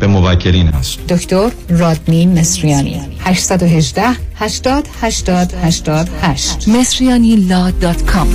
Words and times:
به 0.00 0.06
موکلین 0.06 0.68
است 0.68 1.06
دکتر 1.06 1.50
رادمین 1.68 2.38
مصریانی. 2.38 3.00
818 3.20 4.02
80 4.36 4.88
80 5.00 5.54
88 5.62 6.68
مصریانی 6.68 7.36
لا 7.36 7.70
دات 7.70 8.04
کام. 8.04 8.28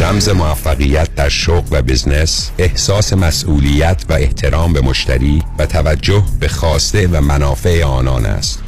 رمز 0.00 0.28
موفقیت 0.28 1.14
در 1.14 1.28
شغل 1.28 1.78
و 1.78 1.82
بزنس 1.82 2.50
احساس 2.58 3.12
مسئولیت 3.12 4.04
و 4.08 4.12
احترام 4.12 4.72
به 4.72 4.80
مشتری 4.80 5.42
و 5.58 5.66
توجه 5.66 6.22
به 6.40 6.48
خواسته 6.48 7.06
و 7.06 7.20
منافع 7.20 7.84
آنان 7.84 8.26
است. 8.26 8.67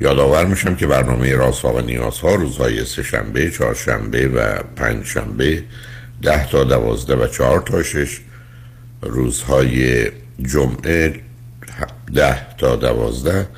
یادآور 0.00 0.46
میشم 0.46 0.74
که 0.74 0.86
برنامه 0.86 1.34
رازها 1.34 1.72
و 1.72 1.80
نیازها 1.80 2.34
روزهای 2.34 2.84
سهشنبه، 2.84 3.50
چهارشنبه 3.50 4.28
و 4.28 4.62
پنجشنبه 4.76 5.62
ده 6.22 6.50
تا 6.50 6.64
دوازده 6.64 7.16
و 7.16 7.26
چهار 7.26 7.60
تا 7.60 7.82
شش 7.82 8.20
روزهای 9.02 10.06
جمعه 10.42 11.20
ده 12.14 12.56
تا 12.56 12.76
دوازده. 12.76 13.48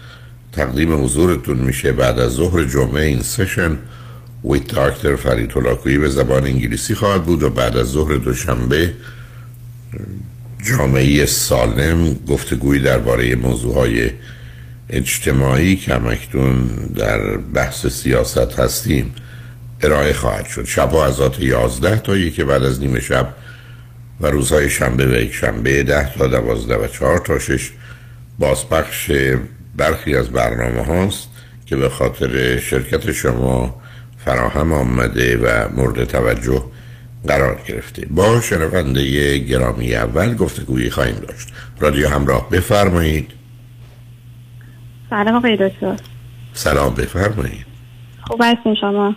تقدیم 0.53 1.05
حضورتون 1.05 1.57
میشه 1.57 1.93
بعد 1.93 2.19
از 2.19 2.33
ظهر 2.33 2.65
جمعه 2.65 3.07
این 3.07 3.23
سشن 3.23 3.79
ویت 4.45 4.75
داکتر 4.75 5.17
فرید 5.17 5.53
هلاکویی 5.53 5.99
به 5.99 6.09
زبان 6.09 6.45
انگلیسی 6.45 6.95
خواهد 6.95 7.25
بود 7.25 7.43
و 7.43 7.51
بعد 7.51 7.77
از 7.77 7.87
ظهر 7.87 8.17
دوشنبه 8.17 8.93
جامعه 10.65 11.27
سالم 11.27 12.15
گفتگویی 12.29 12.81
درباره 12.81 13.35
موضوع 13.35 13.75
های 13.75 14.11
اجتماعی 14.91 15.77
که 15.77 15.95
همکتون 15.95 16.67
در 16.97 17.37
بحث 17.37 17.87
سیاست 17.87 18.59
هستیم 18.59 19.15
ارائه 19.83 20.13
خواهد 20.13 20.47
شد. 20.47 20.67
از 21.07 21.21
آت 21.21 21.41
یازده 21.41 21.97
تا 21.97 22.17
یکی 22.17 22.45
بعد 22.45 22.63
از 22.63 22.81
نیمه 22.81 23.01
شب 23.01 23.35
و 24.21 24.27
روزهای 24.27 24.71
شنبه 24.71 25.07
و 25.07 25.13
یک 25.13 25.35
شنبه 25.35 25.83
ده 25.83 26.15
تا 26.15 26.27
دوازده 26.27 26.77
و 26.77 26.87
چهار 26.87 27.19
تا 27.19 27.39
شش 27.39 27.71
بازپخش 28.39 29.11
برخی 29.77 30.17
از 30.17 30.31
برنامه 30.31 30.83
هاست 30.83 31.29
که 31.67 31.77
به 31.77 31.89
خاطر 31.89 32.59
شرکت 32.59 33.13
شما 33.13 33.81
فراهم 34.25 34.73
آمده 34.73 35.37
و 35.37 35.69
مورد 35.77 36.05
توجه 36.05 36.65
قرار 37.27 37.61
گرفته. 37.69 38.07
با 38.11 38.41
شنونده 38.41 39.39
گرامی 39.39 39.95
اول 39.95 40.35
گفتگویی 40.35 40.91
خواهیم 40.91 41.17
داشت. 41.17 41.49
رادیو 41.81 42.09
همراه 42.09 42.51
بفرمایید. 42.51 43.40
سلام 45.11 45.35
آقای 45.35 45.57
دکتر. 45.57 45.97
سلام 46.53 46.95
بفرمایید. 46.95 47.67
خوب 48.23 48.43
هستین 48.43 48.75
شما؟ 48.75 49.15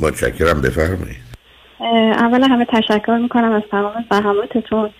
متشکرم 0.00 0.60
بفرمایید. 0.60 1.24
اول 2.16 2.42
همه 2.42 2.64
تشکر 2.64 3.18
می‌کنم 3.22 3.52
از 3.52 3.62
تمام 3.70 4.04
زحماتتون. 4.10 4.90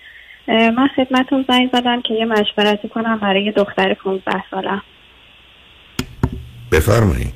من 0.47 0.87
خدمتون 0.95 1.45
زنگ 1.47 1.69
زدم 1.73 2.01
که 2.01 2.13
یه 2.13 2.25
مشورتی 2.25 2.89
کنم 2.89 3.19
برای 3.19 3.43
یه 3.43 3.51
دختر 3.51 3.93
15 3.93 4.43
سالم. 4.51 4.81
بفرمایید. 6.71 7.33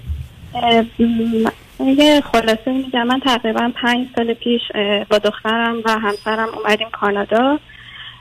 یه 1.79 2.21
خلاصه 2.21 2.71
میگم. 2.71 3.03
من 3.03 3.19
تقریبا 3.19 3.71
پنج 3.81 4.07
سال 4.15 4.33
پیش 4.33 4.61
با 5.09 5.17
دخترم 5.17 5.75
و 5.85 5.99
همسرم 5.99 6.47
اومدیم 6.57 6.87
کانادا. 6.89 7.59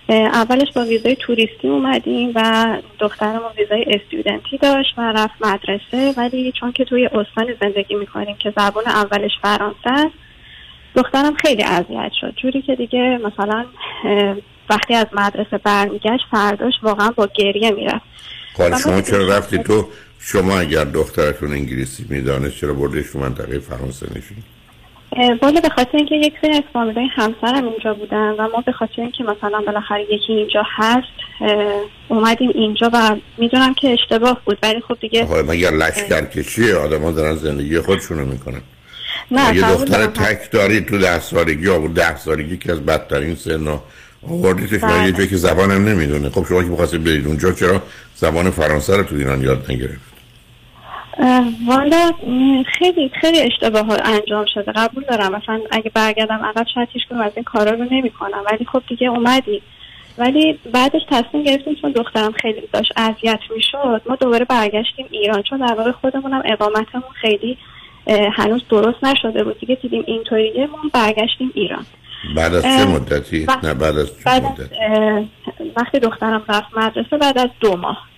اولش 0.09 0.69
با 0.77 0.85
ویزای 0.85 1.17
توریستی 1.17 1.69
اومدیم 1.69 2.33
و 2.35 2.67
دخترمون 2.99 3.51
ویزای 3.59 3.85
استودنتی 3.87 4.59
داشت 4.59 4.95
و 4.99 5.13
رفت 5.13 5.35
مدرسه. 5.41 6.15
ولی 6.17 6.53
چون 6.61 6.73
که 6.73 6.85
توی 6.85 7.07
استان 7.07 7.47
زندگی 7.61 7.95
می‌کنیم 7.95 8.37
که 8.37 8.53
زبان 8.57 8.87
اولش 8.87 9.31
فرانسه 9.43 9.91
است 9.91 10.15
دخترم 10.95 11.35
خیلی 11.35 11.63
اذیت 11.63 12.13
شد. 12.21 12.35
جوری 12.37 12.63
که 12.63 12.75
دیگه 12.75 13.19
مثلا 13.25 13.67
وقتی 14.71 14.95
از 14.95 15.07
مدرسه 15.13 15.59
برمیگشت 15.59 16.25
فرداش 16.31 16.75
واقعا 16.83 17.11
با 17.11 17.29
گریه 17.35 17.71
می‌رفت. 17.71 18.05
خب 18.55 18.77
شما 18.77 19.01
چرا 19.01 19.29
رفتی 19.29 19.59
تو؟ 19.59 19.89
شما 20.21 20.59
اگر 20.59 20.85
دخترتون 20.85 21.53
انگلیسی 21.53 22.07
می‌دانست 22.09 22.57
چرا 22.57 22.75
بردش 22.75 23.11
تو 23.13 23.19
منطقه 23.19 23.59
فرانسه 23.59 24.07
نشید 24.11 24.58
والا 25.17 25.61
به 25.61 25.69
خاطر 25.69 25.97
اینکه 25.97 26.15
یک 26.15 26.35
سری 26.43 26.57
از 26.57 26.63
فامیلای 26.73 27.07
همسرم 27.17 27.69
اینجا 27.69 27.95
بودن 27.95 28.31
و 28.39 28.49
ما 28.53 28.61
به 28.67 28.73
خاطر 28.73 29.03
اینکه 29.03 29.25
مثلا 29.25 29.61
بالاخره 29.67 30.03
یکی 30.03 30.33
اینجا 30.33 30.63
هست 30.77 31.43
اومدیم 32.09 32.51
اینجا 32.55 32.91
و 32.93 33.17
می‌دونم 33.39 33.75
که 33.75 33.93
اشتباه 33.93 34.41
بود 34.45 34.59
ولی 34.63 34.81
خب 34.81 34.97
دیگه 35.01 35.23
آقا 35.23 35.43
مگر 35.43 35.71
لشکر 35.71 36.25
کشیه 36.25 36.75
آدم 36.75 37.03
ها 37.03 37.11
دارن 37.11 37.37
زندگی 37.37 37.81
خودشونو 37.81 38.25
می‌کنن. 38.25 38.61
نه 39.31 39.57
یه 39.57 39.73
دختر 39.73 40.07
تک 40.07 40.51
داری 40.51 40.81
تو 40.81 40.99
ده 40.99 41.21
سالگی 41.21 41.65
یا 41.65 41.79
ده 41.79 42.17
سالگی 42.17 42.57
که 42.57 42.73
از 42.73 42.81
بدترین 42.81 43.35
سن 43.35 43.79
آوردیتش 44.29 44.81
برای 44.81 45.07
یه 45.07 45.13
جایی 45.13 45.29
که 45.29 45.37
زبانم 45.37 45.89
نمی‌دونه. 45.89 46.31
خب 46.31 46.47
شما 46.49 46.63
که 46.63 46.69
بخواستید 46.69 47.05
برید 47.05 47.27
اونجا 47.27 47.53
چرا؟ 47.53 47.83
زبان 48.15 48.51
فرانسه 48.51 48.97
رو 48.97 49.03
تو 49.03 49.15
ایران 49.15 49.43
یاد 49.43 49.67
نگرفت 49.69 50.18
والا 51.67 52.13
خیلی 52.79 53.11
خیلی 53.21 53.41
اشتباه 53.41 53.87
ها 53.87 53.95
انجام 53.95 54.45
شده. 54.55 54.73
قبول 54.73 55.05
دارم. 55.05 55.33
مثلا 55.33 55.61
اگه 55.71 55.91
برگردم 55.95 56.45
عقب 56.45 56.67
شاید 56.75 56.89
هیچ 56.93 57.03
از 57.25 57.33
این 57.35 57.45
کارا 57.45 57.71
رو 57.71 57.85
نمی‌کنم. 57.91 58.43
ولی 58.53 58.65
خب 58.73 58.83
دیگه 58.89 59.09
اومدی. 59.09 59.63
ولی 60.19 60.59
بعدش 60.73 61.03
تصمیم 61.11 61.43
گرفتیم 61.43 61.75
چون 61.75 61.93
دخترم 61.93 62.33
خیلی 62.33 62.63
داشت 62.73 62.93
اذیت 62.97 63.41
می‌شد 63.57 64.03
ما 64.07 64.17
دوباره 64.17 64.45
برگشتیم 64.45 65.07
ایران. 65.11 65.43
چون 65.43 65.67
در 65.67 65.75
واقع 65.75 65.93
خودمونم 65.93 66.43
اقامتمون 66.45 67.13
خیلی 67.21 67.59
هنوز 68.37 68.63
درست 68.71 69.05
نشده 69.05 69.45
بود. 69.45 69.59
دیگه 69.59 69.75
دیدیم 69.75 70.05
اینطوریه 70.07 70.67
ما 70.67 70.79
برگشتیم 70.93 71.53
ایران. 71.55 71.87
بعد 72.37 72.55
از 72.55 72.63
چه 72.63 72.85
مدتی؟ 72.85 73.47
نه 73.63 73.75
بعد 73.75 73.99
از 73.99 74.19
چه 74.19 74.25
بعد 74.25 74.45
مدتی؟ 74.45 74.75
وقتی 75.77 75.99
دخترم 75.99 76.43
رفت 76.49 76.79
مدرسه 76.79 77.19
بعد 77.19 77.39
از 77.39 77.49
دو 77.61 77.77
ماه. 77.77 78.09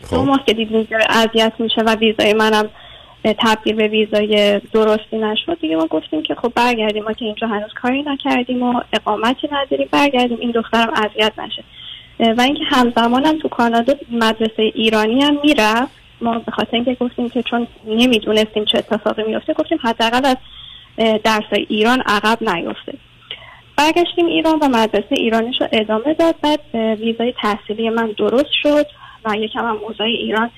دو 0.00 0.06
خب 0.06 0.16
ماه 0.16 0.44
که 0.46 0.52
دیدیم 0.52 0.82
داره 0.82 1.04
اذیت 1.10 1.52
میشه 1.58 1.80
و 1.80 1.94
ویزای 1.94 2.32
منم 2.32 2.68
تبدیل 3.24 3.74
به 3.76 3.88
ویزای 3.88 4.60
درستی 4.72 5.18
نشد 5.18 5.60
دیگه 5.60 5.76
ما 5.76 5.86
گفتیم 5.86 6.22
که 6.22 6.34
خب 6.34 6.52
برگردیم. 6.54 7.04
ما 7.04 7.12
که 7.12 7.24
اینجا 7.24 7.46
هنوز 7.46 7.72
کاری 7.82 8.02
نکردیم 8.02 8.62
و 8.62 8.80
اقامتی 8.92 9.48
نداریم 9.52 9.88
برگردیم. 9.90 10.38
این 10.40 10.50
دخترم 10.50 10.92
اذیت 10.94 11.32
نشه. 11.38 11.64
و 12.20 12.40
اینکه 12.40 12.64
همزمانم 12.64 13.38
تو 13.38 13.48
کانادا 13.48 13.94
مدرسه 14.10 14.62
ایرانی 14.62 15.22
هم 15.22 15.38
می‌رفت 15.44 15.90
ما 16.20 16.38
به 16.38 16.52
خاطر 16.52 16.70
اینکه 16.72 16.96
گفتیم 17.00 17.28
که 17.28 17.42
چون 17.42 17.66
نمی‌دونستیم 17.86 18.64
چه 18.64 18.78
اتفاقی 18.78 19.22
میفته 19.22 19.52
گفتیم 19.52 19.78
حداقل 19.82 20.24
از 20.24 20.36
درسای 21.24 21.66
ایران 21.68 22.02
عقب 22.06 22.38
نیفته 22.50 22.94
برگشتیم 23.76 24.26
ایران 24.26 24.58
و 24.58 24.68
مدرسه 24.68 25.06
ایرانیش 25.10 25.60
رو 25.60 25.68
ادامه 25.72 26.14
داد. 26.14 26.34
بعد 26.42 26.60
ویزای 27.00 27.34
تحصیلی 27.42 27.90
من 27.90 28.06
درست 28.06 28.52
شد. 28.62 28.86
و 29.24 29.36
یکم 29.36 29.58
هم 29.68 29.76
اوضاع 29.76 30.06
ایران 30.06 30.50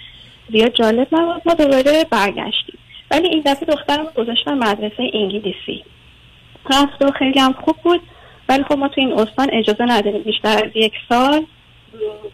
زیاد 0.52 0.72
جالب 0.72 1.08
نبود. 1.12 1.42
ما 1.46 1.54
دوباره 1.54 2.04
برگشتیم. 2.10 2.78
ولی 3.10 3.28
این 3.28 3.42
دفعه 3.46 3.74
دخترم 3.74 4.06
رو 4.06 4.24
گذاشتن 4.24 4.54
مدرسه 4.54 5.10
انگلیسی. 5.14 5.84
رفت 6.70 7.02
و 7.02 7.10
خیلی 7.18 7.40
هم 7.40 7.52
خوب 7.52 7.76
بود. 7.76 8.00
ولی 8.48 8.64
خب 8.64 8.78
ما 8.78 8.88
تو 8.88 9.00
این 9.00 9.12
استان 9.12 9.50
اجازه 9.52 9.84
نداریم. 9.84 10.22
بیشتر 10.22 10.64
از 10.64 10.70
یک 10.74 10.92
سال 11.08 11.46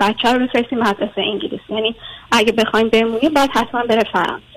بچه 0.00 0.32
رو 0.32 0.46
بفرستیم 0.46 0.78
مدرسه 0.78 1.20
انگلیسی. 1.32 1.62
یعنی 1.68 1.94
اگه 2.32 2.52
بخوایم 2.52 2.88
بمونیم 2.88 3.34
باید 3.34 3.50
حتما 3.54 3.82
بره 3.82 4.04
فرانسه. 4.12 4.56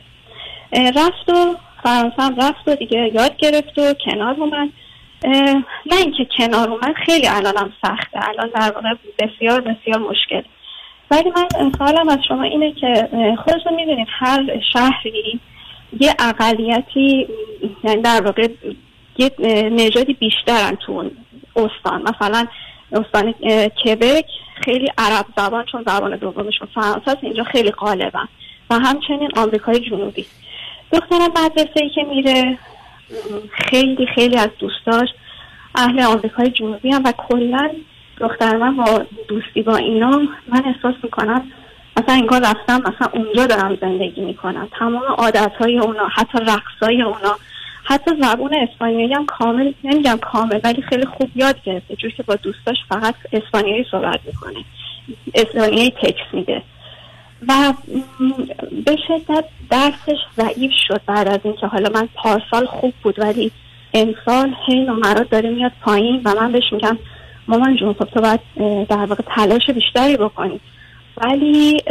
رفت 1.00 1.30
و 1.30 1.56
فرانسه 1.83 2.21
هم 2.21 2.36
رفت 2.36 2.68
و 2.68 2.75
دیگه 2.75 3.12
یاد 3.13 3.38
گرفت 3.38 3.77
و 3.77 3.94
کنار 4.06 4.36
اومد. 4.39 4.69
نه 5.86 5.95
اینکه 5.98 6.27
کنار 6.38 6.69
اومد 6.69 6.95
خیلی 7.06 7.27
الانم 7.27 7.74
سخته. 7.81 8.30
الان 8.30 8.50
در 8.56 8.71
واقع 8.71 8.94
بسیار 9.19 9.62
بسیار 9.62 10.00
مشکل. 10.00 10.42
ولی 11.11 11.31
من 11.35 11.71
سوالم 11.77 12.09
از 12.09 12.19
شما 12.27 12.44
اینه 12.44 12.71
که 12.71 13.09
خودتون 13.45 13.75
می‌دونید 13.75 14.07
هر 14.09 14.59
شهری 14.73 15.39
یه 16.00 16.15
اقلیتی 16.19 17.27
یعنی 17.83 18.01
در 18.01 18.21
واقع 18.21 18.47
یه 19.17 19.31
نژادی 19.71 20.13
بیشترن 20.13 20.75
تو 20.75 20.91
اون 20.91 21.11
استان. 21.56 22.01
مثلا 22.01 22.47
استان 22.91 23.31
کبک 23.85 24.25
خیلی 24.65 24.88
عرب 24.97 25.25
زبان 25.38 25.65
چون 25.65 25.83
زبان 25.88 26.15
دومشون 26.15 26.67
فرانسه 26.75 27.11
است 27.11 27.17
اینجا 27.21 27.44
خیلی 27.44 27.71
غالبن. 27.71 28.27
و 28.69 28.79
همچنین 28.79 29.29
آمریکای 29.38 29.79
جنوبی. 29.79 30.25
دخترم 30.94 31.31
مدرسه 31.45 31.81
ای 31.81 31.89
که 31.89 32.03
میره 32.03 32.57
خیلی 33.51 34.07
خیلی 34.15 34.38
از 34.38 34.50
دوستاش 34.59 35.09
اهل 35.75 36.00
آمریکای 36.00 36.50
جنوبی 36.50 36.91
هم 36.91 37.03
و 37.06 37.11
کلا 37.11 37.69
دختر 38.19 38.57
من 38.57 38.75
با 38.75 39.06
دوستی 39.27 39.62
با 39.62 39.75
اینا 39.75 40.10
من 40.48 40.63
احساس 40.66 40.95
می‌کنم 41.04 41.44
مثلا 41.98 42.16
انگار 42.16 42.42
رفتم 42.42 42.77
مثلا 42.77 43.07
اونجا 43.13 43.48
دارم 43.48 43.77
زندگی 43.81 44.21
می‌کنم. 44.21 44.68
تمام 44.80 45.04
عادت 45.18 45.51
های 45.60 45.80
اونا 45.80 46.07
حتی 46.07 46.38
رقص 46.38 46.77
های 46.81 47.01
اونا 47.01 47.36
حتی 47.83 48.12
زبون 48.21 48.51
اسپانیایی 48.56 49.13
هم 49.13 49.25
کامل 49.25 49.74
نمیگم 49.83 50.18
کامل 50.21 50.60
ولی 50.63 50.81
خیلی 50.81 51.06
خوب 51.06 51.30
یاد 51.36 51.63
گرفته. 51.63 51.95
جور 51.95 52.12
که 52.12 52.24
با 52.24 52.36
دوستاش 52.36 52.77
فقط 52.89 53.16
اسپانیایی 53.33 53.86
صحبت 53.92 54.19
می‌کنه. 54.25 54.66
اسپانیایی 55.36 55.92
تکس 55.92 56.33
میده. 56.33 56.62
و 57.48 57.74
به 58.86 58.95
شدت 59.07 59.45
درسش 59.69 60.19
ضعیف 60.38 60.71
شد 60.88 61.01
بعد 61.06 61.27
از 61.27 61.39
اینکه 61.44 61.68
حالا 61.68 61.89
من 61.94 62.10
پارسال 62.16 62.66
خوب 62.66 62.94
بود 63.04 63.19
ولی 63.19 63.51
امسال 63.94 64.56
هی 64.68 64.86
نمرات 64.86 65.30
داره 65.30 65.50
میاد 65.50 65.71
پایین 65.81 66.21
و 66.25 66.36
من 66.36 66.51
بهش 66.51 66.74
میگم 66.74 66.98
مامان 67.50 67.75
جون 67.75 67.94
خب 67.94 68.06
تو 68.06 68.22
باید 68.22 68.40
در 68.88 69.06
واقع 69.06 69.24
تلاش 69.36 69.69
بیشتری 69.69 70.18
بکنی. 70.18 70.60
ولی 71.18 71.81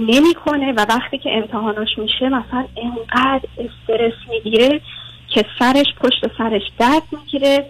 نمی‌کنه 0.00 0.72
و 0.72 0.86
وقتی 0.88 1.18
که 1.18 1.30
امتحاناش 1.32 1.98
میشه 1.98 2.28
مثلا 2.28 2.66
انقدر 2.76 3.48
استرس 3.58 4.12
می‌گیره 4.30 4.80
که 5.28 5.44
سرش 5.58 5.86
پشت 6.00 6.32
سرش 6.38 6.62
درد 6.78 7.02
می‌گیره 7.12 7.66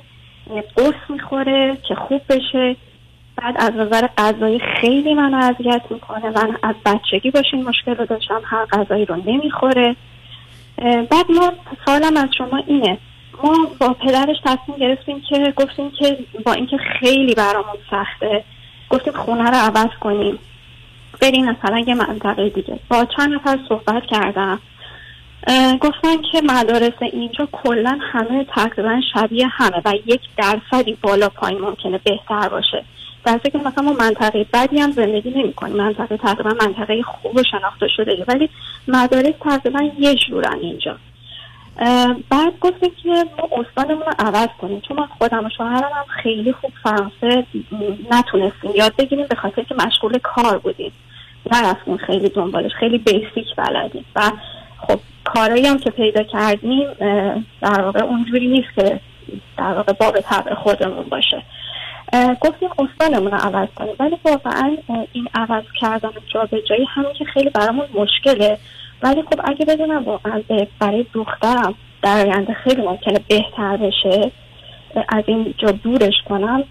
قرص 0.77 0.95
می‌خوره 1.09 1.79
که 1.89 1.95
خوب 1.95 2.21
بشه. 2.29 2.77
بعد 3.37 3.55
از 3.59 3.73
نظر 3.73 4.09
غذایی 4.19 4.61
خیلی 4.81 5.15
منو 5.15 5.37
اذیت 5.37 5.83
می‌کنه. 5.91 6.31
من 6.31 6.57
از 6.63 6.75
بچگی 6.85 7.31
باش 7.31 7.47
این 7.53 7.69
مشکل 7.69 7.95
رو 7.95 8.07
داشتم 8.07 8.41
هر 8.45 8.67
غذایی 8.67 9.05
رو 9.05 9.17
نمی‌خوره. 9.17 9.97
بعد 11.11 11.31
ما 11.31 11.53
سوالم 11.87 12.17
از 12.17 12.29
شما 12.39 12.63
اینه. 12.67 12.99
ما 13.45 13.69
با 13.79 13.93
پدرش 13.93 14.37
تصمیم 14.45 14.79
گرفتیم 14.79 15.23
که 15.29 15.53
گفتیم 15.57 15.91
که 15.91 16.19
با 16.45 16.53
اینکه 16.53 16.77
خیلی 16.77 17.35
برامون 17.35 17.77
سخته 17.91 18.45
گفتیم 18.91 19.13
خونه 19.13 19.51
رو 19.51 19.57
عوض 19.57 19.91
کنیم. 20.01 20.39
بریم 21.21 21.51
مثلا 21.51 21.79
یه 21.79 21.95
منطقه 21.95 22.49
دیگه. 22.49 22.79
با 22.89 23.07
چند 23.17 23.35
نفر 23.35 23.59
صحبت 23.69 24.03
کردم. 24.11 24.61
گفتن 25.81 26.23
که 26.33 26.41
مدارس 26.45 27.03
اینجا 27.13 27.49
کلا 27.53 27.99
همه 28.01 28.45
تقریبا 28.45 29.01
شبیه 29.15 29.47
همه 29.47 29.83
و 29.85 29.95
یک 30.07 30.21
درصدی 30.37 30.99
بالا 31.03 31.29
پایین 31.29 31.61
ممکنه 31.61 32.01
بهتر 32.05 32.49
باشه. 32.49 32.85
در 33.25 33.39
که 33.39 33.59
مثلا 33.59 33.85
ما 33.85 33.93
منطقه 33.93 34.47
بدی 34.53 34.81
هم 34.81 34.93
زندگی 34.93 35.31
نمی 35.31 35.53
کنیم. 35.53 35.77
منطقه 35.77 36.17
تقریبا 36.17 36.51
منطقه 36.51 37.03
خوب 37.03 37.43
شناخته 37.43 37.89
شده. 37.89 38.25
ولی 38.29 38.49
مدارس 38.89 39.35
تقریبا 39.41 39.91
یه 39.99 40.15
جورن 40.15 40.59
اینجا. 40.61 40.97
بعد 42.31 42.59
گفتیم 42.61 42.91
که 43.03 43.09
ما 43.09 43.49
استانمون 43.61 44.03
رو 44.03 44.13
عوض 44.19 44.49
کنیم. 44.61 44.81
چون 44.81 44.97
من 44.97 45.07
خودم 45.19 45.45
و 45.45 45.49
شوهرم 45.57 45.91
هم 45.95 46.05
خیلی 46.23 46.53
خوب 46.53 46.73
فرانسه 46.83 47.47
نتونستیم 48.11 48.71
یاد 48.75 48.97
بگیریم 48.97 49.27
به 49.27 49.37
خاطر 49.37 49.63
که 49.63 49.75
مشغول 49.75 50.19
کار 50.19 50.59
بودیم. 50.59 50.93
نرفتیم 51.53 51.97
خیلی 51.97 52.29
دنبالش 52.29 52.73
خیلی 52.73 52.99
بیسیک 52.99 53.57
بلدیم. 53.57 54.05
و 54.17 54.21
خب 54.79 55.01
کارایی 55.25 55.67
هم 55.67 55.79
که 55.79 55.91
پیدا 55.91 56.23
کردیم 56.23 56.89
در 57.61 57.81
واقع 57.81 58.01
اونجوری 58.01 58.47
نیست 58.47 58.75
که 58.75 59.01
در 59.59 59.73
واقع 59.73 59.93
باب 59.93 60.21
طبع 60.21 60.55
خودمون 60.55 61.05
باشه. 61.05 61.43
گفتیم 62.41 62.69
استانمون 62.79 63.31
رو 63.31 63.39
عوض 63.39 63.69
کنیم. 63.77 63.95
ولی 63.99 64.17
واقعا 64.25 64.77
این 65.13 65.29
عوض 65.35 65.65
کردن 65.81 66.11
جا 66.35 66.45
به 66.45 66.63
جایی 66.63 66.85
همین 66.85 67.13
که 67.13 67.25
خیلی 67.25 67.51
برامون 67.51 67.87
مشکله. 67.95 68.59
ولی 69.03 69.23
خب 69.23 69.41
اگه 69.45 69.65
بدونم 69.65 70.05
واقعا 70.05 70.43
برای 70.81 71.07
دخترم 71.15 71.75
در 72.03 72.27
آینده 72.27 72.55
خیلی 72.65 72.83
ممکنه 72.83 73.21
بهتر 73.29 73.77
بشه 73.77 74.33
از 75.09 75.25
این 75.27 75.55
جا 75.59 75.71
دورش 75.71 76.15
کنم 76.29 76.65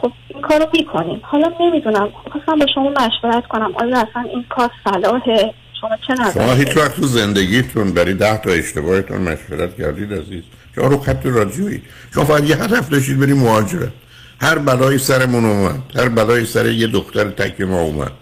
خب 0.00 0.12
این 0.28 0.42
کارو 0.42 0.66
می‌کنیم. 0.72 1.20
حالا 1.22 1.52
نمی‌دونم 1.60 2.08
خواستم 2.32 2.58
با 2.58 2.66
شما 2.74 2.90
مشورت 2.90 3.46
کنم. 3.46 3.72
آیا 3.74 3.98
اصلا 3.98 4.22
این 4.22 4.44
کار 4.48 4.70
صلاحه؟ 4.84 5.54
شما 5.80 5.90
چه 6.06 6.14
شما 6.14 6.24
نظر 6.24 6.54
هیچ 6.54 6.76
وقت 6.76 6.96
تو 6.96 7.06
زندگیتون 7.06 7.92
برای 7.94 8.14
ده 8.14 8.36
تا 8.36 8.50
اشتباهتون 8.50 9.18
مشورت 9.18 9.76
کردید 9.76 10.12
عزیز. 10.12 10.42
شما 10.74 10.86
رو 10.86 10.98
خط 10.98 11.26
رادیویی. 11.26 11.82
شما 12.14 12.24
فقط 12.24 12.44
یه 12.44 12.56
هدف 12.56 12.88
داشتید 12.88 13.20
بریم 13.20 13.36
مهاجرت. 13.36 13.92
هر 14.40 14.58
بلایی 14.58 14.98
سرمون 14.98 15.44
اومد 15.44 15.82
هر 15.96 16.08
بلایی 16.08 16.44
سر 16.44 16.66
یه 16.66 16.86
دختر 16.86 17.24
تک 17.24 17.60
ما 17.60 17.80
اومد. 17.80 18.12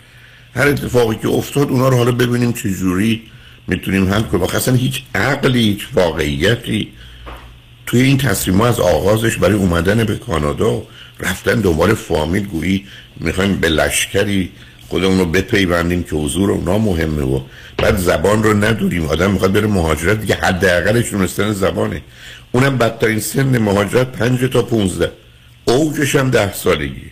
هر 0.55 0.69
اتفاقی 0.69 1.17
که 1.17 1.29
افتاد 1.29 1.69
اونا 1.69 1.89
رو 1.89 1.97
حالا 1.97 2.13
ببینیم 2.13 2.53
چه 2.53 2.71
جوری 2.71 3.23
می‌تونیم 3.69 4.13
حل 4.13 4.23
کنیم. 4.23 4.43
اصلا 4.43 4.75
هیچ 4.75 5.03
عقلی 5.15 5.61
هیچ 5.61 5.89
واقعیتی. 5.95 6.93
توی 7.87 8.01
این 8.01 8.19
تصمیم 8.19 8.61
از 8.61 8.81
آغازش 8.81 9.37
برای 9.37 9.55
اومدن 9.55 10.05
به 10.05 10.17
کانادا 10.17 10.83
رفتن 11.21 11.61
دنبال 11.61 11.95
فامیل 11.95 12.47
گویی 12.47 12.87
می‌خوایم 13.17 13.57
به 13.57 13.69
لشکری 13.69 14.51
خودمون 14.89 15.19
رو 15.19 15.27
بپیوندیم 15.27 16.03
که 16.03 16.17
حضور 16.17 16.51
اونا 16.51 16.79
مهمه 16.79 17.23
و 17.23 17.41
بعد 17.77 17.97
زبان 17.97 18.43
رو 18.43 18.65
نداریم 18.65 19.07
آدم 19.07 19.31
می‌خواد 19.31 19.53
بره 19.53 19.67
مهاجرت 19.67 20.21
دیگه 20.21 20.35
حداقلش 20.35 21.11
دونستن 21.11 21.53
زبانه. 21.53 22.03
اونم 22.53 22.79
بدترین 22.79 23.21
سن 23.21 23.59
مهاجرت 23.59 24.13
پنج 24.13 24.41
تا 24.53 24.63
15 24.63 25.13
اوجش 25.65 26.17
هم 26.17 26.31
ده 26.31 26.53
سالگی. 26.53 27.08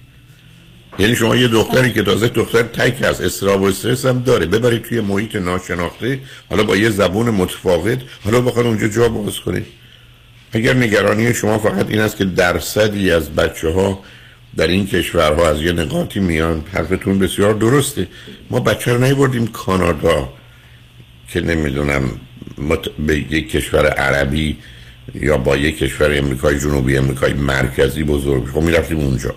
یعنی 0.99 1.17
شما 1.17 1.37
یه 1.37 1.49
دختری 1.49 1.93
که 1.93 2.03
تازه 2.03 2.29
دختر 2.29 2.63
تک 2.63 3.03
هست 3.03 3.21
استراب 3.21 3.63
و 3.63 3.65
استرس 3.65 4.07
هم 4.07 4.23
داره. 4.23 4.47
ببرید 4.47 4.83
توی 4.83 5.01
محیط 5.01 5.37
ناشناخته 5.37 6.21
حالا 6.51 6.63
با 6.63 6.77
یه 6.77 6.91
زبون 6.91 7.31
متفاوت. 7.31 7.99
حالا 8.25 8.41
بخواد 8.41 8.67
اونجا 8.67 8.89
جا 8.89 9.09
باز 9.09 9.41
کنید 9.41 9.67
اگر 10.53 10.75
نگرانی 10.75 11.35
شما 11.35 11.59
فقط 11.59 11.91
این 11.91 12.01
است 12.01 12.17
که 12.17 12.25
درصدی 12.25 13.11
از 13.11 13.35
بچه 13.35 13.69
ها 13.69 14.03
در 14.57 14.67
این 14.67 14.87
کشورها 14.87 15.49
از 15.49 15.63
یه 15.63 15.73
نقاطی 15.73 16.21
میان. 16.21 16.65
حرفتون 16.73 17.19
بسیار 17.19 17.55
درسته. 17.55 18.09
ما 18.51 18.61
بچه 18.61 18.93
رو 18.93 19.05
نیبردیم 19.05 19.47
کانادا 19.47 20.29
که 21.29 21.41
نمی‌دونم 21.41 22.11
مت... 22.59 22.89
به 23.07 23.19
یک 23.19 23.51
کشور 23.51 23.87
عربی 23.87 24.57
یا 25.15 25.39
با 25.39 25.57
یک 25.57 25.79
کشور 25.79 26.19
امریکای 26.19 26.61
جنوبی 26.61 26.97
امریکای 26.97 27.33
مرکزی 27.33 28.05
بزرگ. 28.05 28.47
خب 28.47 28.61
می‌رفتیم 28.61 28.99
اونجا. 28.99 29.35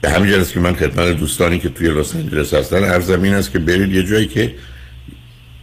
به 0.00 0.10
همین 0.10 0.30
جلس 0.30 0.52
که 0.52 0.60
من 0.60 0.74
خدمت 0.74 1.16
دوستانی 1.16 1.58
که 1.58 1.68
توی 1.68 1.88
لس 1.88 2.14
آنجلس 2.16 2.54
هستن 2.54 2.84
هر 2.84 3.00
زمین 3.00 3.34
است 3.34 3.52
که 3.52 3.58
برید 3.58 3.92
یه 3.92 4.02
جایی 4.02 4.26
که 4.26 4.54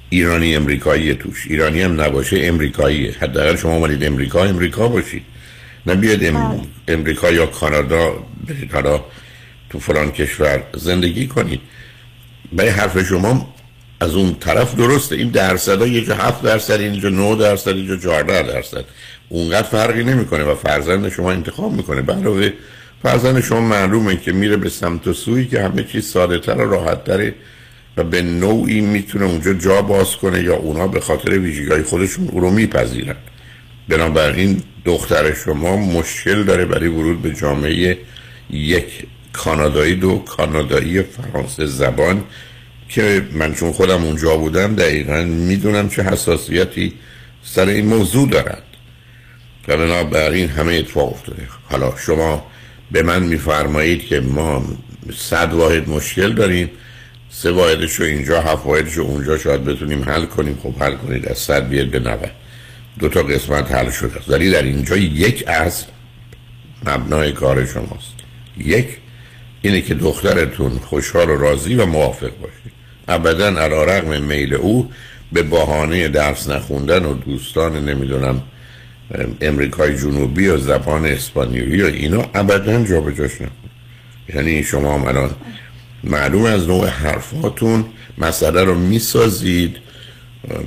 ایرانی 0.10 0.56
امریکایی 0.56 1.14
توش. 1.14 1.48
ایرانی 1.50 1.82
هم 1.82 2.02
نباشه 2.02 2.40
امریکاییه 2.44 3.16
حداقل 3.20 3.56
شما 3.56 3.76
اومدید 3.76 4.04
امریکا 4.04 4.44
امریکا 4.44 4.88
باشید. 4.88 5.24
نه 5.86 5.96
بیاد 5.96 6.24
ام... 6.24 6.68
امریکا 6.88 7.32
یا 7.32 7.46
کانادا 7.46 8.26
برید 8.48 8.72
حالا 8.72 9.04
تو 9.70 9.80
فلان 9.80 10.12
کشور 10.12 10.64
زندگی 10.76 11.28
کنید. 11.28 11.62
برای 12.54 12.70
حرف 12.70 13.04
شما 13.04 13.54
از 14.00 14.16
اون 14.16 14.36
طرف 14.40 14.76
درسته. 14.76 15.16
این 15.16 15.30
درصد 15.30 15.82
ها 15.82 15.88
یه 15.88 16.06
جا 16.06 16.16
هفت 16.16 16.42
درصد 16.42 16.80
اینجا 16.80 17.10
9 17.10 17.36
درصد 17.36 17.70
اینجا 17.70 17.98
14 17.98 18.54
درصد. 18.54 18.86
اونقدر 19.30 19.68
فرقی 19.68 20.04
نمی‌کنه 20.04 20.44
و 20.44 20.56
فرزند 20.56 21.10
شما 21.10 21.32
انتخاب 21.32 21.74
می‌کنه. 21.74 22.12
علاوه 22.12 22.54
فرزند 23.04 23.40
شما 23.40 23.62
معلومه 23.62 24.18
که 24.18 24.32
میره 24.32 24.58
به 24.58 24.70
سمت 24.70 25.08
و 25.08 25.14
سوی 25.14 25.46
که 25.46 25.62
همه 25.62 25.84
چیز 25.84 26.06
ساده 26.06 26.40
تر 26.40 26.58
و 26.58 26.72
راحت 26.72 27.04
تره 27.04 27.36
و 27.98 28.04
به 28.04 28.22
نوعی 28.22 28.82
می‌تونه 28.82 29.26
اونجا 29.26 29.54
جا 29.54 29.82
باز 29.82 30.16
کنه 30.16 30.44
یا 30.44 30.56
اونا 30.56 30.88
به 30.88 31.00
خاطر 31.00 31.40
ویژگی 31.40 31.84
خودشون 31.84 32.28
او 32.28 32.40
رو 32.40 32.50
میپذیرن. 32.50 33.16
بنابراین 33.88 34.62
دختر 34.86 35.34
شما 35.34 35.78
مشکل 35.78 36.44
داره 36.44 36.66
برای 36.66 36.88
ورود 36.88 37.22
به 37.22 37.34
جامعه 37.34 37.98
یک 38.50 39.08
کانادایی 39.34 39.96
دو 39.96 40.18
کانادایی 40.18 41.02
فرانسه 41.02 41.66
زبان 41.66 42.24
که 42.90 43.28
من 43.32 43.54
چون 43.54 43.72
خودم 43.72 44.04
اونجا 44.04 44.38
بودم 44.38 44.76
دقیقا 44.76 45.22
می‌دونم 45.24 45.90
چه 45.90 46.04
حساسیتی 46.04 46.94
سر 47.44 47.68
این 47.68 47.86
موضوع 47.86 48.30
دارد 48.30 48.64
و 49.68 49.78
بنابراین 49.78 50.50
همه 50.50 50.74
اتفاق 50.74 51.14
افتاده. 51.14 51.48
حالا 51.70 51.94
شما 51.98 52.46
به 52.92 53.04
من 53.04 53.24
میفرمایید 53.24 54.06
که 54.06 54.20
ما 54.20 54.66
صد 55.16 55.54
واحد 55.54 55.90
مشکل 55.90 56.34
داریم 56.34 56.70
سه 57.30 57.52
واحدش 57.52 57.94
رو 57.94 58.06
اینجا 58.06 58.42
هفت 58.42 58.66
واحدش 58.66 58.98
اونجا 58.98 59.38
شاید 59.38 59.66
بتونیم 59.66 60.04
حل 60.04 60.26
کنیم. 60.26 60.60
خب 60.64 60.84
حل 60.84 60.96
کنید 60.96 61.28
از 61.28 61.38
صد 61.38 61.70
بیاد 61.70 61.88
به 61.88 62.00
نوه 62.00 62.32
دو 63.00 63.10
تا 63.10 63.24
قسمت 63.24 63.72
حل 63.72 63.90
شده 63.90 64.18
است. 64.18 64.30
ولی 64.30 64.52
در 64.52 64.62
اینجا 64.62 64.98
یک 64.98 65.44
از 65.48 65.86
مبنای 66.86 67.32
کار 67.32 67.66
شماست. 67.66 68.14
یک 68.58 68.88
اینه 69.62 69.82
که 69.82 69.94
دخترتون 69.94 70.80
خوشحال 70.80 71.30
و 71.30 71.38
راضی 71.38 71.76
و 71.76 71.86
موافق 71.86 72.32
باشه. 72.42 72.72
ابدا 73.08 73.48
علا 73.48 73.84
رقم 73.84 74.22
میل 74.22 74.54
او 74.54 74.92
به 75.32 75.44
بهانه 75.44 76.08
درس 76.08 76.50
نخوندن 76.50 77.06
و 77.06 77.14
دوستان 77.14 77.86
نمی‌دونم 77.90 78.44
امریکای 79.42 79.98
جنوبی 79.98 80.48
و 80.48 80.58
زبان 80.58 81.06
اسپانیایی 81.06 81.82
و 81.82 81.86
اینا 81.86 82.26
ابدا 82.34 82.84
جا 82.84 83.02
به 83.02 83.14
جاش 83.14 83.32
یعنی 84.36 84.64
شما 84.64 85.10
الان 85.10 85.30
معلوم 86.04 86.44
از 86.44 86.68
نوع 86.68 86.88
حرفاتون 86.88 87.86
مسئله 88.18 88.64
رو 88.64 88.76
می‌سازید 88.76 89.78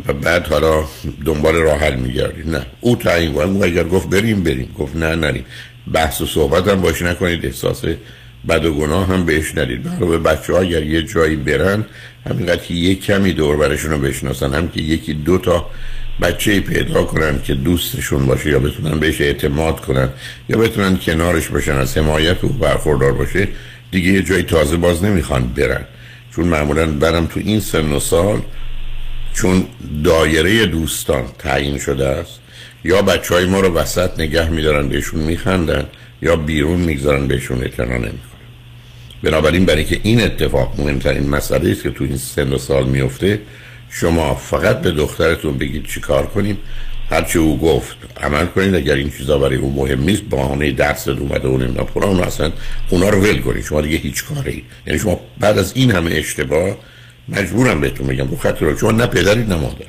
و 0.06 0.12
بعد 0.12 0.46
حالا 0.46 0.84
دنبال 1.24 1.54
راه 1.54 1.78
حل 1.78 1.96
میگردید. 1.96 2.50
نه. 2.50 2.66
او 2.80 2.96
تعیین 2.96 3.32
کنه. 3.32 3.64
اگر 3.64 3.84
گفت 3.84 4.10
بریم 4.10 4.42
بریم. 4.42 4.74
گفت 4.78 4.96
نه 4.96 5.14
نریم. 5.16 5.44
بحث 5.92 6.20
و 6.20 6.26
صحبت 6.26 6.68
هم 6.68 6.80
باش 6.80 7.02
نکنید. 7.02 7.46
احساس 7.46 7.84
بد 8.48 8.64
و 8.64 8.74
گناه 8.74 9.06
هم 9.06 9.26
بهش 9.26 9.58
ندید. 9.58 9.82
برای 9.82 10.18
بچه 10.18 10.52
ها 10.52 10.58
اگر 10.58 10.82
یه 10.82 11.02
جایی 11.02 11.36
برن 11.36 11.84
همینقدر 12.28 12.62
که 12.62 12.74
یه 12.74 12.94
کمی 12.94 13.32
دور 13.32 13.56
برشون 13.56 13.90
رو 13.90 13.98
بشناسن. 13.98 14.54
هم 14.54 14.68
که 14.68 14.80
یکی 14.80 15.14
دو 15.14 15.38
تا 15.38 15.66
بچه 16.22 16.60
پیدا 16.60 17.04
کنن 17.04 17.42
که 17.42 17.54
دوستشون 17.54 18.26
باشه 18.26 18.50
یا 18.50 18.58
بتونن 18.58 18.98
بهش 18.98 19.20
اعتماد 19.20 19.80
کنن 19.80 20.08
یا 20.48 20.58
بتونن 20.58 20.96
کنارش 20.96 21.48
باشن 21.48 21.72
از 21.72 21.98
حمایت 21.98 22.44
و 22.44 22.48
برخوردار 22.48 23.12
باشه 23.12 23.48
دیگه 23.90 24.12
یه 24.12 24.22
جایی 24.22 24.42
تازه 24.42 24.76
باز 24.76 25.04
نمی‌خوان 25.04 25.46
برن. 25.46 25.84
چون 26.36 26.44
معمولا 26.44 26.86
برم 26.86 27.26
تو 27.26 27.40
این 27.44 27.60
سن 27.60 27.92
و 27.92 28.00
سال 28.00 28.40
چون 29.34 29.64
دایره 30.04 30.66
دوستان 30.66 31.24
تعیین 31.38 31.78
شده 31.78 32.06
است 32.06 32.40
یا 32.84 33.02
بچه 33.02 33.34
های 33.34 33.46
ما 33.46 33.60
رو 33.60 33.74
وسط 33.74 34.20
نگه 34.20 34.50
میدارن 34.50 34.88
بهشون 34.88 35.20
میخندن 35.20 35.84
یا 36.22 36.36
بیرون 36.36 36.80
می‌گذارن 36.80 37.26
بهشون 37.26 37.62
اعتنا 37.62 37.96
نمی‌کنن. 37.96 38.20
بنابراین 39.22 39.64
برای 39.64 39.84
که 39.84 40.00
این 40.02 40.20
اتفاق 40.22 40.80
مهمترین 40.80 41.28
مسئله 41.28 41.70
است 41.70 41.82
که 41.82 41.90
تو 41.90 42.04
این 42.04 42.16
سن 42.16 42.52
و 42.52 42.58
سال 42.58 42.88
میفته 42.88 43.40
شما 43.90 44.34
فقط 44.34 44.80
به 44.80 44.90
دخترتون 44.90 45.58
بگید 45.58 45.86
چی 45.86 46.00
کار 46.00 46.26
کنیم. 46.26 46.58
هرچی 47.10 47.38
او 47.38 47.58
گفت 47.58 47.96
عمل 48.20 48.46
کنید 48.46 48.74
اگر 48.74 48.94
این 48.94 49.10
چیزا 49.18 49.38
برای 49.38 49.56
او 49.56 49.72
مهم 49.76 50.02
نیست 50.02 50.22
بهانه 50.22 50.72
درس 50.72 51.08
اومده 51.08 51.48
و 51.48 51.58
نمی‌دونم 51.58 51.86
فلان 51.94 52.20
اصلا 52.20 52.52
اونا 52.90 53.08
رو 53.08 53.20
ول 53.20 53.38
کنید. 53.40 53.64
شما 53.64 53.80
دیگه 53.80 53.96
هیچ 53.96 54.24
کاری. 54.24 54.64
یعنی 54.86 54.98
شما 54.98 55.20
بعد 55.40 55.58
از 55.58 55.72
این 55.74 55.90
همه 55.90 56.10
اشتباه 56.14 56.76
مجبورم 57.28 57.80
بهتون 57.80 58.06
بگم 58.06 58.28
رو 58.28 58.36
خط 58.36 58.62
رو 58.62 58.78
شما 58.78 58.90
نه 58.90 59.06
پدرید 59.06 59.48
نه 59.48 59.56
مادر 59.56 59.86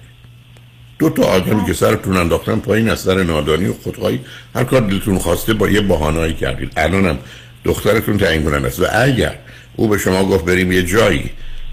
دو 1.00 1.10
تا 1.10 1.24
آدمی 1.24 1.66
که 1.66 1.74
سرتون 1.74 2.18
انداختن 2.18 2.60
پایین 2.60 2.90
از 2.90 3.00
سر 3.00 3.24
نادانی 3.24 3.66
و 3.66 3.74
خودخواهی 3.74 4.20
هر 4.56 4.64
کار 4.64 4.82
دلتون 4.82 5.20
خواسته 5.20 5.54
با 5.54 5.70
یه 5.70 5.82
بهانه‌ای 5.82 6.34
کردید. 6.34 6.72
الانم 6.78 7.18
دخترتون 7.66 8.18
تعیین 8.18 8.44
کننده 8.44 8.68
است. 8.68 8.80
و 8.80 8.86
اگر 8.94 9.36
او 9.76 9.88
به 9.88 9.98
شما 9.98 10.26
گفت 10.26 10.46
بریم 10.46 10.72
یه 10.72 10.84
جایی 10.84 11.30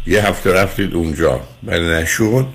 یه 0.08 0.26
هفته 0.26 0.52
رفتید 0.52 0.94
اونجا. 0.94 1.40
و 1.66 1.78
نشد. 1.78 2.46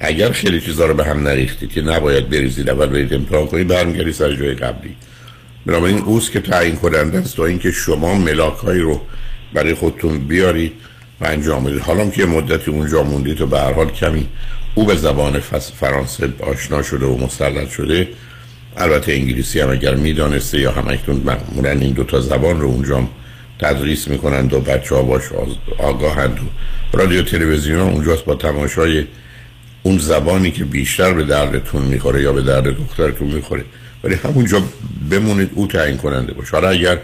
اگر 0.00 0.32
خیلی 0.32 0.60
چیزا 0.60 0.86
رو 0.86 0.94
به 0.94 1.04
هم 1.04 1.28
نریختید 1.28 1.72
که 1.72 1.82
نباید 1.82 2.30
بریزید 2.30 2.70
اول 2.70 2.86
برید 2.86 3.14
امتحان 3.14 3.46
کنید 3.46 3.68
برمیگردید 3.68 4.14
سر 4.14 4.36
جای 4.36 4.54
قبلی. 4.54 4.96
بنابراین 5.66 5.98
اوست 5.98 6.32
که 6.32 6.40
تعیین 6.40 6.76
کننده 6.76 7.18
است 7.18 7.36
تا 7.36 7.46
اینکه 7.46 7.70
شما 7.70 8.14
ملاکایی 8.14 8.80
رو 8.80 9.00
برای 9.54 9.74
خودتون 9.74 10.18
بیارید 10.18 10.72
و 11.20 11.24
انجام 11.26 11.64
بدید. 11.64 11.80
حالا 11.80 12.10
که 12.10 12.26
مدتی 12.26 12.70
اونجا 12.70 13.02
موندید 13.02 13.40
و 13.40 13.46
به 13.46 13.60
هر 13.60 13.72
حال 13.72 13.90
کمی 13.90 14.28
او 14.74 14.84
به 14.84 14.94
زبان 14.94 15.40
فرانسه 15.80 16.28
آشنا 16.40 16.82
شده 16.82 17.06
و 17.06 17.24
مسلط 17.24 17.70
شده 17.70 18.08
البته 18.76 19.12
انگلیسی 19.12 19.60
هم 19.60 19.70
اگر 19.70 19.94
می‌دانسته 19.94 20.60
یا 20.60 20.72
همکنون 20.72 21.22
معمولا 21.24 21.70
این 21.70 21.92
دو 21.92 22.04
تا 22.04 22.20
زبان 22.20 22.60
رو 22.60 22.68
اونجا 22.68 23.08
تدریس 23.58 24.08
می‌کنند 24.08 24.52
و 24.52 24.60
بچه 24.60 24.94
ها 24.94 25.02
باش 25.02 25.22
آگاهند 25.78 26.38
و 26.38 26.96
رادیو 26.96 27.22
تلویزیون 27.22 27.80
اونجاست 27.80 28.24
با 28.24 28.34
تماشای 28.34 29.04
اون 29.82 29.98
زبانی 29.98 30.50
که 30.50 30.64
بیشتر 30.64 31.12
به 31.12 31.24
دردتون 31.24 31.82
می‌خوره 31.82 32.22
یا 32.22 32.32
به 32.32 32.42
درد 32.42 32.76
دخترتون 32.76 33.28
می‌خوره. 33.28 33.64
ولی 34.04 34.14
همونجا 34.14 34.62
بمونید 35.10 35.50
او 35.54 35.66
تعیین 35.66 35.96
کننده 35.96 36.32
باشه. 36.32 36.50
حالا 36.50 36.68
اگر 36.68 36.98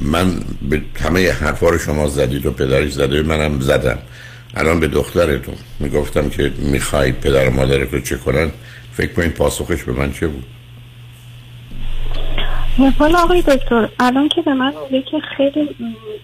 من 0.00 0.40
به 0.70 0.82
همه 1.00 1.32
حرفا 1.32 1.68
رو 1.68 1.78
شما 1.78 2.08
زدید 2.08 2.46
و 2.46 2.50
پدرش 2.50 2.92
زده 2.92 3.22
منم 3.22 3.60
زدم. 3.60 3.98
الان 4.54 4.80
به 4.80 4.88
دخترتون 4.88 5.54
می‌گفتم 5.80 6.28
که 6.28 6.52
می‌خواید 6.58 7.20
پدر 7.20 7.48
و 7.48 7.52
مادرت 7.52 7.92
رو 7.92 8.00
چه 8.00 8.16
کنن 8.16 8.50
فکر 8.96 9.12
کنید 9.12 9.32
پاسخش 9.32 9.82
به 9.82 9.92
من 9.92 10.12
چه 10.12 10.26
بود؟ 10.26 10.44
حالا 12.98 13.18
آقای 13.18 13.42
دکتر 13.42 13.88
الان 14.00 14.28
که 14.28 14.42
به 14.42 14.54
من 14.54 14.72
میگه 14.90 15.04
که 15.10 15.16
خیلی 15.36 15.76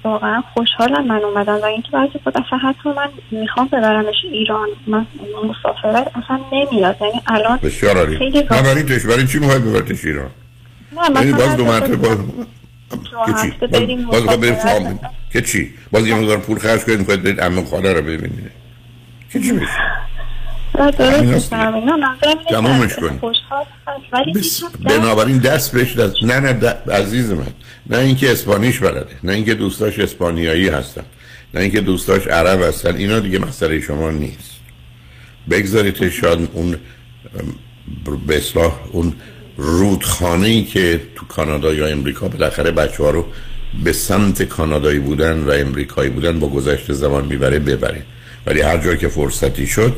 واقعا 0.05 0.43
خوشحالم 0.55 1.07
من 1.07 1.25
اومدم 1.25 1.55
و 1.63 1.65
اینکه 1.65 1.89
بعضی 1.93 2.13
خود 2.25 2.37
اصلا 2.39 2.59
حتی 2.59 2.89
من 2.89 3.09
می‌خوام 3.31 3.67
ببرمش 3.67 4.15
ایران. 4.33 4.69
من 4.87 5.07
مسافرت 5.45 6.11
اصلا 6.17 6.41
نمیاد. 6.53 6.97
یعنی 7.01 7.23
الان 7.27 7.59
بسیار 7.63 7.97
عالی. 7.97 8.19
خیلی 8.19 8.43
نبریدش 8.51 9.07
برای 9.07 9.27
چی؟ 9.27 9.39
می‌خوای 9.39 9.59
ببرتش 9.59 10.05
ایران؟ 10.05 10.31
نه 10.93 11.21
یعنی 11.21 11.33
مثلا 11.33 11.47
باز 11.47 11.57
دو 11.57 11.65
مرتبه 11.65 11.97
باز 11.97 12.19
باز 12.19 13.53
باز 13.61 13.71
بریم 13.71 14.05
مسافرت. 14.05 14.55
فام 14.55 15.01
که 15.33 15.43
چی؟ 15.43 15.75
باز 15.93 16.07
یه 16.07 16.15
مقدار 16.15 16.39
پول 16.39 16.59
خرج 16.59 16.81
کنید 16.81 16.99
می‌خواید 16.99 17.23
برید 17.23 17.41
عمه 17.41 17.65
خاله 17.65 17.93
رو 17.93 18.03
ببینید. 18.03 18.51
که 19.33 19.41
چی 19.41 19.53
میشه؟ 19.53 19.73
نه 20.81 20.93
همین 21.07 21.31
درست 21.31 21.53
هست 21.53 21.53
می‌کنم 21.53 21.75
نه 21.77 21.97
منظورم 21.97 22.39
اینه 22.39 22.45
تمومش 22.51 22.95
که 22.95 23.01
کنی. 23.01 23.19
خوشحال 23.19 23.65
هست 23.87 24.01
ولی 24.13 24.33
بس... 24.33 24.63
بنابراین 24.85 25.39
دست 25.39 25.73
بهش 25.73 25.97
دست 25.97 26.15
نه 26.23 26.41
نه 26.41 26.61
د- 26.61 26.91
عزیز 26.91 27.31
من. 27.31 27.47
نه 27.87 27.99
اینکه 27.99 28.33
اسپانیش 28.33 28.79
بلده 28.79 29.07
نه 29.25 29.33
اینکه 29.33 29.55
دوستاش 29.55 29.99
اسپانیایی 29.99 30.69
هستن 30.69 31.03
نه 31.55 31.61
اینکه 31.61 31.81
دوستاش 31.81 32.27
عرب 32.27 32.63
هستن. 32.63 32.97
اینا 32.97 33.21
دیگه 33.21 33.39
مسئله 33.39 33.81
شما 33.81 34.11
نیست. 34.11 34.51
بگذارید 35.51 36.09
شاید 36.09 36.49
اون 36.53 36.77
به 38.27 38.37
اصلاح 38.37 38.75
اون 38.93 39.13
رودخانه 39.57 40.47
ای 40.49 40.65
که 40.65 41.01
تو 41.17 41.27
کانادا 41.27 41.75
یا 41.75 41.87
امریکا 41.87 42.29
بالاخره 42.29 42.71
بچه 42.71 43.03
ها 43.03 43.11
رو 43.11 43.27
به 43.85 43.93
سمت 43.93 44.43
کانادایی 44.43 44.99
بودن 44.99 45.39
و 45.45 45.51
امریکایی 45.51 46.11
بودن 46.11 46.39
با 46.41 46.49
گذشت 46.49 46.93
زمان 46.93 47.25
می‌بره 47.25 47.59
ببرید 47.59 48.03
ولی 48.47 48.61
هر 48.61 48.79
جا 48.79 48.95
که 48.95 49.09
فرصتی 49.09 49.67
شد 49.67 49.97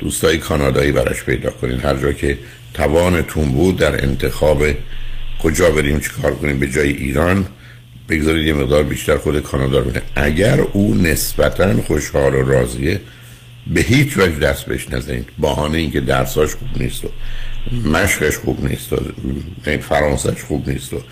دوستای 0.00 0.38
کانادایی 0.38 0.92
براش 0.92 1.24
پیدا 1.24 1.50
کنین. 1.50 1.80
هر 1.80 1.96
جا 1.96 2.12
که 2.12 2.38
توانتون 2.74 3.52
بود 3.52 3.76
در 3.76 4.04
انتخاب 4.04 4.62
کجا 5.42 5.70
بریم 5.70 6.00
چی 6.00 6.10
کار 6.22 6.34
کنیم 6.34 6.58
به 6.58 6.66
جای 6.66 6.88
ایران 6.88 7.46
بگذارید 8.08 8.46
یه 8.46 8.52
مقدار 8.52 8.82
بیشتر 8.82 9.16
خود 9.16 9.42
کانادا 9.42 9.78
رو 9.78 9.90
اگر 10.14 10.60
او 10.60 10.94
نسبتا 10.94 11.82
خوشحال 11.82 12.34
و 12.34 12.42
راضیه 12.42 13.00
به 13.66 13.80
هیچ 13.80 14.16
وجه 14.16 14.38
دست 14.38 14.66
بهش 14.66 14.90
نزنید. 14.90 15.28
بهانه 15.38 15.78
اینکه 15.78 16.00
درساش 16.00 16.54
خوب 16.54 16.82
نیست 16.82 17.04
و 17.04 17.08
مشقش 17.88 18.36
خوب 18.36 18.68
نیست 18.68 18.92
و 18.92 18.96
فرانسهش 19.80 20.42
خوب 20.42 20.68
نیست 20.68 20.92
و 20.92 21.02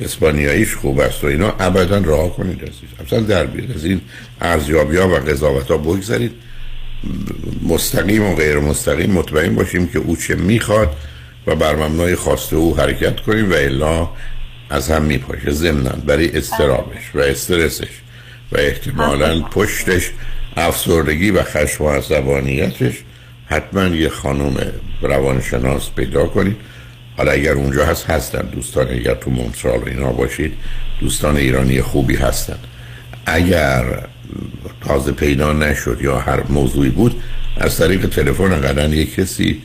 اسپانیاییش 0.00 0.74
خوب 0.74 1.00
است 1.00 1.24
و 1.24 1.26
اینا 1.26 1.54
ابدا 1.58 1.98
راه 1.98 2.36
کنید 2.36 2.62
عزیز. 2.62 3.06
اصلا 3.06 3.20
در 3.20 3.46
بیاد. 3.46 3.70
از 3.70 3.84
این 3.84 4.00
ارزیابی 4.40 4.96
ها 4.96 5.08
و 5.08 5.14
قضاوت 5.14 5.70
ها 5.70 5.76
بگذارید 5.76 6.32
مستقیم 7.62 8.22
و 8.22 8.34
غیر 8.34 8.58
مستقیم 8.58 9.10
مطمئن 9.10 9.54
باشیم 9.54 9.86
که 9.86 9.98
او 9.98 10.16
چه 10.16 10.34
می‌خواد 10.34 10.96
و 11.46 11.56
بر 11.56 11.76
مبنای 11.76 12.14
خواسته 12.14 12.56
او 12.56 12.76
حرکت 12.76 13.20
کنیم 13.20 13.50
و 13.50 13.54
الا 13.54 14.08
از 14.70 14.90
هم 14.90 15.02
میپاشه 15.02 15.50
ضمنا 15.50 15.90
برای 15.90 16.38
استرابش 16.38 17.14
و 17.14 17.18
استرسش 17.18 18.00
و 18.52 18.58
احتمالا 18.58 19.40
پشتش 19.40 20.10
افسردگی 20.56 21.30
و 21.30 21.42
خشم 21.42 21.84
و 21.84 21.90
عصبانیتش 21.90 22.94
حتما 23.46 23.86
یه 23.86 24.08
خانم 24.08 24.56
روانشناس 25.02 25.90
پیدا 25.96 26.26
کنید 26.26 26.56
حالا 27.16 27.32
اگر 27.32 27.52
اونجا 27.52 27.86
هست 27.86 28.10
هستن. 28.10 28.42
دوستان 28.42 28.88
اگر 28.88 29.14
تو 29.14 29.30
مونترال 29.30 29.80
اینا 29.86 30.12
باشید 30.12 30.52
دوستان 31.00 31.36
ایرانی 31.36 31.82
خوبی 31.82 32.16
هستن. 32.16 32.58
اگر 33.26 33.84
تازه 34.80 35.12
پیدا 35.12 35.52
نشد 35.52 35.98
یا 36.00 36.18
هر 36.18 36.42
موضوعی 36.48 36.90
بود 36.90 37.22
از 37.56 37.76
طریق 37.76 38.06
تلفن 38.06 38.60
قدن 38.60 38.92
یک 38.92 39.14
کسی 39.14 39.62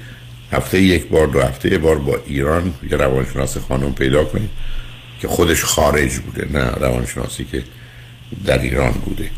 هفته 0.52 0.82
یک 0.82 1.08
بار 1.08 1.28
دو 1.28 1.42
هفته 1.42 1.74
یک 1.74 1.80
بار 1.80 2.00
با 2.00 2.20
ایران 2.28 2.74
یه 2.92 2.98
روانشناس 2.98 3.58
خانم 3.58 3.94
پیدا 3.94 4.24
کنید 4.24 4.50
که 5.20 5.28
خودش 5.28 5.64
خارج 5.64 6.20
بوده 6.20 6.48
نه 6.54 6.72
روانشناسی 6.72 7.46
که 7.52 7.64
در 8.46 8.60
ایران 8.60 8.92
بوده. 8.92 9.30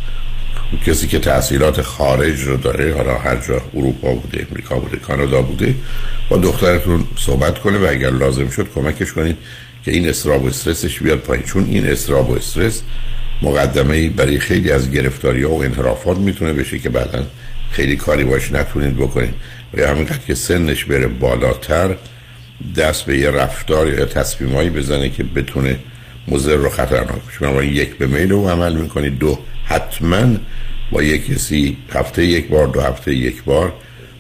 کسی 0.86 1.08
که 1.08 1.20
تحصیلات 1.20 1.82
خارج 1.82 2.42
رو 2.42 2.58
داره 2.58 2.94
حالا 2.94 3.18
هر 3.18 3.36
جا 3.36 3.62
اروپا 3.74 4.14
بوده 4.14 4.48
امریکا 4.50 4.80
بوده 4.80 4.98
کانادا 4.98 5.42
بوده 5.42 5.76
با 6.30 6.38
دخترتون 6.38 7.08
صحبت 7.18 7.60
کنه 7.60 7.78
و 7.78 7.88
اگر 7.90 8.10
لازم 8.10 8.50
شد 8.50 8.68
کمکش 8.76 9.14
کنید 9.14 9.38
که 9.86 9.92
این 9.92 10.10
استراب 10.10 10.44
و 10.44 10.48
استرسش 10.48 11.00
بیاد 11.00 11.20
پایین. 11.20 11.44
چون 11.44 11.66
این 11.66 11.88
استراب 11.88 12.30
و 12.30 12.36
استرس 12.36 12.82
مقدمه 13.42 14.10
برای 14.10 14.40
خیلی 14.40 14.72
از 14.72 14.92
گرفتاری 14.92 15.44
ها 15.44 15.50
و 15.50 15.64
انحرافات 15.64 16.18
می‌تونه 16.18 16.54
بشه 16.54 16.80
که 16.80 16.90
بعدا 16.90 17.26
خیلی 17.72 17.96
کاری 17.96 18.24
باش 18.24 18.52
نتونید 18.52 18.96
بکنید. 18.96 19.34
و 19.74 19.80
یا 19.80 19.92
همینقدر 19.92 20.26
که 20.28 20.36
سنش 20.36 20.86
بره 20.86 21.08
بالاتر 21.08 21.96
دست 22.78 23.06
به 23.06 23.18
یه 23.18 23.32
رفتار 23.32 23.88
یا 23.88 24.06
تصمیمایی 24.06 24.70
بزنه 24.70 25.10
که 25.10 25.24
بتونه 25.24 25.80
مضر 26.28 26.60
و 26.60 26.70
خطرناک 26.70 27.22
بشه 27.28 27.66
یک 27.66 27.98
به 27.98 28.08
میل 28.08 28.34
او 28.34 28.50
عمل 28.50 28.76
می‌کنید. 28.76 29.20
دو 29.20 29.40
حتما 29.66 30.38
با 30.92 31.04
یک 31.04 31.34
کسی 31.34 31.78
هفته 31.94 32.26
یک 32.26 32.48
بار 32.48 32.68
دو 32.68 32.82
هفته 32.82 33.14
یک 33.14 33.44
بار 33.44 33.74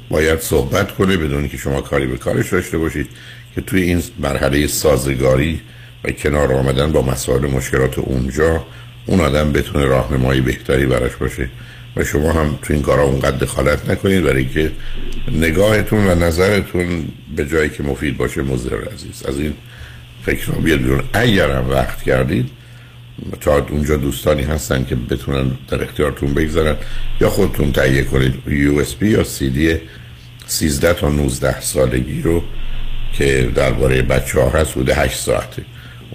باید 0.10 0.40
صحبت 0.40 0.92
کنه 0.92 1.18
بدون 1.18 1.48
که 1.48 1.58
شما 1.58 1.82
کاری 1.82 2.08
به 2.08 2.18
کارش 2.18 2.54
داشته 2.54 2.78
باشید 2.78 3.08
که 3.56 3.62
توی 3.62 3.82
این 3.82 4.04
مرحله 4.20 4.68
سازگاری 4.68 5.62
و 6.04 6.12
کنار 6.12 6.54
آمدن 6.54 6.92
با 6.92 7.02
مسائل 7.02 7.52
مشکلات 7.52 8.00
اونجا 8.00 8.66
اون 9.06 9.20
آدم 9.20 9.52
بتونه 9.52 9.86
راهنمایی 9.86 10.42
بهتری 10.42 10.86
براش 10.86 11.16
باشه. 11.16 11.50
و 11.96 12.04
شما 12.04 12.34
هم 12.34 12.60
تو 12.62 12.74
این 12.74 12.82
کارا 12.82 13.04
اونقدر 13.04 13.38
دخالت 13.38 13.90
نکنید 13.90 14.24
برای 14.24 14.46
که 14.46 14.72
نگاهتون 15.32 16.08
و 16.08 16.16
نظرتون 16.16 17.08
به 17.36 17.46
جایی 17.46 17.70
که 17.70 17.84
مفید 17.84 18.18
باشه 18.18 18.42
مضر 18.42 18.76
عزیز. 18.94 19.24
از 19.26 19.40
این 19.40 19.54
فکر 20.26 20.52
رو 20.52 20.62
بیاد 20.62 20.80
بیرون. 20.80 21.04
اگر 21.14 21.52
هم 21.52 21.70
وقت 21.70 22.04
کردید 22.04 22.50
تا 23.42 23.66
اونجا 23.70 23.98
دوستانی 23.98 24.44
هستن 24.44 24.86
که 24.86 24.96
بتونن 24.96 25.52
در 25.68 25.84
اختیارتون 25.84 26.34
بگذارن 26.34 26.76
یا 27.22 27.30
خودتون 27.30 27.72
تهیه 27.72 28.04
کنید. 28.04 28.34
یو 28.48 28.80
اس 28.80 28.96
یا 29.02 29.24
سی 29.24 29.50
دی 29.50 29.78
13 30.48 30.94
تا 30.94 31.10
19 31.10 31.62
سالگی 31.62 32.22
رو 32.22 32.44
که 33.14 33.52
درباره 33.56 34.02
بچه 34.02 34.42
ها 34.42 34.50
هست 34.50 34.74
بوده 34.74 34.96
8 34.96 35.20
ساعته. 35.20 35.64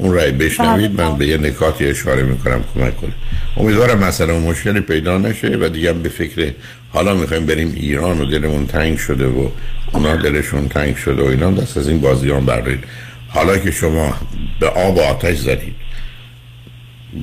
اون 0.00 0.12
رای 0.12 0.32
بشنوید 0.32 1.00
من 1.00 1.18
به 1.18 1.26
یه 1.26 1.36
نکاتی 1.36 1.86
اشاره 1.86 2.22
می‌کنم 2.22 2.64
کمک 2.74 2.96
کنه 2.96 3.12
امیدوارم 3.56 3.98
مثلا 3.98 4.38
مشکلی 4.38 4.80
پیدا 4.80 5.18
نشه 5.18 5.58
و 5.60 5.68
دیگه 5.68 5.92
به 5.92 6.08
فکر 6.08 6.52
حالا 6.90 7.14
می‌خوایم 7.14 7.46
بریم 7.46 7.72
ایران 7.76 8.20
و 8.20 8.24
دلمون 8.24 8.66
تنگ 8.66 8.98
شده 8.98 9.26
و 9.26 9.48
اونا 9.92 10.16
دلشون 10.16 10.68
تنگ 10.68 10.96
شده 10.96 11.22
و 11.22 11.24
اینا 11.24 11.50
دست 11.50 11.76
از 11.76 11.88
این 11.88 12.00
بازیان 12.00 12.46
بردارید. 12.46 12.84
حالا 13.28 13.58
که 13.58 13.70
شما 13.70 14.16
به 14.60 14.68
آب 14.68 14.96
و 14.96 15.00
آتش 15.00 15.38
زدید 15.38 15.74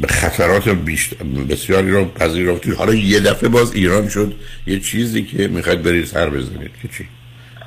به 0.02 0.08
خطرات 0.08 0.70
بیشتر 0.70 1.16
بسیاری 1.50 1.92
رو 1.92 2.06
پذیرفتید. 2.06 2.74
حالا 2.74 2.94
یه 2.94 3.20
دفعه 3.20 3.50
باز 3.50 3.74
ایران 3.74 4.10
شد 4.10 4.34
یه 4.68 4.80
چیزی 4.80 5.24
که 5.24 5.48
می‌خواید 5.48 5.84
برید 5.84 6.06
سر 6.06 6.30
بزنید. 6.30 6.72
که 6.82 6.88
چی؟ 6.98 7.08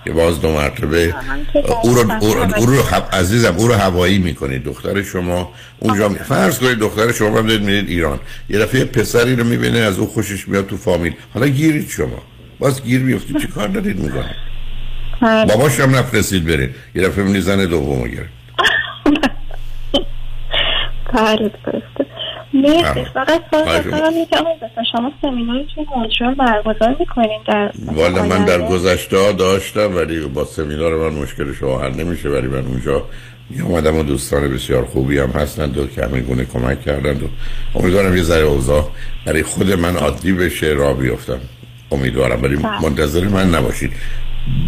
که 0.04 0.12
باز 0.12 0.40
دو 0.40 0.52
مرتبه 0.52 1.14
او 1.82 1.94
رو, 1.94 2.12
او 2.56 2.66
رو, 2.66 2.82
عزیزم 3.12 3.54
او 3.56 3.68
رو 3.68 3.74
هوایی 3.74 4.18
می‌کنید. 4.18 4.64
دختر 4.64 5.02
شما 5.02 5.52
اونجا 5.78 6.08
می... 6.08 6.18
فرض 6.18 6.58
کنید 6.58 6.78
دختر 6.78 7.12
شما 7.12 7.38
هم 7.38 7.46
دارید 7.46 7.62
میرید 7.62 7.88
ایران. 7.88 8.20
یه 8.48 8.58
دفعه 8.58 8.84
پسری 8.84 9.36
رو 9.36 9.44
می‌بینه 9.44 9.78
از 9.78 9.98
او 9.98 10.06
خوشش 10.06 10.48
میاد 10.48 10.66
تو 10.66 10.76
فامیل. 10.76 11.14
حالا 11.34 11.46
گیرید 11.46 11.88
شما. 11.88 12.22
باز 12.58 12.82
گیر 12.82 13.00
بیفتید. 13.00 13.38
چی 13.38 13.46
کار 13.46 13.68
دارید 13.68 13.98
می‌کنید؟ 14.00 14.50
باباش 15.48 15.80
هم 15.80 15.96
نفرستید 15.96 16.44
برید. 16.44 16.74
یه 16.94 17.02
دفعه 17.02 17.24
می‌بینید 17.24 17.42
زن 17.42 17.64
دومو 17.66 18.06
گرفت. 18.08 18.30
بله 22.54 22.82
مرسی 22.82 23.04
فقط 23.14 23.42
شما 24.92 25.12
سمیناری 25.22 25.66
توی 25.74 25.86
مونترال 25.96 26.34
برگزار 26.34 26.96
می‌کنین 26.98 27.40
در 27.46 27.70
والا 27.86 28.22
من 28.24 28.44
در 28.44 28.68
گذشته 28.68 29.18
ها 29.18 29.32
داشتم 29.32 29.96
ولی 29.96 30.20
با 30.20 30.44
سمینار 30.44 31.10
من 31.10 31.18
مشکل 31.22 31.54
شما 31.54 31.80
حل 31.80 31.94
نمیشه. 31.94 32.28
ولی 32.28 32.46
من 32.46 32.66
اونجا 32.66 33.02
می 33.50 33.60
آمدم 33.62 33.96
و 33.96 34.02
دوستان 34.02 34.48
بسیار 34.48 34.84
خوبی 34.84 35.18
هم 35.18 35.30
هستند 35.30 35.78
و 35.78 35.86
که 35.86 36.04
همین 36.04 36.22
گونه 36.22 36.44
کمک 36.44 36.82
کردند 36.82 37.22
و 37.22 37.26
امیدوارم 37.74 38.16
یه 38.16 38.22
ذره 38.22 38.42
اوضاع 38.42 38.88
برای 39.26 39.42
خود 39.42 39.72
من 39.72 39.96
عادی 39.96 40.32
بشه 40.32 40.66
را 40.66 40.94
بیفتم. 40.94 41.40
امیدوارم. 41.92 42.42
ولی 42.42 42.56
بله. 42.56 42.82
منتظر 42.82 43.28
من 43.28 43.54
نباشید. 43.54 43.92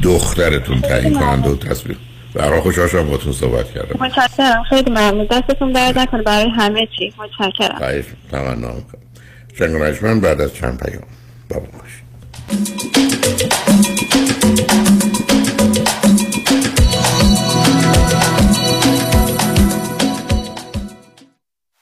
دخترتون 0.02 0.80
تعیین 0.80 1.14
کنند 1.14 1.46
و 1.46 1.56
تصویر. 1.56 1.96
برای 2.34 2.60
خوش 2.60 2.78
هاشم 2.78 3.10
با 3.10 3.16
تو 3.16 3.32
صحبت 3.32 3.74
کردم. 3.74 4.04
متشکرم. 4.04 4.62
خیلی 4.68 4.90
ممنون. 4.90 5.26
دستتون 5.30 5.72
درد 5.72 5.98
نکنه. 5.98 6.22
برای 6.22 6.50
همه 6.50 6.88
چی. 6.98 7.14
متشکرم. 7.18 7.78
خیلی 7.78 8.04
تمنا 8.30 8.54
می‌کنم. 8.54 9.02
شنگ 9.58 10.04
من 10.04 10.20
بعد 10.20 10.40
از 10.40 10.54
چند 10.54 10.82
پیام. 10.82 11.02
بابا 11.48 11.66
باش. 11.66 11.92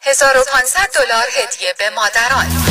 هزار 0.03 0.37
و 0.39 0.45
دلار 0.95 1.25
هدیه 1.37 1.75
به 1.79 1.85
مادران. 1.97 2.70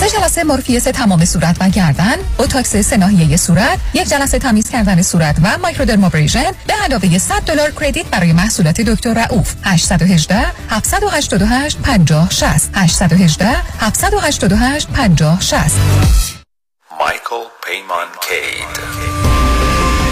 سه 0.00 0.08
جلسه 0.08 0.44
مورفیس 0.44 0.84
تمام 0.84 1.24
صورت 1.24 1.56
و 1.60 1.68
گردن، 1.68 2.16
بوتاکس 2.38 2.76
سه 2.76 3.36
صورت، 3.36 3.78
یک 3.94 4.08
جلسه 4.08 4.38
تمیز 4.38 4.70
کردن 4.70 5.02
صورت 5.02 5.36
و 5.42 5.58
مایکرودرمابریژن 5.58 6.52
به 6.66 6.74
علاوه 6.84 7.18
100 7.18 7.42
دلار 7.42 7.70
کردیت 7.70 8.06
برای 8.06 8.32
محصولات 8.32 8.80
دکتر 8.80 9.14
رؤوف. 9.24 9.54
818 9.64 10.46
788 10.70 11.78
50 11.78 12.30
60 12.30 12.70
818 12.74 13.46
788 13.80 14.88
50 14.88 15.40
60 15.40 15.60
مایکل 17.00 17.44
پیمان 17.66 18.06
کید 18.20 19.37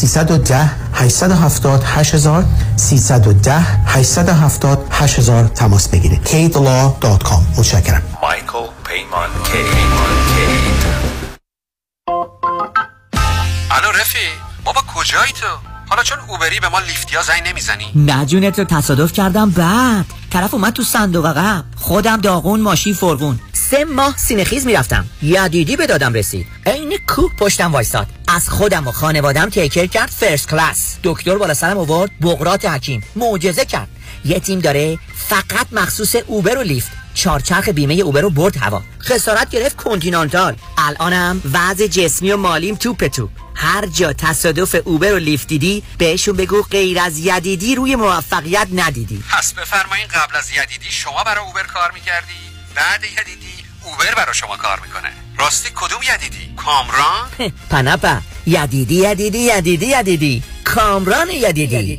310 0.00 0.70
870 0.94 1.82
8000 1.84 2.44
310 2.76 3.52
870 3.86 4.88
8000 4.90 5.44
تماس 5.44 5.88
بگیرید. 5.88 6.24
kidlaw.com 6.24 7.58
متشکرم. 7.58 8.02
مایکل 8.22 8.66
پیمان 8.84 9.30
الو 13.70 13.90
رفی 14.00 14.18
بابا 14.64 14.80
کجایی 14.94 15.32
تو؟ 15.32 15.46
حالا 15.88 16.02
چون 16.02 16.18
اوبری 16.28 16.60
به 16.60 16.68
ما 16.68 16.78
لیفتیا 16.78 17.22
زنگ 17.22 17.48
نمی‌زنی؟ 17.48 17.86
نه 17.94 18.26
جونت 18.26 18.58
رو 18.58 18.64
تصادف 18.64 19.12
کردم 19.12 19.50
بعد. 19.50 20.06
طرف 20.30 20.54
اومد 20.54 20.72
تو 20.72 20.82
صندوق 20.82 21.26
عقب. 21.26 21.64
خودم 21.76 22.16
داغون 22.16 22.60
ماشین 22.60 22.94
فرغون. 22.94 23.40
سه 23.70 23.84
ماه 23.84 24.16
سینه‌خیز 24.16 24.66
می‌رفتم. 24.66 25.06
یدیدی 25.22 25.76
به 25.76 25.86
دادم 25.86 26.12
رسید. 26.12 26.46
عین 26.66 26.98
کوه 27.06 27.36
پشتم 27.36 27.72
وایستاد 27.72 28.06
از 28.28 28.48
خودم 28.48 28.88
و 28.88 28.92
خانوادم 28.92 29.48
take 29.48 29.67
care 29.67 29.86
کرد 29.86 30.10
first 30.10 30.48
class. 30.48 30.96
دکتر 31.04 31.38
بالا 31.38 31.54
سرم 31.54 31.78
آورد 31.78 32.10
بقراط 32.22 32.64
حکیم. 32.64 33.04
معجزه 33.16 33.64
کرد. 33.64 33.88
یه 34.24 34.40
تیم 34.40 34.60
داره 34.60 34.98
فقط 35.28 35.66
مخصوص 35.72 36.16
Uber 36.26 36.58
و 36.58 36.62
Lyft. 36.62 36.90
چارچرخ 37.14 37.68
بیمه 37.68 37.94
Uber 37.94 38.20
رو 38.20 38.30
برد 38.30 38.56
هوا. 38.56 38.82
خسارت 39.00 39.50
گرفت 39.50 39.76
کانتینانتال. 39.76 40.56
الانم 40.78 41.42
وضع 41.52 41.86
جسمی 41.86 42.32
و 42.32 42.36
مالیم 42.36 42.74
توپ 42.74 43.06
توپ 43.06 43.30
هر 43.54 43.86
جا 43.86 44.12
تصادف 44.12 44.76
Uber 44.84 45.14
و 45.14 45.18
Lyft 45.18 45.48
دیدی 45.48 45.82
بهشون 45.98 46.36
بگو 46.36 46.62
غیر 46.62 46.98
از 46.98 47.18
یدیدی 47.18 47.74
روی 47.74 47.96
موفقیت 47.96 48.68
ندیدی. 48.74 49.24
پس 49.30 49.52
بفرمایین 49.52 50.06
قبل 50.06 50.36
از 50.36 50.50
یدیدی 50.50 50.90
شما 50.90 51.24
برای 51.24 51.44
اوبر 51.44 51.62
کار 51.62 51.90
می‌کردی؟ 51.94 52.32
بعد 52.74 53.04
یدیدی 53.04 53.49
اوبر 53.84 54.14
برای 54.16 54.34
شما 54.34 54.56
کار 54.56 54.80
می‌کنه. 54.86 55.08
راستی 55.38 55.68
کدوم 55.74 55.98
یدیدی؟ 56.14 56.54
کامران؟ 56.56 57.52
پنپا 57.70 58.16
یدیدی 58.46 58.94
یدیدی 58.94 59.38
یدیدی 59.38 59.86
یدیدی. 59.86 60.42
کامران 60.64 61.28
یدیدی. 61.30 61.96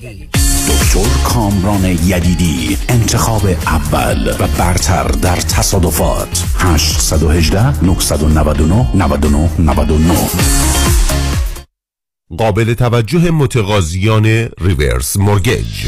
دکتر 0.70 1.24
کامران 1.24 1.86
یدیدی 1.86 2.78
انتخاب 2.90 3.46
اول 3.46 4.36
و 4.40 4.48
برتر 4.48 5.04
در 5.04 5.36
تصادفات. 5.36 6.44
818 6.60 7.84
999 7.84 8.96
99 8.96 9.50
99 9.60 10.30
قابل 12.38 12.74
توجه 12.74 13.32
متقاضیان 13.32 14.26
reverse 14.60 15.18
mortgage. 15.18 15.88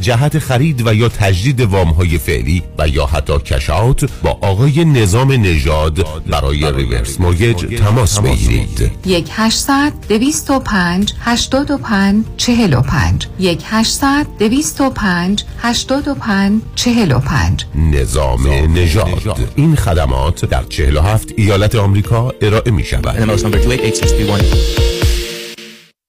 جهت 0.00 0.38
خرید 0.38 0.86
و 0.86 0.94
یا 0.94 1.08
تجدید 1.08 1.60
وام 1.60 1.88
های 1.88 2.18
فعلی 2.18 2.62
و 2.78 2.88
یا 2.88 3.06
حتی 3.06 3.38
cash 3.38 3.79
out 3.79 4.10
با 4.22 4.38
آقای 4.40 4.84
نظام 4.84 5.32
نژاد 5.32 6.06
برای 6.26 6.72
reverse 6.72 7.20
mortgage 7.20 7.78
تماس 7.78 8.18
بگیرید. 8.20 8.90
یک 9.06 9.28
800 9.32 9.92
205 10.08 11.12
85 11.20 12.24
45 12.36 13.26
یک 13.38 13.62
800 13.66 14.26
205 14.38 15.44
85 15.58 16.62
45 16.74 17.64
نظام 17.74 18.46
نژاد. 18.74 19.50
این 19.56 19.76
خدمات 19.76 20.44
در 20.44 20.62
47 20.62 21.28
ایالت 21.36 21.74
آمریکا 21.74 22.32
ارائه 22.42 22.70
می 22.70 22.84
شود 22.84 23.16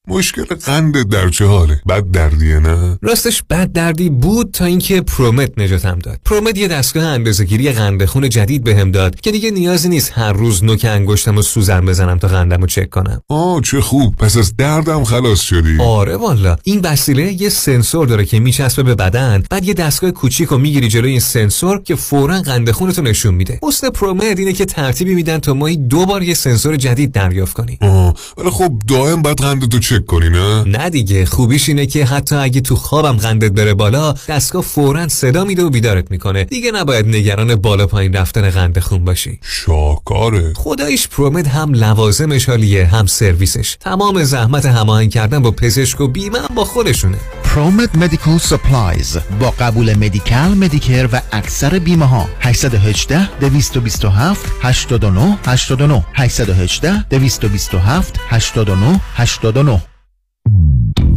مشکل 0.09 0.43
قند 0.43 1.09
در 1.09 1.29
چه 1.29 1.45
حاله؟ 1.45 1.81
بد 1.89 2.11
دردیه 2.11 2.59
نه؟ 2.59 2.97
راستش 3.01 3.43
بد 3.49 3.71
دردی 3.71 4.09
بود 4.09 4.51
تا 4.51 4.65
اینکه 4.65 5.01
پرومت 5.01 5.59
نجاتم 5.59 5.99
داد. 5.99 6.19
پرومت 6.25 6.57
یه 6.57 6.67
دستگاه 6.67 7.03
اندازه‌گیری 7.03 7.71
قند 7.71 8.05
خون 8.05 8.29
جدید 8.29 8.63
بهم 8.63 8.91
داد 8.91 9.21
که 9.21 9.31
دیگه 9.31 9.51
نیازی 9.51 9.89
نیست 9.89 10.11
هر 10.15 10.33
روز 10.33 10.63
نوک 10.63 10.85
انگشتم 10.89 11.37
و 11.37 11.41
سوزن 11.41 11.85
بزنم 11.85 12.17
تا 12.17 12.27
قندم 12.27 12.61
رو 12.61 12.67
چک 12.67 12.89
کنم. 12.89 13.21
آه 13.29 13.61
چه 13.61 13.81
خوب. 13.81 14.15
پس 14.15 14.37
از 14.37 14.55
دردم 14.55 15.03
خلاص 15.03 15.41
شدی. 15.41 15.77
آره 15.79 16.15
والا. 16.15 16.55
این 16.63 16.79
وسیله 16.83 17.41
یه 17.41 17.49
سنسور 17.49 18.07
داره 18.07 18.25
که 18.25 18.39
میچسبه 18.39 18.83
به 18.83 18.95
بدن. 18.95 19.43
بعد 19.49 19.63
یه 19.63 19.73
دستگاه 19.73 20.11
کوچیک 20.11 20.49
رو 20.49 20.57
می‌گیری 20.57 20.87
جلوی 20.87 21.11
این 21.11 21.19
سنسور 21.19 21.81
که 21.81 21.95
فورا 21.95 22.41
قند 22.41 22.71
خونتو 22.71 23.01
نشون 23.01 23.35
میده. 23.35 23.59
حسن 23.63 23.89
ProMed 23.89 24.39
اینه 24.39 24.53
که 24.53 24.65
ترتیبی 24.65 25.15
میدن 25.15 25.37
تا 25.37 25.53
ماهی 25.53 25.77
دو 25.77 26.05
بار 26.05 26.23
یه 26.23 26.33
سنسور 26.33 26.75
جدید 26.75 27.11
دریافت 27.11 27.53
کنی. 27.53 27.77
آه 27.81 28.15
ولی 28.37 28.49
خب 28.49 28.73
دائم 28.87 29.21
باید 29.21 29.37
قندتو 29.37 29.79
چک 29.79 29.96
کنی 30.05 30.29
نه؟ 30.29 30.63
نه 30.63 30.89
دیگه 30.89 31.25
خوبیش 31.25 31.69
اینه 31.69 31.85
که 31.85 32.05
حتی 32.05 32.35
اگه 32.35 32.61
تو 32.61 32.75
خوابم 32.75 33.17
قندت 33.17 33.51
بره 33.51 33.73
بالا 33.73 34.15
دستگاه 34.27 34.61
فورا 34.61 35.07
صدا 35.07 35.43
میده 35.43 35.63
و 35.63 35.69
بیدارت 35.69 36.11
می‌کنه. 36.11 36.43
دیگه 36.43 36.71
نباید 36.71 37.07
نگران 37.07 37.55
بالا 37.55 37.87
پایین 37.87 38.13
رفتن 38.13 38.49
قند 38.49 38.79
خون 38.79 39.05
باشی. 39.05 39.39
شاهکاره 39.41 40.53
خدایش 40.55 41.07
ProMed 41.07 41.47
هم 41.47 41.73
لوازمش 41.73 42.49
حالیه 42.49 42.85
هم 42.85 43.05
سرویسش. 43.05 43.77
تمام 43.79 44.23
زحمت 44.23 44.65
هماهنگ 44.65 45.11
کردن 45.11 45.39
با 45.39 45.51
پزشک 45.51 46.01
و 46.01 46.07
بیمه 46.07 46.39
هم 46.39 46.55
با 46.55 46.65
خودشونه. 46.65 47.17
ProMed 47.43 47.95
Medical 47.95 48.37
Supplies 48.37 49.17
با 49.39 49.51
قبول 49.59 49.93
Medi-Cal 49.93 50.53
Medicare 50.53 51.09
و 51.13 51.21
اکثر 51.31 51.79
بیمه 51.79 52.05
ها 52.05 52.29
818 52.39 53.39
227 53.39 54.51
89 54.61 55.37
89 55.45 56.05
818 56.13 57.03
227 57.09 58.19
89 58.29 59.01
89 59.15 59.81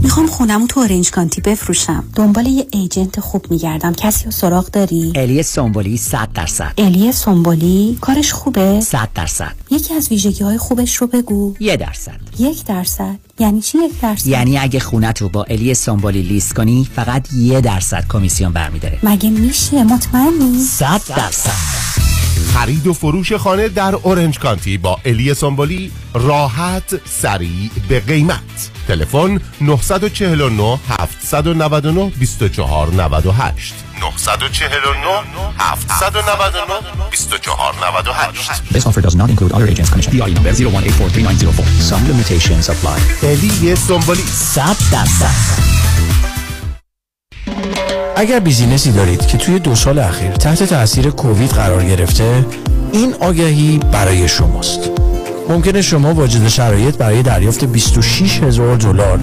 می‌خوام 0.03 0.27
خونمو 0.27 0.67
تو 0.67 0.81
اورنج 0.81 1.11
کانتی 1.11 1.41
بفروشم. 1.41 2.05
دنبال 2.17 2.47
یه 2.47 2.67
ایجنت 2.71 3.21
خوب 3.21 3.47
میگردم. 3.51 3.93
کسی 3.93 4.25
رو 4.25 4.31
سراغ 4.31 4.71
داری؟ 4.71 5.13
الی 5.15 5.43
سومبولی 5.43 5.97
100 5.97 6.29
درصد. 6.35 6.73
الی 6.79 7.13
سومبولی 7.13 7.99
کارش 8.01 8.33
خوبه؟ 8.33 8.81
100 8.81 9.09
درصد. 9.15 9.53
یکی 9.71 9.95
از 9.95 10.09
ویژگی 10.09 10.45
های 10.45 10.59
خوبش 10.59 10.97
رو 10.97 11.07
بگو. 11.07 11.55
یه 11.61 11.77
درصد. 11.77 12.21
یک 12.39 12.65
درصد؟ 12.65 13.17
یعنی 13.39 13.61
چی 13.61 13.79
یک 13.79 14.01
درصد؟ 14.01 14.27
یعنی 14.27 14.59
اگه 14.59 14.81
خونت 14.81 15.23
رو 15.23 15.29
با 15.29 15.45
الی 15.45 15.75
سومبولی 15.75 16.23
لیست 16.23 16.55
کنی 16.55 16.89
فقط 16.95 17.33
یه 17.33 17.61
درصد 17.61 18.05
کمیسیون 18.09 18.53
برمیداره. 18.53 18.99
مگه 19.03 19.31
میشه؟ 19.31 19.85
مطمئنی؟ 19.85 20.59
100 20.59 21.01
درصد. 21.17 21.51
خرید 22.55 22.87
و 22.87 22.93
فروش 22.93 23.33
خانه 23.33 23.69
در 23.69 23.95
اورنج 23.95 24.39
کانتی 24.39 24.79
با 24.79 24.99
الی 25.05 25.35
سامبولی 25.35 25.93
راحت 26.15 27.01
سریع 27.05 27.71
به 27.89 28.01
قیمت 28.01 28.71
تلفن 28.89 29.41
949 29.61 30.79
799 30.89 32.11
2498 32.19 33.75
949 34.01 35.25
799 35.59 36.75
2498 37.11 38.63
This 38.73 38.87
offer 38.87 39.01
does 39.01 39.17
not 39.17 39.29
include 39.31 39.53
other 39.53 39.69
agents 39.73 39.91
commission. 39.91 40.13
PI 40.13 40.33
number 40.33 40.53
01843904. 40.53 41.65
Some 41.91 42.03
limitations 42.09 42.69
apply. 42.69 42.99
الی 43.23 43.77
سامبولی 43.77 44.23
100 44.23 44.77
درصد 44.93 45.61
اگر 48.17 48.39
بیزینسی 48.39 48.93
دارید 48.93 49.27
که 49.27 49.39
توی 49.39 49.59
دو 49.59 49.75
سال 49.75 49.99
اخیر 49.99 50.31
تحت 50.31 50.63
تاثیر 50.63 51.11
کووید 51.11 51.51
قرار 51.51 51.85
گرفته 51.85 52.45
این 52.93 53.15
آگهی 53.21 53.81
برای 53.93 54.29
شماست. 54.29 54.81
ممکنه 55.49 55.83
شما 55.83 56.15
واجد 56.15 56.49
شرایط 56.49 56.97
برای 56.97 57.23
دریافت 57.23 57.65
26 57.65 58.43
هزار 58.43 58.77
دلار 58.77 59.17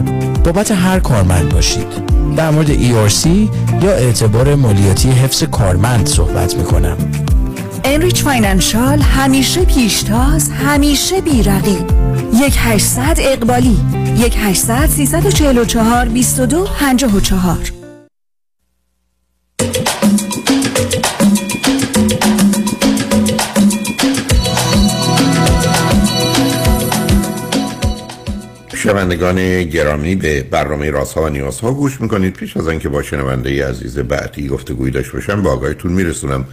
بابت 0.44 0.72
هر 0.72 1.00
کارمند 1.00 1.50
باشید. 1.50 1.88
در 2.36 2.50
مورد 2.52 2.68
ERC 2.68 3.28
یا 3.84 3.92
اعتبار 3.92 4.56
مالیاتی 4.56 5.10
حفظ 5.10 5.44
کارمند 5.44 6.08
صحبت 6.08 6.56
می‌کنم. 6.56 6.98
انریچ 7.84 8.24
فاینانشال 8.24 9.00
همیشه 9.00 9.66
پیشتاز 9.66 10.52
همیشه 10.52 11.22
بیرقی 11.22 11.78
یک 12.34 12.56
هشتصد 12.58 13.18
اقبالی 13.18 13.78
یک 14.18 14.38
800 14.38 14.86
344 14.86 16.10
22 16.10 16.68
54 16.80 17.77
شنوندگان 28.88 29.64
گرامی 29.64 30.16
به 30.16 30.44
برنامه 30.44 30.92
رازها 30.92 31.24
و 31.24 31.30
نیازها 31.30 31.74
گوش 31.74 32.02
می‌کنید. 32.02 32.34
پیش 32.34 32.58
از 32.58 32.68
آنکه 32.68 32.90
با 32.90 33.04
شنونده 33.04 33.68
عزیز 33.68 34.00
بعدی 34.00 34.48
گفتگوی 34.48 34.92
داشته 34.92 35.14
باشم 35.14 35.42
به 35.42 35.52
آگاهیتون 35.52 35.92
میرسونم 35.92 36.46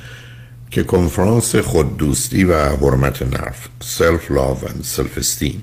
که 0.71 0.83
کنفرانس 0.83 1.57
خود 1.57 1.97
دوستی 1.97 2.45
و 2.45 2.55
حرمت 2.59 3.23
نفس 3.23 3.69
self 3.81 4.31
love 4.31 4.61
و 4.61 4.69
self 4.83 5.19
esteem 5.19 5.63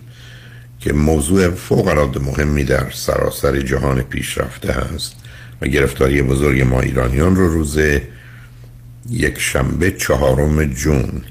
که 0.80 0.94
موضوع 0.94 1.50
فوق 1.50 1.88
العاده 1.88 2.20
مهمی 2.20 2.64
در 2.64 2.90
سراسر 2.94 3.60
جهان 3.60 4.02
پیشرفته 4.02 4.74
هست 4.74 5.16
و 5.62 5.68
گرفتاری 5.68 6.22
بزرگ 6.22 6.62
ما 6.62 6.82
ایرانیان 6.82 7.36
رو 7.36 7.54
روز 7.54 7.80
یک 9.10 9.40
شنبه 9.40 9.92
چهارم 9.92 10.66
June 10.65 11.22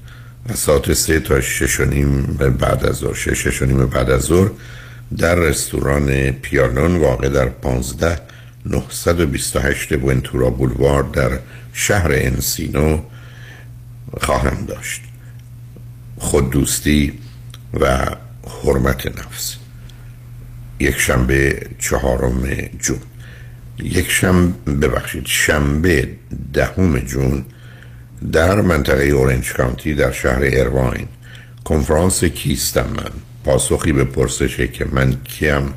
از 0.49 0.59
ساعت 0.59 0.93
سه 0.93 1.21
تا 1.21 1.41
شش 1.41 1.81
و 1.81 1.85
نیم 1.85 2.23
بعد 2.61 2.87
از 2.87 2.97
ظهر 2.97 3.15
شش 3.15 3.63
و 3.63 3.67
نیم 3.67 3.87
بعد 3.87 4.11
از 4.11 4.21
ظهر 4.21 4.51
در 5.19 5.35
رستوران 5.35 6.31
پیانون 6.31 6.97
واقع 6.97 7.29
در 7.29 7.49
15 7.49 8.21
928 8.67 9.93
ونتورا 9.93 10.51
بولوار 10.51 11.03
در 11.03 11.39
شهر 11.73 12.09
انسینو 12.13 13.01
خواهم 14.21 14.65
داشت. 14.67 15.03
خود 16.19 16.51
دوستی 16.51 17.19
و 17.81 18.07
حرمت 18.65 19.07
نفس. 19.07 19.57
یک 20.81 20.99
شنبه 20.99 21.67
چهارم 21.79 22.43
جون. 22.79 23.01
یک 23.79 24.11
شنبه 24.11 24.73
ببخشید 24.73 25.27
شنبه 25.27 26.09
دهم 26.53 26.99
جون 26.99 27.45
در 28.33 28.61
منطقه 28.61 29.05
اورنج 29.05 29.53
کانتی 29.53 29.95
در 29.95 30.13
شهر 30.13 30.41
ارواین 30.43 31.09
کنفرانس 31.65 32.25
کیستم 32.25 32.87
من 32.97 33.30
پاسخی 33.45 33.93
به 33.93 34.05
پرسشه 34.05 34.69
که 34.69 34.87
من 34.93 35.15
کیم 35.25 35.75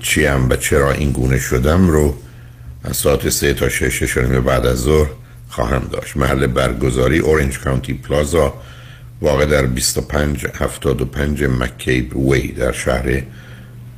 چیم 0.00 0.50
و 0.50 0.56
چرا 0.56 0.92
این 0.92 1.12
گونه 1.12 1.38
شدم 1.38 1.88
رو 1.88 2.14
از 2.84 2.96
ساعت 2.96 3.28
سه 3.28 3.54
تا 3.54 3.68
شش 3.68 4.02
شنبه 4.02 4.40
بعد 4.40 4.66
از 4.66 4.78
ظهر 4.78 5.08
خواهم 5.48 5.88
داشت. 5.92 6.16
محل 6.16 6.46
برگزاری 6.46 7.18
اورنج 7.18 7.58
کانتی 7.58 7.94
پلازا 7.94 8.54
واقع 9.20 9.46
در 9.46 9.62
2575 9.62 11.44
مکیب 11.44 12.16
وی 12.16 12.48
در 12.48 12.72
شهر 12.72 13.22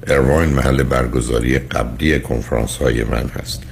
ارواین 0.06 0.50
محل 0.50 0.82
برگزاری 0.82 1.58
قبلی 1.58 2.20
کنفرانس 2.20 2.76
های 2.76 3.04
من 3.04 3.28
هست. 3.28 3.62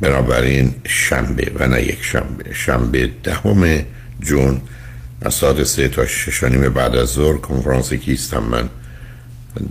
بنابراین 0.00 0.74
شنبه 0.84 1.52
و 1.58 1.66
نه 1.66 1.82
یک 1.82 1.98
شنبه. 2.02 2.54
شنبه 2.54 3.10
دهم 3.22 3.84
جون 4.20 4.60
از 5.24 5.34
ساعت 5.34 5.62
سه 5.62 5.88
تا 5.88 6.06
شش 6.06 6.42
و 6.42 6.70
بعد 6.70 6.96
از 6.96 7.08
ظهر 7.08 7.36
کنفرانس 7.36 7.92
کیستم 7.92 8.42
من 8.42 8.68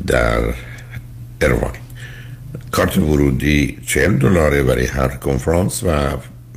در 0.07 0.39
اروان 1.41 1.71
کارت 2.71 2.97
ورودی 2.97 3.77
چهل 3.85 4.17
دلاره 4.17 4.63
برای 4.63 4.85
هر 4.85 5.07
کنفرانس 5.07 5.83
و 5.83 6.09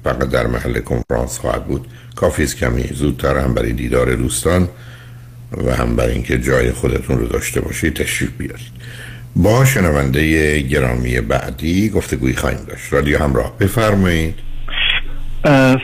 فقط 0.04 0.28
در 0.28 0.46
محل 0.46 0.80
کنفرانس 0.80 1.38
خواهد 1.38 1.64
بود. 1.64 1.87
کافی 2.16 2.42
است 2.42 2.57
کمی 2.57 2.83
زودتر 2.83 3.38
هم 3.38 3.54
برای 3.54 3.72
دیدار 3.72 4.14
دوستان 4.14 4.68
و 5.52 5.74
هم 5.74 5.96
برای 5.96 6.12
اینکه 6.12 6.38
جای 6.38 6.72
خودتون 6.72 7.18
رو 7.18 7.26
داشته 7.26 7.61
باشید 7.61 7.94
تشریف 7.94 8.30
بیارید. 8.38 8.72
با 9.37 9.64
شنونده 9.64 10.61
گرامی 10.61 11.20
بعدی 11.20 11.88
گفتگوی 11.88 12.35
خواهیم 12.35 12.64
داشت. 12.68 12.92
رادیو 12.92 13.18
همراه 13.18 13.59
بفرمایید. 13.59 14.35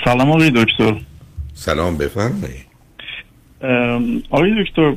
سلام 0.04 0.30
آقای 0.30 0.52
دکتر. 0.56 1.00
سلام 1.54 1.96
بفرمایید. 1.96 2.69
آقای 4.30 4.64
دکتر 4.64 4.94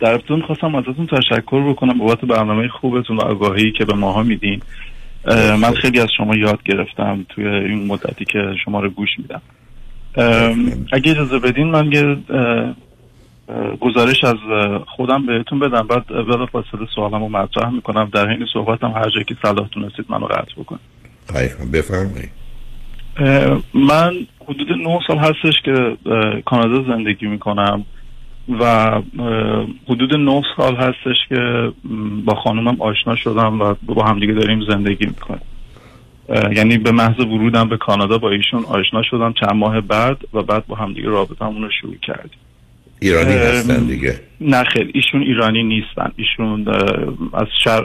در 0.00 0.14
ابتدا 0.14 0.40
خواستم 0.46 0.74
ازتون 0.74 1.06
تشکر 1.06 1.70
بکنم 1.70 1.98
بابت 1.98 2.20
برنامه 2.20 2.68
خوبتون 2.68 3.16
و 3.16 3.20
آگاهی 3.20 3.72
که 3.72 3.84
به 3.84 3.94
ماها 3.94 4.22
میدین. 4.22 4.62
من 5.60 5.74
خیلی 5.74 6.00
از 6.00 6.08
شما 6.16 6.36
یاد 6.36 6.62
گرفتم 6.62 7.26
توی 7.28 7.46
این 7.46 7.86
مدتی 7.86 8.24
که 8.24 8.38
شما 8.64 8.80
رو 8.80 8.90
گوش 8.90 9.08
میدم. 9.18 9.42
اگه 10.92 11.10
اجازه 11.10 11.38
بدین 11.38 11.66
من 11.66 11.92
یه 11.92 12.16
گزارش 13.80 14.24
از 14.24 14.36
خودم 14.86 15.26
بهتون 15.26 15.58
بدم. 15.58 15.86
بعد 15.86 16.06
بلا 16.06 16.46
فاصله 16.46 16.86
سوالم 16.94 17.22
رو 17.22 17.28
مطرح 17.28 17.70
می‌کنم. 17.70 18.10
در 18.12 18.28
حین 18.28 18.46
صحبتم 18.52 18.90
هر 18.90 19.10
جایی 19.10 19.24
که 19.24 19.36
صلاح 19.42 19.68
تونستید 19.68 20.06
منو 20.08 20.26
قطع 20.26 20.52
خواهش 21.26 21.50
بفرمایید. 21.72 22.30
من 23.74 24.12
حدود 24.48 24.72
نه 24.72 24.98
سال 25.06 25.18
هستش 25.18 25.62
که 25.64 25.96
کانادا 26.44 26.96
زندگی 26.96 27.26
می‌کنم 27.26 27.84
و 28.60 28.90
حدود 29.88 30.14
نه 30.14 30.42
سال 30.56 30.76
هستش 30.76 31.16
که 31.28 31.72
با 32.24 32.34
خانومم 32.34 32.76
آشنا 32.80 33.16
شدم 33.16 33.60
و 33.60 33.74
با 33.82 34.04
همدیگه 34.04 34.32
داریم 34.32 34.60
زندگی 34.68 35.06
می‌کنیم. 35.06 35.42
یعنی 36.56 36.78
به 36.78 36.92
محض 36.92 37.20
ورودم 37.20 37.68
به 37.68 37.76
کانادا 37.76 38.18
با 38.18 38.30
ایشون 38.30 38.64
آشنا 38.64 39.02
شدم 39.02 39.32
چند 39.32 39.54
ماه 39.54 39.80
بعد 39.80 40.18
و 40.34 40.42
بعد 40.42 40.66
با 40.66 40.76
همدیگه 40.76 41.08
رابطمون 41.08 41.62
رو 41.62 41.70
شروع 41.80 41.96
کردیم. 42.02 42.38
ایرانی 43.00 43.32
هستن 43.32 43.86
دیگه. 43.86 44.20
نه 44.40 44.64
خیر 44.64 44.90
ایشون 44.94 45.22
ایرانی 45.22 45.62
نیستن. 45.62 46.12
ایشون 46.16 46.68
از 47.34 47.46
شرق, 47.64 47.84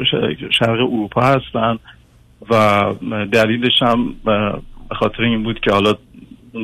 شرق 0.60 0.70
اروپا 0.70 1.22
هستن 1.22 1.80
و 2.50 2.84
دلیلش 3.32 3.82
هم 3.82 4.14
به 4.26 4.96
خاطر 4.96 5.24
این 5.24 5.44
بود 5.44 5.60
که 5.60 5.72
حالا 5.72 5.94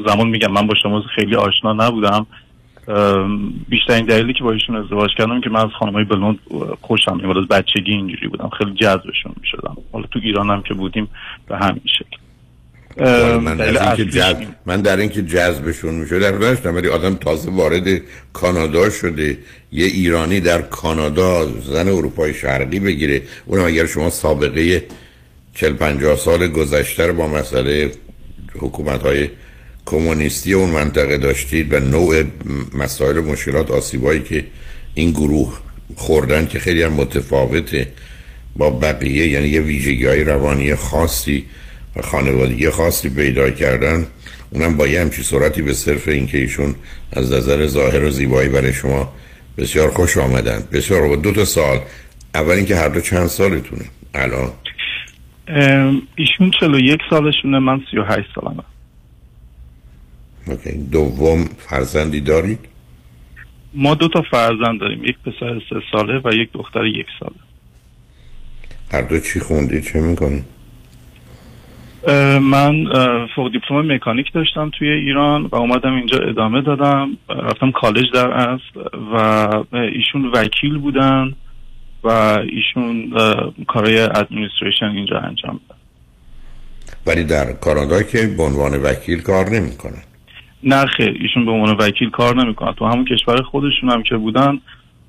زمان 0.07 0.27
میگم 0.27 0.51
من 0.51 0.67
با 0.67 0.73
شما 0.83 1.03
خیلی 1.15 1.35
آشنا 1.35 1.73
نبودم. 1.73 2.27
ام، 2.87 3.53
بیشترین 3.69 4.05
دلیلی 4.05 4.33
که 4.33 4.43
با 4.43 4.51
ایشون 4.51 4.75
ازدواج 4.75 5.09
کردم 5.17 5.41
که 5.41 5.49
من 5.49 5.59
از 5.59 5.69
خانمای 5.79 6.03
بلوند 6.03 6.39
خوشم 6.81 7.17
میومد 7.17 7.37
از 7.37 7.47
بچگی 7.47 7.91
اینجوری 7.91 8.27
بودم. 8.27 8.49
خیلی 8.57 8.73
جذبشون 8.73 9.33
می‌شدم. 9.41 9.77
حالا 9.91 10.05
تو 10.11 10.19
ایران 10.23 10.49
هم 10.49 10.61
که 10.61 10.73
بودیم 10.73 11.07
به 11.47 11.57
همین 11.57 11.81
شکل. 11.85 12.17
ام، 12.97 13.43
من 13.43 13.57
در 13.57 13.83
اصلیش 13.83 14.07
جذب 14.07 14.47
من 14.65 14.81
در 14.81 14.97
اینکه 14.97 15.21
جذبشون 15.21 15.95
میشه 15.95 16.19
در 16.19 16.31
داشتم 16.31 16.75
ولی 16.75 16.87
آدم 16.87 17.15
تازه 17.15 17.51
وارد 17.51 18.01
کانادا 18.33 18.89
شده. 18.89 19.37
یه 19.71 19.85
ایرانی 19.85 20.39
در 20.39 20.61
کانادا 20.61 21.45
زن 21.45 21.87
اروپای 21.87 22.33
شرقی 22.33 22.79
بگیره. 22.79 23.21
اونم 23.45 23.65
اگر 23.65 23.85
شما 23.85 24.09
سابقه 24.09 24.83
40 25.55 25.73
50 25.73 26.15
سال 26.15 26.47
گذشته 26.47 27.07
رو 27.07 27.13
با 27.13 27.27
مسئله 27.27 27.91
حکومت 28.59 29.01
های 29.01 29.29
کمونیستی 29.85 30.53
اون 30.53 30.69
منطقه 30.69 31.17
داشتید 31.17 31.73
و 31.73 31.79
نوع 31.79 32.23
مسائل 32.73 33.17
و 33.17 33.21
مشکلات 33.21 33.71
آسیبایی 33.71 34.19
که 34.19 34.45
این 34.93 35.11
گروه 35.11 35.59
خوردن 35.95 36.47
که 36.47 36.59
خیلی 36.59 36.83
هم 36.83 36.93
متفاوته 36.93 37.87
با 38.55 38.69
بقیه 38.69 39.27
یعنی 39.27 39.47
یه 39.47 39.61
ویژگی 39.61 40.05
های 40.05 40.23
روانی 40.23 40.75
خاصی 40.75 41.45
و 41.95 42.01
خانوادگی 42.01 42.69
خاصی 42.69 43.09
پیدا 43.09 43.49
کردن 43.49 44.07
اونم 44.51 44.77
با 44.77 44.87
یه 44.87 45.01
همچی 45.01 45.23
صورتی 45.23 45.61
به 45.61 45.73
صرف 45.73 46.07
اینکه 46.07 46.37
ایشون 46.37 46.75
از 47.11 47.33
نظر 47.33 47.67
ظاهر 47.67 48.03
و 48.03 48.09
زیبایی 48.09 48.49
برای 48.49 48.73
شما 48.73 49.13
بسیار 49.57 49.89
خوش 49.89 50.17
آمدن. 50.17 50.63
بسیار 50.71 51.07
با 51.07 51.15
دو 51.15 51.31
تا 51.31 51.45
سال 51.45 51.79
اول 52.35 52.51
اینکه 52.51 52.75
هر 52.75 52.89
دو 52.89 53.01
چند 53.01 53.27
سالتونه؟ 53.27 53.85
الان؟ 54.13 54.51
ایشون 56.15 56.51
41 56.59 56.99
سالشونه 57.09 57.59
من 57.59 57.81
38 57.91 58.27
سالمه. 58.35 58.63
اوکی. 60.47 60.71
دوم 60.91 61.45
فرزندی 61.57 62.21
دارید؟ 62.21 62.59
ما 63.73 63.95
دو 63.95 64.07
تا 64.07 64.21
فرزند 64.31 64.79
داریم. 64.79 65.03
یک 65.03 65.15
پسر 65.25 65.61
سه 65.69 65.75
ساله 65.91 66.21
و 66.23 66.33
یک 66.33 66.49
دختر 66.53 66.85
یک 66.85 67.07
ساله. 67.19 67.35
هر 68.91 69.01
دو 69.01 69.19
چی 69.19 69.39
خوندید 69.39 69.83
چه 69.83 69.99
می‌کنید 69.99 70.43
اه، 72.07 72.39
من 72.39 72.85
فوق 73.35 73.51
دیپلم 73.51 73.91
مکانیک 73.91 74.33
داشتم 74.33 74.71
توی 74.79 74.89
ایران 74.89 75.45
و 75.45 75.55
اومدم 75.55 75.95
اینجا 75.95 76.17
ادامه 76.17 76.61
دادم. 76.61 77.17
رفتم 77.29 77.71
کالج 77.71 78.05
در 78.13 78.31
اصل 78.31 78.79
و 79.13 79.17
ایشون 79.71 80.31
وکیل 80.33 80.77
بودن 80.77 81.35
و 82.03 82.09
ایشون 82.51 83.13
کارهای 83.67 83.99
ادمنستریشن 83.99 84.85
اینجا 84.85 85.17
انجام 85.17 85.59
دادن 85.69 85.81
ولی 87.05 87.23
در 87.23 87.53
کانادا 87.53 88.03
که 88.03 88.27
به 88.27 88.43
عنوان 88.43 88.81
وکیل 88.83 89.21
کار 89.21 89.49
نمی‌کنن 89.49 90.03
نه 90.63 90.85
خیر 90.85 91.17
ایشون 91.21 91.45
به 91.45 91.51
عنوان 91.51 91.75
وکیل 91.79 92.09
کار 92.09 92.43
نمی‌کنن. 92.43 92.73
تو 92.73 92.85
همون 92.85 93.05
کشور 93.05 93.41
خودشون 93.41 93.89
هم 93.89 94.03
که 94.03 94.17
بودن 94.17 94.59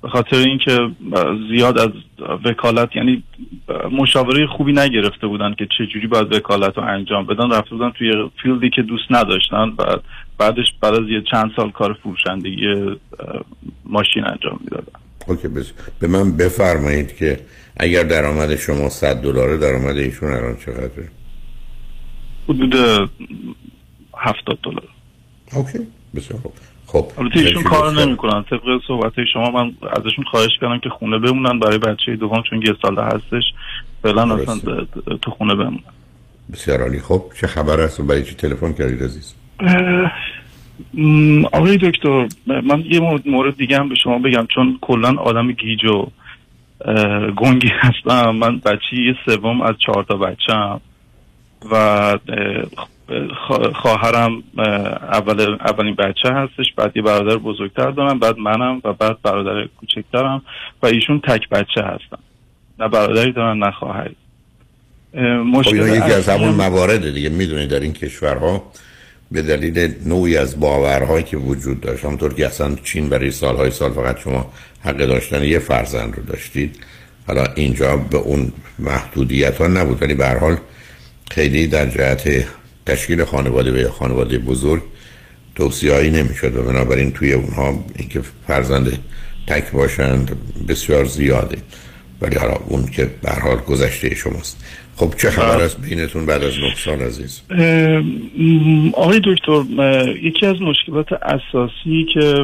به 0.01 0.09
خاطر 0.09 0.37
اینکه 0.37 0.89
زیاد 1.49 1.79
از 1.79 1.89
وکالت 2.45 2.95
یعنی 2.95 3.23
مشاوره 3.91 4.47
خوبی 4.47 4.71
نگرفته 4.71 5.27
بودن 5.27 5.53
که 5.53 5.67
چه 5.77 5.85
جوری 5.85 6.07
باید 6.07 6.33
وکالت 6.33 6.77
رو 6.77 6.83
انجام 6.83 7.25
بدن. 7.25 7.51
رفته 7.51 7.69
بودن 7.69 7.89
توی 7.89 8.29
field 8.43 8.65
ی 8.65 8.69
که 8.69 8.81
دوست 8.81 9.03
نداشتن 9.09 9.73
و 9.77 9.83
بعدش 10.37 10.65
بعد 10.81 10.93
از 10.93 11.09
یه 11.09 11.23
چند 11.31 11.51
سال 11.55 11.71
کار 11.71 11.93
فروشندگی 11.93 12.95
ماشین 13.85 14.25
انجام 14.25 14.59
می‌دادن. 14.63 14.99
okay 15.27 15.47
بس 15.47 15.73
به 15.99 16.07
من 16.07 16.37
بفرمایید 16.37 17.15
که 17.15 17.39
اگر 17.77 18.03
درآمد 18.03 18.55
شما 18.55 18.89
100 18.89 19.21
دلاره 19.21 19.57
درآمد 19.57 19.97
ایشون 19.97 20.31
الان 20.31 20.55
چقدره؟ 20.65 21.09
حدود 22.49 22.75
70 24.17 24.59
دلار 24.63 24.94
اوکی 25.53 25.79
بسیار 26.15 26.39
خوب. 26.41 26.53
خب 26.87 27.11
البته 27.17 27.39
ایشون 27.39 27.63
کار. 27.63 27.93
نمی‌کنن. 28.05 28.43
طبق 28.43 28.61
صحبت 28.87 29.13
شما 29.33 29.51
من 29.51 29.71
ازشون 29.91 30.25
خواهش 30.31 30.51
کردم 30.61 30.79
که 30.79 30.89
خونه 30.89 31.19
بمونن 31.19 31.59
برای 31.59 31.77
بچه 31.77 32.15
دوم 32.15 32.43
چون 32.49 32.61
یه 32.61 32.75
ساله 32.81 33.03
هستش. 33.03 33.43
فعلا 34.03 34.35
اصلا 34.35 34.85
تو 35.21 35.31
خونه 35.31 35.55
بمونن. 35.55 35.79
بسیار 36.53 36.81
عالی. 36.81 36.99
خب 36.99 37.23
چه 37.41 37.47
خبر 37.47 37.81
است؟ 37.81 37.99
و 37.99 38.03
برای 38.03 38.23
چی 38.23 38.35
تلفن 38.35 38.73
کردید 38.73 39.03
عزیز؟ 39.03 39.33
آقای 41.53 41.77
دکتر 41.77 42.27
من 42.47 42.83
یه 42.85 42.99
مورد- 43.25 43.57
دیگه 43.57 43.77
هم 43.77 43.89
به 43.89 43.95
شما 43.95 44.19
بگم 44.19 44.47
چون 44.55 44.77
کلا 44.81 45.15
آدم 45.17 45.51
گیج 45.51 45.85
و 45.85 46.07
گنگی 47.35 47.71
هستم. 47.79 48.29
من 48.29 48.57
بچه 48.57 48.95
یه 48.95 49.15
سوم 49.25 49.61
از 49.61 49.75
چهار 49.85 50.03
تا 50.03 50.17
بچه 50.17 50.53
و 51.71 52.17
خواهرم 53.75 54.43
اه، 54.57 54.65
اول 55.17 55.57
اولین 55.59 55.95
بچه 55.95 56.29
هستش 56.33 56.65
بعد 56.77 56.91
یه 56.97 57.01
برادر 57.01 57.37
بزرگتر 57.37 57.91
دارم 57.91 58.19
بعد 58.19 58.37
منم 58.37 58.81
و 58.83 58.93
بعد 58.93 59.21
برادر 59.21 59.67
کوچکترم 59.79 60.41
و 60.83 60.85
ایشون 60.85 61.21
تک 61.27 61.49
بچه 61.49 61.81
هستن. 61.81 62.17
نه 62.79 62.87
برادری 62.87 63.31
دارن 63.31 63.57
نه 63.59 63.71
خواهری. 63.71 64.15
اه، 65.13 65.21
خب 65.23 65.27
مشکل 65.27 65.79
اینا 65.81 65.95
یکی 65.95 66.13
از 66.13 66.29
همون 66.29 66.49
هم- 66.49 66.55
موارد 66.55 67.13
دیگه. 67.13 67.29
می‌دونید 67.29 67.69
در 67.69 67.79
این 67.79 67.93
کشورها 67.93 68.63
به 69.31 69.41
دلیل 69.41 69.93
نوعی 70.05 70.37
از 70.37 70.59
باورهایی 70.59 71.23
که 71.23 71.37
وجود 71.37 71.81
داشت 71.81 72.05
همونطور 72.05 72.33
که 72.33 72.45
اصلا 72.45 72.75
چین 72.83 73.09
برای 73.09 73.31
سالهای 73.31 73.71
سال 73.71 73.91
فقط 73.91 74.19
شما 74.19 74.51
حق 74.83 74.97
داشتن 74.97 75.43
یه 75.43 75.59
فرزند 75.59 76.15
رو 76.15 76.23
داشتید. 76.23 76.79
حالا 77.27 77.43
اینجا 77.55 77.97
به 77.97 78.17
اون 78.17 78.51
محدودیت 78.79 79.57
ها 79.61 79.67
نبود 79.67 80.01
ولی 80.01 80.13
به 80.13 80.27
حال 80.39 80.57
خیلی 81.31 81.67
در 81.67 81.85
جهت 81.85 82.45
تشکیل 82.85 83.23
خانواده 83.23 83.87
و 83.87 83.91
خانواده 83.91 84.37
بزرگ 84.37 84.81
توصیه‌ای 85.55 86.09
نمی‌شد 86.09 86.55
و 86.55 86.63
بنابراین 86.63 87.11
توی 87.11 87.33
اونها 87.33 87.83
اینکه 87.95 88.21
فرزند 88.47 88.99
تک 89.47 89.71
باشند 89.71 90.37
بسیار 90.67 91.05
زیاده. 91.05 91.57
ولی 92.21 92.35
حالا 92.35 92.53
اون 92.67 92.85
که 92.85 93.09
به 93.23 93.31
حال 93.31 93.57
گذشته 93.57 94.15
شماست. 94.15 94.65
خب 94.95 95.13
چه 95.17 95.29
خبر 95.29 95.61
است؟ 95.63 95.81
بینتون 95.81 96.25
بعد 96.25 96.43
از 96.43 96.53
سال 96.77 96.99
عزیز. 97.01 97.41
آقای 98.93 99.21
دکتر 99.25 99.63
یکی 100.21 100.45
از 100.45 100.55
مشکلات 100.61 101.13
اساسی 101.13 102.05
که 102.13 102.35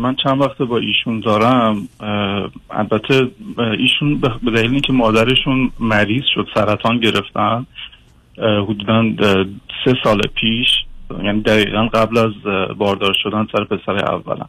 من 0.00 0.16
چند 0.24 0.40
وقت 0.40 0.58
با 0.58 0.78
ایشون 0.78 1.20
دارم 1.20 1.88
البته 2.70 3.28
ایشون 3.78 4.20
به 4.20 4.50
دلیل 4.50 4.70
اینکه 4.70 4.92
مادرشون 4.92 5.70
مریض 5.80 6.24
شد 6.34 6.46
سرطان 6.54 7.00
گرفتن 7.00 7.66
حدودا 8.38 9.04
سه 9.84 9.94
سال 10.04 10.20
پیش 10.34 10.68
یعنی 11.24 11.40
دقیقا 11.40 11.86
قبل 11.86 12.18
از 12.18 12.32
باردار 12.78 13.14
شدن 13.22 13.46
سر 13.52 13.64
پسر 13.64 14.04
اولم. 14.04 14.48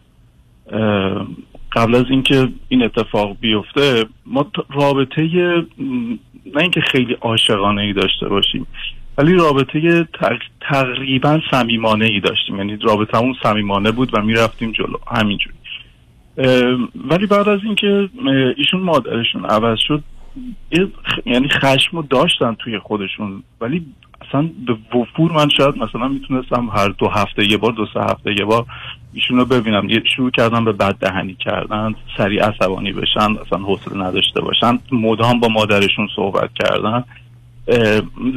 قبل 1.72 1.96
از 1.96 2.06
اینکه 2.10 2.48
این 2.70 2.84
اتفاق 2.84 3.38
بیفته 3.40 4.06
ما 4.26 4.52
رابطه 4.74 5.22
نه 6.56 6.62
اینکه 6.62 6.82
خیلی 6.82 7.14
عاشقانه 7.14 7.82
ای 7.82 7.94
داشته 7.94 8.28
باشیم 8.28 8.68
ولی 9.18 9.34
رابطه 9.34 10.04
تق- 10.04 10.50
تقریبا 10.62 11.40
صمیمانه 11.52 12.06
ای 12.06 12.20
داشتیم. 12.20 12.58
یعنی 12.58 12.78
رابطمون 12.78 13.36
صمیمانه 13.44 13.92
بود 13.92 14.10
و 14.14 14.22
می‌رفتیم 14.22 14.72
جلو 14.72 14.98
همینجوری. 15.16 15.56
ولی 17.10 17.28
بعد 17.28 17.50
از 17.50 17.60
اینکه 17.64 18.10
ایشون 18.58 18.82
مادرشون 18.82 19.46
عوض 19.46 19.78
شد 19.80 20.04
یعنی 21.26 21.50
خشم 21.50 21.98
رو 21.98 22.04
داشتن 22.04 22.54
توی 22.60 22.80
خودشون. 22.80 23.44
ولی 23.62 23.86
اصلا 24.30 24.50
به 24.68 24.98
وفور 25.00 25.32
من 25.32 25.50
شاید 25.50 25.78
مثلا 25.78 26.08
می‌تونستم 26.08 26.70
هر 26.70 26.90
دو 26.90 27.08
هفته 27.08 27.52
یه 27.52 27.58
بار 27.58 27.72
دو 27.72 27.86
سه 27.94 28.00
هفته 28.00 28.36
یه 28.40 28.46
بار 28.46 28.66
ایشون 29.14 29.38
رو 29.38 29.46
ببینم. 29.46 29.90
یه 29.90 30.04
شروع 30.16 30.32
کردن 30.32 30.66
به 30.66 30.72
بد 30.72 30.96
دهنی 30.96 31.34
کردن 31.34 31.96
سریع 32.18 32.44
عصبانی 32.44 32.92
بشن 32.92 33.38
اصلا 33.46 33.60
حوصله 33.60 34.08
نداشته 34.08 34.42
باشن 34.42 34.80
مدام 34.92 35.40
با 35.40 35.48
مادرشون 35.48 36.08
صحبت 36.16 36.50
کردن. 36.54 37.04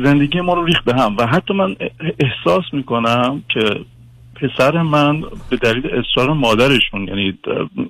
زندگی 0.05 0.41
ما 0.41 0.55
رو 0.55 0.65
ریخت 0.65 0.85
به 0.85 0.95
هم. 0.95 1.17
و 1.17 1.27
حتی 1.27 1.55
من 1.55 1.77
احساس 2.21 2.65
می‌کنم 2.73 3.43
که 3.49 3.61
پسر 4.41 4.83
من 4.83 5.21
به 5.51 5.57
دلیل 5.57 5.87
اصرار 5.87 6.33
مادرشون 6.33 7.09
یعنی 7.09 7.39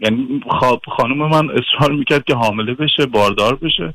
یعنی 0.02 0.40
خانم 0.96 1.28
من 1.28 1.48
اصرار 1.50 1.92
می‌کرد 1.92 2.24
که 2.24 2.34
حامله 2.34 2.74
بشه 2.74 3.06
باردار 3.06 3.54
بشه. 3.54 3.94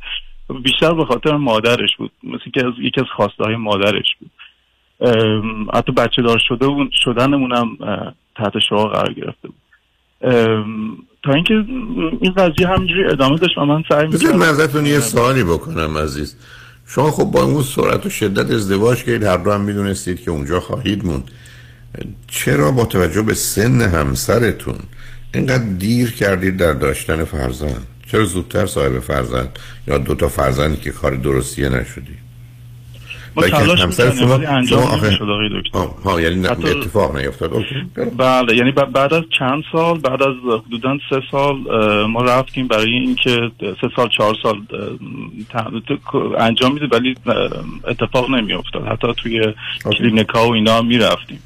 بیشتر 0.64 0.94
به 0.94 1.06
خاطر 1.06 1.36
مادرش 1.36 1.90
بود 1.98 2.12
مثل 2.24 2.52
که 2.54 2.68
از 2.68 2.74
یکی 2.80 3.02
از 3.02 3.08
خواسته 3.16 3.44
های 3.44 3.56
مادرش 3.56 4.16
بود. 4.20 4.32
حتی 5.74 5.92
بچه 5.92 6.22
دار 6.22 6.42
شده 6.48 6.68
شدنمون 7.04 7.54
هم 7.54 7.78
تحت 8.36 8.54
شعار 8.70 8.90
قرار 8.90 9.14
گرفته 9.14 9.48
بود. 9.48 9.56
تا 11.24 11.34
اینکه 11.34 11.54
این 12.22 12.34
قضیه 12.38 12.68
همینجوری 12.68 13.06
ادامه 13.06 13.38
داشت 13.38 13.58
و 13.58 13.66
من 13.66 13.84
سعی 13.90 14.08
می‌کردم 14.08 14.38
من 14.38 14.46
ازتون 14.46 14.86
یه 14.86 15.00
سوالی 15.00 15.44
بکنم 15.44 15.98
عزیز. 15.98 16.38
شما 16.88 17.12
خب 17.12 17.24
با 17.24 17.44
اون 17.44 17.62
سرعت 17.62 18.06
و 18.06 18.10
شدت 18.10 18.52
ازدواج 18.52 19.04
کردید 19.04 19.24
هر 19.24 19.38
دو 19.38 19.52
هم 19.52 19.62
می‌دونستید 19.62 20.24
که 20.24 20.32
اونجا 20.32 20.60
خواهید 20.60 21.06
موند. 21.06 21.32
چرا 22.28 22.72
با 22.72 22.86
توجه 22.86 23.22
به 23.22 23.34
سن 23.34 23.82
همسرتون 23.82 24.76
اینقدر 25.34 25.64
دیر 25.64 26.12
کردید 26.12 26.58
در 26.58 26.74
داشتن 26.74 27.24
فرزند؟ 27.24 27.88
چرا 28.12 28.26
زودتر 28.26 28.66
صاحب 28.66 29.00
فرزند 29.00 29.60
یا 29.88 29.98
دو 29.98 30.16
تا 30.16 30.28
فرزندی 30.28 30.78
که 30.78 30.92
کار 30.92 31.16
درستیه 31.16 31.70
نشدی؟ 31.70 32.18
ما 33.36 33.48
تلاش 33.48 33.86
می‌کردیم، 33.86 34.32
ولی 34.32 34.46
انجام 34.46 35.06
نمی‌شد، 35.06 35.24
آقای 35.24 35.50
دکتر. 35.62 35.80
ها 36.04 36.22
یعنی 36.22 36.48
حتی- 36.48 36.70
اتفاق 36.70 37.18
نیفتاد. 37.18 37.52
بله 38.18 38.56
یعنی 38.56 38.72
بعد 38.72 39.14
از 39.14 39.24
چند 39.40 39.64
سال 39.72 40.00
بعد 40.00 40.24
از 40.24 40.36
حدودا 40.68 40.98
سه 41.10 41.22
سال 41.32 41.56
ما 42.06 42.24
رفتیم 42.24 42.68
برای 42.68 42.92
اینکه 42.94 43.52
سه 43.60 43.90
سال 43.96 44.10
چهار 44.18 44.36
سال 44.44 44.56
انجام 46.40 46.74
میده 46.74 46.88
ولی 46.92 47.16
اتفاق 47.88 48.30
نمی 48.30 48.54
افتاد 48.54 48.88
حتی 48.88 49.08
توی 49.18 49.54
کلینیک 49.98 50.30
ها 50.30 50.48
و 50.48 50.54
اینا 50.54 50.82
می 50.82 50.98
رفتیم 50.98 51.40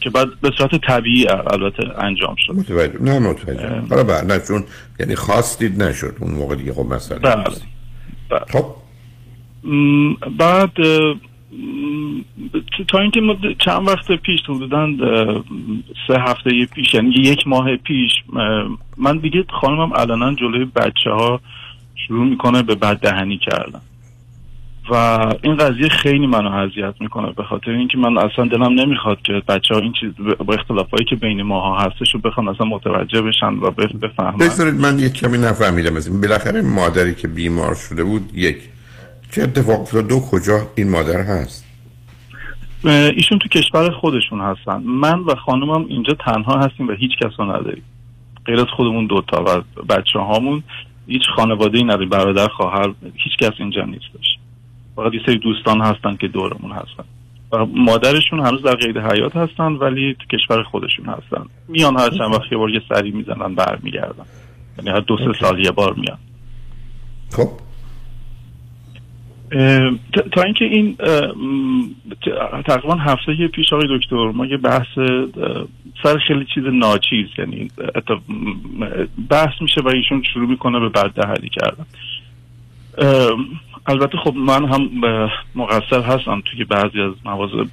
که 0.00 0.10
بعد 0.10 0.40
به 0.40 0.50
صورت 0.58 0.86
طبیعی 0.86 1.28
البته 1.28 2.02
انجام 2.04 2.34
شد. 2.38 2.52
متوجه 2.52 3.02
نه 3.02 3.18
متوجه. 3.18 3.80
حالا 3.90 4.04
بعد 4.04 4.32
نه 4.32 4.40
چون 4.48 4.64
یعنی 5.00 5.14
خواستید 5.14 5.82
نشد 5.82 6.16
اون 6.20 6.30
موقع 6.34 6.54
دیگه 6.54 6.72
خب 6.72 6.86
مسئله 6.86 7.18
بله. 7.18 7.44
نیست. 7.48 7.64
خب. 8.48 8.64
بعد 10.38 10.72
تا 12.88 12.98
اینکه 12.98 13.20
چند 13.58 13.88
وقت 13.88 14.12
پیش 14.12 14.40
حدودا 14.48 14.88
سه 16.08 16.20
هفته 16.20 16.66
پیش 16.74 16.94
یعنی 16.94 17.10
یک 17.10 17.46
ماه 17.46 17.76
پیش 17.76 18.12
من 18.96 19.18
دیگه 19.18 19.44
خانمم 19.60 19.94
علنا 19.94 20.34
جلوی 20.34 20.64
بچه 20.64 21.10
ها 21.10 21.40
شروع 22.06 22.26
می‌کنه 22.26 22.62
به 22.62 22.74
بد 22.74 23.00
دهنی 23.00 23.38
کردن. 23.38 23.80
و 24.90 24.94
این 25.42 25.56
قضیه 25.56 25.88
خیلی 25.88 26.26
منو 26.26 26.50
اذیت 26.52 26.94
می‌کنه 27.00 27.32
به 27.32 27.42
خاطر 27.42 27.70
اینکه 27.70 27.98
من 27.98 28.18
اصلا 28.18 28.44
دلم 28.44 28.80
نمی‌خواد 28.80 29.22
که 29.22 29.32
بچه 29.48 29.74
ها 29.74 29.80
این 29.80 29.92
چیز 30.00 30.10
با 30.46 30.54
اختلافایی 30.54 31.04
که 31.04 31.16
بین 31.16 31.42
ماها 31.42 31.78
هستش 31.78 32.14
رو 32.14 32.20
بخوان 32.20 32.48
اصلا 32.48 32.66
متوجه 32.66 33.22
بشن 33.22 33.46
و 33.46 33.70
بف- 33.70 33.96
بفهمن. 33.96 34.36
بذارید 34.36 34.74
من 34.74 34.98
یک 34.98 35.12
کمی 35.12 35.38
نفهمیدم 35.38 35.96
از 35.96 36.08
این. 36.08 36.20
بالاخره 36.20 36.62
مادری 36.62 37.14
که 37.14 37.28
بیمار 37.28 37.74
شده 37.74 38.04
بود 38.04 38.30
یک 38.34 38.56
چه 39.32 39.42
اتفاق 39.42 39.80
افتاد؟ 39.80 40.08
دو 40.08 40.20
کجا 40.20 40.58
این 40.76 40.90
مادر 40.90 41.20
هست؟ 41.20 41.66
ایشون 42.84 43.38
تو 43.38 43.48
کشور 43.48 43.90
خودشون 43.90 44.40
هستن. 44.40 44.76
من 44.76 45.18
و 45.18 45.34
خانمم 45.34 45.86
اینجا 45.88 46.14
تنها 46.14 46.60
هستیم 46.60 46.88
و 46.88 46.92
هیچ 46.92 47.10
کس 47.22 47.30
رو 47.38 47.44
نداریم. 47.44 47.82
غیر 48.46 48.60
از 48.60 48.66
خودمون 48.76 49.06
دوتا 49.06 49.44
و 49.44 49.82
بچه 49.84 50.18
هامون 50.18 50.62
هیچ 51.06 51.22
خانواده 51.36 51.78
ای 51.78 51.84
نداریم. 51.84 52.08
برادر 52.08 52.48
خواهر 52.48 52.92
هیچ 53.14 53.36
کس 53.38 53.52
اینجا 53.58 53.84
نیستش. 53.84 54.35
فقط 54.96 55.14
یه 55.14 55.20
سری 55.26 55.38
دوستان 55.38 55.80
هستن 55.80 56.16
که 56.16 56.28
دورمون 56.28 56.72
هستن. 56.72 57.04
و 57.52 57.66
مادرشون 57.66 58.40
هنوز 58.40 58.62
در 58.62 58.74
قید 58.74 58.98
حیات 58.98 59.36
هستن 59.36 59.72
ولی 59.72 60.16
تو 60.18 60.36
کشور 60.36 60.62
خودشون 60.62 61.06
هستن. 61.06 61.44
میان 61.68 61.96
هر 62.00 62.10
چند 62.10 62.34
وقت 62.34 62.52
یه 62.52 62.58
بار 62.58 62.70
یه 62.70 62.82
سری 62.88 63.10
می‌زنن 63.10 63.54
برمیگردن. 63.54 64.24
یعنی 64.78 64.90
هر 64.90 65.00
دو 65.00 65.16
سه 65.16 65.32
سال 65.40 65.64
یه 65.64 65.70
بار 65.70 65.94
میان. 65.94 66.18
خب. 67.30 67.48
تا- 70.32 70.42
اینکه 70.42 70.64
این 70.64 70.96
تقریبا 72.66 72.94
هفته 72.94 73.48
پیش 73.48 73.72
آقای 73.72 73.98
دکتر 73.98 74.30
ما 74.30 74.46
یه 74.46 74.56
بحث 74.56 74.86
سر 76.02 76.18
خیلی 76.28 76.46
چیز 76.54 76.64
ناچیز 76.72 77.26
یعنی 77.38 77.70
بحث 79.30 79.52
میشه 79.60 79.80
و 79.80 79.88
ایشون 79.88 80.22
شروع 80.34 80.48
می‌کنه 80.48 80.80
به 80.80 80.88
بد 80.88 81.10
دهنی 81.10 81.48
کردن. 81.48 81.86
البته 83.86 84.18
خب 84.24 84.34
من 84.36 84.64
هم 84.64 84.90
مقصر 85.54 86.00
هستم 86.00 86.42
توی 86.44 86.64
بعضی 86.64 87.00
از 87.00 87.12
مواضع 87.24 87.64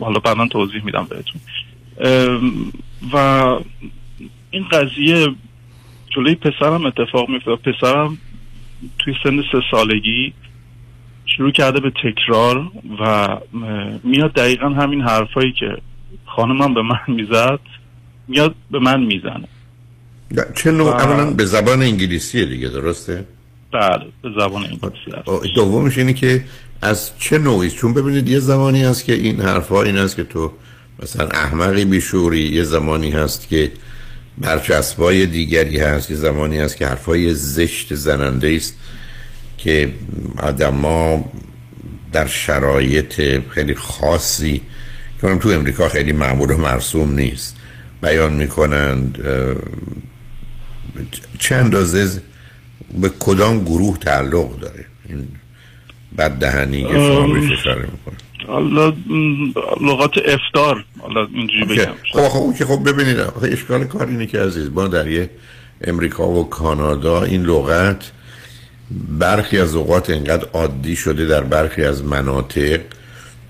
حالا 0.00 0.18
بعدا 0.18 0.46
توضیح 0.46 0.84
میدم 0.84 1.06
بهتون. 1.10 1.40
و 3.12 3.16
این 4.50 4.64
قضیه 4.72 5.28
جلوی 6.16 6.34
پسرم 6.34 6.86
اتفاق 6.86 7.28
میفته 7.28 7.56
پسرم 7.56 8.18
توی 8.98 9.14
سن 9.24 9.42
سه 9.52 9.58
سالگی 9.70 10.32
شروع 11.36 11.50
کرده 11.50 11.80
به 11.80 11.90
تکرار 11.90 12.70
و 13.00 13.28
میاد 14.04 14.32
دقیقا 14.32 14.68
همین 14.68 15.00
حرفایی 15.00 15.52
که 15.52 15.76
خانمم 16.26 16.74
به 16.74 16.82
من 16.82 17.00
می‌زد 17.08 17.60
میاد 18.28 18.54
به 18.70 18.78
من 18.78 19.00
می‌زنه. 19.00 19.48
نه، 20.30 20.42
چه 20.56 20.70
نوع 20.70 20.88
اولا 20.88 21.30
به 21.30 21.44
زبان 21.44 21.82
انگلیسیه 21.82 22.44
دیگه 22.44 22.68
درسته؟ 22.68 23.24
بله 23.72 24.04
به 24.22 24.30
زبان 24.38 24.62
انگلیسی 24.62 25.10
هست 25.16 25.28
آه، 25.28 25.42
دومش 25.54 25.98
اینه 25.98 26.12
که 26.12 26.44
از 26.82 27.10
چه 27.18 27.38
نوعی؟ 27.38 27.70
چون 27.70 27.94
ببینید 27.94 28.28
یه 28.28 28.38
زمانی 28.38 28.84
هست 28.84 29.04
که 29.04 29.12
این 29.12 29.40
حرفا 29.40 29.82
این 29.82 29.98
است 29.98 30.16
که 30.16 30.24
تو 30.24 30.52
مثلا 31.02 31.26
احمقی 31.26 31.84
بیشوری 31.84 32.40
یه 32.40 32.64
زمانی 32.64 33.10
هست 33.10 33.48
که 33.48 33.72
برچسبای 34.38 35.26
دیگری 35.26 35.78
هست 35.78 36.10
یه 36.10 36.16
زمانی 36.16 36.58
هست 36.58 36.76
که 36.76 36.86
حرفای 36.86 37.34
زشت 37.34 37.94
زننده 37.94 38.52
است 38.56 38.74
که 39.58 39.92
آدما 40.38 41.24
در 42.12 42.26
شرایط 42.26 43.40
خیلی 43.50 43.74
خاصی 43.74 44.60
که 45.20 45.26
اونم 45.26 45.38
تو 45.38 45.48
امریکا 45.48 45.88
خیلی 45.88 46.12
معمول 46.12 46.50
و 46.50 46.56
مرسوم 46.56 47.14
نیست 47.14 47.56
بیان 48.02 48.32
می‌کنند 48.32 49.18
چه 51.38 51.54
اندازه 51.54 52.22
به 52.98 53.10
کدام 53.18 53.64
گروه 53.64 53.98
تعلق 53.98 54.60
داره؟ 54.60 54.84
این 55.08 55.28
بد 56.18 56.30
دهنی 56.30 56.82
که 56.82 56.92
شما 56.92 57.36
اشاره 57.36 57.82
می‌کنه. 57.82 58.16
حالا 58.46 58.90
م، 58.90 58.94
لغات 59.80 60.18
افتار 60.24 60.84
حالا 60.98 61.28
اینجوری 61.34 61.64
بگم. 61.64 61.92
خب 62.12 62.36
اون 62.36 62.54
که 62.54 62.64
خب 62.64 62.88
ببینید 62.88 63.18
اشکال 63.42 63.84
کار 63.84 64.06
اینه 64.06 64.26
که 64.26 64.40
عزیز 64.40 64.70
ما 64.70 64.88
در 64.88 65.08
یه 65.08 65.30
امریکا 65.84 66.28
و 66.28 66.48
کانادا 66.48 67.22
این 67.22 67.42
لغت 67.42 68.10
برخی 69.18 69.58
از 69.58 69.74
اوقات 69.74 70.10
انقدر 70.10 70.46
عادی 70.52 70.96
شده 70.96 71.26
در 71.26 71.40
برخی 71.40 71.82
از 71.82 72.04
مناطق 72.04 72.80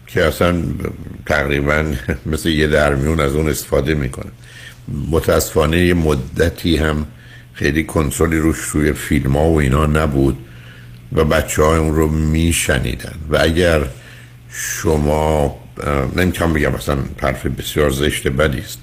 که 0.07 0.25
اصلا 0.25 0.63
تقریبا 1.27 1.85
مثل 2.33 2.49
یه 2.49 2.67
درمیون 2.67 3.21
از 3.21 3.35
اون 3.35 3.49
استفاده 3.49 3.95
می‌کنه. 3.95 4.31
متاسفانه 5.11 5.87
یه 5.87 5.95
مدتی 5.95 6.77
هم 6.77 7.07
خیلی 7.61 7.85
کنترلی 7.85 8.39
روش 8.39 8.59
روی 8.59 8.93
فیلم 8.93 9.37
ها 9.37 9.45
و 9.45 9.61
اینا 9.61 9.87
نبود 9.87 10.39
و 11.13 11.25
بچه 11.25 11.63
های 11.63 11.79
اون 11.79 11.95
رو 11.95 12.09
میشنیدن. 12.09 13.15
و 13.31 13.39
اگر 13.41 13.81
شما 14.51 15.57
نمی‌تونم 16.17 16.53
بگم 16.53 16.73
مثلا 16.73 16.99
حرف 17.23 17.47
بسیار 17.47 17.91
زشت 17.91 18.29
بدی 18.29 18.59
است 18.59 18.79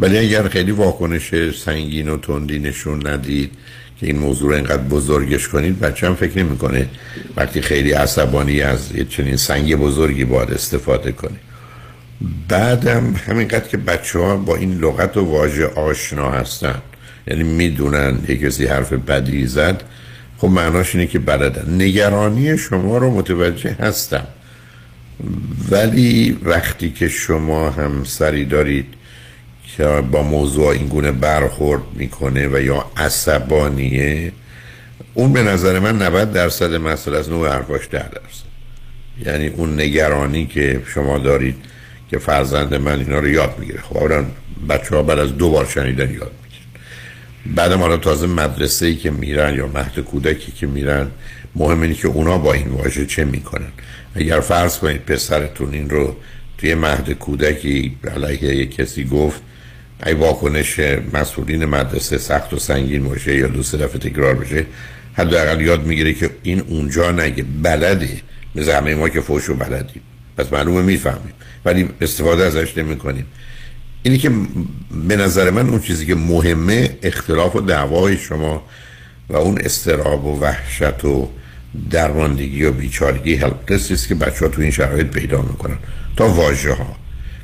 ولی 0.00 0.18
اگر 0.18 0.48
خیلی 0.48 0.70
واکنش 0.70 1.34
سنگین 1.64 2.08
و 2.08 2.16
تندی 2.16 2.58
نشون 2.58 3.06
ندید 3.06 3.50
که 4.00 4.06
این 4.06 4.18
موضوع 4.18 4.48
رو 4.48 4.54
اینقدر 4.54 4.82
بزرگش 4.82 5.48
کنید 5.48 5.80
بچه 5.80 6.06
هم 6.06 6.14
فکر 6.14 6.38
نمی‌کنه 6.38 6.88
وقتی 7.36 7.60
خیلی 7.60 7.92
عصبانی 7.92 8.62
از 8.62 8.94
یه 8.94 9.04
چنین 9.04 9.36
سنگ 9.36 9.76
بزرگی 9.76 10.24
باید 10.24 10.50
استفاده 10.50 11.12
کنه. 11.12 11.36
بعدم 12.48 13.14
همینقدر 13.26 13.68
که 13.68 13.76
بچه 13.76 14.18
ها 14.18 14.36
با 14.36 14.56
این 14.56 14.78
لغت 14.78 15.16
و 15.16 15.24
واژه 15.24 15.66
آشنا 15.66 16.30
هستن 16.30 16.82
یعنی 17.26 17.42
می‌دونن 17.42 18.18
یه 18.28 18.36
کسی 18.36 18.66
حرف 18.66 18.92
بدی 18.92 19.46
زد 19.46 19.82
خب 20.38 20.48
معناش 20.48 20.94
اینه 20.94 21.06
که 21.06 21.18
بلدن. 21.18 21.74
نگرانی 21.74 22.58
شما 22.58 22.98
رو 22.98 23.10
متوجه 23.10 23.76
هستم. 23.80 24.26
ولی 25.70 26.38
وقتی 26.42 26.90
که 26.90 27.08
شما 27.08 27.70
هم 27.70 28.04
سری 28.04 28.44
دارید 28.44 28.86
که 29.76 29.84
با 29.84 30.22
موضوع 30.22 30.68
این 30.68 30.88
گونه 30.88 31.12
برخورد 31.12 31.82
می‌کنه 31.94 32.48
و 32.48 32.60
یا 32.60 32.84
عصبانیه 32.96 34.32
اون 35.14 35.32
به 35.32 35.42
نظر 35.42 35.78
من 35.78 36.02
90 36.02 36.32
درصد 36.32 36.74
مسئله 36.74 37.18
از 37.18 37.30
نوع 37.30 37.48
حرفاش 37.48 37.88
ده 37.90 38.08
درصد. 38.08 38.50
یعنی 39.26 39.46
اون 39.48 39.80
نگرانی 39.80 40.46
که 40.46 40.82
شما 40.94 41.18
دارید 41.18 41.56
که 42.10 42.18
فرزند 42.18 42.74
من 42.74 42.98
اینا 42.98 43.18
رو 43.18 43.28
یاد 43.28 43.54
می‌گیره. 43.58 43.80
خب 43.80 43.96
اولا 43.96 44.24
بچه 44.68 44.96
ها 44.96 45.02
بعد 45.02 45.18
از 45.18 45.36
دو 45.36 45.50
بار 45.50 45.66
شنیدن 45.66 46.10
یاد. 46.14 46.32
بعدم 47.46 47.78
حالا 47.78 47.96
تازه 47.96 48.26
مدرسه 48.26 48.86
ای 48.86 48.96
که 48.96 49.10
میرن 49.10 49.54
یا 49.54 49.66
مهد 49.66 50.00
کودکی 50.00 50.52
که 50.52 50.66
میرن 50.66 51.10
مهم 51.54 51.82
اینه 51.82 51.94
که 51.94 52.08
اونا 52.08 52.38
با 52.38 52.52
این 52.52 52.68
واژه 52.68 53.06
چه 53.06 53.24
می‌کنن. 53.24 53.72
اگر 54.14 54.40
فرض 54.40 54.78
کنید 54.78 55.04
پسرتون 55.04 55.74
این 55.74 55.90
رو 55.90 56.16
توی 56.58 56.74
مهد 56.74 57.12
کودکی 57.12 57.96
علیه 58.14 58.54
یک 58.54 58.76
کسی 58.76 59.04
گفت 59.04 59.40
ای 60.06 60.12
واکنش 60.12 60.80
مسئولین 61.12 61.64
مدرسه 61.64 62.18
سخت 62.18 62.52
و 62.52 62.58
سنگین 62.58 63.04
باشه 63.04 63.36
یا 63.36 63.46
دو 63.48 63.62
سه 63.62 63.78
دفعه 63.78 63.98
تکرار 63.98 64.34
بشه 64.34 64.66
حداقل 65.12 65.60
یاد 65.60 65.86
می‌گیره 65.86 66.12
که 66.12 66.30
این 66.42 66.60
اونجا 66.60 67.12
نگه 67.12 67.44
بلده 67.62 68.20
مثل 68.54 68.72
همه 68.72 68.94
ما 68.94 69.08
که 69.08 69.20
فوش 69.20 69.50
و 69.50 69.54
بلدیم. 69.54 70.02
پس 70.36 70.52
معلومه 70.52 70.82
می‌فهمیم. 70.82 71.32
ولی 71.64 71.88
استفاده 72.00 72.44
ازش 72.44 72.78
نمی 72.78 72.96
کنیم 72.96 73.26
اینی 74.02 74.18
که 74.18 74.30
به 75.08 75.16
نظر 75.16 75.50
من 75.50 75.68
اون 75.68 75.80
چیزی 75.80 76.06
که 76.06 76.14
مهمه 76.14 76.96
اختلاف 77.02 77.56
و 77.56 77.60
دعوای 77.60 78.16
شما 78.16 78.62
و 79.28 79.36
اون 79.36 79.58
استراب 79.60 80.24
و 80.24 80.40
وحشت 80.40 81.04
و 81.04 81.28
درماندگی 81.90 82.64
و 82.64 82.72
بیچارگی 82.72 83.34
هلپلس 83.34 83.90
است 83.90 84.08
که 84.08 84.14
بچه 84.14 84.44
ها 84.44 84.48
تو 84.48 84.62
این 84.62 84.70
شرایط 84.70 85.06
پیدا 85.06 85.42
می‌کنن. 85.42 85.76
تا 86.16 86.28
واژه 86.28 86.72
ها 86.72 86.96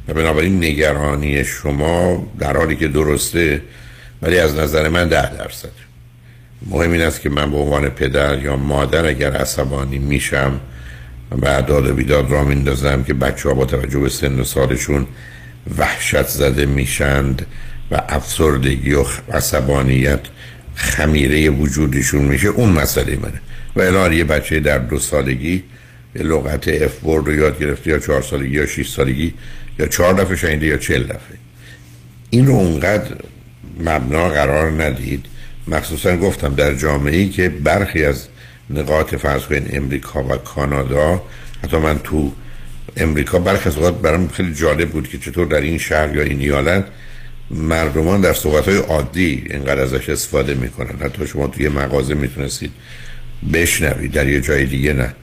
و 0.08 0.14
بنابراین 0.14 0.64
نگرانی 0.64 1.44
شما 1.44 2.26
در 2.38 2.56
حالی 2.56 2.76
که 2.76 2.88
درسته 2.88 3.62
ولی 4.22 4.38
از 4.38 4.54
نظر 4.54 4.88
من 4.88 5.08
ده 5.08 5.34
درصد. 5.34 5.86
مهم 6.66 6.92
این 6.92 7.00
است 7.00 7.20
که 7.20 7.30
من 7.30 7.50
به 7.50 7.56
عنوان 7.56 7.88
پدر 7.88 8.42
یا 8.42 8.56
مادر 8.56 9.06
اگر 9.06 9.32
عصبانی 9.32 9.98
میشم 9.98 10.60
و 11.42 11.62
داد 11.62 11.86
و 11.86 11.94
بیداد 11.94 12.30
را 12.30 12.44
میندازم 12.44 13.02
که 13.02 13.14
بچه 13.14 13.48
ها 13.48 13.54
با 13.54 13.64
توجه 13.64 13.98
به 13.98 14.08
سن 14.08 14.40
و 14.40 14.44
سالشون 14.44 15.06
وحشت 15.78 16.28
زده 16.28 16.66
میشند 16.66 17.46
و 17.90 18.02
افسردگی 18.08 18.94
و 18.94 19.04
عصبانیت 19.32 20.20
خمیره 20.74 21.50
وجودشون 21.50 22.24
میشه. 22.24 22.48
اون 22.48 22.68
مسئله 22.68 23.16
منه. 23.16 23.40
و 23.76 23.80
الان 23.80 24.12
یه 24.12 24.24
بچه 24.24 24.60
در 24.60 24.78
دو 24.78 24.98
سالگی 24.98 25.62
لغت 26.14 26.68
اف 26.68 27.00
رو 27.02 27.34
یاد 27.34 27.58
گرفته 27.58 27.90
یا 27.90 27.98
چهار 27.98 28.22
سالگی 28.22 28.54
یا 28.54 28.66
شیش 28.66 28.88
سالگی 28.88 29.34
یا 29.78 29.86
چهار 29.86 30.14
دفعه 30.14 30.36
شنیده 30.36 30.66
یا 30.66 30.76
چل 30.76 31.02
دفعه. 31.02 31.38
این 32.30 32.46
رو 32.46 32.54
اونقدر 32.54 33.14
مبنا 33.80 34.28
قرار 34.28 34.84
ندید. 34.84 35.26
مخصوصا 35.68 36.16
گفتم 36.16 36.54
در 36.54 36.74
جامعه 36.74 37.16
ای 37.16 37.28
که 37.28 37.48
برخی 37.48 38.04
از 38.04 38.26
نقاط 38.70 39.14
فرض 39.14 39.42
امریکا 39.50 40.22
و 40.22 40.36
کانادا 40.36 41.22
حتی 41.64 41.76
من 41.76 41.98
تو 41.98 42.32
امریکا 42.96 43.38
برخی 43.38 43.68
از 43.68 43.76
اوقات 43.76 44.00
برام 44.00 44.28
خیلی 44.28 44.54
جالب 44.54 44.88
بود 44.90 45.08
که 45.08 45.18
چطور 45.18 45.46
در 45.46 45.60
این 45.60 45.78
شهر 45.78 46.16
یا 46.16 46.22
این 46.22 46.40
ایالت 46.40 46.84
مردمان 47.50 48.20
در 48.20 48.32
صحبت 48.32 48.68
های 48.68 48.78
عادی 48.78 49.44
اینقدر 49.50 49.80
ازش 49.80 50.08
استفاده 50.08 50.54
می‌کنن. 50.54 50.98
حتی 51.00 51.26
شما 51.26 51.46
توی 51.46 51.68
مغازه 51.68 52.14
می‌تونستید 52.14 52.72
بشنوید. 53.52 54.12
در 54.12 54.28
یه 54.28 54.40
جای 54.40 54.66
دیگه 54.66 54.92
نه. 54.92 55.14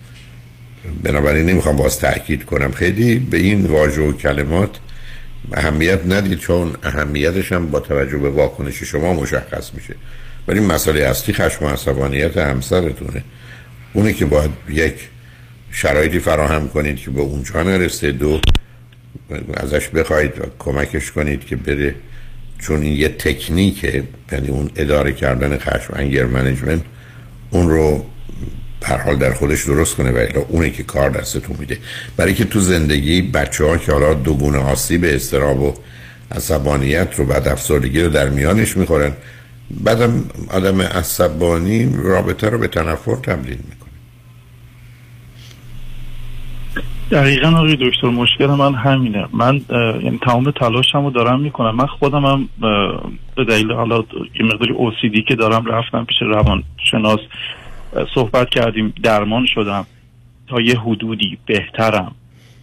بنابراین 1.03 1.45
نمی‌خوام 1.45 1.75
باز 1.75 1.99
تاکید 1.99 2.45
کنم. 2.45 2.71
خیلی 2.71 3.15
به 3.15 3.37
این 3.37 3.65
واژه 3.65 4.01
و 4.01 4.13
کلمات 4.13 4.69
اهمیت 5.53 5.99
ندید 6.05 6.39
چون 6.39 6.73
اهمیتش 6.83 7.51
هم 7.51 7.71
با 7.71 7.79
توجه 7.79 8.17
به 8.17 8.29
واکنش 8.29 8.83
شما 8.83 9.13
مشخص 9.13 9.73
میشه. 9.73 9.95
ولی 10.47 10.59
مسئله 10.59 11.03
اصلی 11.03 11.33
خشم 11.33 11.65
و 11.65 11.67
عصبانیت 11.67 12.37
همسرتونه. 12.37 13.23
اونه 13.93 14.13
که 14.13 14.25
باید 14.25 14.51
یک 14.69 14.93
شرایطی 15.75 16.19
فراهم 16.19 16.69
کنید 16.69 16.97
که 16.97 17.11
به 17.11 17.21
اونجا 17.21 17.63
نرسه 17.63 18.11
دو 18.11 18.39
ازش 19.53 19.87
بخواید 19.89 20.39
و 20.39 20.43
کمکش 20.59 21.11
کنید 21.11 21.45
که 21.45 21.55
بره. 21.55 21.95
چون 22.59 22.81
این 22.81 22.93
یه 22.93 23.09
تکنیکه 23.09 24.03
یعنی 24.31 24.47
اون 24.47 24.69
اداره 24.75 25.13
کردن 25.13 25.57
خشم 25.57 25.93
انگر 25.95 26.25
منیجمنت 26.25 26.81
اون 27.51 27.69
رو 27.69 28.05
پر 28.81 28.97
حال 28.97 29.15
در 29.15 29.33
خودش 29.33 29.65
درست 29.65 29.95
کنه 29.95 30.11
و 30.11 30.27
اونه 30.49 30.69
که 30.69 30.83
کار 30.83 31.09
دستتون 31.09 31.55
میده. 31.59 31.77
برای 32.17 32.33
که 32.33 32.45
تو 32.45 32.59
زندگی 32.59 33.21
بچه 33.21 33.65
ها 33.65 33.77
که 33.77 33.91
حالا 33.91 34.13
دوگونه 34.13 34.57
آسیب 34.57 35.03
استراب 35.03 35.61
و 35.61 35.73
عصبانیت 36.31 37.15
رو 37.17 37.25
بعد 37.25 37.47
افسردگی 37.47 38.01
رو 38.01 38.09
در 38.09 38.29
میانش 38.29 38.77
می‌خورن 38.77 39.11
بعدم 39.71 40.25
آدم 40.47 40.81
عصبانی 40.81 41.93
رابطه 42.03 42.49
رو 42.49 42.57
به 42.57 42.67
تنفر 42.67 43.15
تبدیل 43.15 43.57
می‌کنه. 43.69 43.82
دقیقا 47.13 47.47
آقای 47.47 47.75
دکتر 47.75 48.09
مشکل 48.09 48.45
من 48.45 48.73
همینه. 48.73 49.25
من 49.33 49.61
یعنی 50.03 50.17
تمام 50.17 50.51
تلاشمو 50.51 51.11
دارم 51.11 51.39
می‌کنم. 51.39 51.75
من 51.75 51.85
خودم 51.85 52.25
هم 52.25 52.49
به 53.35 53.45
دلیل 53.45 53.71
حالا 53.71 54.03
یه 54.39 54.45
مقداری 54.45 54.73
اوسیدی 54.73 55.21
که 55.21 55.35
دارم 55.35 55.65
رفتم 55.65 56.05
پیش 56.05 56.21
روان 56.21 56.63
شناس 56.91 57.19
صحبت 58.15 58.49
کردیم 58.49 58.93
درمان 59.03 59.45
شدم. 59.45 59.85
تا 60.47 60.61
یه 60.61 60.79
حدودی 60.79 61.37
بهترم. 61.45 62.15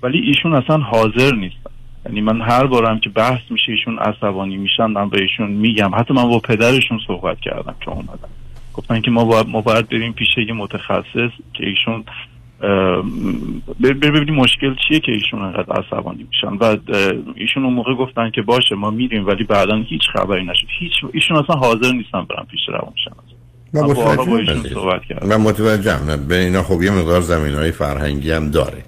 ولی 0.03 0.19
ایشون 0.19 0.55
اصلا 0.55 0.79
حاضر 0.79 1.35
نیستن 1.35 1.71
یعنی 2.07 2.21
من 2.21 2.41
هر 2.41 2.67
بارم 2.67 2.99
که 2.99 3.11
بحث 3.11 3.41
میشه 3.51 3.73
ایشون 3.73 3.99
عصبانی 3.99 4.57
میشن 4.57 4.87
من 4.87 5.09
به 5.09 5.23
ایشون 5.23 5.51
میگم. 5.51 5.91
حتی 5.95 6.15
من 6.15 6.29
با 6.29 6.39
پدرشون 6.39 6.99
صحبت 7.07 7.41
کردم 7.41 7.75
که 7.81 7.91
اومدم 7.91 8.29
گفتن 8.75 9.01
که 9.01 9.11
ما 9.11 9.25
باید, 9.25 9.49
ما 9.49 9.61
باید 9.61 9.89
بریم 9.89 10.13
پیش 10.13 10.29
یه 10.49 10.53
متخصص 10.55 11.31
که 11.55 11.67
ایشون 11.67 12.05
ببینیم 13.83 14.35
مشکل 14.35 14.75
چیه 14.89 15.01
که 15.01 15.13
ایشون 15.13 15.43
انقدر 15.43 15.73
عصبانی 15.73 16.27
میشن. 16.31 16.57
و 16.61 16.77
ایشون 17.35 17.65
اون 17.65 17.75
موقع 17.75 17.95
گفتن 17.95 18.31
که 18.31 18.43
باشه 18.43 18.75
ما 18.75 18.91
میریم 18.91 19.27
ولی 19.27 19.45
بعدا 19.45 19.77
هیچ 19.77 20.03
خبری 20.13 20.45
نشد. 20.45 20.67
هیچ 20.79 20.93
ایشون 21.13 21.37
اصلا 21.37 21.57
حاضر 21.57 21.93
نیستن 21.93 22.25
برن 22.25 22.47
پیش 22.51 22.61
روانشناس 22.69 23.41
من 23.73 23.81
متوجه 23.83 25.27
من 25.27 25.37
متوجه 25.37 26.17
به 26.17 26.37
اینا 26.37 26.63
خب 26.63 26.83
یه 26.83 26.91
مقدار 26.91 27.21
زمین 27.21 27.55
های 27.55 27.73
فرهنگی 27.73 28.31
هم 28.31 28.51
داره. 28.51 28.85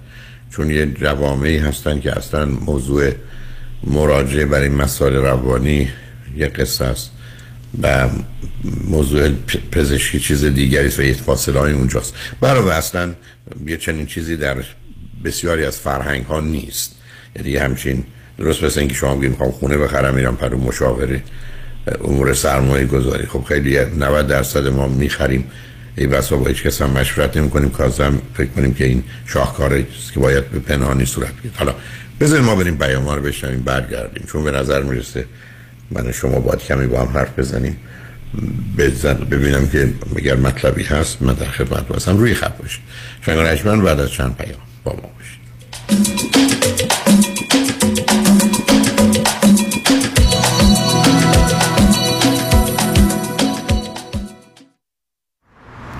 چون 0.55 0.69
یه 0.69 0.85
جوامعی 0.85 1.57
هستن 1.57 1.99
که 1.99 2.17
اصلا 2.17 2.45
موضوع 2.45 3.11
مراجعه 3.87 4.45
برای 4.45 4.69
مسائل 4.69 5.13
روانی 5.13 5.87
یه 6.37 6.47
قصه 6.47 6.85
است. 6.85 7.12
و 7.81 8.09
موضوع 8.87 9.29
پزشکی 9.71 10.19
چیز 10.19 10.45
دیگری 10.45 10.87
است 10.87 10.99
و 10.99 11.03
یه 11.03 11.13
فاصله 11.13 11.59
های 11.59 11.73
اونجاست. 11.73 12.13
برای 12.41 12.69
اصلا 12.69 13.13
یه 13.67 13.77
چنین 13.77 14.05
چیزی 14.05 14.37
در 14.37 14.57
بسیاری 15.23 15.65
از 15.65 15.77
فرهنگ 15.77 16.25
ها 16.25 16.39
نیست. 16.39 16.95
یعنی 17.35 17.57
همچین 17.57 18.03
درست 18.37 18.63
مثل 18.63 18.79
اینکه 18.79 18.95
شما 18.95 19.15
میگیم 19.15 19.33
خونه 19.33 19.77
بخرم 19.77 20.15
میرم 20.15 20.35
پر 20.35 20.55
مشاوره 20.55 21.23
امور 22.03 22.33
سرمایه 22.33 22.85
گذاری. 22.85 23.25
خب 23.25 23.43
خیلی 23.43 23.79
90 23.79 24.27
درصد 24.27 24.67
ما 24.67 24.87
می‌خریم. 24.87 25.51
ای 25.95 26.07
بسا 26.07 26.37
با 26.37 26.47
هیچ 26.47 26.63
کس 26.63 26.81
هم 26.81 26.89
مشورت 26.89 27.37
نمی 27.37 27.49
کنیم 27.49 27.69
کازم 27.69 28.21
فکر 28.33 28.49
کنیم 28.49 28.73
که 28.73 28.85
این 28.85 29.03
شاهکاره 29.25 29.85
که 30.13 30.19
باید 30.19 30.49
به 30.49 30.59
پنهانی 30.59 31.05
صورت 31.05 31.33
بگیره. 31.33 31.53
حالا 31.55 31.75
بذاریم 32.19 32.45
ما 32.45 32.55
بریم 32.55 32.75
بیان 32.75 33.15
رو 33.15 33.21
بشنویم 33.21 33.59
برگردیم. 33.59 34.23
چون 34.31 34.43
به 34.43 34.51
نظر 34.51 34.83
می‌رسه 34.83 35.25
من 35.91 36.11
شما 36.11 36.39
باید 36.39 36.59
کمی 36.59 36.87
با 36.87 37.01
هم 37.01 37.17
حرف 37.17 37.39
بزنیم. 37.39 37.79
بزن 38.77 39.13
ببینم 39.13 39.69
که 39.69 39.93
اگر 40.15 40.35
مطلبی 40.35 40.83
هست 40.83 41.21
من 41.21 41.33
در 41.33 41.45
خدمت 41.45 41.87
باشم 41.87 42.17
روی 42.17 42.33
خط 42.33 42.57
باشید 42.57 42.81
شنگ 43.25 43.81
بعد 43.81 43.99
از 43.99 44.11
چند 44.11 44.37
پیام 44.37 44.59
با 44.83 44.91
ما 44.93 45.09
باشید. 45.17 45.43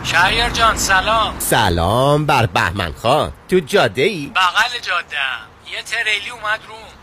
شهریار 0.03 0.49
جان 0.49 0.77
سلام. 0.77 1.35
سلام 1.39 2.25
بر 2.25 2.45
بهمن 2.45 2.91
خان. 2.91 3.33
تو 3.49 3.59
جاده 3.59 4.01
ای؟ 4.01 4.31
بغل 4.35 4.79
جاده 4.81 5.17
یه 5.71 5.83
تریلی 5.83 6.29
اومد 6.29 6.59
روم. 6.67 7.02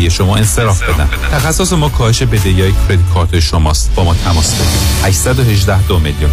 شما 0.09 0.35
انصراف 0.35 0.83
بدن 0.83 1.09
تخصص 1.31 1.73
ما 1.73 1.89
کاهش 1.89 2.23
بدهی 2.23 2.61
های 2.61 2.71
credit 2.71 3.13
card 3.13 3.39
شماست. 3.39 3.95
با 3.95 4.03
ما 4.03 4.13
تماس 4.13 4.53
بگیرید. 4.55 5.05
818 5.05 5.87
دو 5.87 5.99
میلیون. 5.99 6.31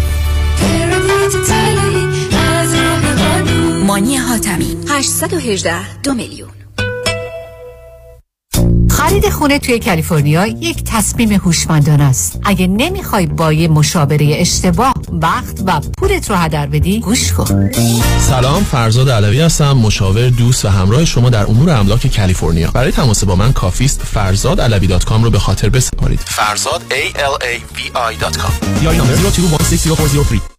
مانی 3.87 4.17
حاتمی. 4.17 4.77
818 4.89 6.01
دو 6.03 6.13
میلیون. 6.13 6.58
خرید 9.09 9.29
خونه 9.29 9.59
توی 9.59 9.79
کالیفرنیا 9.79 10.47
یک 10.47 10.83
تصمیم 10.85 11.31
هوشمندانه 11.31 12.03
است. 12.03 12.39
اگه 12.45 12.67
نمی‌خوای 12.67 13.25
با 13.25 13.53
یه 13.53 13.67
مشاوره 13.67 14.35
اشتباه 14.39 14.93
وقت 15.11 15.61
و 15.65 15.81
پولت 15.97 16.29
رو 16.29 16.35
هدر 16.35 16.67
بدی، 16.67 16.99
گوش 16.99 17.33
کن. 17.33 17.71
سلام 18.19 18.63
فرزاد 18.63 19.09
علوی 19.09 19.41
هستم 19.41 19.71
مشاور 19.71 20.29
دوست 20.29 20.65
و 20.65 20.67
همراه 20.67 21.05
شما 21.05 21.29
در 21.29 21.45
امور 21.45 21.69
املاک 21.69 22.15
کالیفرنیا 22.15 22.71
برای 22.71 22.91
تماس 22.91 23.23
با 23.23 23.35
من 23.35 23.53
کافیست 23.53 24.01
فرزاد 24.03 24.61
علوی 24.61 24.87
dot 24.87 25.03
com 25.05 25.23
رو 25.23 25.29
به 25.29 25.39
خاطر 25.39 25.69
بسپارید 25.69 26.19
فرزاد 26.19 26.81
A 26.89 27.17
L 27.17 27.43
A 27.43 27.77
V 27.77 27.79
I 27.95 28.23
com 28.23 28.83
یا 28.83 28.91
number 28.91 29.15
02160403 29.15 30.58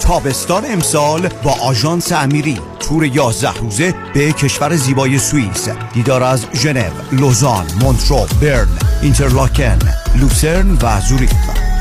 تابستان 0.00 0.64
امسال 0.64 1.28
با 1.28 1.52
آژانس 1.52 2.12
امیری 2.12 2.60
تور 2.80 3.04
11 3.04 3.52
روزه 3.52 3.94
به 4.14 4.32
کشور 4.32 4.76
زیبای 4.76 5.18
سوئیس 5.18 5.68
دیدار 5.92 6.22
از 6.22 6.46
ژنو، 6.54 6.90
لوزان، 7.12 7.66
مونترو، 7.80 8.26
برن، 8.40 8.68
اینترلاکن، 9.02 9.78
لوسرن 10.16 10.78
و 10.82 11.00
زوریخ. 11.00 11.30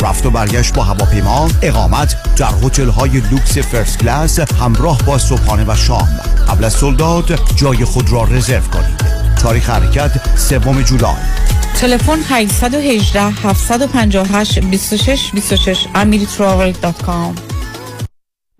رفت 0.01 0.25
و 0.25 0.29
برگشت 0.29 0.73
با 0.73 0.83
هواپیما 0.83 1.49
اقامت 1.61 2.35
در 2.35 2.53
هتل 2.63 2.89
های 2.89 3.09
لوکس 3.09 3.57
first 3.57 3.99
class 3.99 4.39
همراه 4.39 4.97
با 5.05 5.17
صبحانه 5.17 5.65
و 5.67 5.75
شام. 5.75 6.19
قبل 6.47 6.63
از 6.63 6.73
sold 6.73 7.11
out 7.11 7.39
جای 7.55 7.85
خود 7.85 8.11
را 8.11 8.23
رزرو 8.23 8.61
کنید. 8.61 9.03
تاریخ 9.41 9.69
حرکت 9.69 10.37
سوم 10.37 10.81
جولای. 10.81 11.15
تلفن 11.81 12.19
818 12.23 13.33
758 13.55 14.61
26 14.61 15.31
26 15.33 15.87
amiritravel.com 15.93 17.35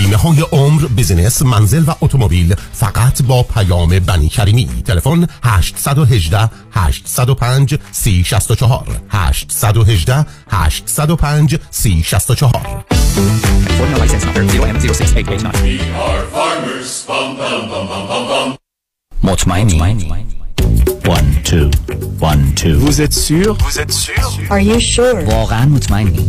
بیمه 0.00 0.16
های 0.16 0.40
عمر 0.52 0.86
business 0.86 1.42
منزل 1.42 1.84
و 1.86 1.94
اتومبیل 2.00 2.54
فقط 2.72 3.22
با 3.22 3.42
پیام 3.42 3.98
بنی 3.98 4.28
کریمی 4.28 4.68
تلفن 4.86 5.26
818 5.44 6.50
805 6.72 7.78
3064 7.92 8.86
818 9.10 10.26
805 10.50 11.58
3064 11.70 12.84
مطمئنی؟ 19.22 19.80
One, 21.06 21.42
two, 21.44 21.70
one, 22.20 22.54
two. 22.54 22.78
Vous 22.78 23.00
êtes 23.00 23.12
sûr 23.12 23.56
Vous 23.64 23.78
êtes 23.80 23.92
sûr 23.92 24.50
Are 24.50 24.60
you 24.60 24.80
sure? 24.80 25.28
واقعا 25.28 25.64
مطمئنی؟ 25.64 26.28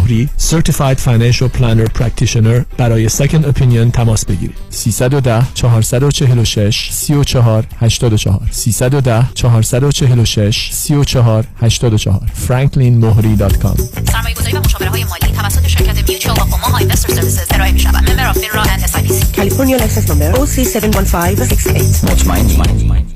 مهری 0.00 0.28
Certified 0.38 0.98
Financial 0.98 1.48
Planner 1.58 2.00
Practitioner 2.00 2.76
برای 2.76 3.08
Second 3.08 3.44
Opinion 3.44 3.92
تماس 3.92 4.24
بگیرید. 4.24 4.56
310 4.70 5.46
446 5.54 6.88
34 6.92 7.66
84 7.80 8.40
310 8.50 9.28
446 9.34 10.70
34 10.72 11.44
84 11.60 12.20
franklinmohri.com 12.48 13.80
سرمایه 14.12 14.34
گذاری 14.34 14.56
و 14.56 14.60
مشاوره 14.60 14.90
های 14.90 15.04
مالی 15.04 15.32
توسط 15.36 15.66
شرکت 15.66 16.08
Mutual 16.08 16.36
of 16.38 16.40
Omaha 16.40 16.78
Investor 16.78 17.14
Services 17.14 17.46
ارائه 17.50 17.72
می 17.72 17.78
شود 17.78 18.10
member 18.10 18.26
of 18.26 18.38
FINRA 18.38 18.62
and 18.62 18.82
S 18.84 18.96
California 19.32 19.78
license 19.78 20.08
number 20.08 20.34
OC71568 20.38 22.04
مطمئنی؟ 22.04 23.09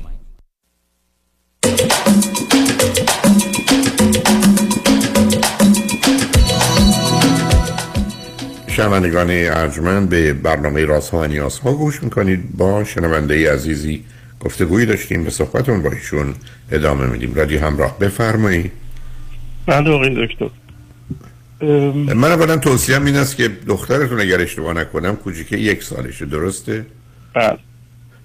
شنوندگان 8.75 9.27
ارجمند 9.29 10.09
به 10.09 10.33
برنامه 10.33 10.85
راست 10.85 11.09
ها 11.09 11.17
و 11.17 11.25
نیاز 11.25 11.59
ها 11.59 11.73
گوش 11.73 12.03
می‌کنید. 12.03 12.57
با 12.57 12.83
شنونده 12.83 13.53
عزیزی 13.53 14.03
گفتگویی 14.39 14.85
داشتیم 14.85 15.23
به 15.23 15.29
صحبتون 15.29 15.81
با 15.81 15.91
ایشون 15.91 16.35
ادامه 16.71 17.05
میدیم. 17.05 17.33
رادیو 17.33 17.59
همراه 17.65 17.99
بفرمایید 17.99 18.71
بله 19.65 19.89
آقای 19.89 20.27
دکتر. 20.27 20.49
من 22.13 22.31
اولا 22.31 22.57
توصیه 22.57 23.05
این 23.05 23.15
است 23.15 23.35
که 23.35 23.47
دخترتون 23.67 24.19
اگر 24.19 24.41
اشتباه 24.41 24.73
نکنم 24.73 25.15
کوچیکه 25.15 25.57
یک 25.57 25.83
سالشه 25.83 26.25
درسته؟ 26.25 26.85
بله. 27.33 27.57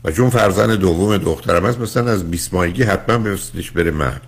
و 0.05 0.11
چون 0.11 0.31
فرزند 0.31 0.71
دوم 0.71 1.17
دخترم 1.17 1.67
هست 1.67 1.81
مثلا 1.81 2.11
از 2.11 2.31
20 2.31 2.55
ماهگی 2.55 2.83
حتما 2.83 3.19
بفرستش 3.19 3.71
بره 3.71 3.91
مرد. 3.91 4.23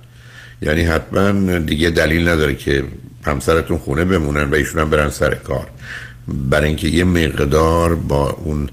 یعنی 0.62 0.82
حتما 0.82 1.58
دیگه 1.58 1.90
دلیل 1.90 2.28
نداره 2.28 2.54
که 2.54 2.84
همسرتون 3.26 3.78
خونه 3.78 4.04
بمونن 4.04 4.50
و 4.50 4.54
ایشون 4.54 4.80
هم 4.80 4.90
برن 4.90 5.10
سر 5.10 5.34
کار. 5.34 5.66
برای 6.28 6.66
اینکه 6.66 6.88
یه 6.88 7.04
مقدار 7.04 7.94
با 7.94 8.30
اون 8.30 8.68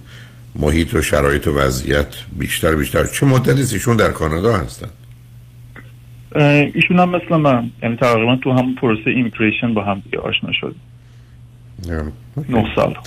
محیط 0.56 0.94
و 0.94 1.02
شرایط 1.02 1.48
و 1.48 1.52
وضعیت 1.52 2.08
بیشتر 2.40 2.76
بیشتر 2.76 3.06
چه 3.06 3.26
مدتی 3.26 3.76
ایشون 3.76 3.98
در 3.98 4.12
کانادا 4.12 4.58
هستن؟ 4.58 4.90
ایشون 6.74 7.00
هم 7.00 7.10
مثل 7.10 7.36
من 7.36 7.70
یعنی 7.84 7.96
تقریبا 7.96 8.36
تو 8.36 8.52
همون 8.52 8.76
پروسه 8.76 9.10
immigration 9.10 9.74
با 9.74 9.84
هم 9.84 10.00
دیگه 10.00 10.20
آشنا 10.20 10.52
شد 10.52 10.76
نه 12.50 12.66
سال. 12.76 12.98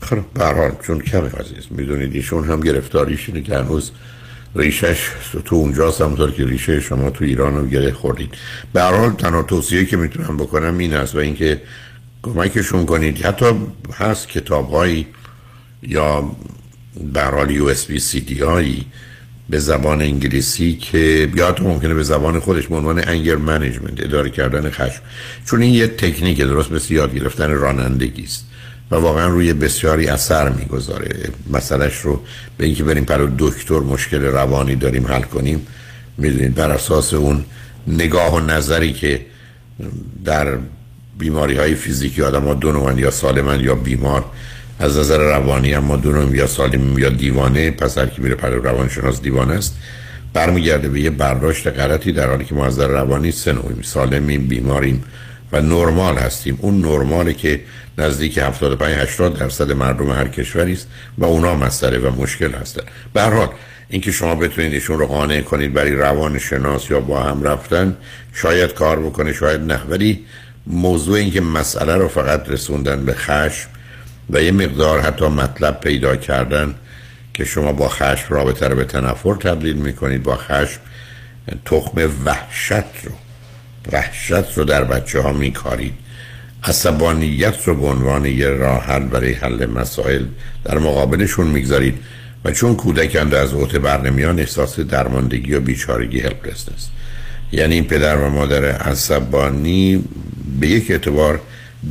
خب 0.00 0.18
به 0.34 0.44
هر 0.44 0.54
حال 0.54 0.70
چون 0.86 1.00
کمی 1.00 1.28
عزیز 1.28 1.66
می‌دونید 1.70 2.14
ایشون 2.14 2.44
هم 2.44 2.60
گرفتاریش 2.60 3.28
اینه 3.28 3.42
که 3.42 3.58
هنوز 3.58 3.92
ریشش 4.56 5.08
تو 5.44 5.56
اونجاست 5.56 6.00
همونطور 6.00 6.30
که 6.30 6.44
ریشه 6.44 6.80
شما 6.80 7.10
تو 7.10 7.24
ایران 7.24 7.56
رو 7.56 7.66
گره 7.66 7.92
خوردید 7.92 8.34
به 8.72 8.82
هر 8.82 8.96
حال 8.96 9.10
تنها 9.10 9.42
توصیه 9.42 9.84
که 9.84 9.96
می‌تونم 9.96 10.36
بکنم 10.36 10.78
این 10.78 10.94
است 10.94 11.14
و 11.14 11.18
اینکه 11.18 11.60
کمکشون 12.34 12.86
کنید. 12.86 13.26
حتی 13.26 13.46
هست 13.98 14.28
کتاب 14.28 14.86
یا 15.82 16.30
به 17.12 17.20
هر 17.20 17.30
حال 17.30 17.50
USB 17.50 17.98
CD 17.98 18.38
هایی 18.38 18.86
به 19.50 19.58
زبان 19.58 20.02
انگلیسی 20.02 20.76
که 20.76 21.30
یا 21.34 21.48
حتی 21.48 21.62
ممکنه 21.62 21.94
به 21.94 22.02
زبان 22.02 22.40
خودش 22.40 22.66
به 22.66 22.76
عنوان 22.76 23.08
انگر 23.08 23.36
منیجمنت 23.36 24.02
اداره 24.02 24.30
کردن 24.30 24.70
خشم. 24.70 25.02
چون 25.44 25.62
این 25.62 25.74
یه 25.74 25.86
تکنیک 25.86 26.38
درست 26.40 26.72
مثل 26.72 26.94
یاد 26.94 27.14
گرفتن 27.14 27.50
رانندگی 27.50 28.22
است. 28.22 28.46
و 28.90 28.96
واقعا 28.96 29.28
روی 29.28 29.52
بسیاری 29.52 30.06
اثر 30.06 30.48
می‌گذاره. 30.48 31.30
مسئلهش 31.50 31.96
رو 31.96 32.20
به 32.58 32.64
اینکه 32.64 32.84
بریم 32.84 33.04
پر 33.04 33.28
دکتر 33.38 33.78
مشکل 33.78 34.22
روانی 34.22 34.76
داریم 34.76 35.06
حل 35.06 35.22
کنیم 35.22 35.66
می‌دونید 36.18 36.54
بر 36.54 36.70
اساس 36.70 37.14
اون 37.14 37.44
نگاه 37.86 38.34
و 38.34 38.40
نظری 38.40 38.92
که 38.92 39.26
در 40.24 40.58
بیماری 41.18 41.56
های 41.56 41.74
فیزیکی 41.74 42.22
آدم 42.22 42.44
ها 42.44 42.54
دو 42.54 42.98
یا 42.98 43.10
سالمن 43.10 43.60
یا 43.60 43.74
بیمار. 43.74 44.24
از 44.78 44.98
نظر 44.98 45.18
روانی 45.18 45.72
دو 45.96 46.12
نوعیم 46.12 46.34
یا 46.34 46.46
سالم 46.46 46.98
یا 46.98 47.08
دیوانه 47.08 47.70
پس 47.70 47.98
هر 47.98 48.06
کی 48.06 48.22
میره 48.22 48.34
پر 48.34 48.48
روانشناس 48.50 49.22
دیوانه 49.22 49.54
است. 49.54 49.76
برمیگرده 50.32 50.88
به 50.88 51.00
یه 51.00 51.10
برداشت 51.10 51.66
غلطی 51.66 52.12
در 52.12 52.28
حالی 52.28 52.44
که 52.44 52.54
ما 52.54 52.66
از 52.66 52.74
نظر 52.74 52.88
روانی 52.88 53.32
سه 53.32 53.52
نوعیم 53.52 53.82
سالمیم 53.82 54.46
بیماریم 54.46 55.04
و 55.52 55.60
نرمال 55.60 56.16
هستیم. 56.16 56.58
اون 56.60 56.80
نرماله 56.80 57.32
که 57.32 57.60
نزدیک 57.98 58.38
75 58.38 58.94
80 58.94 59.38
درصد 59.38 59.72
مردم 59.72 60.10
هر 60.10 60.28
کشوری 60.28 60.72
است 60.72 60.88
و 61.18 61.24
اونا 61.24 61.54
مسئله 61.54 61.98
و 61.98 62.22
مشکل 62.22 62.52
هستن. 62.52 62.82
به 63.12 63.22
هر 63.22 63.30
حال 63.30 63.48
اینکه 63.88 64.12
شما 64.12 64.34
بتونید 64.34 64.72
ایشون 64.72 64.98
رو 64.98 65.06
قانع 65.06 65.40
کنید 65.40 65.72
برای 65.72 65.92
روان 65.92 66.38
شناس 66.38 66.90
یا 66.90 67.00
با 67.00 67.22
هم 67.22 67.42
رفتن 67.42 67.96
شاید 68.32 68.74
کار 68.74 69.00
بکنه 69.00 69.32
شاید 69.32 69.60
نه. 69.60 69.80
ولی 69.88 70.24
موضوع 70.66 71.18
اینکه 71.18 71.40
مسئله 71.40 71.96
رو 71.96 72.08
فقط 72.08 72.48
رسوندن 72.48 73.04
به 73.04 73.14
خشم 73.14 73.68
و 74.30 74.42
یه 74.42 74.52
مقدار 74.52 75.00
حتی 75.00 75.28
مطلب 75.28 75.80
پیدا 75.80 76.16
کردن 76.16 76.74
که 77.34 77.44
شما 77.44 77.72
با 77.72 77.88
خشم 77.88 78.26
رابطه 78.28 78.68
رو 78.68 78.76
به 78.76 78.84
تنفر 78.84 79.34
تبدیل 79.34 79.76
می‌کنید 79.76 80.22
با 80.22 80.36
خشم 80.36 80.80
تخم 81.64 82.10
وحشت 82.24 82.72
رو 82.72 83.12
وحشت 83.92 84.58
رو 84.58 84.64
در 84.64 84.84
بچه 84.84 85.20
ها 85.20 85.32
میکارید. 85.32 85.94
عصبانیت 86.64 87.68
رو 87.68 87.74
به 87.74 87.86
عنوان 87.86 88.24
یه 88.24 88.48
راه 88.48 88.84
حل 88.84 89.04
برای 89.04 89.32
حل 89.32 89.66
مسائل 89.66 90.24
در 90.64 90.78
مقابلشون 90.78 91.46
می‌گذارید 91.46 91.98
و 92.44 92.50
چون 92.50 92.76
کودکند 92.76 93.34
از 93.34 93.52
اوت 93.52 93.76
بر 93.76 94.00
نمیان 94.00 94.38
احساس 94.38 94.80
درماندگی 94.80 95.54
و 95.54 95.60
بیچارگی 95.60 96.20
هلپلسنس 96.20 96.88
یعنی 97.52 97.82
پدر 97.82 98.16
و 98.16 98.30
مادر 98.30 98.64
عصبانی 98.64 100.04
به 100.60 100.66
یک 100.66 100.90
اعتبار 100.90 101.40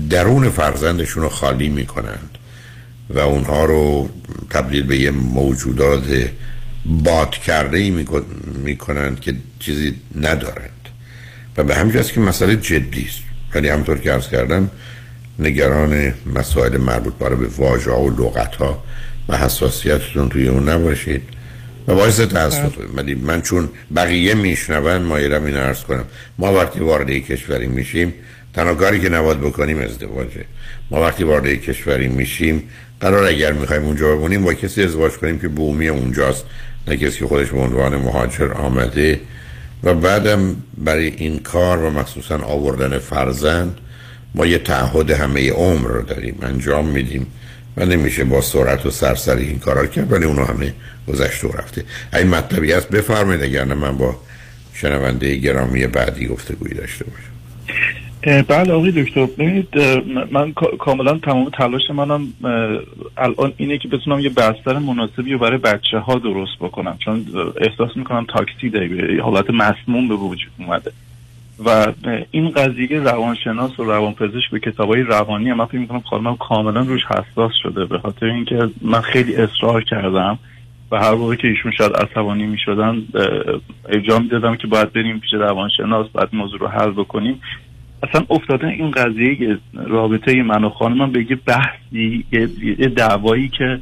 درون 0.09 0.49
فرزندشون 0.49 1.23
رو 1.23 1.29
خالی 1.29 1.69
می‌کنند 1.69 2.37
و 3.09 3.19
اونها 3.19 3.65
رو 3.65 4.09
تبدیل 4.49 4.83
به 4.83 4.97
یه 4.97 5.11
موجودات 5.11 6.29
باد 6.85 7.31
کرده 7.31 7.77
ای 7.77 8.05
می‌کنند 8.63 9.19
که 9.19 9.35
چیزی 9.59 9.95
ندارند. 10.15 10.71
و 11.57 11.63
به 11.63 11.75
همین 11.75 12.03
که 12.03 12.19
مسئله 12.19 12.55
جدی 12.55 13.05
است. 13.09 13.19
ولی 13.55 13.69
همطور 13.69 13.97
که 13.97 14.11
عرض 14.11 14.27
کردم 14.27 14.69
نگران 15.39 16.13
مسائل 16.35 16.77
مربوط 16.77 17.13
برای 17.13 17.35
به 17.35 17.47
واژه 17.47 17.91
و 17.91 18.09
لغت 18.09 18.55
ها 18.55 18.83
و 19.29 19.37
حساسیتتون 19.37 20.29
توی 20.29 20.47
اون 20.47 20.69
نباشید. 20.69 21.21
و 21.87 21.95
باعث 21.95 22.19
تاسف 22.19 22.73
ولی 22.95 23.15
من 23.15 23.41
چون 23.41 23.69
بقیه 23.95 24.33
میشنون 24.33 25.01
مایلم 25.01 25.45
این 25.45 25.55
عرض 25.55 25.81
کنم. 25.83 26.05
ما 26.37 26.53
وقتی 26.53 26.79
وارد 26.79 27.09
کشوری 27.09 27.67
میشیم 27.67 28.13
تنها 28.53 28.75
کاری 28.75 28.99
که 28.99 29.09
نباید 29.09 29.41
بکنیم 29.41 29.79
ازدواجه. 29.79 30.45
ما 30.91 31.01
وقتی 31.01 31.23
وارد 31.23 31.47
کشوری 31.47 32.07
میشیم 32.07 32.63
قرار 32.99 33.23
اگر 33.23 33.53
می‌خوایم 33.53 33.83
اونجا 33.83 34.15
بمونیم 34.15 34.43
با 34.43 34.53
کسی 34.53 34.83
ازدواج 34.83 35.11
کنیم 35.11 35.39
که 35.39 35.47
بومی 35.47 35.87
اونجاست. 35.87 36.45
نه 36.87 36.97
کسی 36.97 37.19
که 37.19 37.27
خودش 37.27 37.49
به 37.49 37.59
عنوان 37.59 37.95
مهاجر 37.95 38.53
آمده. 38.53 39.19
و 39.83 39.93
بعدم 39.93 40.55
برای 40.77 41.07
این 41.07 41.39
کار 41.39 41.77
و 41.77 41.89
مخصوصا 41.89 42.37
آوردن 42.37 42.99
فرزند 42.99 43.77
ما 44.35 44.45
یه 44.45 44.57
تعهد 44.57 45.11
همه 45.11 45.51
عمر 45.51 45.87
رو 45.87 46.01
داریم. 46.01 46.39
انجام 46.41 46.87
میدیم. 46.87 47.27
و 47.77 47.85
نمیشه 47.85 48.23
با 48.23 48.41
سرعت 48.41 48.85
و 48.85 48.89
سرسری 48.89 49.45
این 49.45 49.59
کارا 49.59 49.85
کرد 49.85 50.11
ولی 50.11 50.25
اونو 50.25 50.45
همه 50.45 50.73
گذشته 51.07 51.47
و 51.47 51.51
رفته. 51.51 51.83
این 52.13 52.27
مطلبی 52.27 52.71
هست 52.71 52.89
بفرمایید 52.89 53.43
اگر 53.43 53.63
من 53.63 53.97
با 53.97 54.15
شنونده 54.73 55.35
گرامی 55.35 55.87
بعدی 55.87 56.27
گفتگویی 56.27 56.73
داشته 56.73 57.05
باشم. 57.05 57.35
بله 58.47 58.73
آقای 58.73 58.91
دکتر 58.91 59.25
ببینید 59.25 59.67
من 60.31 60.53
کاملا 60.53 61.17
تمام 61.17 61.49
تلاش 61.49 61.81
منم 61.95 62.27
الان 63.17 63.53
اینه 63.57 63.77
که 63.77 63.87
بتونم 63.87 64.19
یه 64.19 64.29
بستر 64.29 64.79
مناسبی 64.79 65.33
رو 65.33 65.39
برای 65.39 65.57
بچه 65.57 65.97
ها 65.97 66.15
درست 66.15 66.59
بکنم. 66.59 66.97
چون 66.99 67.25
احساس 67.61 67.97
می‌کنم 67.97 68.25
تاکسی 68.25 68.69
داره 68.69 69.21
حالت 69.23 69.49
مسموم 69.49 70.07
به 70.07 70.15
وجود 70.15 70.51
اومده. 70.59 70.91
و 71.65 71.93
این 72.31 72.49
قضیه 72.49 72.99
روانشناس 72.99 73.79
و 73.79 73.83
روانپزشک 73.83 74.51
به 74.51 74.59
کتاب 74.59 74.89
های 74.89 75.01
روانی 75.01 75.49
هم 75.49 75.57
من 75.57 75.65
فکر 75.65 75.77
می‌کنم 75.77 75.99
خانمم 75.99 76.35
کاملا 76.35 76.81
روش 76.81 77.01
حساس 77.05 77.51
شده 77.63 77.85
به 77.85 77.99
خاطر 77.99 78.25
اینکه 78.25 78.69
من 78.81 79.01
خیلی 79.01 79.35
اصرار 79.35 79.83
کردم 79.83 80.39
و 80.91 80.99
هر 80.99 81.15
موقع 81.15 81.35
که 81.35 81.47
ایشون 81.47 81.71
شاید 81.71 81.93
عصبانی 81.93 82.45
می‌شدن 82.45 83.03
ارجاع 83.89 84.19
می‌دادم 84.19 84.55
که 84.55 84.67
باید 84.67 84.93
بریم 84.93 85.19
پیش 85.19 85.33
روانشناس 85.33 86.07
باید 86.07 86.29
موضوع 86.33 86.59
رو 86.59 86.67
حل 86.67 86.91
بکنیم. 86.91 87.41
اصلا 88.03 88.25
افتاده 88.29 88.67
این 88.67 88.91
قضیه 88.91 89.57
رابطه 89.73 90.43
من 90.43 90.63
و 90.63 90.69
خانمم 90.69 91.11
به 91.11 91.31
یه 91.31 91.37
بحثی 91.45 92.25
یه 92.79 92.87
دعوایی 92.87 93.49
که 93.49 93.79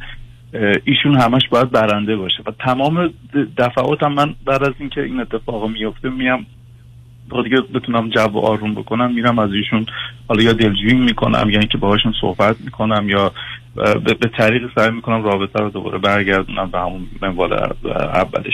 ایشون 0.83 1.21
همش 1.21 1.41
باید 1.49 1.71
برنده 1.71 2.15
باشه. 2.15 2.43
و 2.45 2.51
تمام 2.59 3.13
دفعاتم 3.57 4.11
من 4.11 4.35
بعد 4.45 4.63
از 4.63 4.73
اینکه 4.79 5.03
این 5.03 5.19
اتفاق 5.19 5.69
میفته 5.69 6.09
میام 6.09 6.45
دیگه 7.43 7.57
بتونم 7.75 8.09
جو 8.09 8.37
آروم 8.37 8.75
بکنم 8.75 9.13
میرم 9.13 9.39
از 9.39 9.49
ایشون 9.53 9.85
حالا 10.27 10.43
یا 10.43 10.53
دلجویی 10.53 10.93
می‌کنم 10.93 11.49
یا 11.49 11.59
اینکه 11.59 11.77
باهاشون 11.77 12.13
صحبت 12.21 12.55
می‌کنم 12.65 13.09
یا 13.09 13.31
به, 13.75 14.29
طریق 14.37 14.61
سعی 14.75 14.91
می‌کنم 14.91 15.23
رابطه 15.23 15.59
رو 15.59 15.69
دوباره 15.69 15.97
برگردونم 15.97 16.71
به 16.71 16.79
همون 16.79 17.07
منوال 17.21 17.53
اولش. 17.93 18.53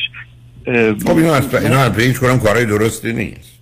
خب 1.05 1.17
اینا 1.17 1.33
از 1.33 1.55
اینا 1.55 1.91
هیچ 1.91 2.19
کنم 2.19 2.39
کارهای 2.39 2.65
درستی 2.65 3.13
نیست. 3.13 3.59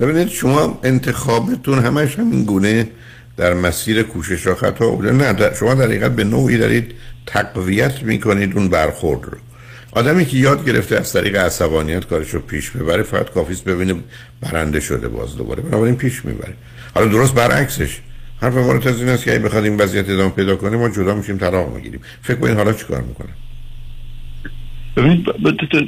ببینید 0.00 0.28
شما 0.28 0.78
انتخابتون 0.84 1.78
همش 1.78 2.18
همین 2.18 2.44
گونه 2.44 2.88
در 3.36 3.54
مسیر 3.54 4.02
کوشش 4.02 4.46
را 4.46 4.54
خطا 4.54 4.90
بوده. 4.90 5.12
نه 5.12 5.54
شما 5.54 5.74
در 5.74 5.84
حقیقت 5.84 6.16
به 6.16 6.24
نوعی 6.24 6.58
دارید 6.58 6.94
تقویت 7.26 8.02
می‌کنید 8.02 8.56
اون 8.56 8.68
برخورد 8.68 9.24
رو. 9.24 9.38
آدمی 9.92 10.24
که 10.24 10.36
یاد 10.36 10.66
گرفته 10.66 10.96
از 10.96 11.12
طریق 11.12 11.36
عصبانیت 11.36 12.06
کارش 12.06 12.30
رو 12.30 12.40
پیش 12.40 12.70
ببره 12.70 13.02
فقط 13.02 13.30
کافیست 13.30 13.64
ببینه 13.64 13.94
برنده 14.40 14.80
شده 14.80 15.08
باز 15.08 15.36
دوباره. 15.36 15.62
بنابراین 15.62 15.96
پیش 15.96 16.24
می‌بره. 16.24 16.54
حالا 16.94 17.06
درست 17.06 17.34
برعکسش. 17.34 18.00
حرف 18.40 18.54
وارد 18.54 18.88
از 18.88 19.00
این 19.00 19.08
است 19.08 19.24
که 19.24 19.32
اگه 19.32 19.44
بخواد 19.44 19.64
این 19.64 19.76
وضعیت 19.76 20.10
ادامه 20.10 20.30
پیدا 20.30 20.56
کنه 20.56 20.76
ما 20.76 20.88
جدا 20.88 21.14
میشیم 21.14 21.38
طلاق 21.38 21.74
می‌گیریم. 21.74 22.00
فکر 22.22 22.36
کنید 22.36 22.56
حالا 22.56 22.72
چیکار 22.72 23.00
می‌کنه؟ 23.00 23.28
ببینید 24.96 25.26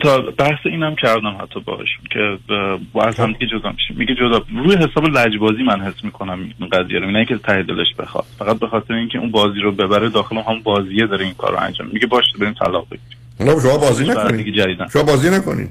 تا 0.02 0.20
بحث 0.20 0.58
اینم 0.64 0.96
کردم 0.96 1.36
حتی 1.40 1.60
باهاشون 1.60 2.04
که 2.12 2.38
ب- 2.48 2.78
با 2.92 3.04
از 3.04 3.16
هم 3.16 3.32
دیگه 3.32 3.46
جدا 3.46 3.72
میشیم. 3.72 3.96
میگه 3.96 4.14
جدا 4.14 4.42
روی 4.64 4.76
حساب 4.76 5.04
لجبازی 5.04 5.62
من 5.62 5.80
حس 5.80 6.04
می‌کنم 6.04 6.38
این 6.60 6.68
قضیه 6.68 6.98
رو. 6.98 7.10
نه 7.10 7.18
اینکه 7.18 7.38
ته 7.38 7.62
دلش 7.62 7.94
بخواد. 7.98 8.24
فقط 8.38 8.58
به 8.58 8.66
خاطر 8.66 8.94
اینکه 8.94 9.18
اون 9.18 9.30
بازی 9.30 9.60
رو 9.60 9.72
ببره 9.72 10.08
داخل 10.08 10.36
همون 10.36 10.62
بازیه 10.62 11.06
داره 11.06 11.24
این 11.24 11.34
کار 11.34 11.52
رو 11.52 11.58
انجام 11.60 11.88
میگه 11.92 12.06
باشه 12.06 12.38
بریم 12.40 12.54
طلاق 12.54 12.86
بگیریم. 12.90 13.18
نه 13.40 13.60
شما 13.60 13.78
بازی 13.78 14.04
نکنید 14.04 14.88
شما 14.92 15.02
بازی 15.02 15.30
نکنید 15.30 15.68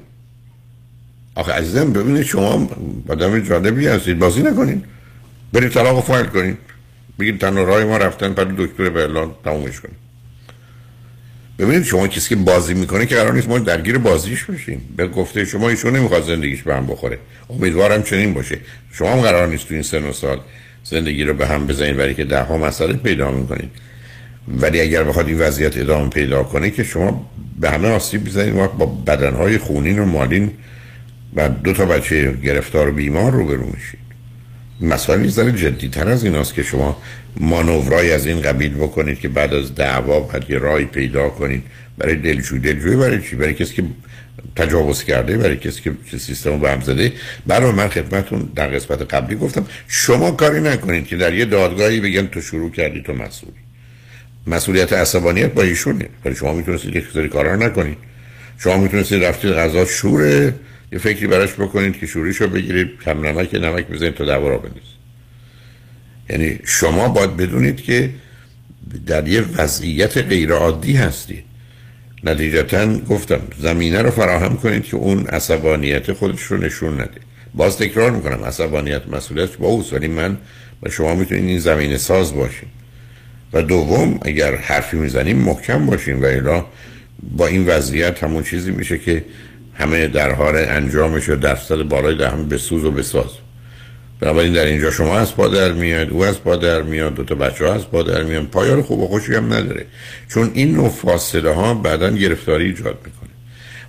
آخه 1.36 1.51
عزیزم 1.51 1.93
ببینید 1.93 2.24
شما 2.24 2.70
آدم 3.09 3.39
جالبی 3.39 3.88
هستید. 3.88 4.20
بازی 4.20 4.41
نکنید 4.41 4.86
برید 5.53 5.72
طلاق 5.72 6.03
فایل 6.03 6.26
کنید 6.26 6.57
بگید 7.20 7.41
تنها 7.41 7.64
راه 7.64 7.84
ما 7.84 7.97
رفتن 7.97 8.34
پر 8.34 8.43
دکتر 8.43 8.89
به 8.89 8.99
اعلان 8.99 9.32
تمومش 9.43 9.80
کنید 9.80 10.03
ببینید 11.59 11.84
شما 11.84 12.07
کسی 12.07 12.30
که 12.30 12.36
بازی 12.36 12.74
می‌کنه 12.74 13.05
که 13.05 13.16
قرار 13.16 13.34
نیست 13.34 13.49
ما 13.49 13.59
درگیر 13.59 13.97
بازیش 13.97 14.43
بشیم. 14.43 14.82
به 14.97 15.07
گفته 15.07 15.45
شما 15.45 15.70
ایشون 15.70 15.95
نمی‌خواد 15.95 16.24
زندگیش 16.24 16.61
به 16.64 16.76
هم 16.76 16.88
بخوره. 16.88 17.20
امیدوارم 17.49 18.03
چنین 18.03 18.34
باشه. 18.34 18.57
شما 18.91 19.11
هم 19.11 19.22
قرار 19.22 19.47
نیست 19.47 19.68
تو 19.68 19.74
این 19.74 19.84
سن 19.84 20.03
و 20.03 20.14
سال 20.14 20.39
زندگی 20.84 21.24
رو 21.24 21.34
به 21.34 21.47
هم 21.47 21.68
بزنید 21.68 21.97
برای 21.97 22.14
که 22.14 22.26
ده 22.26 22.43
ها 22.43 22.57
مسئله 22.57 22.93
پیدا 22.93 23.32
می‌کنید. 23.32 23.72
ولی 24.47 24.81
اگر 24.81 25.03
بخواد 25.03 25.27
این 25.27 25.39
وضعیت 25.39 25.77
ادامه 25.77 26.09
پیدا 26.09 26.43
کنه 26.43 26.69
که 26.69 26.83
شما 26.83 27.29
به 27.59 27.69
همه 27.69 27.87
آسیب 27.87 28.23
بزنید 28.23 28.55
وقت 28.55 28.71
با 28.71 28.85
بدنهای 28.85 29.57
خونین 29.57 29.99
و 29.99 30.05
مالین 30.05 30.51
و 31.35 31.49
دو 31.49 31.73
تا 31.73 31.85
بچه 31.85 32.31
گرفتار 32.31 32.89
و 32.89 32.91
بیمار 32.91 33.31
روبرو 33.31 33.65
میشید. 33.65 33.99
مسئله 34.81 35.27
ذره 35.27 35.51
جدی 35.51 35.89
تر 35.89 36.09
از 36.09 36.23
ایناست 36.23 36.53
که 36.53 36.63
شما 36.63 37.01
مانورای 37.39 38.11
از 38.11 38.25
این 38.25 38.41
قبیل 38.41 38.73
بکنید 38.73 39.19
که 39.19 39.27
بعد 39.27 39.53
از 39.53 39.75
دعوا 39.75 40.19
بعد 40.19 40.49
یه 40.49 40.57
رای 40.57 40.85
پیدا 40.85 41.29
کنید. 41.29 41.63
برای 41.97 42.15
دلجوی 42.15 42.59
دلجوی 42.59 42.95
برای 42.95 43.21
چی؟ 43.21 43.35
برای 43.35 43.53
کسی 43.53 43.73
که 43.73 43.83
تجاوز 44.55 45.03
کرده 45.03 45.37
برای 45.37 45.57
کسی 45.57 45.81
که 45.81 46.17
سیستم 46.17 46.49
رو 46.49 46.57
به 46.57 46.71
هم 46.71 46.81
زده. 46.81 47.11
برای 47.47 47.71
من 47.71 47.87
خدمتون 47.87 48.49
در 48.55 48.67
قسمت 48.67 49.13
قبلی 49.13 49.35
گفتم 49.35 49.65
شما 49.87 50.31
کاری 50.31 50.61
نکنید 50.61 51.07
که 51.07 51.17
در 51.17 51.33
یه 51.33 51.45
دادگاهی 51.45 51.99
بگن 51.99 52.27
تو 52.27 52.41
شروع 52.41 52.71
کردی 52.71 53.01
تو 53.01 53.13
مسئولی. 53.13 53.62
مسئولیت 54.47 54.93
عصبانیت 54.93 55.53
با 55.53 55.61
ایشونه. 55.61 56.09
ولی 56.25 56.35
شما 56.35 56.53
می‌تونستید 56.53 56.95
یک 56.95 57.05
سری 57.13 57.29
کارا 57.29 57.55
نکنید. 57.55 57.97
شما 58.57 58.77
می‌تونستید 58.77 59.23
رفتید 59.23 59.51
غذا 59.51 59.85
شوره 59.85 60.53
یه 60.91 60.99
فکری 60.99 61.27
براش 61.27 61.53
بکنید 61.53 61.99
که 61.99 62.05
شوریشو 62.05 62.47
بگیرید 62.47 62.87
کم 63.05 63.25
نمک 63.25 63.55
نمک 63.55 63.87
بزنید 63.87 64.13
تا 64.13 64.25
دوا 64.25 64.49
را 64.49 64.63
یعنی 66.29 66.59
شما 66.63 67.07
باید 67.07 67.37
بدونید 67.37 67.81
که 67.81 68.09
در 69.05 69.27
یه 69.27 69.41
وضعیت 69.57 70.17
غیر 70.17 70.51
عادی 70.51 70.93
هستید. 70.93 71.43
نتیجتا 72.23 72.97
گفتم 72.97 73.41
زمینه 73.59 74.01
رو 74.01 74.11
فراهم 74.11 74.57
کنید 74.57 74.83
که 74.83 74.95
اون 74.95 75.27
عصبانیت 75.27 76.13
خودش 76.13 76.41
رو 76.41 76.57
نشون 76.57 76.93
نده. 76.93 77.21
باز 77.53 77.77
تکرار 77.77 78.11
می‌کنم 78.11 78.43
عصبانیت 78.43 79.07
مسئولیت 79.07 79.57
با 79.57 79.67
اوست 79.67 79.93
ولی 79.93 80.07
من 80.07 80.37
و 80.83 80.89
شما 80.89 81.15
می‌تونید 81.15 81.43
این 81.43 81.59
زمینه 81.59 81.97
ساز 81.97 82.33
باشیم 82.33 82.69
و 83.54 83.62
دوم 83.62 84.20
اگر 84.22 84.56
حرفی 84.56 84.97
می‌زنیم 84.97 85.38
محکم 85.38 85.86
باشیم 85.86 86.22
و 86.22 86.26
الا 86.26 86.66
با 87.38 87.47
این 87.47 87.68
وضعیت 87.68 88.24
همون 88.24 88.43
چیزی 88.43 88.72
میشه 88.72 88.97
که 88.97 89.26
همه 89.74 90.08
در 90.08 90.32
حال 90.32 90.56
انجامش 90.56 91.30
و 91.30 91.36
درصد 91.36 91.82
بالای 91.82 92.16
در 92.16 92.30
هم 92.30 92.49
بسوز 92.49 92.86
و 92.86 92.91
بساز 92.91 93.30
بنابراین 94.20 94.54
در 94.54 94.66
اینجا 94.66 94.91
شما 94.91 95.18
از 95.18 95.36
پا 95.36 95.47
در 95.47 95.72
میاد 95.72 96.10
او 96.10 96.24
از 96.24 96.43
پا 96.43 96.56
در 96.56 96.82
میاد 96.82 97.16
دو 97.16 97.24
تا 97.24 97.36
بچه 97.36 97.68
ها 97.68 97.74
از 97.74 97.88
پا 97.88 98.04
در 98.04 98.24
میاد 98.24 98.43
پایار 98.43 98.82
خوب 98.82 98.99
و 98.99 99.08
خوشی 99.08 99.36
هم 99.36 99.54
نداره. 99.54 99.86
چون 100.30 100.51
این 100.54 100.76
نوع 100.76 100.89
فاصله 100.89 101.54
ها 101.54 101.74
بعدا 101.74 102.10
گرفتاری 102.10 102.66
ایجاد 102.66 102.97
می‌کنه. 103.06 103.30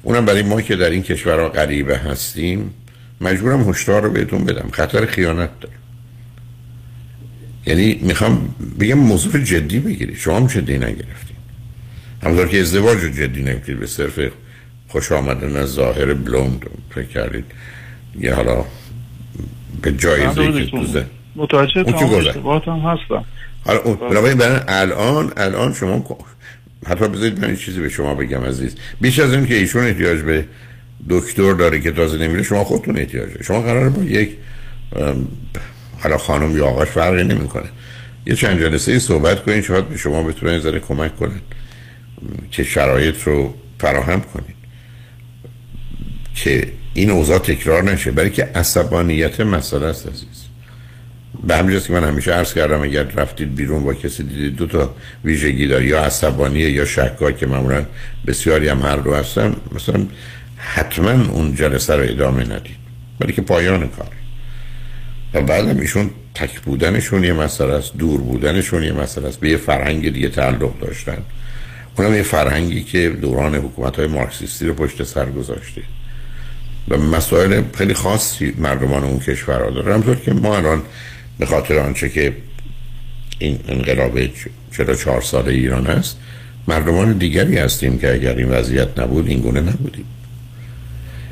اونم 0.02 0.24
برای 0.24 0.42
ما 0.42 0.60
که 0.60 0.76
در 0.76 0.90
این 0.90 1.02
کشورها 1.02 1.48
غریبه 1.48 1.96
هستیم 1.96 2.74
مجبورم 3.20 3.68
هشدار 3.70 4.02
رو 4.02 4.10
بهتون 4.10 4.44
بدم. 4.44 4.68
خطر 4.72 5.06
خیانت 5.06 5.50
داره 5.60 5.74
یعنی 7.66 7.98
می‌خوام 8.02 8.54
بگم 8.80 8.94
موضوع 8.98 9.42
جدی 9.42 9.78
بگیرید 9.78 10.16
شما 10.16 10.36
هم 10.36 10.46
جدی 10.46 10.74
نگرفتید 10.78 11.36
همونطور 12.22 12.48
که 12.48 12.60
ازدواج 12.60 12.98
رو 12.98 13.08
جدی 13.08 13.42
نگرفتید 13.42 13.80
به 13.80 13.86
صرف 13.86 14.20
خوش 14.88 15.12
آمدن 15.12 15.56
از 15.56 15.68
ظاهر 15.68 16.14
بلوند 16.14 16.66
فکر 16.94 17.06
کردید. 17.06 17.44
یه 18.20 18.34
حالا 18.34 18.64
به 19.82 19.92
جایزه 19.92 20.52
که 20.52 20.66
تو 20.70 21.04
متوجه 21.36 21.84
تمام. 21.84 22.14
اشتباهات 22.14 22.68
هم 22.68 22.78
هستم. 22.78 23.24
حالا 23.64 23.78
اون- 23.80 23.96
بنابراین 24.10 24.38
برای 24.38 24.60
الان 24.68 25.32
الان 25.36 25.74
شما 25.74 26.06
حتی 26.86 27.08
بذارید 27.08 27.38
من 27.38 27.44
این 27.44 27.56
چیزی 27.56 27.80
به 27.80 27.88
شما 27.88 28.14
بگم 28.14 28.44
عزیز. 28.44 28.76
بیش 29.00 29.18
از 29.18 29.32
این 29.32 29.46
که 29.46 29.54
ایشون 29.54 29.84
احتیاج 29.84 30.20
به 30.20 30.44
دکتر 31.08 31.52
داره 31.52 31.80
که 31.80 31.92
تازه 31.92 32.18
نمیره 32.18 32.42
شما 32.42 32.64
خودتون 32.64 32.98
احتیاج 32.98 33.28
داره. 33.28 33.42
شما 33.42 33.60
قراره 33.60 33.88
با 33.90 34.02
یک 34.02 34.30
حالا 36.04 36.18
خانم 36.18 36.56
یا 36.56 36.66
آقاش 36.66 36.88
فرقی 36.88 37.24
نمی‌کنه. 37.24 37.68
یه 38.26 38.34
چند 38.34 38.60
جلسه 38.60 38.92
ای 38.92 38.98
صحبت 38.98 39.42
کنید 39.42 39.64
شاید 39.64 39.88
به 39.88 39.96
شما 39.96 40.22
بتونه 40.22 40.52
یه 40.52 40.58
ذره 40.58 40.80
کمک 40.80 41.16
کنن. 41.16 41.40
که 42.50 42.64
شرایط 42.64 43.22
رو 43.22 43.54
فراهم 43.78 44.20
کنید 44.20 44.56
که 46.34 46.72
این 46.94 47.10
اوضاع 47.10 47.38
تکرار 47.38 47.82
نشه 47.82 48.10
برای 48.10 48.30
که 48.30 48.44
عصبانیت 48.54 49.40
مسئله 49.40 49.86
است 49.86 50.06
عزیز. 50.06 50.44
به 51.46 51.56
همین 51.56 51.72
جاست 51.72 51.86
که 51.86 51.92
من 51.92 52.04
همیشه 52.04 52.32
عرض 52.32 52.54
کردم 52.54 52.82
اگر 52.82 53.02
رفتید 53.02 53.54
بیرون 53.54 53.84
با 53.84 53.94
کسی 53.94 54.22
دیدید 54.22 54.56
دو 54.56 54.66
تا 54.66 54.94
ویژگی 55.24 55.66
داره 55.66 55.86
یا 55.86 56.00
عصبانیه 56.04 56.70
یا 56.70 56.84
شکاک 56.84 57.38
که 57.38 57.46
معمولا 57.46 57.84
بسیاری 58.26 58.68
هم 58.68 58.80
هر 58.80 58.96
دو 58.96 59.14
هستن 59.14 59.56
مثلا 59.72 60.06
حتما 60.56 61.32
اون 61.32 61.54
جلسه 61.54 61.96
رو 61.96 62.02
ادامه 62.02 62.44
ندید. 62.44 62.76
ولی 63.20 63.32
که 63.32 63.42
پایان 63.42 63.88
کار. 63.88 64.23
و 65.34 65.42
بعدم 65.42 65.80
ایشون 65.80 66.10
تک 66.34 66.60
بودنشون 66.60 67.24
یه 67.24 67.32
مسئله 67.32 67.72
است 67.72 67.96
دور 67.96 68.20
بودنشون 68.20 68.82
یه 68.82 68.92
مسئله 68.92 69.28
است. 69.28 69.40
به 69.40 69.48
یه 69.48 69.56
فرهنگ 69.56 70.12
دیگه 70.12 70.28
تعلق 70.28 70.78
داشتن. 70.80 71.18
اونم 71.98 72.14
یه 72.14 72.22
فرهنگی 72.22 72.82
که 72.82 73.08
دوران 73.08 73.54
حکومت 73.54 73.96
های 73.96 74.06
مارکسیستی 74.06 74.66
رو 74.66 74.74
پشت 74.74 75.02
سر 75.02 75.30
گذاشته. 75.30 75.82
و 76.88 76.98
مسائل 76.98 77.62
خیلی 77.74 77.94
خاصی 77.94 78.54
مردمان 78.58 79.04
اون 79.04 79.18
کشورها 79.18 79.70
داره. 79.70 79.94
همطور 79.94 80.16
که 80.16 80.32
ما 80.32 80.56
الان 80.56 80.82
به 81.38 81.46
خاطر 81.46 81.78
آنچه 81.78 82.08
که 82.08 82.36
این 83.38 83.58
انقلاب 83.68 84.20
44 84.76 85.20
ساله 85.20 85.52
ایران 85.52 85.86
است 85.86 86.16
مردمان 86.68 87.12
دیگری 87.12 87.58
هستیم 87.58 87.98
که 87.98 88.14
اگر 88.14 88.34
این 88.34 88.48
وضعیت 88.48 88.98
نبود 88.98 89.28
این 89.28 89.40
گونه 89.40 89.60
نبودیم. 89.60 90.04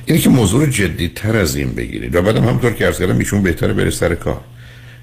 اینه 0.06 0.20
که 0.20 0.30
موضوع 0.30 0.66
جدی 0.66 1.08
تر 1.14 1.36
از 1.36 1.56
این 1.56 1.74
بگیرید. 1.74 2.14
و 2.14 2.22
بعدم 2.22 2.44
همطور 2.44 2.72
که 2.72 2.86
ارز 2.86 2.98
کردم 2.98 3.18
ایشون 3.18 3.42
بهتره 3.42 3.72
بره 3.72 3.90
سر 3.90 4.14
کار. 4.14 4.40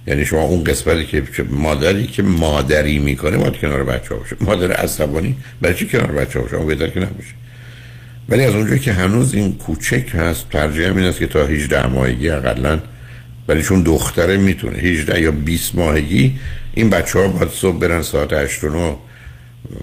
یعنی 0.08 0.26
شما 0.26 0.42
اون 0.42 0.64
قسمتی 0.64 1.06
که 1.06 1.44
مادری 1.50 2.08
که 2.08 2.24
مادری 2.24 3.00
می‌کنه 3.00 3.38
باید 3.38 3.58
کنار 3.58 3.84
بچه 3.84 4.16
باشه. 4.16 4.36
مادر 4.42 4.72
عصبانی 4.72 5.36
برای 5.62 5.76
چی 5.76 5.88
کنار 5.88 6.12
بچه 6.12 6.40
باشه؟ 6.40 6.56
اون 6.56 6.68
بهتر 6.68 6.88
که 6.88 7.00
نباشه. 7.00 7.34
ولی 8.30 8.44
از 8.44 8.56
اونجایی 8.56 8.80
که 8.80 8.94
هنوز 8.94 9.34
این 9.34 9.54
کوچک 9.54 10.06
هست 10.14 10.50
ترجیح 10.50 10.86
این 10.86 11.00
است 11.00 11.20
که 11.20 11.28
تا 11.28 11.46
18 11.46 11.88
ماهگی 11.88 12.30
اقلا 12.30 12.80
ولی 13.48 13.64
چون 13.64 13.84
دختره 13.84 14.38
می‌تونه 14.38 14.78
18 14.78 15.22
یا 15.22 15.32
20 15.32 15.76
ماهگی 15.76 16.40
این 16.74 16.90
بچه 16.90 17.20
ها 17.20 17.28
باید 17.28 17.52
صبح 17.52 17.78
برن 17.80 18.02
ساعت 18.02 18.34
8 18.34 18.64
و 18.64 18.70
9 18.70 18.96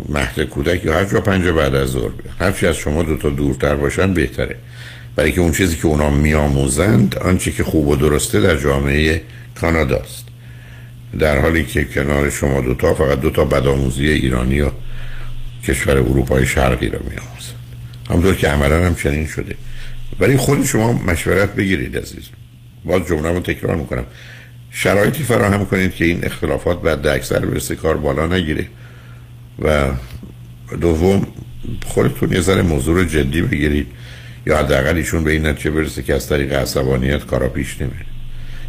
مهد 0.08 0.40
کودک 0.40 0.84
یا 0.84 0.94
هر 0.94 1.04
جا 1.04 1.20
پنج 1.20 1.44
بعد 1.48 1.74
از 1.74 1.88
ظهر 1.88 2.08
بیان. 2.08 2.34
هرچی 2.40 2.66
از 2.66 2.76
شما 2.76 3.02
دو 3.02 3.16
تا 3.16 3.30
دورتر 3.30 3.76
باشن 3.76 4.14
بهتره. 4.14 4.56
برای 5.16 5.32
که 5.32 5.40
اون 5.40 5.52
چیزی 5.52 5.76
که 5.76 5.86
اونا 5.86 6.10
میآموزند 6.10 7.18
آنچه 7.18 7.52
که 7.52 7.64
خوب 7.64 7.88
و 7.88 7.96
درسته 7.96 8.40
در 8.40 8.56
جامعه 8.56 9.22
کاناداست 9.60 10.24
در 11.18 11.40
حالی 11.40 11.64
که 11.64 11.84
کنار 11.84 12.30
شما 12.30 12.60
دوتا 12.60 12.94
فقط 12.94 13.20
دوتا 13.20 13.44
بدآموزی 13.44 14.08
ایرانی 14.08 14.60
و 14.60 14.70
کشور 15.64 15.96
اروپای 15.96 16.46
شرقی 16.46 16.88
رو 16.88 16.98
میآموزند. 16.98 17.56
همونطور 18.10 18.34
که 18.34 18.48
عملا 18.48 18.86
هم 18.86 18.94
چنین 18.94 19.26
شده. 19.26 19.54
ولی 20.20 20.36
خود 20.36 20.64
شما 20.64 20.92
مشورت 20.92 21.54
بگیرید 21.54 21.96
عزیز 21.96 22.24
باز 22.84 23.06
جمله 23.06 23.32
رو 23.32 23.40
تکرار 23.40 23.76
می‌کنم. 23.76 24.04
شرایطی 24.70 25.22
فراهم 25.22 25.66
کنید 25.66 25.94
که 25.94 26.04
این 26.04 26.24
اختلافات 26.24 26.82
بعد 26.82 27.06
اکثر 27.06 27.38
برسه 27.38 27.74
کار 27.74 27.96
بالا 27.96 28.26
نگیره. 28.26 28.66
و 29.62 29.88
دوم 30.80 31.26
خودتون 31.86 32.32
یه 32.32 32.40
ذره 32.40 32.62
موضوع 32.62 32.94
رو 32.94 33.04
جدی 33.04 33.42
بگیرید. 33.42 33.86
یا 34.46 34.58
حداقل 34.58 34.96
ایشون 34.96 35.24
به 35.24 35.32
این 35.32 35.46
نتیجه 35.46 35.70
برسه 35.70 36.02
که 36.02 36.14
از 36.14 36.28
طریق 36.28 36.52
عصبانیت 36.52 37.26
کارا 37.26 37.48
پیش 37.48 37.80
نمیره. 37.80 38.06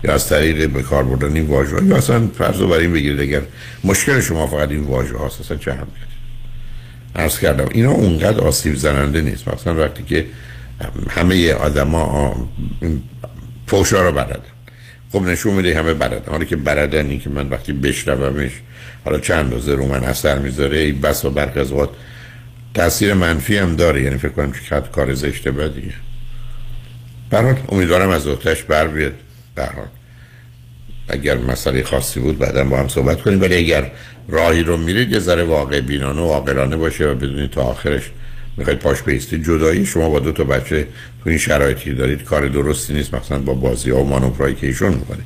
یا 0.03 0.13
از 0.13 0.29
طریق 0.29 0.69
به 0.69 0.81
کار 0.81 1.03
بردن 1.03 1.35
این 1.35 1.45
واژه 1.45 1.85
یا 1.85 1.95
اصلا 1.95 2.27
فرض 2.27 2.61
بر 2.61 2.77
این 2.77 2.93
بگیرید 2.93 3.19
اگر 3.19 3.41
مشکل 3.83 4.21
شما 4.21 4.47
فقط 4.47 4.69
این 4.69 4.83
واژه 4.83 5.17
هاست 5.17 5.41
اصلا 5.41 5.57
چه 5.57 5.73
هم 5.73 5.87
عرض 7.15 7.39
کردم 7.39 7.69
اینا 7.71 7.91
اونقدر 7.91 8.39
آسیب 8.39 8.75
زننده 8.75 9.21
نیست. 9.21 9.47
مثلا 9.47 9.75
وقتی 9.75 10.03
که 10.03 10.25
همه 11.09 11.53
آدما 11.53 12.49
فوشا 13.67 14.01
رو 14.01 14.11
بردن 14.11 14.39
خب 15.11 15.21
نشون 15.21 15.53
میده 15.53 15.79
همه 15.79 15.93
بردن 15.93 16.31
حالا 16.31 16.45
که 16.45 16.55
بردنی 16.55 17.19
که 17.19 17.29
من 17.29 17.49
وقتی 17.49 17.73
بشنومش 17.73 18.51
حالا 19.05 19.19
چند 19.19 19.53
روزه 19.53 19.75
رو 19.75 19.87
من 19.87 20.03
اثر 20.03 20.39
می‌ذاره 20.39 20.77
ای 20.77 20.91
بس 20.91 21.25
و 21.25 21.29
وقت 21.29 21.57
تاثیر 22.77 23.13
منفی 23.13 23.57
هم 23.57 23.75
داره. 23.75 24.01
یعنی 24.01 24.17
فکر 24.17 24.29
کنم 24.31 24.51
که 24.51 24.81
کار 24.91 25.13
زشته 25.13 25.51
بدیه. 25.51 25.93
برحال 27.29 27.55
امیدوارم 27.69 28.09
از 28.09 28.27
اوتش 28.27 28.63
بر 28.63 28.87
بیاد. 28.87 29.13
برحال 29.55 29.87
اگر 31.09 31.37
مسئله 31.37 31.83
خاصی 31.83 32.19
بود 32.19 32.37
بعدا 32.39 32.63
با 32.63 32.79
هم 32.79 32.87
صحبت 32.87 33.21
کنیم. 33.21 33.41
ولی 33.41 33.55
اگر 33.55 33.91
راهی 34.27 34.63
رو 34.63 34.77
میرید 34.77 35.11
یه 35.11 35.19
ذره 35.19 35.43
واقع 35.43 35.81
بینانه 35.81 36.21
و 36.21 36.27
عاقلانه 36.27 36.77
باشه 36.77 37.07
و 37.07 37.15
بدونید 37.15 37.49
تا 37.49 37.61
آخرش 37.61 38.11
می‌خواید 38.57 38.79
پاش 38.79 39.01
بیستی 39.01 39.43
جدایی 39.43 39.85
شما 39.85 40.09
با 40.09 40.19
دو 40.19 40.31
تا 40.31 40.43
بچه 40.43 40.87
تو 41.23 41.29
این 41.29 41.37
شرایطی 41.37 41.93
دارید 41.93 42.23
کار 42.23 42.47
درستی 42.47 42.93
نیست. 42.93 43.13
مثلا 43.13 43.39
با 43.39 43.53
بازی 43.53 43.89
ها 43.89 44.03
و 44.03 44.09
مانوپرایی 44.09 44.55
که 44.55 44.67
ایشون 44.67 44.93
می‌کنه. 44.93 45.23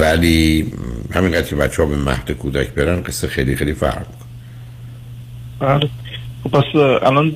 ولی 0.00 0.72
همین 1.14 1.42
که 1.42 1.56
بچه 1.56 1.82
ها 1.82 1.88
به 1.88 1.96
مهد 1.96 2.30
کودک 2.30 2.68
برن 2.68 3.02
قصه 3.02 3.28
خیلی 3.28 3.56
خیلی 3.56 3.74
فرق 3.74 3.98
می‌کنه. 3.98 4.26
بله. 5.60 5.90
پس 6.48 6.64
الان 7.02 7.34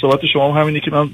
صحبت 0.00 0.20
شما 0.32 0.54
هم 0.54 0.60
همینه 0.60 0.80
که 0.80 0.90
من 0.90 1.10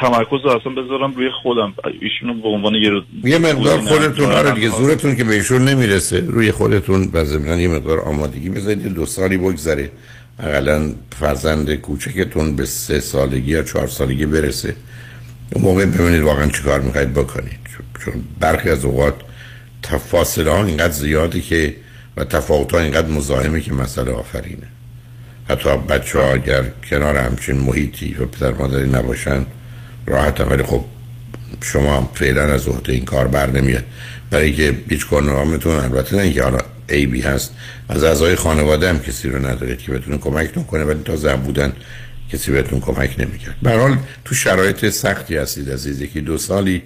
تمرکز 0.00 0.44
رو 0.44 0.50
اصلا 0.50 0.72
بذارم 0.72 1.12
روی 1.12 1.30
خودم. 1.42 1.74
ایشونو 2.00 2.42
به 2.42 2.48
عنوان 2.48 2.74
یه 2.74 3.02
یه 3.24 3.38
مقدار 3.38 3.78
خودتون 3.78 4.32
آره 4.32 4.50
دیگه 4.50 4.68
زورتون 4.68 5.16
که 5.16 5.24
به 5.24 5.34
ایشون 5.34 5.64
نمی‌رسه. 5.64 6.20
روی 6.20 6.52
خودتون 6.52 7.10
و 7.12 7.24
زمینان 7.24 7.60
یه 7.60 7.68
مقدار 7.68 8.00
آمادگی 8.00 8.48
بذارید 8.48 8.94
دو 8.94 9.06
سالی 9.06 9.36
بگذره. 9.36 9.90
اقلا 10.38 10.92
فرزند 11.20 11.74
کوچکتون 11.74 12.56
به 12.56 12.64
سه 12.64 13.00
سالگی 13.00 13.50
یا 13.50 13.62
چهار 13.62 13.86
سالگی 13.86 14.26
برسه. 14.26 14.76
اون 15.52 15.64
موقع 15.64 15.84
ببینید 15.84 16.22
واقعا 16.22 16.46
چیکار 16.46 16.80
می‌خواید 16.80 17.14
بکنید. 17.14 17.58
چون 18.04 18.14
برخی 18.40 18.70
از 18.70 18.84
اوقات 18.84 19.14
تفاصله 19.82 20.50
ها 20.50 20.64
اینقدر 20.64 20.92
زیادی 20.92 21.40
که 21.40 21.74
و 22.16 22.24
تفاوت 22.24 22.72
ها 22.72 22.80
اینقدر 22.80 23.08
مزاحمه 23.08 23.60
که 23.60 23.72
مسئله 23.72 24.12
آفرینه. 24.12 24.68
حتی 25.48 25.76
بچه 25.76 26.18
ها 26.18 26.32
اگر 26.32 26.62
کنار 26.90 27.16
همچین 27.16 27.56
محیطی 27.56 28.14
و 28.14 28.26
پدر 28.26 28.52
مادری 28.52 28.90
نباشن 28.90 29.46
راحت 30.06 30.40
ولی 30.40 30.62
خب 30.62 30.84
شما 31.62 32.10
فعلا 32.14 32.42
از 32.42 32.68
عهده 32.68 32.92
این 32.92 33.04
کار 33.04 33.28
بر 33.28 33.50
نمیاد. 33.50 33.84
برای 34.30 34.52
که 34.52 34.74
هیچ 34.88 35.06
کنامتون 35.06 35.74
البته 35.74 36.16
نه 36.16 36.22
اینکه 36.22 36.42
حالا 36.42 36.58
عیبی 36.88 37.20
هست. 37.20 37.54
از 37.88 38.04
اعضای 38.04 38.34
خانواده 38.34 38.88
هم 38.88 38.98
کسی 38.98 39.28
رو 39.28 39.46
ندارید 39.46 39.78
که 39.78 39.92
بتونه 39.92 40.18
کمکتون 40.18 40.64
کنه 40.64 40.84
ولی 40.84 41.02
تا 41.04 41.16
زن 41.16 41.36
بودن 41.36 41.72
کسی 42.32 42.52
بهتون 42.52 42.80
کمک 42.80 43.14
نمی‌کرد. 43.18 43.56
به 43.62 43.70
حال 43.70 43.96
تو 44.24 44.34
شرایط 44.34 44.88
سختی 44.88 45.36
هستید 45.36 45.70
عزیز. 45.70 46.00
یکی 46.00 46.20
دو 46.20 46.38
سالی 46.38 46.82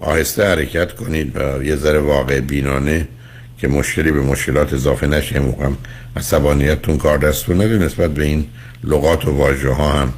آهسته 0.00 0.46
حرکت 0.46 0.92
کنید 0.92 1.36
و 1.36 1.62
یه 1.62 1.76
ذره 1.76 1.98
واقع 1.98 2.40
بینانه 2.40 3.08
که 3.60 3.68
مشکلی 3.68 4.12
به 4.12 4.20
مشکلات 4.20 4.72
اضافه 4.72 5.06
نشه 5.06 5.40
موقع 5.40 5.68
عصبانیتتون 6.16 6.98
کار 6.98 7.18
دستتون 7.18 7.62
نده 7.62 7.78
نسبت 7.78 8.14
به 8.14 8.24
این 8.24 8.46
لغات 8.84 9.24
و 9.24 9.30
واژه 9.30 9.70
ها 9.70 9.92
هم 9.92 10.12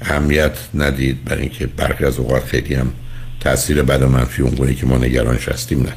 اهمیت 0.00 0.58
ندید. 0.74 1.24
برای 1.24 1.40
اینکه 1.40 1.66
برخی 1.66 2.04
از 2.04 2.18
اوقات 2.18 2.44
خیلی 2.44 2.74
هم 2.74 2.92
تاثیر 3.40 3.82
بد 3.82 4.02
و 4.02 4.08
منفی 4.08 4.42
اون 4.42 4.74
که 4.74 4.86
ما 4.86 4.98
نگرانش 4.98 5.48
هستیم 5.48 5.80
نداره. 5.80 5.96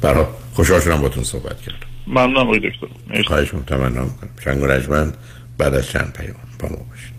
برای 0.00 0.26
خوشحال 0.54 0.80
شدم 0.80 1.00
باتون 1.00 1.24
صحبت 1.24 1.60
کردم. 1.60 1.78
ممنونم 2.06 2.36
آقای 2.36 2.58
دکتر. 2.58 3.22
خواهش 3.22 3.52
تمنا 3.66 3.88
می‌کنم. 3.88 4.30
شنگ 4.44 4.62
و 4.62 4.66
رجمند 4.66 5.16
بعد 5.58 5.74
از 5.74 5.86
چند 5.86 6.12
پیام 6.12 6.36
با 6.58 6.68
ما 6.68 6.76
باشید. 6.90 7.18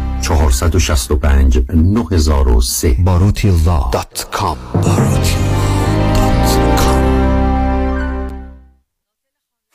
465 0.21 1.61
9003 1.73 2.95
باروتی 2.99 3.51
دات 3.91 4.27
کام. 4.31 4.57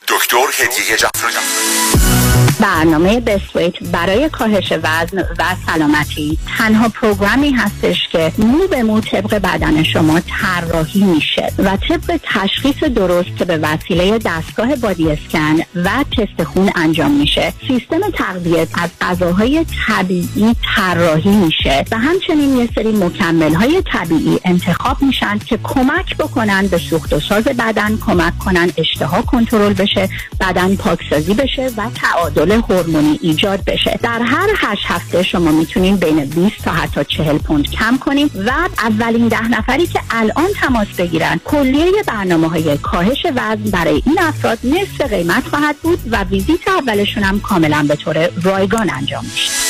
دکتر 0.07 0.47
هدیه 0.59 0.97
جعفری. 0.97 2.46
برنامه 2.59 3.19
بسویت 3.19 3.83
برای 3.83 4.29
کاهش 4.29 4.71
وزن 4.71 5.19
و 5.39 5.43
سلامتی. 5.67 6.37
تنها 6.57 6.89
پروگرامی 6.89 7.51
هستش 7.51 8.07
که 8.11 8.31
مو 8.37 8.67
به 8.67 8.83
مو 8.83 9.01
طبق 9.01 9.35
بدن 9.35 9.83
شما 9.83 10.19
طراحی 10.19 11.03
میشه 11.03 11.51
و 11.57 11.77
طبق 11.89 12.19
تشخیص 12.23 12.83
درست 12.83 13.37
که 13.37 13.45
به 13.45 13.57
وسیله 13.57 14.19
دستگاه 14.25 14.75
بادی 14.75 15.11
اسکن 15.11 15.55
و 15.75 15.89
تست 16.17 16.43
خون 16.43 16.71
انجام 16.75 17.11
میشه. 17.11 17.53
سیستم 17.67 18.09
تغذیه 18.13 18.67
از 18.73 18.89
غذاهای 19.01 19.65
طبیعی 19.87 20.55
طراحی 20.75 21.35
میشه 21.35 21.85
و 21.91 21.97
همچنین 21.97 22.57
یه 22.57 22.69
سری 22.75 22.91
مکمل 22.91 23.53
های 23.53 23.83
طبیعی 23.93 24.39
انتخاب 24.45 25.01
میشن 25.01 25.37
که 25.37 25.59
کمک 25.63 26.17
بکنن 26.17 26.67
به 26.67 26.77
سوخت 26.77 27.13
و 27.13 27.19
ساز 27.19 27.43
بدن 27.43 27.97
کمک 27.97 28.39
کنن 28.39 28.71
اشتها 28.77 29.21
کنترل 29.21 29.73
بشه 29.73 30.09
بدن 30.39 30.75
پاکسازی 30.75 31.33
بشه 31.33 31.69
و 31.77 31.89
تعادل 31.95 32.46
هورمونی 32.55 33.19
ایجاد 33.21 33.63
بشه. 33.63 33.99
در 34.03 34.21
هر 34.21 34.49
هشت 34.57 34.83
هفته 34.85 35.23
شما 35.23 35.51
می‌تونین 35.51 35.95
بین 35.95 36.25
20 36.25 36.55
تا 36.63 36.71
حتی 36.71 37.03
40 37.03 37.37
پوند 37.37 37.71
کم 37.71 37.97
کنیم 37.97 38.31
و 38.45 38.51
اولین 38.79 39.27
ده 39.27 39.47
نفری 39.47 39.87
که 39.87 39.99
الان 40.09 40.47
تماس 40.61 40.87
بگیرن 40.87 41.39
کلیه 41.45 42.03
برنامه 42.07 42.49
های 42.49 42.77
کاهش 42.77 43.25
وزن 43.35 43.71
برای 43.71 44.03
این 44.05 44.19
افراد 44.19 44.59
نصف 44.63 45.01
قیمت 45.01 45.47
خواهد 45.47 45.75
بود 45.77 45.99
و 46.11 46.23
ویزیت 46.23 46.67
اولشون 46.67 47.23
هم 47.23 47.39
کاملا 47.39 47.85
به 47.87 47.95
طور 47.95 48.29
رایگان 48.43 48.89
انجام 48.89 49.25
میشه. 49.25 49.66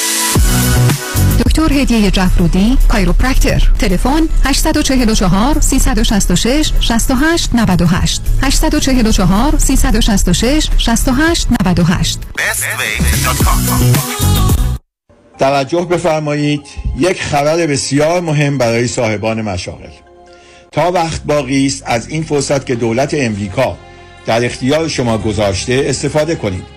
دکتر 1.40 1.74
هدیه 1.74 2.12
جفرودی 2.12 2.78
کایروپرکتر 2.88 3.72
تلفن 3.80 4.30
844 4.46 5.60
366 5.60 6.72
68 6.80 7.56
98 7.56 8.22
844 8.42 9.58
366 9.58 10.70
68 10.78 11.48
98 11.62 12.20
توجه 15.40 15.86
بفرمایید 15.86 16.62
یک 17.00 17.22
خبر 17.22 17.68
بسیار 17.68 18.22
مهم 18.22 18.58
برای 18.58 18.88
صاحبان 18.88 19.42
مشاغل. 19.42 19.90
تا 20.72 20.92
وقت 20.92 21.24
باقی 21.24 21.66
است 21.66 21.84
از 21.86 22.10
این 22.10 22.24
فرصت 22.24 22.66
که 22.66 22.76
دولت 22.76 23.14
امریکا 23.14 23.78
در 24.26 24.46
اختیار 24.46 24.88
شما 24.88 25.18
گذاشته 25.18 25.86
استفاده 25.86 26.36
کنید. 26.36 26.76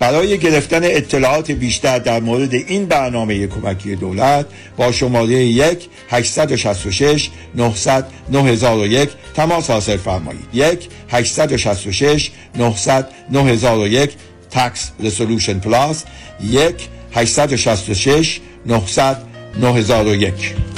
برای 0.00 0.38
گرفتن 0.38 0.80
اطلاعات 0.84 1.50
بیشتر 1.50 1.98
در 1.98 2.20
مورد 2.20 2.54
این 2.54 2.86
برنامه 2.86 3.46
کمکی 3.46 3.96
دولت 3.96 4.46
با 4.76 4.92
شماره 4.92 5.32
1 5.32 5.88
866 6.10 7.30
900 7.54 8.06
9001 8.32 9.08
تماس 9.34 9.70
حاصل 9.70 9.96
فرمایید. 9.96 10.48
1 10.52 10.88
866 11.08 12.30
900 12.54 13.08
9001 13.30 14.10
Tax 14.50 14.90
Resolution 15.00 15.58
Plus. 15.58 16.04
1 16.40 16.88
866 17.12 18.40
900 18.66 19.16
9001 19.60 20.77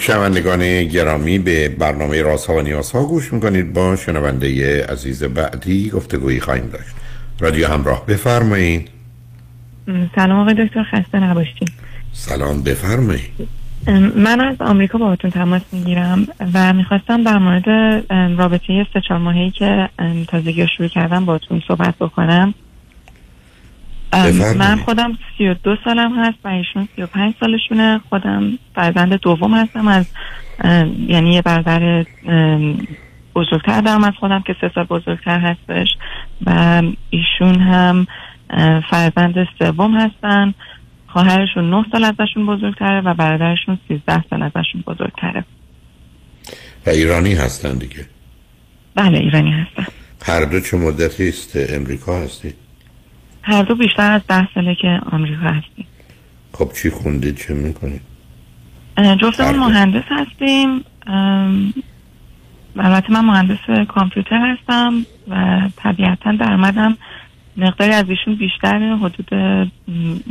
شنوندگان 0.00 0.84
گرامی 0.84 1.38
به 1.38 1.68
برنامه 1.68 2.22
راست 2.22 2.46
ها 2.46 2.54
و 2.54 2.60
نیاز 2.60 2.90
ها 2.90 3.04
گوش 3.04 3.32
می‌کنید 3.32 3.72
با 3.72 3.96
شنونده 3.96 4.86
عزیز 4.86 5.24
بعدی 5.24 5.90
گفتگویی 5.90 6.40
خواهیم 6.40 6.66
داشت. 6.66 6.94
رادیو 7.40 7.68
همراه 7.68 8.06
بفرمایید. 8.06 8.88
سلام 10.14 10.40
آقای 10.40 10.66
دکتر 10.66 10.82
خسته 10.82 11.20
نباشید. 11.20 11.72
سلام 12.12 12.62
بفرمایید. 12.62 13.48
من 14.16 14.40
از 14.40 14.60
آمریکا 14.60 14.98
باهاتون 14.98 15.30
تماس 15.30 15.62
می‌گیرم 15.72 16.26
و 16.54 16.72
می‌خواستم 16.72 17.22
در 17.22 17.38
مورد 17.38 17.68
رابطه 18.38 18.86
سه 18.92 19.00
چهار 19.08 19.20
ماهی 19.20 19.50
که 19.50 19.88
تازگی 20.28 20.62
رو 20.62 20.68
شروع 20.76 20.88
کردم 20.88 21.24
باهاتون 21.24 21.62
صحبت 21.68 21.94
بکنم. 22.00 22.54
من 24.58 24.76
خودم 24.76 25.18
سی 25.38 25.48
و 25.48 25.54
دو 25.54 25.76
سالم 25.84 26.24
هست 26.24 26.38
و 26.44 26.48
ایشون 26.48 26.88
سی 26.96 27.02
و 27.02 27.06
پنج 27.06 27.34
سالشونه. 27.40 28.00
خودم 28.08 28.58
فرزند 28.74 29.20
دوم 29.20 29.54
هستم 29.54 29.88
از 29.88 30.06
یعنی 31.08 31.34
یه 31.34 31.42
برادر 31.42 32.04
بزرگتر 33.34 33.80
دارم 33.80 34.04
از 34.04 34.12
خودم 34.20 34.42
که 34.46 34.56
سه 34.60 34.70
سال 34.74 34.84
بزرگتر 34.84 35.38
هستش. 35.38 35.88
و 36.46 36.82
ایشون 37.10 37.60
هم 37.60 38.06
فرزند 38.90 39.34
سوم 39.58 40.00
هستن. 40.00 40.54
خواهرشون 41.14 41.70
نه 41.70 41.84
سال 41.92 42.04
ازشون 42.04 42.46
بزرگتره 42.46 43.00
و 43.00 43.14
برادرشون 43.14 43.78
سیزده 43.88 44.24
سال 44.30 44.42
ازشون 44.42 44.84
بزرگتره. 44.86 45.44
و 46.86 46.90
ایرانی 46.90 47.34
هستن 47.34 47.78
دیگه. 47.78 48.06
بله 48.94 49.18
ایرانی 49.18 49.50
هستن. 49.50 49.86
هر 50.22 50.44
دو 50.44 50.60
چه 50.60 50.76
مدتی 50.76 51.28
است 51.28 51.56
امریکا 51.56 52.20
هستی؟ 52.20 52.54
هر 53.42 53.62
دو 53.62 53.74
بیشتر 53.74 54.10
از 54.12 54.20
ده 54.28 54.48
ساله 54.54 54.74
که 54.74 55.00
آمریکا 55.12 55.42
هستیم 55.42 55.86
خب 56.52 56.70
چی 56.82 56.90
خوندید؟ 56.90 57.36
چه 57.36 57.54
می‌کنید؟ 57.54 58.00
جفتمون 59.20 59.58
مهندس 59.58 60.04
هستیم. 60.10 60.84
البته 62.76 63.12
من 63.12 63.24
مهندس 63.24 63.86
کامپیوتر 63.88 64.56
هستم 64.56 65.06
و 65.28 65.60
طبیعتا 65.76 66.32
درآمدم 66.32 66.96
مقداری 67.56 67.92
از 67.92 68.04
ایشون 68.08 68.34
بیشتر 68.34 68.96
حدود 68.96 69.28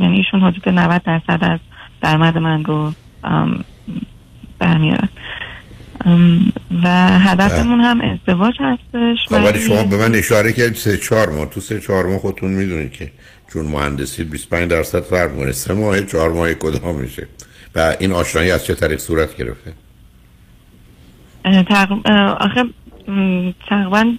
یعنی 0.00 0.16
ایشون 0.16 0.40
حدود 0.40 0.68
90 0.68 1.02
درصد 1.02 1.38
از 1.40 1.60
درآمد 2.02 2.38
من 2.38 2.64
رو 2.64 2.92
برمیارن. 4.58 5.08
و 6.82 7.08
هدفمون 7.18 7.80
هم 7.80 8.00
ازدواج 8.00 8.54
هستش 8.60 9.18
خب 9.28 9.44
ولی 9.44 9.60
شما 9.60 9.84
به 9.84 9.96
من 9.96 10.14
اشاره 10.14 10.52
کردید 10.52 10.74
سه 10.74 10.96
چهار 10.96 11.30
ماه. 11.30 11.46
تو 11.46 11.60
سه 11.60 11.80
چهار 11.80 12.06
ماه 12.06 12.18
خودتون 12.18 12.50
می‌دونید 12.50 12.92
که 12.92 13.12
چون 13.52 13.66
مهندسی 13.66 14.24
25 14.24 14.70
درصد 14.70 15.00
فرق 15.00 15.30
می‌کنه. 15.30 15.52
سه 15.52 15.74
ماه 15.74 16.00
چهار 16.00 16.32
ماه 16.32 16.54
کدام 16.54 16.94
میشه؟ 16.94 17.28
و 17.74 17.96
این 18.00 18.12
آشنایی 18.12 18.50
از 18.50 18.64
چه 18.64 18.74
طریق 18.74 18.98
صورت 18.98 19.36
گرفته؟ 19.36 19.72
تقریبا 21.44 22.36
آخه 22.40 22.64
تقریبا 23.68 24.12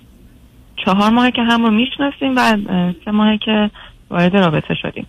چهار 0.85 1.09
ماه 1.09 1.31
که 1.31 1.41
هم 1.41 1.65
رو 1.65 1.71
می‌شناسیم 1.71 2.33
و 2.37 2.57
سه 3.05 3.11
ماه 3.11 3.37
که 3.37 3.69
وارد 4.09 4.35
رابطه 4.35 4.75
شدیم. 4.81 5.07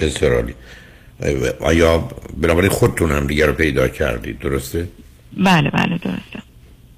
بسیار 0.00 0.34
عالی. 0.34 0.54
آیا 1.60 2.08
بنابراین 2.36 2.70
خودتون 2.70 3.10
هم 3.10 3.26
دیگه 3.26 3.46
رو 3.46 3.52
پیدا 3.52 3.88
کردید 3.88 4.38
درسته؟ 4.38 4.88
بله 5.36 5.70
بله 5.70 5.98
درسته. 5.98 6.42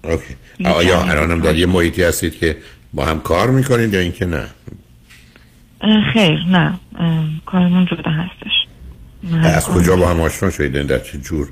اوکی. 0.05 0.35
آیا 0.65 1.03
الان 1.03 1.31
هم 1.31 1.41
در 1.41 1.55
یه 1.55 1.67
محیطی 1.67 2.03
هستید 2.03 2.39
که 2.39 2.57
با 2.93 3.05
هم 3.05 3.21
کار 3.21 3.51
می‌کنید 3.51 3.95
یا 3.95 4.01
اینکه 4.01 4.27
نه؟ 4.27 4.47
خیر 6.13 6.45
نه. 6.51 6.79
کارمون 7.47 7.87
جدا 7.87 8.11
هستش. 8.11 8.53
از 9.43 9.69
کجا 9.69 9.97
با 9.97 10.09
هم 10.09 10.21
آشنا 10.21 10.51
شدید 10.51 10.87
در 10.87 10.99
چه 10.99 11.19
جور 11.19 11.49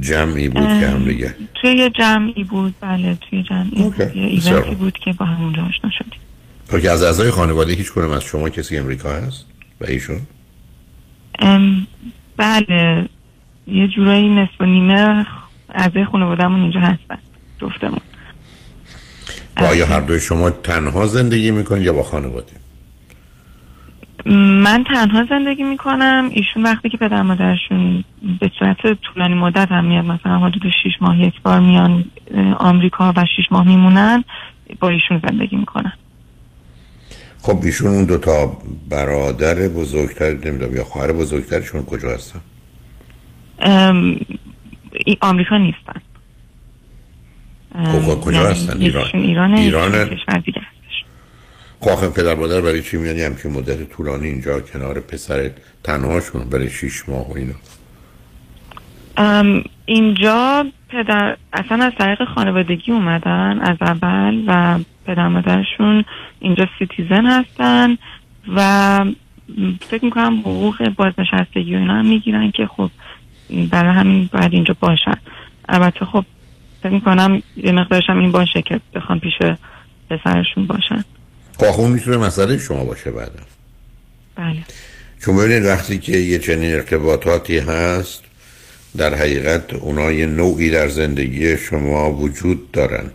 جمعی 0.00 0.48
بود 0.48 0.80
که 0.80 0.88
هم 0.88 1.04
دیگه. 1.04 1.34
توی 1.54 1.70
یه 1.70 1.90
جمعی 1.90 2.44
بود 2.44 2.74
بله 2.80 3.18
توی 3.30 3.42
جمعی. 3.42 3.70
بود 3.70 4.00
یه 4.00 4.36
بسیار 4.36 4.56
ایونتی. 4.56 4.74
بود 4.74 4.98
که 4.98 5.12
با 5.12 5.26
همونجا 5.26 5.62
آشنا 5.62 5.90
شدیم. 5.90 6.20
تو 6.68 6.80
که 6.80 6.90
از 6.90 7.02
اعضای 7.02 7.30
خانواده 7.30 7.72
هیچ 7.72 7.90
کنم 7.90 8.10
از 8.10 8.22
شما 8.22 8.48
کسی 8.48 8.78
امریکا 8.78 9.12
هست؟ 9.12 9.44
و 9.80 9.84
ایشون؟ 9.84 10.20
ام، 11.38 11.86
بله 12.36 13.08
یه 13.66 13.88
جورایی 13.88 14.28
نصف 14.28 14.60
و 14.60 14.64
نیمه 14.64 15.26
اعضای 15.74 16.04
خانوادهمون 16.04 16.60
اینجا 16.60 16.80
هستن 16.80 17.18
جفتمون. 17.60 18.00
و 19.56 19.64
آیا 19.64 19.86
هر 19.86 20.00
دوی 20.00 20.20
شما 20.20 20.50
تنها 20.50 21.06
زندگی 21.06 21.50
می‌کنید 21.50 21.82
یا 21.82 21.92
با 21.92 22.02
خانواده؟ 22.02 22.52
من 24.26 24.84
تنها 24.84 25.24
زندگی 25.30 25.62
می‌کنم. 25.62 26.30
ایشون 26.32 26.62
وقتی 26.62 26.88
که 26.88 26.96
پدر 26.96 27.22
مادرشون 27.22 28.04
به 28.40 28.50
صورت 28.58 29.00
طولانی 29.00 29.34
مدت 29.34 29.68
هم 29.72 29.84
میاد 29.84 30.04
مثلا 30.04 30.38
حدود 30.38 30.62
6 30.84 30.90
ماه 31.00 31.20
یک 31.20 31.42
بار 31.42 31.60
میان 31.60 32.04
آمریکا 32.58 33.12
و 33.16 33.24
6 33.36 33.52
ماه 33.52 33.66
میمونن 33.66 34.24
با 34.80 34.88
ایشون 34.88 35.22
زندگی 35.28 35.56
می‌کنم 35.56 35.92
خب 37.42 37.58
ایشون 37.64 37.94
اون 37.94 38.04
دوتا 38.04 38.56
برادر 38.90 39.54
بزرگتر 39.54 40.30
نمی‌دونم 40.30 40.76
یا 40.76 40.84
خواهر 40.84 41.12
بزرگترشون 41.12 41.82
کجا 41.84 42.08
هستن؟ 42.10 42.40
ای- 45.06 45.16
آمریکا 45.20 45.58
نیستن. 45.58 46.00
خب 47.84 48.00
خب 48.00 48.20
کجا 48.20 48.36
یعنی 48.40 48.50
هستن؟ 48.52 48.80
ایران. 48.80 49.02
یکیشون 49.02 49.20
ایرانه 49.20 49.60
ایران 49.60 50.10
آخه 51.80 52.08
پدر 52.08 52.34
مادر 52.34 52.60
برای 52.60 52.82
چی 52.82 52.96
میان 52.96 53.16
یه 53.16 53.26
همچین 53.26 53.52
مدت 53.52 53.88
طولانی 53.90 54.26
اینجا 54.26 54.60
کنار 54.60 55.00
پسر 55.00 55.50
تنهاشون 55.84 56.48
برای 56.48 56.70
شیش 56.70 57.08
ماه 57.08 57.28
و 57.28 57.36
اینا. 57.36 57.54
اینجا 59.86 60.66
پدر 60.88 61.36
اصلا 61.52 61.84
از 61.84 61.92
طریق 61.98 62.24
خانوادگی 62.34 62.92
اومدن 62.92 63.58
از 63.60 63.76
اول 63.80 64.44
و 64.46 64.78
پدر 65.06 65.28
مادرشون 65.28 66.04
اینجا 66.40 66.68
citizen 66.78 67.26
هستن 67.26 67.96
و 68.56 69.04
فکر 69.80 70.04
می‌کنم 70.04 70.40
حقوق 70.40 70.88
بازنشستگی 70.88 71.74
و 71.74 71.78
اینا 71.78 71.94
هم 71.94 72.06
می‌گیرن 72.06 72.50
که 72.50 72.66
خب 72.66 72.90
برای 73.70 73.94
همین 73.94 74.28
باید 74.32 74.52
اینجا 74.52 74.76
باشن. 74.80 75.16
البته 75.68 76.04
خب 76.04 76.24
فکر 76.82 76.92
می‌کنم 76.92 77.42
یه 77.56 77.72
مقدارش 77.72 78.10
هم 78.10 78.18
این 78.18 78.32
باشه 78.32 78.62
که 78.62 78.80
بخوام 78.94 79.20
پیش 79.20 79.34
پسرشون 80.10 80.66
باشن. 80.66 81.04
اون 81.66 81.90
می‌تونه 81.90 82.16
مسئله 82.16 82.58
شما 82.58 82.84
باشه 82.84 83.10
بعدا. 83.10 83.40
بله. 84.36 84.64
چون 85.24 85.36
ببینید 85.36 85.64
وقتی 85.64 85.98
که 85.98 86.12
یه 86.12 86.38
چنین 86.38 86.72
ارتباطاتی 86.72 87.58
هست 87.58 88.20
در 88.96 89.14
حقیقت 89.14 89.74
اونا 89.74 90.12
یه 90.12 90.26
نوعی 90.26 90.70
در 90.70 90.88
زندگی 90.88 91.56
شما 91.56 92.12
وجود 92.12 92.70
دارن. 92.70 93.10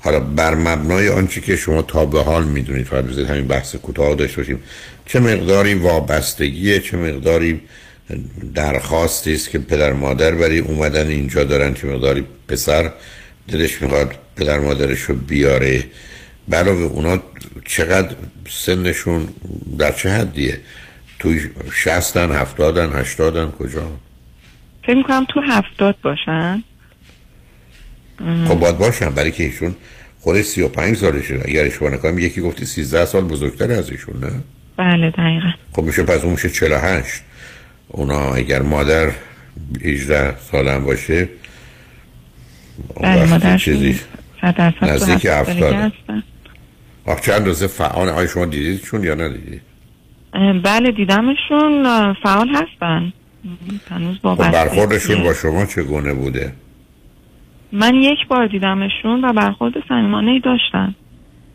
حالا 0.00 0.20
بر 0.20 0.54
مبنای 0.54 1.08
آنچه 1.08 1.40
که 1.40 1.56
شما 1.56 1.82
تا 1.82 2.06
به 2.06 2.22
حال 2.22 2.44
می‌دونید 2.44 2.86
فقط 2.86 3.04
بذارید 3.04 3.30
همین 3.30 3.46
بحث 3.46 3.76
کوتاه 3.76 4.14
داشته 4.14 4.36
باشیم 4.36 4.60
چه 5.06 5.20
مقداری 5.20 5.74
وابستگیه 5.74 6.80
چه 6.80 6.96
مقداری 6.96 7.60
درخواستی 8.54 9.34
است 9.34 9.50
که 9.50 9.58
پدر 9.58 9.92
مادر 9.92 10.34
برای 10.34 10.58
اومدن 10.58 11.08
اینجا 11.08 11.44
دارن 11.44 11.74
چه 11.74 11.86
مقداری 11.86 12.24
پسر 12.48 12.92
دلش 13.48 13.82
می‌خواد 13.82 14.14
پدر 14.36 14.58
مادرش 14.58 15.00
رو 15.00 15.14
بیاره. 15.14 15.84
علاوه 16.52 16.82
اونا 16.82 17.18
چقدر 17.64 18.16
سنشون 18.48 19.28
در 19.78 19.92
چه 19.92 20.10
حدیه؟ 20.10 20.60
توی 21.18 21.50
شستن 21.74 22.32
هفتادن 22.32 23.00
هشتادن 23.00 23.50
کجا؟ 23.50 23.90
فکر 24.82 24.94
می‌کنم 24.94 25.26
تو 25.28 25.40
هفتاد 25.40 25.96
باشن. 26.02 26.62
خب 28.48 28.54
باید 28.54 28.78
باشن 28.78 29.10
برای 29.10 29.32
که 29.32 29.44
ایشون 29.44 29.74
خود 30.20 30.42
سی 30.42 30.62
و 30.62 30.68
پنج 30.68 30.96
سالشه. 30.96 31.42
اگر 31.44 31.64
اشتباه 31.64 31.90
نکنم 31.90 32.18
یکی 32.18 32.40
گفتی 32.40 32.64
سیزده 32.64 33.04
سال 33.04 33.24
بزرگتر 33.24 33.72
از 33.72 33.90
ایشون 33.90 34.20
نه؟ 34.20 34.30
بله 34.76 35.10
دقیقا. 35.10 35.52
خب 35.72 35.82
میشه 35.82 36.02
پس 36.02 36.24
اون 36.24 36.32
میشه 36.32 36.50
48 36.50 37.22
اونا 37.88 38.34
اگر 38.34 38.62
مادر 38.62 39.10
18 39.84 40.38
سالم 40.38 40.84
باشه 40.84 41.28
اون 42.88 43.14
بله 43.14 43.24
مادرشون 43.24 43.56
چیزی 43.56 44.00
نزدیک 44.82 45.26
هفتاد 45.26 45.92
چند 47.22 47.46
روزه 47.46 47.66
فعال؟ 47.66 48.08
آیا 48.08 48.26
شما 48.26 48.44
دیدیدشون 48.46 49.04
یا 49.04 49.14
ندیدید؟ 49.14 49.60
بله 50.62 50.90
دیدمشون 50.90 51.82
فعال 52.22 52.48
هستن. 52.48 53.12
هنوز 53.90 54.20
با 54.22 54.36
خب. 54.36 54.50
برخوردشون 54.50 55.22
با 55.22 55.34
شما 55.34 55.66
چگونه 55.66 56.14
بوده؟ 56.14 56.52
من 57.72 57.94
یک 57.94 58.18
بار 58.28 58.46
دیدمشون 58.46 59.24
و 59.24 59.32
برخورد 59.32 59.74
صمیمانه 59.88 60.30
ای 60.30 60.40
داشتن. 60.40 60.94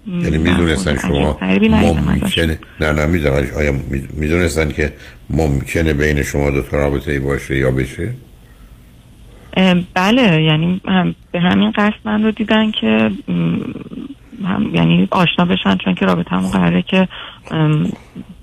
یعنی 0.08 0.38
می‌دونستن 0.38 0.98
شما. 0.98 1.40
ممکنه 1.42 2.60
نه 2.82 2.92
نه 2.92 3.06
می‌دونم 3.06 3.34
آیا 3.58 3.74
می‌دونستن 4.14 4.72
که 4.72 4.94
ممکنه 5.30 5.94
بین 5.94 6.24
شما 6.24 6.50
دو 6.50 6.62
تا 6.62 6.78
رابطه 6.78 7.12
ای 7.12 7.20
باشه 7.20 7.58
یا 7.58 7.72
بشه؟ 7.72 8.14
بله 9.94 10.44
یعنی 10.44 10.82
هم 10.86 11.16
به 11.32 11.40
همین 11.40 11.72
قصد 11.72 11.96
من 12.06 12.24
رو 12.24 12.32
دیدن 12.32 12.72
که 12.72 13.12
هم 14.46 14.76
یعنی 14.76 15.08
آشنا 15.12 15.46
بشن 15.46 15.78
چون 15.78 15.96
که 15.96 16.06
رابطه 16.06 16.30
همون 16.36 16.52
قراره 16.52 16.82
که 16.82 17.08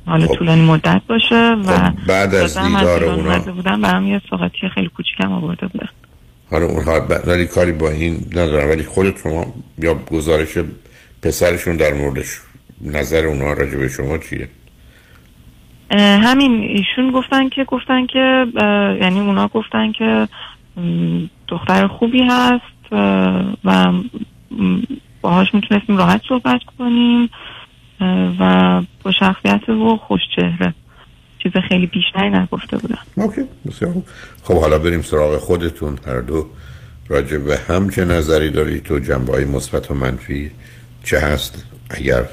حالا 0.07 0.26
طولانی 0.26 0.64
مدت 0.64 1.03
باشه 1.09 1.57
و 1.66 1.78
خب، 1.78 2.07
بعد 2.07 2.34
از 2.34 2.57
هم 2.57 2.78
دیدار 2.78 3.05
اونا- 3.05 3.53
بودن 3.53 3.80
برام 3.80 4.07
یه 4.07 4.20
سوغاتی 4.30 4.68
خیلی 4.74 4.88
کوچیکم 4.88 5.32
آورده 5.32 5.66
بودن 5.66 5.88
حالا 6.51 6.66
اونها 6.66 7.01
ولی 7.26 7.47
کاری 7.47 7.72
با 7.72 7.90
این 7.90 8.26
ندارم 8.30 8.68
ولی 8.68 8.82
خودت 8.82 9.18
شما 9.22 9.47
یا 9.78 9.94
گزارش 9.94 10.59
پسرشون 11.22 11.76
در 11.76 11.94
موردش 11.94 12.40
نظر 12.80 13.26
اونها 13.26 13.53
راجع 13.53 13.78
به 13.78 13.88
شما 13.88 14.18
چیه؟ 14.18 14.49
همین 16.01 16.61
ایشون 16.61 17.11
گفتن 17.11 17.49
که 17.49 17.64
گفتن 17.64 18.07
که 18.07 18.47
یعنی 19.01 19.20
اونا 19.20 19.49
گفتن 19.49 19.92
که 19.92 20.28
دختر 21.49 21.86
خوبی 21.86 22.22
هست 22.22 22.92
و 23.64 23.92
باهاش 25.27 25.55
می‌تونستیم 25.55 25.97
راحت 25.97 26.20
صحبت 26.29 26.61
کنیم 26.79 27.31
و 28.41 28.83
با 29.03 29.12
شخصیت 29.12 29.68
و 29.68 29.97
خوش 29.97 30.20
چهره. 30.37 30.74
چیز 31.43 31.53
خیلی 31.68 31.87
بیشتری 31.87 32.31
نگفته 32.31 32.79
بودن 32.79 32.99
اوکی 33.14 33.41
بسیار 33.66 33.93
خوب. 33.93 34.05
خب 34.43 34.61
حالا 34.61 34.79
بریم 34.79 35.03
سراغ 35.03 35.37
خودتون. 35.37 35.99
هر 36.07 36.20
دو 36.20 36.47
راجع 37.09 37.39
به 37.39 37.59
هم 37.68 37.91
چه 37.91 38.05
نظری 38.05 38.51
دارید؟ 38.51 38.83
تو 38.83 38.99
جنبه 38.99 39.33
های 39.33 39.45
مثبت 39.45 39.91
و 39.91 39.95
منفی 39.95 40.51
چه 41.05 41.18
هست؟ 41.18 41.64
اگر 41.91 42.24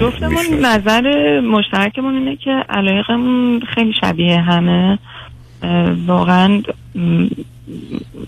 جفتمون. 0.00 0.64
نظر 0.64 1.40
مشترکمون 1.40 2.14
اینه 2.14 2.36
که 2.36 2.64
علایقمون 2.68 3.60
خیلی 3.74 3.92
شبیه 4.00 4.40
همه. 4.40 4.98
واقعا 6.06 6.62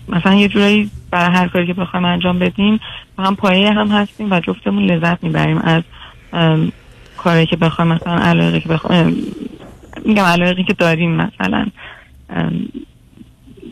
مثلا 0.09 0.33
یه 0.33 0.47
جورایی 0.47 0.89
برای 1.11 1.35
هر 1.35 1.47
کاری 1.47 1.67
که 1.67 1.73
بخوایم 1.73 2.05
انجام 2.05 2.39
بدیم 2.39 2.79
هم 3.19 3.35
پایه 3.35 3.73
هم 3.73 3.87
هستیم 3.87 4.31
و 4.31 4.39
جفتمون 4.39 4.83
لذت 4.83 5.23
می‌بریم 5.23 5.57
از 5.57 5.83
کاری 7.17 7.45
که 7.45 7.55
بخوایم 7.55 7.91
مثلا 7.91 8.17
علایقی 8.17 8.59
که 8.59 8.69
بخوایم 8.69 9.15
میگم 10.05 10.23
علایقی 10.23 10.63
که 10.63 10.73
داریم 10.73 11.11
مثلا. 11.11 11.65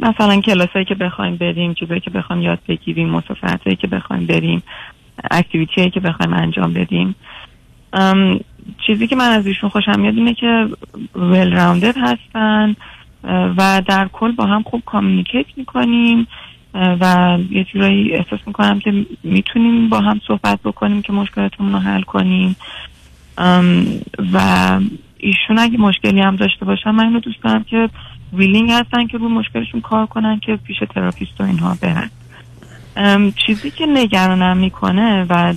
مثلا 0.02 0.42
کلاسایی 0.42 0.86
که 0.86 0.96
بخوایم 0.96 1.36
بریم 1.36 1.74
چیزایی 1.74 2.00
که 2.00 2.10
بخوایم 2.10 2.42
یاد 2.42 2.60
بگیریم 2.68 3.10
مسافرتایی 3.10 3.76
که 3.76 3.88
بخوایم 3.88 4.26
بریم 4.26 4.64
activity 5.32 5.90
که 5.90 6.00
بخوایم 6.00 6.34
انجام 6.34 6.74
بدیم. 6.74 7.16
چیزی 8.88 9.08
که 9.08 9.16
من 9.16 9.30
از 9.30 9.48
ایشون 9.48 9.70
خوشم 9.70 10.00
میاد 10.00 10.16
اینه 10.16 10.34
که 10.34 10.68
well 11.16 11.56
rounded 11.56 11.96
هستن. 11.98 12.76
و 13.28 13.82
در 13.88 14.10
کل 14.14 14.32
با 14.32 14.46
هم 14.46 14.64
خوب 14.64 14.84
communicate 14.86 15.46
می‌کنیم 15.58 16.28
و 16.74 17.38
یه 17.52 17.64
جورایی 17.64 18.14
احساس 18.14 18.40
می‌کنم 18.48 18.80
که 18.80 19.06
می‌تونیم 19.24 19.90
با 19.90 20.00
هم 20.00 20.22
صحبت 20.28 20.60
بکنیم 20.64 21.02
که 21.02 21.14
مشکلاتمون 21.14 21.74
رو 21.74 21.80
حل 21.80 22.02
کنیم. 22.02 22.56
و 24.34 24.40
ایشون 25.18 25.60
اگه 25.60 25.78
مشکلی 25.78 26.22
هم 26.22 26.36
داشته 26.36 26.66
باشن 26.66 26.92
من 26.92 27.06
اینو 27.06 27.20
دوست 27.20 27.44
دارم 27.44 27.64
که 27.64 27.90
willing 28.34 28.72
هستن 28.72 29.08
که 29.08 29.18
رو 29.18 29.30
مشکلشون 29.30 29.82
کار 29.82 30.06
کنن 30.06 30.40
که 30.40 30.56
پیش 30.56 30.78
therapist 30.96 31.42
و 31.42 31.44
اینها 31.44 31.78
برن. 31.82 32.10
چیزی 33.46 33.72
که 33.72 33.86
نگرانم 33.86 34.58
می‌کنه 34.58 35.26
و 35.30 35.54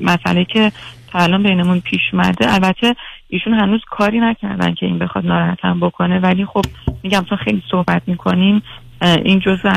مسئله 0.00 0.44
که 0.44 0.72
تا 1.12 1.18
الان 1.18 1.42
بینمون 1.42 1.80
پیش 1.80 2.00
اومده. 2.12 2.54
البته 2.54 2.94
ایشون 3.28 3.54
هنوز 3.54 3.80
کاری 3.90 4.20
نکردن 4.20 4.74
که 4.74 4.86
این 4.86 4.98
بخواد 4.98 5.26
ناراحتم 5.26 5.80
بکنه 5.80 6.18
ولی 6.18 6.44
خب 6.44 6.64
میگم 7.02 7.24
چون 7.28 7.38
خیلی 7.38 7.62
صحبت 7.70 8.02
می‌کنیم 8.06 8.62
این 9.02 9.38
جزء 9.38 9.72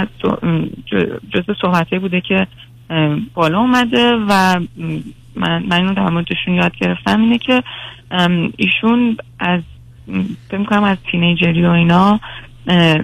جزء 1.34 1.54
صحبتی 1.62 2.00
بوده 2.00 2.22
که 2.22 2.48
بالا 3.34 3.60
اومده 3.60 4.16
و 4.30 4.60
من, 5.36 5.64
من 5.64 5.74
اینو 5.74 5.94
در 5.94 6.10
موردشون 6.10 6.54
یاد 6.54 6.76
گرفتم 6.76 7.22
اینه 7.22 7.38
که 7.38 7.64
ایشون 8.58 9.18
از 9.40 9.62
فکر 10.50 10.58
می‌کنم 10.58 10.84
از 10.84 10.98
تینیجری 11.12 11.66
و 11.66 11.70
اینا 11.70 12.20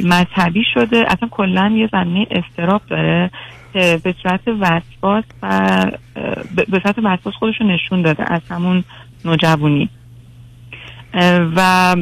مذهبی 0.03 0.63
شده. 0.73 1.05
اصلا 1.07 1.29
کلا 1.31 1.73
یه 1.75 1.89
زمینه 1.91 2.27
استراب 2.31 2.81
داره. 2.87 3.31
که 3.73 4.01
به 4.03 4.15
صورت 4.23 4.41
وسواس 4.47 5.23
و 5.43 5.91
به 6.55 6.79
صورت 6.83 6.95
وسواس 6.97 7.33
خودش 7.39 7.55
رو 7.59 7.67
نشون 7.67 8.01
داده 8.01 8.33
از 8.33 8.41
همون 8.49 8.83
نوجوانی. 9.25 9.89
و 11.55 11.95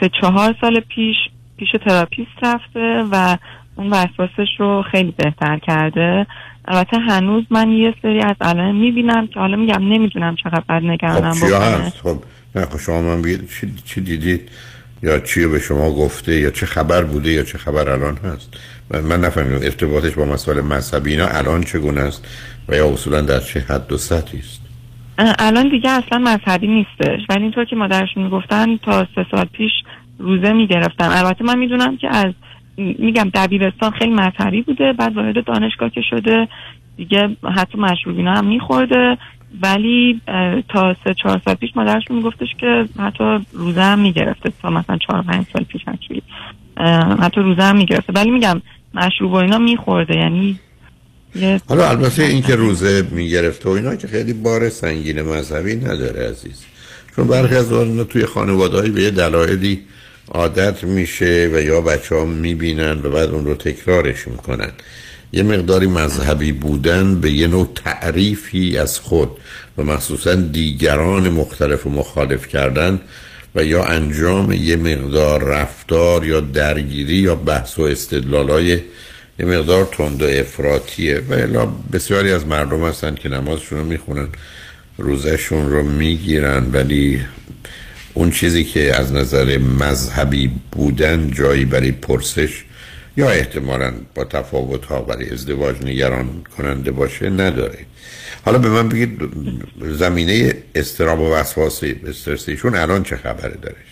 سه 0.00 0.10
چهار 0.20 0.54
سال 0.60 0.80
پیش 0.80 1.16
پیش 1.56 1.68
تراپیست 1.86 2.30
رفته 2.42 3.04
و 3.10 3.36
اون 3.76 3.90
وسواسش 3.90 4.48
رو 4.58 4.84
خیلی 4.90 5.14
بهتر 5.16 5.58
کرده. 5.58 6.26
البته 6.64 6.98
هنوز 6.98 7.44
من 7.50 7.70
یه 7.70 7.94
سری 8.02 8.20
از 8.20 8.36
علائم 8.40 8.74
می‌بینم 8.74 9.26
که 9.26 9.40
حالا 9.40 9.56
میگم 9.56 9.92
نمی‌دونم 9.92 10.36
چقدر 10.36 10.62
بعد 10.68 10.84
نگرانم 10.84 11.32
خب 11.32 11.46
بکنه. 11.46 11.90
خب 11.90 12.22
نه 12.54 12.66
خب 12.66 12.78
شما 12.78 13.02
من 13.02 13.22
بگید 13.22 13.48
چی, 13.48 13.74
چی 13.84 14.00
دیدید؟ 14.00 14.50
یا 15.02 15.18
چی 15.18 15.46
به 15.46 15.58
شما 15.58 15.90
گفته؟ 15.90 16.40
یا 16.40 16.50
چه 16.50 16.66
خبر 16.66 17.04
بوده؟ 17.04 17.30
یا 17.30 17.42
چه 17.42 17.58
خبر 17.58 17.88
الان 17.88 18.16
هست؟ 18.16 18.56
من, 18.90 19.20
نفهمیدم 19.20 19.64
ارتباطش 19.64 20.14
با 20.14 20.24
مسائل 20.24 20.60
مذهبی 20.60 21.10
اینا 21.10 21.26
الان 21.26 21.62
چگونه 21.62 22.00
است 22.00 22.26
و 22.68 22.74
یا 22.74 22.92
اصولا 22.92 23.20
در 23.20 23.40
چه 23.40 23.60
حد 23.60 23.92
و 23.92 23.96
سطحی 23.96 24.38
است؟ 24.38 24.60
الان 25.38 25.68
دیگه 25.68 25.90
اصلا 25.90 26.18
مذهبی 26.18 26.66
نیستش. 26.66 27.20
ولی 27.28 27.42
اینطور 27.42 27.64
که 27.64 27.76
مادرشون 27.76 28.22
می‌گفتن 28.22 28.76
تا 28.76 29.06
سه 29.14 29.26
سال 29.30 29.44
پیش 29.44 29.72
روزه 30.18 30.52
می‌گرفتن. 30.52 31.04
البته 31.04 31.44
من 31.44 31.58
می‌دونم 31.58 31.96
که 31.96 32.08
از 32.16 32.34
میگم 32.76 33.30
دبیرستان 33.34 33.90
خیلی 33.90 34.12
مذهبی 34.12 34.62
بوده 34.62 34.92
بعد 34.92 35.16
وارد 35.16 35.44
دانشگاه 35.44 35.90
که 35.90 36.00
شده 36.10 36.48
دیگه 36.96 37.36
حتی 37.56 37.78
مشروبینا 37.78 38.34
هم 38.34 38.46
میخورده. 38.46 39.18
ولی 39.62 40.20
تا 40.68 40.96
سه 41.04 41.14
چهار 41.14 41.40
سال 41.44 41.54
پیش 41.54 41.70
مادرشون 41.76 42.16
میگفتش 42.16 42.48
که 42.60 42.84
حتی 42.98 43.38
روزه 43.52 43.82
هم 43.82 43.98
می‌گرفته. 43.98 44.52
تا 44.62 44.70
مثلا 44.70 44.96
چهار 44.96 45.22
پنج 45.22 45.46
سال 45.52 45.64
پیش 45.64 45.82
حتی 47.20 47.40
روزه 47.40 47.62
هم 47.62 47.76
می‌گرفته. 47.76 48.12
ولی 48.12 48.30
میگم 48.30 48.62
مشروب 48.94 49.32
و 49.32 49.34
اینا 49.34 49.58
میخورده 49.58 50.14
یعنی 50.16 50.60
حالا 51.68 51.88
البته 51.88 52.22
این 52.22 52.42
که 52.42 52.56
روزه 52.56 53.06
می‌گرفته 53.10 53.68
و 53.68 53.72
اینا 53.72 53.96
که 53.96 54.08
خیلی 54.08 54.32
بار 54.32 54.68
سنگین 54.68 55.22
مذهبی 55.22 55.76
نداره 55.76 56.30
عزیز. 56.30 56.64
چون 57.16 57.26
برخی 57.26 57.54
از 57.54 57.72
آن 57.72 58.04
توی 58.04 58.26
خانوادهایی 58.26 58.90
به 58.90 59.02
یه 59.02 59.10
دلایلی 59.10 59.80
عادت 60.28 60.84
میشه 60.84 61.50
و 61.52 61.60
یا 61.60 61.80
بچه 61.80 62.14
ها 62.14 62.24
می‌بینن 62.24 63.00
و 63.02 63.10
بعد 63.10 63.30
اون 63.30 63.44
رو 63.44 63.54
تکرارش 63.54 64.28
می‌کنن. 64.28 64.70
یه 65.32 65.42
مقداری 65.42 65.86
مذهبی 65.86 66.52
بودن 66.52 67.20
به 67.20 67.30
یه 67.30 67.46
نوع 67.46 67.72
تعریفی 67.74 68.78
از 68.78 69.00
خود 69.00 69.30
و 69.78 69.82
مخصوصا 69.82 70.34
دیگران 70.34 71.28
مختلف 71.28 71.86
و 71.86 71.90
مخالف 71.90 72.48
کردن 72.48 73.00
و 73.54 73.64
یا 73.64 73.84
انجام 73.84 74.52
یه 74.52 74.76
مقدار 74.76 75.44
رفتار 75.44 76.26
یا 76.26 76.40
درگیری 76.40 77.16
یا 77.16 77.34
بحث 77.34 77.78
و 77.78 77.82
استدلالای 77.82 78.80
یه 79.38 79.46
مقدار 79.46 79.84
تند 79.84 80.22
و 80.22 80.26
افراطیه 80.26 81.22
و 81.28 81.32
الا 81.32 81.66
بسیاری 81.92 82.32
از 82.32 82.46
مردم 82.46 82.84
هستن 82.84 83.14
که 83.14 83.28
نمازشون 83.28 83.78
رو 83.78 83.84
می‌خونن 83.84 84.28
روزشون 84.98 85.70
رو 85.70 85.82
می‌گیرن 85.82 86.70
ولی 86.72 87.20
اون 88.14 88.30
چیزی 88.30 88.64
که 88.64 88.96
از 88.96 89.12
نظر 89.12 89.58
مذهبی 89.58 90.50
بودن 90.72 91.30
جایی 91.30 91.64
برای 91.64 91.92
پرسش 91.92 92.64
یا 93.16 93.30
احتمالا 93.30 93.92
با 94.14 94.24
تفاوت 94.24 94.84
ها 94.84 95.00
برای 95.00 95.30
ازدواج 95.30 95.84
نگران 95.84 96.44
کننده 96.56 96.90
باشه؟ 96.90 97.30
نداره. 97.30 97.78
حالا 98.44 98.58
به 98.58 98.68
من 98.68 98.88
بگید 98.88 99.20
زمینه 99.78 100.54
استراب 100.74 101.20
و 101.20 101.34
وسواس 101.34 101.84
استرسیشون 102.06 102.74
الان 102.74 103.02
چه 103.02 103.16
خبره 103.16 103.56
دارش 103.62 103.90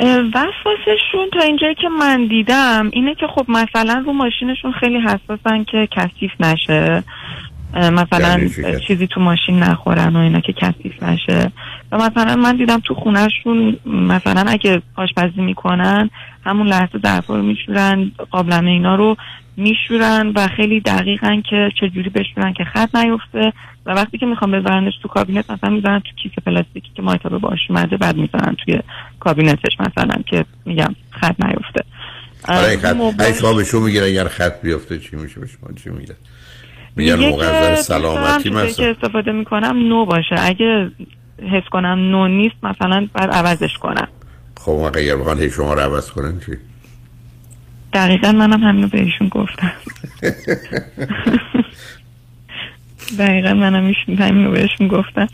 وسواسشون 0.00 1.30
تا 1.32 1.40
اینجایی 1.40 1.74
که 1.74 1.88
من 1.88 2.26
دیدم 2.26 2.90
اینه 2.92 3.14
که 3.14 3.26
خب 3.26 3.44
مثلا 3.48 4.02
رو 4.06 4.12
ماشینشون 4.12 4.72
خیلی 4.72 5.00
حساسن 5.00 5.64
که 5.64 5.88
کثیف 5.90 6.30
نشه. 6.40 7.04
مثلا؟ 7.74 8.48
چیزی 8.88 9.06
تو 9.06 9.20
ماشین 9.20 9.58
نخورن 9.58 10.16
و 10.16 10.18
اینا 10.18 10.40
که 10.40 10.52
کثیف 10.52 11.02
نشه. 11.02 11.52
و 11.92 11.96
مثلا 11.96 12.36
من 12.36 12.56
دیدم 12.56 12.80
تو 12.84 12.94
خونهشون 12.94 13.76
مثلا 13.86 14.44
اگه 14.46 14.82
آشپزی 14.94 15.40
می‌کنن 15.40 16.10
همون 16.44 16.66
لحظه 16.66 16.98
ظرفا 17.02 17.36
رو 17.36 17.42
میشورن 17.42 18.12
قابلمه 18.30 18.70
اینا 18.70 18.94
رو 18.94 19.16
میشورن 19.56 20.32
و 20.34 20.48
خیلی 20.56 20.80
دقیقن 20.80 21.40
که 21.50 21.70
چجوری 21.80 22.10
بشورن 22.10 22.52
که 22.52 22.64
خط 22.64 22.94
نیفته. 22.96 23.52
و 23.86 23.90
وقتی 23.90 24.18
که 24.18 24.26
می‌خوام 24.26 24.50
بذارنش 24.50 24.92
تو 25.02 25.08
کابینت 25.08 25.50
مثلا 25.50 25.70
می‌ذارن 25.70 25.98
تو 25.98 26.10
کیسه 26.22 26.40
پلاستیکی 26.46 26.90
که 26.94 27.02
مایتابه 27.02 27.38
باش 27.38 27.58
اومده 27.68 27.96
بعد 27.96 28.16
می‌ذارن 28.16 28.56
توی 28.64 28.78
کابینتش 29.20 29.72
مثلا 29.80 30.22
که 30.26 30.44
میگم 30.66 30.94
خط 31.10 31.34
نیفته. 31.44 31.84
اه، 32.48 32.76
خط 32.76 32.96
موبایل- 32.96 33.74
می‌گیره 33.74 34.06
اگر 34.06 34.28
خط 34.28 34.62
بیفته 34.62 34.98
چی 34.98 35.16
میشه 35.16 35.40
به 35.40 35.46
شما؟ 35.46 35.70
چی 35.84 35.90
میگه؟ 35.90 36.14
میگن 36.96 37.14
موقع 37.14 37.74
سلامتی 37.74 38.50
مثلا. 38.50 38.86
استفاده 38.86 39.32
می‌کنم 39.32 39.88
نو 39.88 40.04
باشه. 40.04 40.36
اگه 40.38 40.90
حس 41.52 41.68
کنم 41.70 41.98
نو 42.10 42.28
نیست 42.28 42.54
مثلا 42.62 43.08
باید 43.14 43.30
عوضش 43.30 43.78
کنم. 43.78 44.08
خب 44.56 44.90
اگر 44.94 45.16
بخوان 45.16 45.38
هی 45.38 45.50
شما 45.50 45.74
رو 45.74 45.80
عوض 45.80 46.10
کنن 46.10 46.40
چی؟ 46.46 46.52
دقیقا 47.92 48.32
منم 48.32 48.62
همینو 48.62 48.88
بهشون 48.88 49.28
گفتم. 49.28 49.72
دقیقا 53.18 53.54
منم 53.54 53.86
همینو 54.24 54.50
بهشون 54.50 54.88
گفتم. 54.88 55.28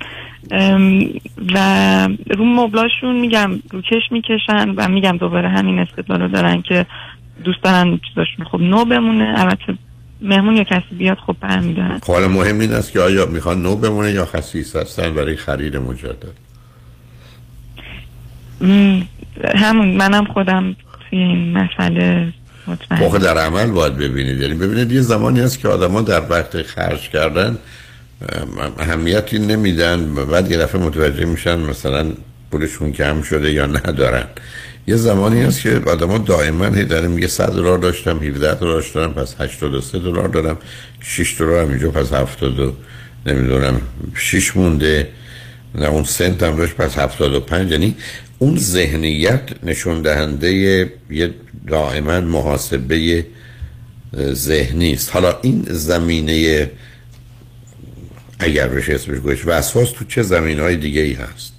و 1.54 1.58
رو 2.36 2.44
مبلاشون 2.44 3.20
میگم 3.20 3.50
روکش 3.70 4.02
می‌کشن 4.10 4.70
و 4.76 4.88
میگم 4.88 5.16
دوباره 5.16 5.48
همین 5.48 5.78
استدلال 5.78 6.22
رو 6.22 6.28
دارن 6.28 6.62
که 6.62 6.86
دوست 7.44 7.62
دارن 7.62 8.00
چیزاشون. 8.08 8.44
خب 8.44 8.60
نو 8.60 8.84
بمونه. 8.84 9.34
البته 9.36 9.74
مهمون 10.22 10.56
یا 10.56 10.64
کسی 10.64 10.94
بیاد 10.98 11.18
خب 11.26 11.36
برمیدارن. 11.40 11.98
خب 12.02 12.12
مهم 12.12 12.60
این 12.60 12.72
است 12.72 12.92
که 12.92 13.00
آیا 13.00 13.26
می‌خوان 13.26 13.62
نو 13.62 13.76
بمونه 13.76 14.12
یا 14.12 14.24
خصیص 14.26 14.76
هستن 14.76 15.14
برای 15.14 15.36
خرید 15.36 15.76
مجدد؟ 15.76 16.50
همون 19.54 19.88
منم 19.88 20.24
خودم 20.24 20.76
توی 21.10 21.18
این 21.18 21.58
مسئله 21.58 22.32
مطمئن. 22.66 23.18
در 23.18 23.38
عمل 23.38 23.70
باید 23.70 23.96
ببینید. 23.96 24.40
یعنی 24.40 24.54
ببینید 24.54 24.92
یه 24.92 25.00
زمانی 25.00 25.40
هست 25.40 25.58
که 25.58 25.68
آدما 25.68 26.02
در 26.02 26.22
وقت 26.30 26.62
خرج 26.62 27.08
کردن 27.08 27.58
اهمیتی 28.78 29.38
نمیدن 29.38 30.14
بعد 30.14 30.50
یه 30.50 30.58
دفعه 30.58 30.80
متوجه 30.80 31.24
میشن 31.24 31.58
مثلا 31.58 32.06
پولشون 32.50 32.92
کم 32.92 33.22
شده 33.22 33.52
یا 33.52 33.66
ندارن. 33.66 34.24
یه 34.86 34.96
زمانی 34.96 35.42
هست 35.42 35.60
که 35.60 35.82
آدما 35.86 36.18
دائما 36.18 36.66
هی 36.66 36.84
داره 36.84 37.08
میگه 37.08 37.26
100 37.26 37.52
دلار 37.52 37.78
داشتم 37.78 38.18
17 38.18 38.54
دلار 38.54 38.74
داشتم 38.74 39.12
پس 39.12 39.34
83 39.40 39.98
دلار 39.98 40.28
دارم 40.28 40.58
6 41.00 41.36
دلار 41.38 41.62
هم 41.62 41.68
اینجا 41.68 41.90
پس 41.90 42.12
70 42.12 42.58
و 42.58 42.72
نمی‌دونم 43.26 43.80
6 44.14 44.56
مونده 44.56 45.08
نه 45.74 45.86
اون 45.86 46.04
سنت 46.04 46.42
هم 46.42 46.56
داشت 46.56 46.74
پس 46.74 46.98
75 46.98 47.70
یعنی 47.72 47.96
اون 48.38 48.58
ذهنیت 48.58 49.40
نشون 49.62 50.02
دهنده 50.02 50.52
یه 51.10 51.34
دائما 51.68 52.20
محاسبه 52.20 53.26
ذهنی 54.16 54.92
است. 54.92 55.10
حالا 55.10 55.38
این 55.42 55.66
زمینه 55.68 56.70
اگر 58.38 58.68
بشه 58.68 58.94
اسمش 58.94 59.18
گوش 59.18 59.42
وسواس 59.46 59.90
تو 59.90 60.04
چه 60.04 60.22
زمین 60.22 60.60
های 60.60 60.76
دیگه 60.76 61.00
ای 61.00 61.12
هست؟ 61.12 61.52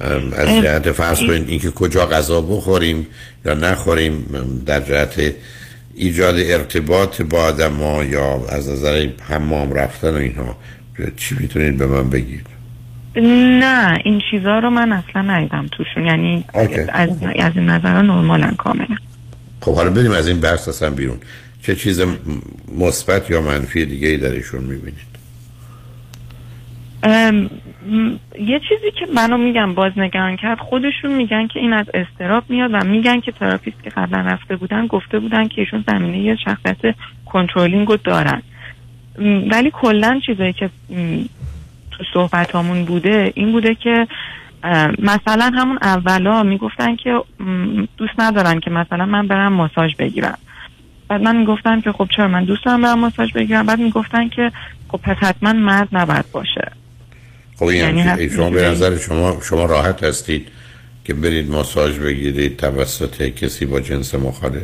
از 0.00 0.48
جهت 0.48 0.92
فرض 0.92 1.18
کنید 1.18 1.48
اینکه 1.48 1.70
کجا 1.70 2.06
غذا 2.06 2.40
بخوریم 2.40 3.06
یا 3.44 3.54
نخوریم 3.54 4.26
در 4.66 4.80
جهت 4.80 5.34
ایجاد 5.94 6.34
ارتباط 6.38 7.22
با 7.22 7.42
آدم 7.42 7.80
یا 8.10 8.46
از 8.48 8.70
نظر 8.70 9.08
حمام 9.22 9.72
رفتن 9.72 10.10
و 10.10 10.16
اینها 10.16 10.56
چی 11.16 11.36
می‌تونید 11.40 11.78
به 11.78 11.86
من 11.86 12.10
بگید؟ 12.10 12.46
نه 13.60 13.98
این 14.04 14.22
چیزها 14.30 14.58
رو 14.58 14.70
من 14.70 14.92
اصلا 14.92 15.22
ندیدم 15.22 15.68
توشون. 15.72 16.06
یعنی. 16.06 16.44
از, 16.88 17.10
از 17.38 17.52
این 17.54 17.66
نظر 17.66 18.02
نرمالن 18.02 18.54
کاملا. 18.54 18.96
خب 19.60 19.74
حالا 19.74 19.90
بریم 19.90 20.12
از 20.12 20.28
این 20.28 20.40
بحث 20.40 20.68
اصلا 20.68 20.90
بیرون. 20.90 21.18
چه 21.62 21.76
چیز 21.76 22.02
مثبت 22.78 23.30
یا 23.30 23.40
منفی 23.40 23.84
دیگه 23.84 24.08
ای 24.08 24.16
درشون 24.16 24.64
می‌بینید؟ 24.64 25.16
یه 28.38 28.60
چیزی 28.68 28.90
که 28.90 29.06
منو 29.14 29.36
میگم 29.36 29.74
باز 29.74 29.92
نگران 29.96 30.36
کرد 30.36 30.58
خودشون 30.58 31.12
میگن 31.12 31.46
که 31.46 31.60
این 31.60 31.72
از 31.72 31.86
اضطراب 31.94 32.44
میاد 32.48 32.70
و 32.72 32.84
میگن 32.84 33.20
که 33.20 33.32
therapist 33.32 33.82
که 33.82 33.90
قبلا 33.90 34.20
رفته 34.20 34.56
بودن 34.56 34.86
گفته 34.86 35.18
بودن 35.18 35.48
که 35.48 35.60
ایشون 35.60 35.84
زمینه 35.86 36.18
یه 36.18 36.36
شخصیت 36.36 36.94
controlling 37.26 37.88
رو 37.88 37.96
دارن 37.96 38.42
ولی 39.50 39.70
کلا 39.70 40.20
چیزایی 40.26 40.52
که 40.52 40.70
تو 41.90 42.04
صحبت 42.14 42.52
بوده 42.86 43.32
این 43.34 43.52
بوده 43.52 43.74
که 43.74 44.06
مثلا 44.98 45.50
همون 45.54 45.78
اولا 45.82 46.42
می‌گفتن 46.42 46.96
که 46.96 47.22
دوست 47.96 48.14
ندارن 48.18 48.60
که 48.60 48.70
مثلا 48.70 49.06
من 49.06 49.26
برم 49.26 49.52
ماساژ 49.52 49.94
بگیرم. 49.94 50.38
بعد 51.08 51.22
من 51.22 51.36
می‌گفتم 51.36 51.80
که 51.80 51.92
خب 51.92 52.08
چرا 52.16 52.28
من 52.28 52.44
دوست 52.44 52.64
دارم 52.64 52.82
برم 52.82 52.98
ماساژ 52.98 53.32
بگیرم؟ 53.32 53.66
بعد 53.66 53.78
می‌گفتن 53.78 54.28
که 54.28 54.52
خب 54.88 55.00
پس 55.02 55.16
حتما 55.16 55.52
مرد 55.52 55.88
نباید 55.92 56.24
باشه. 56.32 56.72
خب 57.56 57.64
این 57.64 57.96
یعنی 57.96 58.30
شما 58.30 58.50
به 58.50 58.62
نظر 58.62 58.98
شما 58.98 59.40
شما 59.42 59.64
راحت 59.64 60.04
هستید 60.04 60.48
که 61.04 61.14
برید 61.14 61.50
ماساژ 61.50 61.98
بگیرید 61.98 62.56
توسط 62.56 63.22
کسی 63.22 63.66
با 63.66 63.80
جنس 63.80 64.14
مخالف 64.14 64.62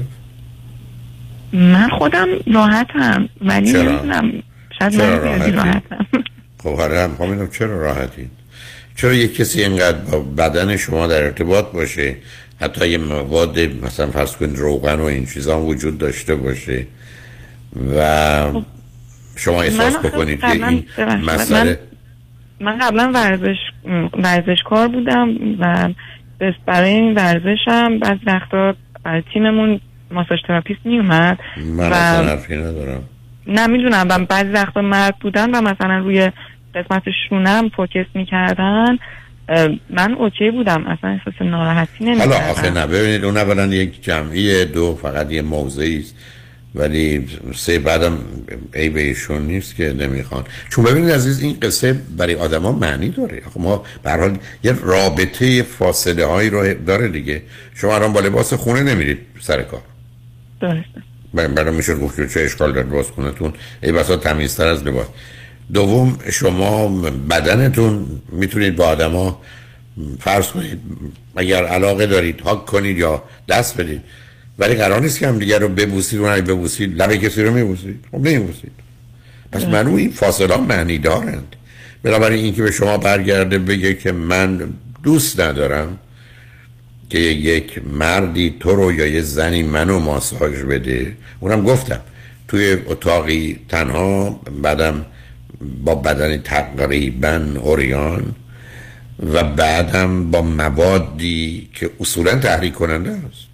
من 1.52 1.88
خودم 1.88 2.28
راحتم 2.54 3.28
ولی 3.40 3.72
چرا؟ 3.72 3.82
نمی‌دونم 3.82 4.42
شاید 4.78 4.92
چرا 4.92 5.06
من 5.06 5.20
راحتی؟ 5.20 5.50
راحتم 5.50 6.06
خب 6.62 6.68
آره 6.68 7.00
هم 7.00 7.16
خب 7.18 7.52
چرا 7.52 7.82
راحتید 7.82 8.30
چرا 8.96 9.12
یک 9.12 9.36
کسی 9.36 9.62
اینقدر 9.62 9.98
با 9.98 10.20
بدن 10.20 10.76
شما 10.76 11.06
در 11.06 11.22
ارتباط 11.22 11.72
باشه 11.72 12.16
حتی 12.60 12.88
یه 12.88 12.98
مواد 12.98 13.60
مثلا 13.60 14.10
فرض 14.10 14.36
کنید 14.36 14.58
روغن 14.58 15.00
و 15.00 15.04
این 15.04 15.26
چیزا 15.26 15.60
وجود 15.60 15.98
داشته 15.98 16.34
باشه 16.34 16.86
و 17.96 18.52
شما 19.36 19.62
احساس 19.62 19.96
بکنید 19.96 20.40
که 20.40 20.68
این 20.68 20.84
مسئله 21.26 21.78
من 22.62 22.78
قبلا 22.78 23.10
ورزش 23.14 23.56
ورزشکار 24.14 24.88
بودم 24.88 25.28
و 25.58 25.88
بس- 26.40 26.54
برای 26.66 26.90
این 26.90 27.14
ورزشم 27.14 27.98
بعض 27.98 28.18
وقتا 28.26 28.74
برای 29.04 29.22
تیممون 29.32 29.80
ماساژ 30.10 30.38
تراپیست 30.48 30.80
میومد 30.84 31.38
من 31.56 31.90
و 31.90 31.94
حرفی 31.94 32.56
ندارم. 32.56 33.02
نمی‌دونم 33.46 34.06
و 34.10 34.18
بعضی 34.18 34.48
وقتا 34.48 34.82
مرد 34.82 35.14
بودن 35.20 35.50
و 35.50 35.60
مثلا 35.60 35.98
روی 35.98 36.30
قسمت 36.74 37.02
شونم 37.28 37.68
فوکس 37.68 38.06
می‌کردن. 38.14 38.98
من 39.90 40.12
اوکی 40.14 40.50
بودم. 40.50 40.86
اصلا 40.86 41.10
احساس 41.10 41.42
ناراحتی 41.42 42.04
حالا 42.14 42.36
آخه 42.36 42.62
نمی‌کردم. 42.62 42.78
نه 42.78 42.86
ببینید 42.86 43.24
اون 43.24 43.36
اولا 43.36 43.66
یک 43.66 44.04
جمعی 44.04 44.64
دو 44.64 44.94
فقط 45.02 45.32
یه 45.32 45.42
موضعی 45.42 45.98
است. 45.98 46.16
ولی 46.74 47.28
سه 47.54 47.78
بعدم 47.78 48.18
ای 48.74 48.88
به 48.88 49.00
ایشون 49.00 49.42
نیست 49.46 49.76
که 49.76 49.92
نمی‌خوان. 49.92 50.44
چون 50.70 50.84
ببینید 50.84 51.10
عزیز 51.10 51.40
این 51.40 51.56
قصه 51.62 51.92
برای 51.92 52.34
آدما 52.34 52.72
معنی 52.72 53.08
داره. 53.08 53.42
آخه 53.46 53.60
ما 53.60 53.84
به 54.02 54.10
هر 54.10 54.20
حال 54.20 54.38
یه 54.64 54.72
رابطه 54.82 55.62
فاصله 55.62 56.26
هایی 56.26 56.50
رو 56.50 56.74
داره 56.74 57.08
دیگه. 57.08 57.42
شما 57.74 57.94
الان 57.94 58.12
با 58.12 58.20
لباس 58.20 58.54
خونه 58.54 58.82
نمیرید 58.82 59.18
سر 59.40 59.62
کار. 59.62 59.82
درسته 60.60 61.02
برای 61.34 61.74
میشه 61.74 61.94
گفت 61.94 62.16
که 62.16 62.28
چه 62.28 62.40
اشکال 62.40 62.72
داره 62.72 62.86
لباس 62.86 63.10
خونتون. 63.10 63.52
ای 63.82 63.92
بسا 63.92 64.16
تمیزتر 64.16 64.66
از 64.66 64.82
لباس. 64.82 65.06
دوم 65.72 66.18
شما 66.32 66.88
بدنتون 67.30 68.06
می‌تونید 68.32 68.76
با 68.76 68.86
آدما 68.86 69.40
فرض 70.20 70.46
کنید 70.46 70.80
اگر 71.36 71.64
علاقه 71.64 72.06
دارید 72.06 72.40
حق 72.40 72.64
کنید 72.64 72.98
یا 72.98 73.22
دست 73.48 73.76
بدید. 73.80 74.00
ولی 74.58 74.74
قرار 74.74 75.00
نیست 75.00 75.18
که 75.18 75.28
هم 75.28 75.38
دیگر 75.38 75.58
رو 75.58 75.68
ببوسید 75.68 76.20
و 76.20 76.26
نه 76.26 76.42
ببوسید. 76.42 77.02
لب 77.02 77.14
کسی 77.14 77.42
رو 77.42 77.54
میبوسید. 77.54 78.04
خب 78.12 78.18
نمیبوسید. 78.18 78.72
پس 79.52 79.64
معلوم 79.64 79.94
این 79.94 80.10
فاصله 80.10 80.56
معنی 80.56 80.98
دارند. 80.98 81.56
بنابراین 82.02 82.44
اینکه 82.44 82.62
به 82.62 82.70
شما 82.70 82.98
برگرده 82.98 83.58
بگه 83.58 83.94
که 83.94 84.12
من 84.12 84.74
دوست 85.02 85.40
ندارم 85.40 85.98
که 87.10 87.18
یک 87.18 87.80
مردی 87.86 88.56
تو 88.60 88.76
رو 88.76 88.92
یا 88.92 89.06
یه 89.06 89.20
زنی 89.20 89.62
منو 89.62 89.98
ماساژ 89.98 90.62
بده. 90.62 91.16
اونم 91.40 91.62
گفتم 91.62 92.00
توی 92.48 92.76
اتاقی 92.86 93.58
تنها 93.68 94.40
بعدم 94.62 95.06
با 95.84 95.94
بدن 95.94 96.38
تقریبا 96.38 97.46
اوریان 97.60 98.34
و 99.32 99.44
بعدم 99.44 100.30
با 100.30 100.42
موادی 100.42 101.68
که 101.74 101.90
اصولا 102.00 102.34
تحریک 102.38 102.74
کننده 102.74 103.10
است. 103.10 103.51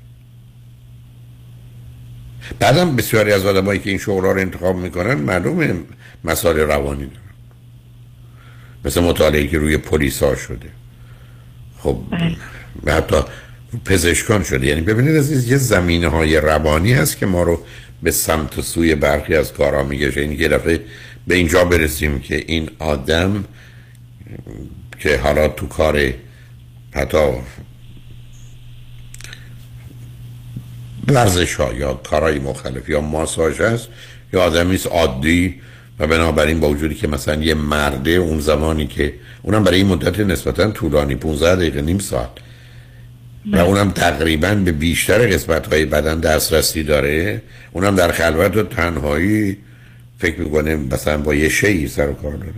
بعدم 2.59 2.97
بسیاری 2.97 3.33
از 3.33 3.47
آدمایی 3.47 3.81
که 3.81 3.91
این 3.91 3.99
شغل 3.99 4.23
رو 4.23 4.39
انتخاب 4.39 4.77
می‌کنن 4.77 5.15
معلومه 5.15 5.75
مسائل 6.25 6.57
روانی 6.57 7.07
دارن. 7.07 7.29
مثل 8.85 9.01
مطالعه 9.01 9.47
که 9.47 9.59
روی 9.59 9.77
پلیس 9.77 10.23
ها 10.23 10.37
شده. 10.37 10.69
خب 11.79 11.99
و 12.85 12.95
حتی 12.95 13.17
پزشکان 13.85 14.43
شده. 14.43 14.67
یعنی 14.67 14.81
ببینید 14.81 15.17
از 15.17 15.49
یه 15.49 15.57
زمینه 15.57 16.09
های 16.09 16.37
روانی 16.37 16.93
هست 16.93 17.19
که 17.19 17.27
ما 17.27 17.43
رو 17.43 17.61
به 18.03 18.11
سمت 18.11 18.59
و 18.59 18.63
سوی 18.63 18.95
برخی 18.95 19.35
از 19.35 19.53
کارها 19.53 19.83
میگه 19.83 20.13
این 20.17 20.33
یه 20.33 20.49
دفعه 20.49 20.81
به 21.27 21.35
اینجا 21.35 21.65
برسیم 21.65 22.21
که 22.21 22.45
این 22.47 22.71
آدم 22.79 23.45
که 24.99 25.19
حالا 25.19 25.49
تو 25.49 25.67
کار 25.67 26.13
حتی 26.91 27.19
ورزش 31.09 31.55
ها 31.55 31.73
یا 31.73 31.95
کارهای 31.95 32.39
مختلف 32.39 32.89
یا 32.89 33.01
ماساژ 33.01 33.61
هست 33.61 33.89
یا 34.33 34.43
آدمی 34.43 34.75
است 34.75 34.87
عادی 34.87 35.61
و 35.99 36.07
بنابراین 36.07 36.61
با 36.61 36.69
وجودی 36.69 36.95
که 36.95 37.09
مثلا 37.09 37.43
یه 37.43 37.55
مرده 37.55 38.11
اون 38.11 38.41
زمانی 38.41 38.87
که 38.87 39.15
اونم 39.43 39.65
برای 39.65 39.77
این 39.79 39.87
مدت 39.87 40.21
نسبتا 40.21 40.71
طولانی 40.71 41.15
15 41.15 41.57
دقیقه 41.57 41.83
نیم 41.83 41.99
ساعت. 41.99 42.31
و 43.53 43.57
اونم 43.57 43.91
تقریبا 43.91 44.55
به 44.55 44.73
بیشتر 44.73 45.27
قسمت 45.27 45.73
های 45.73 45.85
بدن 45.85 46.21
دسترسی 46.21 46.83
داره. 46.83 47.43
اونم 47.73 47.97
در 47.97 48.13
خلوت 48.13 48.57
و 48.57 48.63
تنهایی 48.63 49.57
فکر 50.19 50.41
می‌کنه 50.41 50.77
مثلا 50.77 51.19
با 51.19 51.35
یه 51.35 51.49
شیعی 51.49 51.89
سر 51.89 52.09
و 52.09 52.13
کار 52.13 52.33
داره 52.33 52.53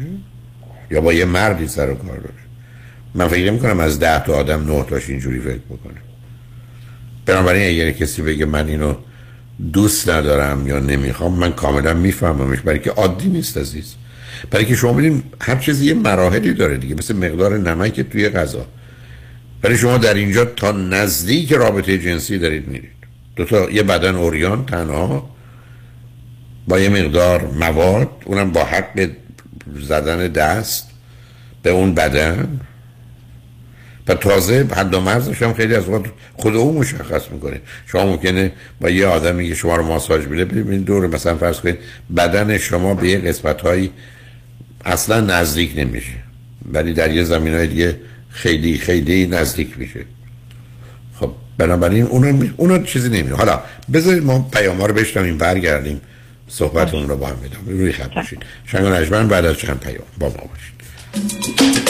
یا 0.91 1.01
با 1.01 1.13
یه 1.13 1.25
مردی 1.25 1.69
سر 1.69 1.91
و 1.91 1.95
کار 1.95 2.17
داره. 2.17 2.35
من 3.15 3.29
فکر 3.29 3.51
می‌کنم 3.51 3.81
از 3.81 3.99
ده 3.99 4.25
تا 4.25 4.35
آدم 4.35 4.73
نه 4.73 4.85
تاش 4.85 5.09
اینجوری 5.09 5.41
فکر 5.41 5.59
بکنه. 5.71 6.10
بنابراین 7.31 7.69
اگر 7.69 7.91
کسی 7.91 8.23
بگه 8.23 8.47
من 8.47 8.69
اینو 8.69 8.95
دوست 9.73 10.09
ندارم 10.11 10.67
یا 10.67 10.79
نمی‌خوام 10.79 11.33
من 11.33 11.53
کاملا 11.53 11.95
میفهممش. 11.95 12.61
برای 12.61 12.79
که 12.79 12.91
عادی 12.91 13.29
نیست 13.29 13.59
عزیز. 13.59 13.95
برای 14.51 14.65
که 14.65 14.75
شما 14.75 14.93
ببینید 14.93 15.25
هر 15.41 15.57
چیزی 15.57 15.87
یه 15.87 15.95
مراحلی 15.95 16.55
داره 16.55 16.77
دیگه 16.77 16.95
مثل 16.95 17.17
مقدار 17.17 17.59
نمک 17.59 18.01
توی 18.01 18.29
غذا. 18.29 18.67
برای 19.63 19.77
شما 19.77 19.99
در 19.99 20.15
اینجا 20.15 20.45
تا 20.45 20.73
نزدیک 20.73 21.53
رابطه 21.53 21.99
جنسی 21.99 22.39
دارید 22.39 22.69
میرید. 22.69 22.91
دو 23.37 23.45
تا 23.45 23.71
یه 23.71 23.83
بدن 23.83 24.15
اوریان 24.15 24.67
تنها 24.67 25.31
با 26.69 26.79
یه 26.79 26.89
مقدار 26.89 27.51
مواد 27.61 28.09
اونم 28.25 28.51
با 28.51 28.65
حق 28.65 29.11
زدن 29.81 30.29
دست 30.29 30.91
به 31.63 31.71
اون 31.71 31.95
بدن. 31.95 32.61
و 34.09 34.15
تازه 34.15 34.69
حد 34.77 34.95
و 34.95 35.01
مرزش 35.01 35.43
هم 35.43 35.55
خیلی 35.55 35.75
از 35.75 35.89
وقت 35.89 36.05
خود 36.37 36.57
او 36.57 36.79
مشخص 36.79 37.23
می‌کنه. 37.33 37.61
شما 37.87 38.07
ممکنه 38.07 38.53
با 38.81 38.91
یه 38.91 39.07
آدمی 39.07 39.49
که 39.49 39.55
شما 39.55 39.77
رو 39.77 39.87
ماساژ 39.87 40.25
بده 40.25 40.45
ببینید 40.45 40.85
دور 40.85 41.07
مثلا 41.07 41.37
فرض 41.37 41.61
کنید 41.61 41.79
بدن 42.17 42.59
شما 42.59 42.95
به 42.95 43.09
یه 43.09 43.19
قسمت 43.19 43.61
هایی 43.61 43.91
اصلا 44.85 45.21
نزدیک 45.21 45.73
نمیشه 45.77 46.13
ولی 46.73 46.93
در 46.93 47.11
یه 47.11 47.25
زمین 47.25 47.55
های 47.55 47.67
دیگه 47.67 47.97
خیلی 48.31 48.79
خیلی 48.79 49.27
نزدیک 49.27 49.79
میشه. 49.79 50.05
خب 51.21 51.31
بنابراین 51.59 52.03
اون 52.05 52.53
اون 52.57 52.85
چیزی 52.85 53.09
نمیده 53.09 53.35
حالا 53.35 53.61
بذارید 53.93 54.25
ما 54.25 54.49
پیام 54.53 54.81
ها 54.81 54.87
رو 54.87 54.95
بشنویم 54.95 55.39
برگردیم 55.39 56.01
صحبتمون 56.49 57.09
رو 57.09 57.17
با 57.17 57.27
هم 57.27 57.37
بدم 57.37 57.79
روی 57.79 57.93
خط 57.93 58.15
باشید 58.15 58.39
شنگ 58.67 58.85
و 58.85 58.89
نجمن 58.89 59.29
بعد 59.29 59.45
از 59.45 59.57
چند 59.57 59.81
پیام 59.81 60.05
با 60.19 60.27
ما 60.27 60.35
باشید. 60.35 61.90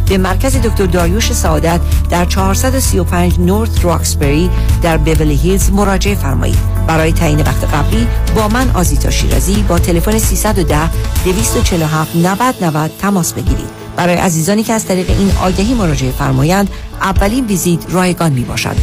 به 0.11 0.17
مرکز 0.17 0.55
دکتر 0.55 0.85
داریوش 0.85 1.33
سعادت 1.33 1.79
در 2.09 2.25
435 2.25 3.39
نورث 3.39 3.69
راکسبری 3.81 4.49
در 4.81 4.97
بیولی 4.97 5.35
هیلز 5.35 5.71
مراجعه 5.71 6.15
فرمایید. 6.15 6.57
برای 6.87 7.13
تعیین 7.13 7.39
وقت 7.39 7.63
قبلی 7.73 8.07
با 8.35 8.47
من 8.47 8.71
آزیتا 8.73 9.09
شیرازی 9.09 9.65
با 9.67 9.79
تلفن 9.79 10.17
310 10.17 10.89
247 11.23 12.15
90 12.15 12.55
90 12.61 12.91
تماس 12.99 13.33
بگیرید. 13.33 13.69
برای 13.95 14.15
عزیزانی 14.15 14.63
که 14.63 14.73
از 14.73 14.85
طریق 14.85 15.09
این 15.09 15.31
آگهی 15.41 15.73
مراجعه 15.73 16.11
فرمایند 16.11 16.69
اولین 17.01 17.45
ویزیت 17.45 17.79
رایگان 17.89 18.31
می 18.31 18.43
باشد 18.43 18.75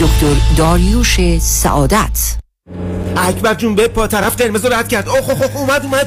دکتر 0.00 0.56
داریوش 0.56 1.38
سعادت. 1.38 2.36
اکبر 3.16 3.54
جون 3.54 3.74
به 3.74 3.88
پا 3.88 4.06
طرف 4.06 4.36
قرمز 4.36 4.64
رد 4.64 4.88
کرد. 4.88 5.08
اوه 5.08 5.56
اومد 5.56 5.84
اومد 5.84 6.06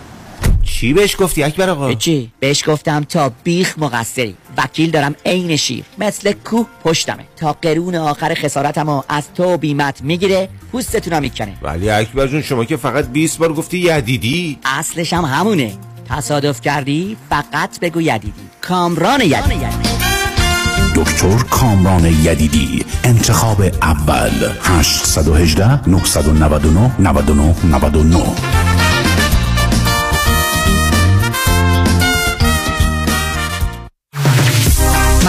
چی 0.81 0.93
بهش 0.93 1.15
گفتی 1.19 1.43
اکبر 1.43 1.69
آقا؟ 1.69 1.93
چی 1.93 2.31
بهش 2.39 2.69
گفتم 2.69 3.03
تا 3.03 3.31
بیخ 3.43 3.75
مقصری. 3.77 4.35
وکیل 4.57 4.91
دارم 4.91 5.15
عین 5.25 5.55
شیر. 5.55 5.83
مثل 5.97 6.31
کوه 6.31 6.65
پشتمه. 6.83 7.25
تا 7.35 7.53
قرون 7.61 7.95
آخر 7.95 8.33
خسارتمو 8.33 9.01
از 9.09 9.33
تو 9.35 9.57
بیمت 9.57 10.01
می‌گیره 10.01 10.49
پوستتونم 10.71 11.21
می‌کنه. 11.21 11.53
ولی 11.61 11.89
اکبر 11.89 12.27
جون 12.27 12.41
شما 12.41 12.65
که 12.65 12.77
فقط 12.77 13.05
20 13.05 13.37
بار 13.37 13.53
گفتی 13.53 13.77
یدیدی؟ 13.77 14.59
اصلش 14.65 15.13
هم 15.13 15.25
همونه. 15.25 15.73
تصادف 16.09 16.61
کردی 16.61 17.17
فقط 17.29 17.79
بگو 17.79 18.01
یدیدی. 18.01 18.41
کامران 18.61 19.21
یدیدی. 19.21 19.65
دکتر 20.95 21.37
کامران 21.37 22.05
یدیدی. 22.05 22.85
انتخاب 23.03 23.61
اول. 23.81 24.51
818 24.61 25.89
999 25.89 26.91
99 26.99 27.55
99 27.63 28.90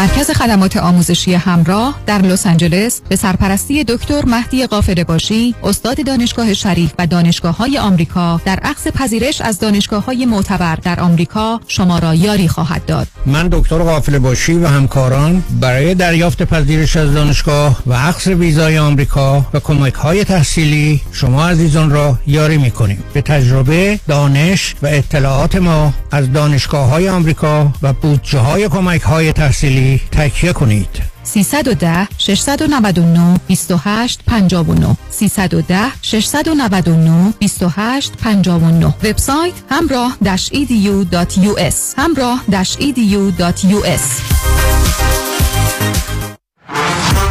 مرکز 0.03 0.31
خدمات 0.31 0.77
آموزشی 0.77 1.35
همراه 1.35 1.95
در 2.07 2.19
لس 2.19 2.47
آنجلس 2.47 3.01
به 3.09 3.17
سرپرستی 3.17 3.85
دکتر 3.85 4.25
مهدی 4.25 4.67
قافل 4.67 5.05
باشی 5.05 5.55
استاد 5.63 6.07
دانشگاه 6.07 6.55
شریف 6.55 6.93
و 6.99 7.07
دانشگاه 7.07 7.57
های 7.57 7.79
آمریکا 7.79 8.41
در 8.45 8.59
عقص 8.63 8.87
پذیرش 8.89 9.41
از 9.41 9.59
دانشگاه 9.59 10.05
های 10.05 10.27
معتبر 10.27 10.77
در 10.77 11.01
آمریکا 11.01 11.61
شما 11.67 11.99
را 11.99 12.15
یاری 12.15 12.49
خواهد 12.49 12.87
داد. 12.87 13.07
من 13.27 13.49
دکتر 13.49 13.79
قافل 13.79 14.19
باشی 14.19 14.55
و 14.55 14.67
همکاران 14.67 15.43
برای 15.61 15.95
دریافت 15.95 16.43
پذیرش 16.43 16.97
از 16.97 17.15
دانشگاه 17.15 17.83
و 17.87 17.95
عقص 17.95 18.27
ویزای 18.27 18.79
آمریکا 18.79 19.47
و 19.55 19.61
کمک 19.61 19.95
های 19.95 20.25
تحصیلی 20.25 21.01
شما 21.13 21.49
عزیزان 21.49 21.91
را 21.91 22.19
یاری 22.27 22.57
می 22.59 22.71
کنیم 22.71 23.05
به 23.13 23.23
تجربه 23.23 24.01
دانش 24.09 24.75
و 24.83 24.87
اطلاعات 24.87 25.57
ما 25.57 25.95
از 26.11 26.33
دانشگاه 26.33 26.89
های 26.89 27.09
آمریکا 27.09 27.73
و 27.83 27.93
بودجه 27.93 28.39
های 28.39 28.69
کمک 28.69 29.01
های 29.01 29.33
تحصیلی 29.33 29.92
تکیه 30.13 30.53
کنید. 30.53 31.13
310 31.25 32.09
699 32.19 33.41
28 33.47 34.21
59 34.27 34.97
310 35.11 35.93
699 36.03 37.33
28 37.39 38.13
59 38.17 38.87
وبسایت 39.05 39.55
همراه 39.71 40.17
edu.us 40.53 41.75
همراه 41.97 42.45
edu.us 42.81 44.33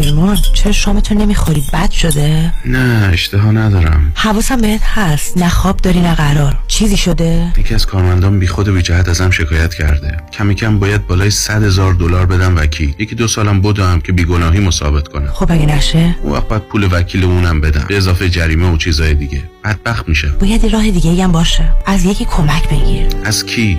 پیمان 0.00 0.38
چرا 0.54 0.72
شامتو 0.72 1.14
نمی‌خوری؟ 1.14 1.64
بد 1.72 1.90
شده؟ 1.90 2.52
نه 2.64 3.10
اشتها 3.12 3.50
ندارم. 3.50 4.12
حواسم 4.14 4.60
بهت 4.60 4.80
هست. 4.84 5.38
نه 5.38 5.48
خواب 5.48 5.76
داری 5.76 6.00
نه 6.00 6.14
قرار. 6.14 6.58
چیزی 6.68 6.96
شده؟ 6.96 7.52
یکی 7.58 7.74
از 7.74 7.86
کارمندان 7.86 8.38
بی 8.38 8.46
خود 8.46 8.68
و 8.68 8.72
بی 8.72 8.82
جهت 8.82 9.08
ازم 9.08 9.30
شکایت 9.30 9.74
کرده. 9.74 10.16
کمی 10.32 10.54
کم 10.54 10.78
باید 10.78 11.06
بالای 11.06 11.30
100 11.30 11.62
هزار 11.62 11.94
دلار 11.94 12.26
بدم 12.26 12.56
وکیل. 12.56 12.94
یکی 12.98 13.14
دو 13.14 13.28
سالم 13.28 13.60
بودم 13.60 14.00
که 14.00 14.12
بیگناهی 14.12 14.60
مثابت 14.60 15.08
کنم. 15.08 15.32
خب 15.32 15.52
اگه 15.52 15.66
نشه؟ 15.66 16.16
اون 16.22 16.32
وقت 16.32 16.48
باید 16.48 16.62
پول 16.62 16.88
وکیل 16.92 17.24
اونم 17.24 17.60
بدم. 17.60 17.84
به 17.88 17.96
اضافه 17.96 18.28
جریمه 18.28 18.72
و 18.72 18.76
چیزای 18.76 19.14
دیگه. 19.14 19.42
بدبخت 19.64 20.08
میشه. 20.08 20.28
باید 20.28 20.66
راه 20.72 20.90
دیگه 20.90 21.24
هم 21.24 21.32
باشه. 21.32 21.68
از 21.86 22.04
یکی 22.04 22.24
کمک 22.24 22.68
بگیر. 22.68 23.06
از 23.24 23.46
کی؟ 23.46 23.78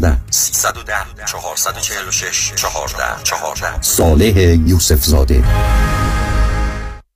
310 0.29 0.93
446 1.25 2.53
14 2.55 3.23
14 3.23 3.81
صالح 3.81 4.39
یوسف 4.67 5.05
زاده 5.05 5.43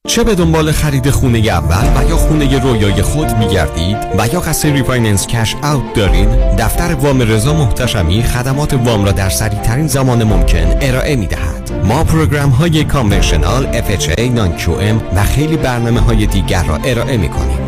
چه 0.07 0.23
به 0.23 0.35
دنبال 0.35 0.71
خرید 0.71 1.09
خونه 1.09 1.37
اول 1.37 2.01
و 2.01 2.09
یا 2.09 2.17
خونه 2.17 2.59
رویای 2.59 3.01
خود 3.01 3.37
میگردید 3.37 3.97
و 4.17 4.27
یا 4.27 4.39
قصد 4.39 4.67
refinance 4.67 5.27
cash 5.27 5.55
out 5.55 5.93
دارین؟ 5.93 6.55
دفتر 6.55 6.93
وام 6.93 7.21
رضا 7.21 7.53
محتشمی 7.53 8.23
خدمات 8.23 8.73
وام 8.73 9.05
را 9.05 9.11
در 9.11 9.29
سریع 9.29 9.61
ترین 9.61 9.87
زمان 9.87 10.23
ممکن 10.23 10.77
ارائه 10.81 11.15
می 11.15 11.27
دهد 11.27 11.71
ما 11.85 12.03
program 12.03 12.49
های 12.49 12.83
conventional 12.83 13.81
FHA 13.81 14.19
non 14.19 14.55
و 15.15 15.23
خیلی 15.23 15.57
برنامه 15.57 15.99
های 15.99 16.25
دیگر 16.25 16.63
را 16.63 16.75
ارائه 16.75 17.17
می 17.17 17.29
کنیم 17.29 17.64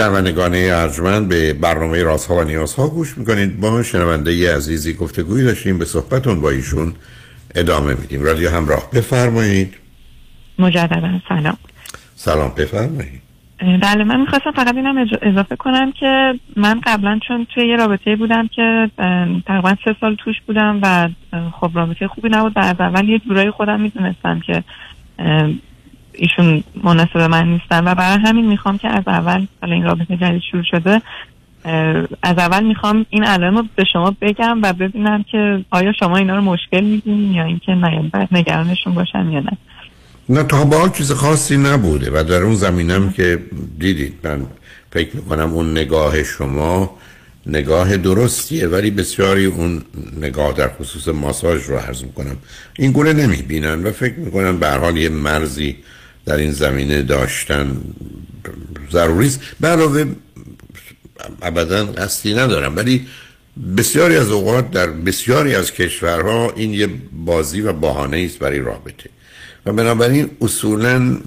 شنوندگان 0.00 0.52
ارجمند 0.54 1.28
به 1.28 1.52
برنامه 1.52 2.02
رازها 2.02 2.34
و 2.34 2.44
نیازها 2.44 2.88
گوش 2.88 3.18
می‌کنید. 3.18 3.60
با 3.60 3.82
شنونده 3.82 4.56
عزیزی 4.56 4.94
گفتگوی 4.94 5.44
داشتیم. 5.44 5.78
به 5.78 5.84
صحبتون 5.84 6.40
با 6.40 6.50
ایشون 6.50 6.94
ادامه 7.54 7.94
میدیم. 7.94 8.22
رادیو 8.22 8.50
همراه 8.50 8.90
بفرمایید. 8.94 9.74
مجددا. 10.58 11.20
سلام. 11.28 11.56
سلام 12.14 12.52
بفرمایید. 12.56 13.20
بله 13.82 14.04
من 14.04 14.20
می‌خواستم 14.20 14.50
فقط 14.50 14.74
اینم 14.74 15.06
اضافه 15.22 15.56
کنم 15.56 15.92
که 15.92 16.34
من 16.56 16.80
قبلا 16.86 17.20
چون 17.28 17.46
توی 17.54 17.68
یه 17.68 17.76
رابطه 17.76 18.16
بودم 18.16 18.48
که 18.48 18.90
تقریبا 19.46 19.76
سه 19.84 19.96
سال 20.00 20.16
توش 20.24 20.36
بودم 20.46 20.80
و 20.82 21.08
خب 21.60 21.70
رابطه 21.74 22.08
خوبی 22.08 22.28
نبود. 22.28 22.52
و 22.56 22.60
از 22.60 22.76
اول 22.80 23.08
یه 23.08 23.18
جورایی 23.18 23.50
خودم 23.50 23.80
می‌دونستم 23.80 24.40
که 24.40 24.64
ایشون 26.20 26.64
مناسب 26.84 27.18
من 27.18 27.48
نیستن 27.48 27.88
و 27.88 27.94
برای 27.94 28.18
همین 28.18 28.46
می‌خوام 28.46 28.78
که 28.78 28.88
از 28.88 29.04
اول 29.06 29.46
حالا 29.60 29.74
این 29.74 29.84
رابطه 29.84 30.16
جدید 30.16 30.42
شروع 30.50 30.64
شده 30.70 31.02
از 32.22 32.38
اول 32.38 32.64
می‌خوام 32.64 33.06
این 33.10 33.24
علائم 33.24 33.56
رو 33.56 33.64
به 33.76 33.84
شما 33.92 34.16
بگم 34.20 34.58
و 34.62 34.72
ببینم 34.72 35.24
که 35.32 35.64
آیا 35.70 35.92
شما 35.92 36.16
اینا 36.16 36.36
رو 36.36 36.42
مشکل 36.42 36.80
می‌دونین 36.80 37.32
یا 37.32 37.44
اینکه 37.44 37.74
نه 37.74 38.10
نگرانشون 38.32 38.94
باشم 38.94 39.30
یا 39.32 39.40
نه. 39.40 39.56
نه 40.28 40.42
تا 40.42 40.56
حال 40.56 40.90
چیز 40.90 41.12
خاصی 41.12 41.56
نبوده 41.56 42.10
و 42.10 42.24
در 42.24 42.42
اون 42.42 42.54
زمینم 42.54 43.10
که 43.10 43.38
دیدید 43.78 44.14
من 44.24 44.46
فکر 44.90 45.16
می‌کنم 45.16 45.52
اون 45.52 45.70
نگاه 45.70 46.22
شما 46.22 46.90
نگاه 47.46 47.96
درستیه 47.96 48.66
ولی 48.66 48.90
بسیاری 48.90 49.44
اون 49.46 49.82
نگاه 50.20 50.52
در 50.52 50.68
خصوص 50.68 51.08
ماساژ 51.08 51.62
رو 51.62 51.76
عرض 51.76 52.04
می‌کنم. 52.04 52.36
این 52.78 52.92
گونه 52.92 53.12
نمی‌بینن 53.12 53.82
و 53.82 53.90
فکر 53.90 54.18
می‌کنن 54.18 54.56
به 54.56 54.70
حال 54.70 54.96
یه 54.96 55.08
مرزی 55.08 55.76
در 56.26 56.36
این 56.36 56.52
زمینه 56.52 57.02
داشتن 57.02 57.76
ضروری 58.92 59.26
است. 59.26 59.40
علاوه 59.64 60.04
ابدا 61.42 61.84
قصدی 61.84 62.34
ندارم 62.34 62.76
ولی 62.76 63.06
بسیاری 63.76 64.16
از 64.16 64.30
اوقات 64.30 64.70
در 64.70 64.86
بسیاری 64.86 65.54
از 65.54 65.72
کشورها 65.72 66.52
این 66.56 66.74
یه 66.74 66.88
بازی 67.12 67.60
و 67.60 67.72
بهانه 67.72 68.24
است 68.24 68.38
برای 68.38 68.58
رابطه. 68.58 69.10
و 69.66 69.72
بنابراین 69.72 70.30
اصولا 70.40 71.18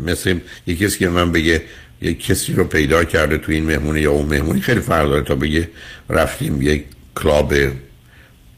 مثل 0.00 0.38
یه 0.66 0.76
کسی 0.76 0.98
که 0.98 1.08
من 1.08 1.32
بگه 1.32 1.62
یه 2.02 2.14
کسی 2.14 2.52
رو 2.52 2.64
پیدا 2.64 3.04
کرده 3.04 3.38
تو 3.38 3.52
این 3.52 3.64
مهمونی 3.64 4.00
یا 4.00 4.12
اون 4.12 4.26
مهمونی 4.26 4.60
خیلی 4.60 4.80
فرق 4.80 5.08
داره 5.08 5.22
تا 5.22 5.34
بگه 5.34 5.68
رفتیم 6.10 6.62
یک 6.62 6.84
club 7.16 7.54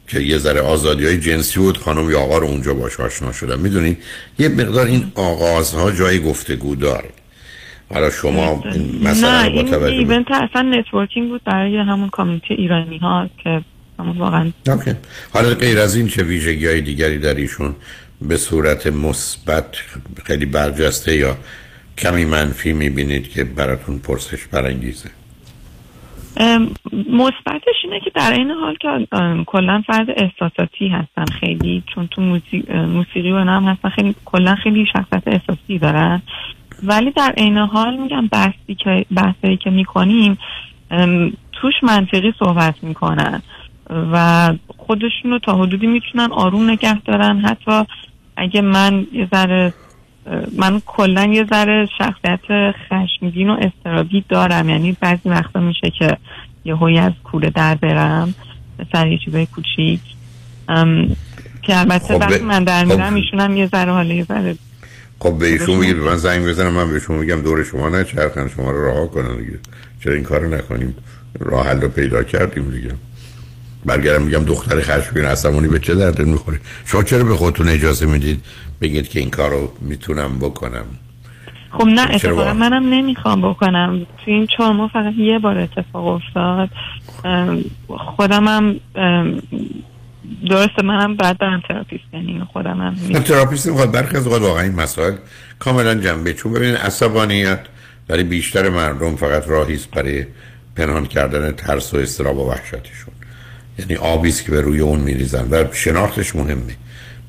که 0.08 0.20
یه 0.20 0.38
ذره 0.38 0.60
آزادی 0.60 1.06
های 1.06 1.18
جنسی 1.18 1.60
بود 1.60 1.78
خانم 1.78 2.10
یا 2.10 2.20
آقا 2.20 2.38
رو 2.38 2.46
اونجا 2.46 2.74
باش 2.74 3.00
آشنا 3.00 3.32
شدم. 3.32 3.60
می‌دونید 3.60 3.98
یه 4.38 4.48
مقدار 4.48 4.86
این 4.86 5.12
آغازها 5.14 5.90
جای 5.90 6.20
گفتگو 6.20 6.76
داره. 6.76 7.10
حالا 7.94 8.10
شما 8.10 8.64
مسئله 9.02 9.62
نه 9.62 9.78
با 9.78 9.86
این 9.86 10.10
event 10.10 10.26
اصلا 10.30 10.62
networking 10.62 11.28
بود 11.28 11.44
برای 11.44 11.76
همون 11.76 12.08
community 12.08 12.54
ایرانی 12.54 12.98
ها 12.98 13.30
که 13.44 13.60
همون 13.98 14.18
واقعا 14.18 14.52
okay. 14.66 14.92
حالا 15.32 15.54
غیر 15.54 15.78
از 15.78 15.96
این 15.96 16.08
چه 16.08 16.22
ویژگی 16.22 16.66
های 16.66 16.80
دیگری 16.80 17.18
در 17.18 17.34
ایشون 17.34 17.74
به 18.22 18.36
صورت 18.36 18.86
مثبت 18.86 19.76
خیلی 20.24 20.46
برجسته 20.46 21.16
یا 21.16 21.36
کمی 21.98 22.24
منفی 22.24 22.72
می‌بینید 22.72 23.30
که 23.30 23.44
براتون 23.44 23.98
پرسش 23.98 24.46
برانگیزه؟ 24.46 25.10
مثبتش 27.10 27.76
اینه 27.84 28.00
که 28.04 28.10
در 28.14 28.32
این 28.32 28.50
حال 28.50 28.74
که 28.74 29.06
کلا 29.46 29.82
فرد 29.86 30.10
احساساتی 30.10 30.88
هستن 30.88 31.24
خیلی 31.40 31.82
چون 31.94 32.06
تو 32.06 32.22
موسیقی 32.70 33.32
و 33.32 33.34
اینا 33.34 33.56
هم 33.56 33.64
هستن 33.64 33.88
خیلی 33.88 34.14
کلا 34.24 34.54
خیلی 34.54 34.86
شخصیت 34.92 35.22
احساسی 35.26 35.78
دارن. 35.78 36.22
ولی 36.82 37.10
در 37.10 37.34
عین 37.36 37.58
حال 37.58 37.96
میگم 37.96 38.26
بحثی 38.26 38.74
که 38.78 39.06
بحثی 39.14 39.56
که 39.56 39.70
می‌کنیم 39.70 40.38
توش 41.52 41.74
منطقی 41.82 42.34
صحبت 42.38 42.84
می‌کنن 42.84 43.42
و 44.12 44.54
خودشون 44.76 45.30
رو 45.30 45.38
تا 45.38 45.56
حدودی 45.56 45.86
می‌تونن 45.86 46.32
آروم 46.32 46.70
نگه 46.70 47.00
دارن. 47.00 47.38
حتی 47.40 47.82
اگه 48.36 48.60
من 48.60 49.06
یه 49.12 49.28
ذره 49.34 49.72
من 50.56 50.82
کلا 50.86 51.24
یه 51.24 51.46
ذره 51.50 51.88
شخصیت 51.98 52.40
خشمگین 52.88 53.50
و 53.50 53.56
استرابی 53.60 54.24
دارم. 54.28 54.68
یعنی 54.68 54.96
بعضی 55.00 55.28
وقتا 55.28 55.60
میشه 55.60 55.90
که 55.98 56.16
یه 56.64 56.76
هوی 56.76 56.98
از 56.98 57.12
کوره 57.24 57.50
در 57.50 57.74
برم 57.74 58.34
سر 58.92 59.06
یه 59.06 59.18
چیزای 59.24 59.46
کوچیک. 59.46 60.00
ام، 60.68 61.16
که 61.62 61.78
البته 61.78 62.14
خب 62.14 62.20
وقتی 62.20 62.44
من 62.44 62.64
در 62.64 62.84
خب. 62.84 62.92
میرم 62.92 63.14
ایشون 63.14 63.40
هم 63.40 63.56
یه 63.56 63.66
ذره 63.66 63.92
حالا 63.92 64.14
یه 64.14 64.24
ذره 64.24 64.56
خب 65.18 65.38
به 65.38 65.46
ایشون 65.46 65.80
بگید 65.80 65.96
من 65.96 66.16
زنگ 66.16 66.46
بزنم 66.46 66.72
من 66.72 66.92
به 66.92 67.00
شما 67.00 67.16
میگم 67.16 67.42
دور 67.42 67.64
شما 67.64 67.88
نچرخن 67.88 68.48
شما 68.48 68.70
رو 68.70 68.86
رها 68.86 69.06
کنن 69.06 69.36
دیگه. 69.36 69.58
چرا 70.04 70.14
این 70.14 70.22
کارو 70.22 70.54
نکنیم؟ 70.54 70.94
راه 71.40 71.66
حل 71.66 71.80
رو 71.80 71.88
پیدا 71.88 72.22
کردیم 72.22 72.70
دیگه. 72.70 72.90
برگردم 73.84 74.22
میگم 74.22 74.44
دختر 74.44 74.80
خشمگین 74.80 75.24
عصبانی 75.24 75.68
به 75.68 75.78
چه 75.78 75.94
درد 75.94 76.22
می‌خوره؟ 76.22 76.60
شما 76.84 77.02
چرا 77.02 77.24
به 77.24 77.36
خودتون 77.36 77.68
اجازه 77.68 78.06
می‌دید 78.06 78.44
بگید 78.80 79.08
که 79.08 79.20
این 79.20 79.30
کارو 79.30 79.72
می‌تونم 79.80 80.38
بکنم؟ 80.38 80.84
خب 81.70 81.86
نه 81.86 82.10
اتفاقا؟ 82.10 82.52
منم 82.52 82.94
نمی‌خوام 82.94 83.50
بکنم. 83.50 84.06
تو 84.24 84.30
این 84.30 84.46
چهار 84.46 84.72
ماه 84.72 84.90
فقط 84.92 85.14
یه 85.18 85.38
بار 85.38 85.58
اتفاق 85.58 86.06
افتاد. 86.06 86.68
ام، 87.24 87.64
خودم 87.88 88.48
هم 88.48 88.80
ام، 88.94 89.42
درسته 90.50 90.82
منم 90.82 91.16
بعد 91.16 91.38
برم 91.38 91.62
therapist 91.68 92.04
یعنی 92.12 92.42
خودم 92.52 92.80
هم 92.80 93.18
therapist 93.18 93.66
می‌خواد 93.66 93.92
برخی 93.92 94.16
از 94.16 94.26
اوقات 94.26 94.42
واقعا 94.42 94.62
این 94.62 94.74
مسائل 94.74 95.12
کاملا 95.58 95.94
جنبه 95.94 96.34
چون 96.34 96.52
ببینید 96.52 96.76
عصبانیت 96.76 97.60
برای 98.08 98.24
بیشتر 98.24 98.68
مردم 98.68 99.16
فقط 99.16 99.48
راهی 99.48 99.74
است 99.74 99.90
برای 99.90 100.26
پنهان 100.76 101.06
کردن 101.06 101.52
ترس 101.52 101.94
و 101.94 101.96
استراب 101.96 102.38
و 102.38 102.50
وحشتشون. 102.50 103.14
یعنی 103.78 103.96
آبی 103.96 104.32
که 104.32 104.50
به 104.50 104.60
روی 104.60 104.80
اون 104.80 105.00
میریزن 105.00 105.48
و 105.50 105.64
شناختش 105.72 106.36
مهمه. 106.36 106.76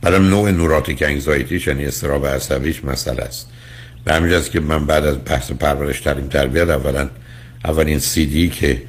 برای 0.01 0.19
نوع 0.19 0.51
نوراتیک 0.51 1.03
انگزایتیش 1.03 1.67
یعنی 1.67 1.85
استراب 1.85 2.27
عصبیش 2.27 2.85
مسئله 2.85 3.21
است. 3.21 3.49
به 4.05 4.13
همین 4.13 4.41
که 4.41 4.59
من 4.59 4.85
بعد 4.85 5.05
از 5.05 5.17
بحث 5.25 5.51
پرورش 5.51 6.01
تعلیم 6.01 6.27
تربیت 6.27 6.69
اولا 6.69 7.09
اولین 7.65 7.99
سی 7.99 8.25
دی 8.25 8.49
که 8.49 8.81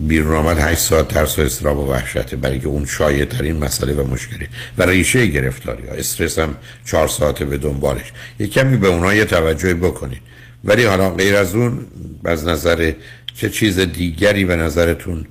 بیرون 0.00 0.36
آمد 0.36 0.58
8 0.58 0.80
ساعت 0.80 1.08
ترس 1.08 1.38
و 1.38 1.42
استراب 1.42 1.78
و 1.78 1.92
وحشته 1.92 2.36
برای 2.36 2.58
که 2.58 2.68
اون 2.68 2.84
شایع 2.84 3.24
ترین 3.24 3.56
مسئله 3.56 3.94
و 3.94 4.06
مشکلی 4.06 4.48
و 4.78 4.82
ریشه 4.82 5.26
گرفتاری 5.26 5.86
ها. 5.86 5.94
استرس 5.94 6.38
هم 6.38 6.56
4 6.84 7.08
ساعته 7.08 7.44
به 7.44 7.58
دنبالش. 7.58 8.12
یه 8.38 8.46
کمی 8.46 8.76
به 8.76 8.88
اونها 8.88 9.14
یه 9.14 9.24
توجهی 9.24 9.74
بکنید 9.74 10.20
ولی 10.64 10.84
حالا 10.84 11.10
غیر 11.10 11.36
از 11.36 11.54
اون 11.54 11.86
از 12.24 12.46
نظر 12.46 12.92
چه 13.34 13.50
چیز 13.50 13.78
دیگری 13.78 14.44
به 14.44 14.56
نظرتون 14.56 15.26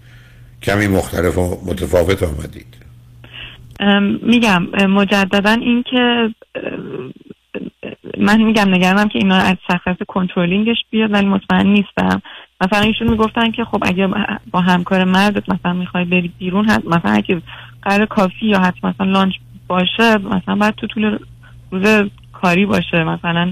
کمی 0.63 0.87
مختلف 0.87 1.37
و 1.37 1.57
متفاوت 1.65 2.23
آمدید. 2.23 2.77
میگم 4.21 4.63
مجددا 4.87 5.51
این 5.51 5.83
که 5.83 6.29
ام، 6.55 7.13
من 8.17 8.41
میگم 8.41 8.73
نگرانم 8.73 9.09
که 9.09 9.19
اینا 9.19 9.35
از 9.35 9.57
شخصیت 9.67 10.03
کنترلینگش 10.07 10.77
بیاد 10.89 11.13
ولی 11.13 11.25
مطمئن 11.25 11.67
نیستم. 11.67 12.21
مثلا 12.61 12.79
ایشون 12.79 13.09
می‌گفتن 13.09 13.51
که 13.51 13.63
خب 13.63 13.83
اگه 13.85 14.09
با 14.51 14.61
همکار 14.61 15.03
مردت 15.03 15.49
مثلا 15.49 15.73
می‌خوای 15.73 16.05
بری 16.05 16.31
بیرون 16.39 16.69
حت 16.69 16.85
مثلا 16.85 17.11
اگه 17.11 17.41
قرار 17.81 18.05
coffee 18.05 18.45
یا 18.45 18.59
حتی 18.59 18.79
مثلا 18.83 19.07
lunch 19.07 19.33
باشه 19.67 20.17
مثلا 20.17 20.55
بعد 20.55 20.75
تو 20.75 20.87
طول 20.87 21.17
روز 21.71 22.09
کاری 22.33 22.65
باشه. 22.65 23.03
مثلا 23.03 23.51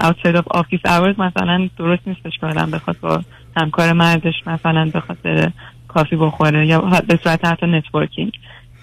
outside 0.00 0.36
of 0.36 0.44
office 0.56 0.82
hours 0.86 1.18
مثلا 1.18 1.68
درست 1.78 2.08
نیستش 2.08 2.38
که 2.40 2.46
آدم 2.46 2.70
بخواد 2.70 2.96
با 3.00 3.22
همکار 3.56 3.92
مردش 3.92 4.34
مثلا 4.46 4.90
بخواد 4.94 5.18
بره. 5.22 5.52
coffee 5.94 6.16
بخوره 6.16 6.66
یا 6.66 6.80
به 7.08 7.18
صورت 7.22 7.44
حتی 7.44 7.66
networking 7.66 8.32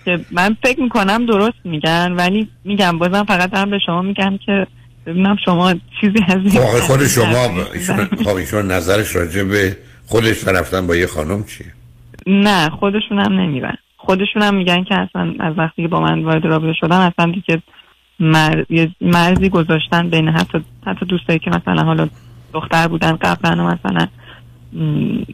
که 0.06 0.20
من 0.32 0.58
فکر 0.64 0.82
می‌کنم 0.82 1.26
درست 1.26 1.58
میگن 1.64 2.12
ولی 2.12 2.48
میگم 2.64 2.98
بازم 2.98 3.24
فقط 3.24 3.52
دارم 3.52 3.70
به 3.70 3.80
شما 3.86 4.02
میگم 4.02 4.40
که 4.46 4.68
ببینم 5.06 5.36
شما 5.46 5.74
چیزی 6.02 6.24
از 6.28 6.38
این 6.38 6.50
خب 6.50 6.80
خود 6.80 7.08
شما 7.08 7.50
ایشون 7.74 8.06
خب 8.06 8.36
ایشون 8.36 8.72
نظرش 8.72 9.16
راجع 9.16 9.44
به 9.44 9.78
خودش 10.06 10.48
رفتن 10.48 10.88
با 10.88 10.96
یه 10.96 11.08
خانم 11.08 11.44
چیه؟ 11.44 11.68
نه 12.28 12.70
خودشون 12.70 13.20
هم 13.20 13.34
نمیرن 13.34 13.78
خودشون 13.98 14.42
هم 14.42 14.56
میگن 14.56 14.84
که 14.84 14.96
اصلا 14.96 15.34
از 15.40 15.54
وقتی 15.58 15.82
که 15.82 15.88
با 15.88 16.00
من 16.00 16.24
وارد 16.24 16.46
رابطه 16.46 16.74
شدن 16.80 16.98
اصلا 17.00 17.32
دیگه 17.32 17.62
مر... 18.20 18.64
مرزی 19.02 19.50
گذاشتن 19.50 20.10
بین 20.10 20.28
حتی 20.28 20.62
حتی 20.88 21.06
دوستایی 21.06 21.40
که 21.40 21.50
مثلا 21.50 21.84
حالا 21.84 22.10
دختر 22.54 22.88
بودن 22.88 23.12
قبلا 23.12 23.68
مثلا 23.68 24.08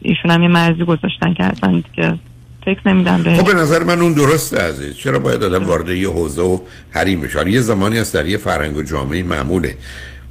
ایشون 0.02 0.30
هم 0.30 0.42
یه 0.42 0.48
مرزی 0.48 0.84
گذاشتن 0.84 1.34
که 1.34 1.44
اصلا 1.44 1.82
دیگه 1.94 2.18
فکر 2.64 2.88
نمیدن 2.88 3.22
به 3.22 3.34
خب 3.34 3.46
به 3.46 3.54
نظر 3.54 3.84
من 3.84 4.00
اون 4.00 4.12
درسته 4.12 4.58
عزیز. 4.58 4.96
چرا 4.96 5.18
باید 5.18 5.42
آدم 5.42 5.66
وارد 5.66 5.88
یه 5.88 6.08
حوزه 6.08 6.42
و 6.42 6.58
حریم 6.90 7.20
بشه 7.20 7.50
یه 7.50 7.60
زمانی 7.60 7.98
هست 7.98 8.14
در 8.14 8.26
یه 8.26 8.36
فرهنگ 8.36 8.76
و 8.76 8.82
جامعه 8.82 9.22
معموله 9.22 9.74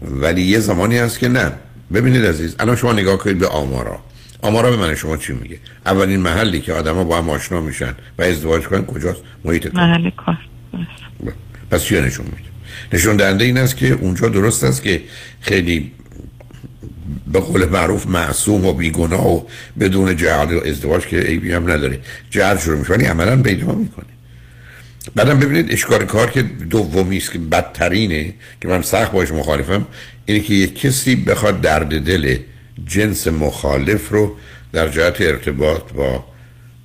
ولی 0.01 0.41
یه 0.41 0.59
زمانی 0.59 0.97
هست 0.97 1.19
که 1.19 1.27
نه. 1.27 1.51
ببینید 1.93 2.25
عزیز 2.25 2.55
الان 2.59 2.75
شما 2.75 2.93
نگاه 2.93 3.17
کنید 3.17 3.39
به 3.39 3.47
آمارا. 3.47 3.99
آمارا 4.41 4.69
به 4.69 4.77
من 4.77 4.95
شما 4.95 5.17
چی 5.17 5.34
میگه؟ 5.34 5.57
اولین 5.85 6.19
محلی 6.19 6.61
که 6.61 6.73
آدما 6.73 7.03
با 7.03 7.17
هم 7.17 7.29
آشنا 7.29 7.61
میشن 7.61 7.95
و 8.17 8.21
ازدواج 8.21 8.67
کنن 8.67 8.85
کجاست؟ 8.85 9.21
محیط 9.45 9.67
کار. 9.67 9.84
محل 9.84 10.09
کار. 10.09 10.38
پس 11.71 11.84
چی 11.84 12.01
نشون 12.01 12.25
میده؟ 12.25 12.38
نشون 12.93 13.15
دهنده 13.15 13.45
این 13.45 13.57
است 13.57 13.77
که 13.77 13.91
اونجا 13.93 14.29
درست 14.29 14.63
است 14.63 14.84
که 14.84 15.01
خیلی 15.41 15.91
به 17.34 17.39
قول 17.39 17.65
معروف 17.65 18.07
معصوم 18.07 18.65
و 18.65 18.73
بیگناه 18.73 19.35
و 19.35 19.41
بدون 19.79 20.15
جهاد 20.15 20.51
و 20.51 20.59
ازدواج 20.59 21.07
که 21.07 21.19
عیبی 21.19 21.51
هم 21.51 21.71
نداره. 21.71 21.99
جهاد 22.29 22.59
شروع 22.59 22.79
میشه 22.79 22.93
ولی 22.93 23.05
عملا 23.05 23.41
پیدا 23.41 23.65
می‌کنه. 23.65 24.05
بعدم 25.15 25.39
ببینید 25.39 25.71
اشکال 25.71 26.05
کار 26.05 26.31
که 26.31 26.41
دومی 26.41 27.17
است 27.17 27.31
که 27.31 27.39
بدترینه 27.39 28.34
که 28.61 28.67
من 28.67 28.81
سخت 28.81 29.11
باش 29.11 29.31
مخالفم 29.31 29.88
اینه 30.25 30.39
که 30.39 30.53
یک 30.53 30.79
کسی 30.79 31.15
بخواد 31.15 31.61
درد 31.61 32.05
دل 32.05 32.38
جنس 32.85 33.27
مخالف 33.27 34.09
رو 34.09 34.35
در 34.73 34.88
جهت 34.88 35.21
ارتباط 35.21 35.91
با 35.93 36.25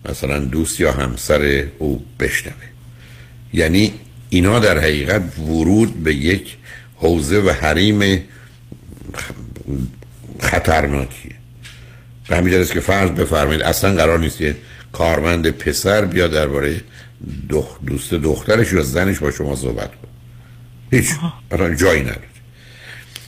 مثلا 0.08 0.38
دوست 0.38 0.80
یا 0.80 0.92
همسر 0.92 1.64
او 1.78 2.04
بشنوه. 2.20 2.54
یعنی 3.52 3.92
اینا 4.30 4.58
در 4.58 4.78
حقیقت 4.78 5.22
ورود 5.38 6.02
به 6.02 6.14
یک 6.14 6.56
حوزه 6.96 7.38
و 7.38 7.50
حریم 7.50 8.22
خطرناکیه. 10.42 11.32
به 12.28 12.36
همین 12.36 12.54
است 12.54 12.72
که 12.72 12.80
فرض 12.80 13.10
بفرمایید 13.10 13.62
اصلا 13.62 13.94
قرار 13.94 14.18
نیست 14.18 14.38
که 14.38 14.56
کارمند 14.92 15.50
پسر 15.50 16.04
بیا 16.04 16.26
درباره 16.26 16.80
دخ... 17.50 17.78
دوست 17.86 18.14
دخترش 18.14 18.72
یا 18.72 18.82
زنش 18.82 19.18
با 19.18 19.30
شما 19.30 19.56
صحبت 19.56 19.88
کن 19.88 20.08
هیچ. 20.90 21.10
اصلا 21.50 21.74
جایی 21.74 22.00
نداره. 22.00 22.32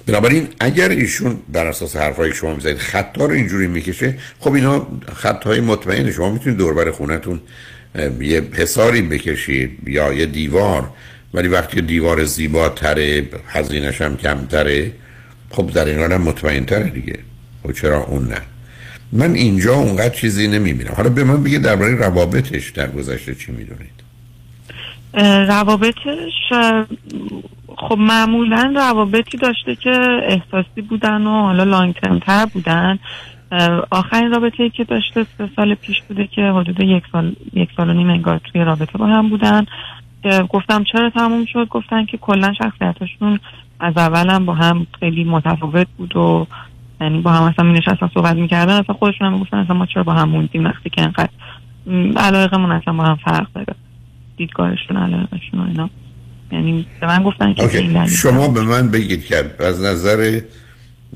بنابراین 0.06 0.48
اگر 0.60 0.88
ایشون 0.88 1.38
بر 1.52 1.66
اساس 1.66 1.96
حرفای 1.96 2.32
شما 2.32 2.54
می‌زنید 2.54 2.78
خطا 2.78 3.24
رو 3.24 3.32
اینجوری 3.32 3.66
می‌کشه 3.66 4.18
خب 4.40 4.52
اینا 4.52 4.86
خطای 5.16 5.60
مطمئن 5.60 6.12
شما 6.12 6.30
می‌تونید 6.30 6.58
دوربر 6.58 6.90
خونتون 6.90 7.40
یه 8.20 8.42
حساری 8.52 9.02
بکشید 9.02 9.78
یا 9.86 10.12
یه 10.12 10.26
دیوار. 10.26 10.90
ولی 11.34 11.48
وقتی 11.48 11.80
دیوار 11.80 12.24
زیباتره 12.24 13.28
هزینش 13.48 14.00
هم 14.00 14.16
کمتره 14.16 14.92
خب 15.54 15.70
در 15.70 15.84
این 15.84 15.98
حال 15.98 16.16
مطمئن 16.16 16.64
تره 16.64 16.90
دیگه. 16.90 17.18
و 17.64 17.68
خب 17.68 17.74
چرا 17.74 18.04
اون 18.04 18.24
نه؟ 18.24 18.40
من 19.12 19.34
اینجا 19.34 19.74
اونقدر 19.74 20.14
چیزی 20.14 20.48
نمی‌بینم. 20.48 20.92
حالا 20.96 21.08
به 21.08 21.24
من 21.24 21.42
بگید 21.42 21.62
درباره 21.62 21.94
روابطش 21.94 22.70
در 22.70 22.90
گذشته 22.90 23.34
چی 23.34 23.52
می‌دونید. 23.52 23.94
روابطش 25.48 26.52
خب 27.76 27.98
معمولا 27.98 28.72
روابطی 28.76 29.38
داشته 29.38 29.74
که 29.74 29.90
احساسی 30.22 30.82
بودن 30.88 31.22
و 31.22 31.42
حالا 31.42 31.64
لانگ 31.64 31.94
ترم 31.94 32.18
تر 32.18 32.46
بودن. 32.46 32.98
آخرین 33.90 34.30
رابطه 34.30 34.70
که 34.70 34.84
داشته 34.84 35.26
سه 35.38 35.48
سال 35.56 35.74
پیش 35.74 35.96
بوده 36.08 36.26
که 36.26 36.42
حدود 36.42 36.80
یک 36.80 37.02
سال 37.12 37.34
یک 37.52 37.68
سال 37.76 37.90
و 37.90 37.92
نیم 37.92 38.10
انگار 38.10 38.40
توی 38.52 38.64
رابطه 38.64 38.98
با 38.98 39.06
هم 39.06 39.28
بودن. 39.28 39.66
گفتم 40.48 40.84
چرا 40.92 41.10
تموم 41.10 41.44
شد؟ 41.52 41.68
گفتن 41.68 42.04
که 42.04 42.16
کلا 42.16 42.52
شخصیتشون 42.58 43.40
از 43.80 43.96
اولم 43.96 44.46
با 44.46 44.54
هم 44.54 44.86
خیلی 45.00 45.24
متفاوت 45.24 45.86
بود 45.96 46.16
و 46.16 46.46
یعنی 47.00 47.20
با 47.20 47.32
هم 47.32 47.42
اصلا 47.42 47.64
می 47.64 47.72
نشستن 47.72 48.10
صحبت 48.14 48.36
می‌کردن. 48.36 48.72
اصلا 48.72 48.94
خودشون 48.94 49.26
هم 49.26 49.38
گفتن 49.38 49.56
اصلا 49.56 49.76
ما 49.76 49.86
چرا 49.86 50.02
با 50.02 50.12
هم 50.12 50.28
موندیم 50.28 50.64
وقتی 50.64 50.90
که 50.90 51.02
انقدر 51.02 51.30
علایقمون 52.16 52.72
اصلا 52.72 52.94
با 52.94 53.04
هم 53.04 53.16
فرق 53.24 53.46
داره. 53.54 53.74
دیدگاهشون 54.36 54.96
علایقشون 54.96 55.60
و 55.60 55.66
اینا. 55.68 55.90
یعنی 56.52 56.86
به 57.00 57.06
من 57.06 57.22
گفتن 57.22 57.54
که 57.54 58.06
شما 58.06 58.48
به 58.48 58.62
من 58.62 58.90
بگید 58.90 59.24
که 59.24 59.50
از 59.60 59.82
نظر 59.82 60.40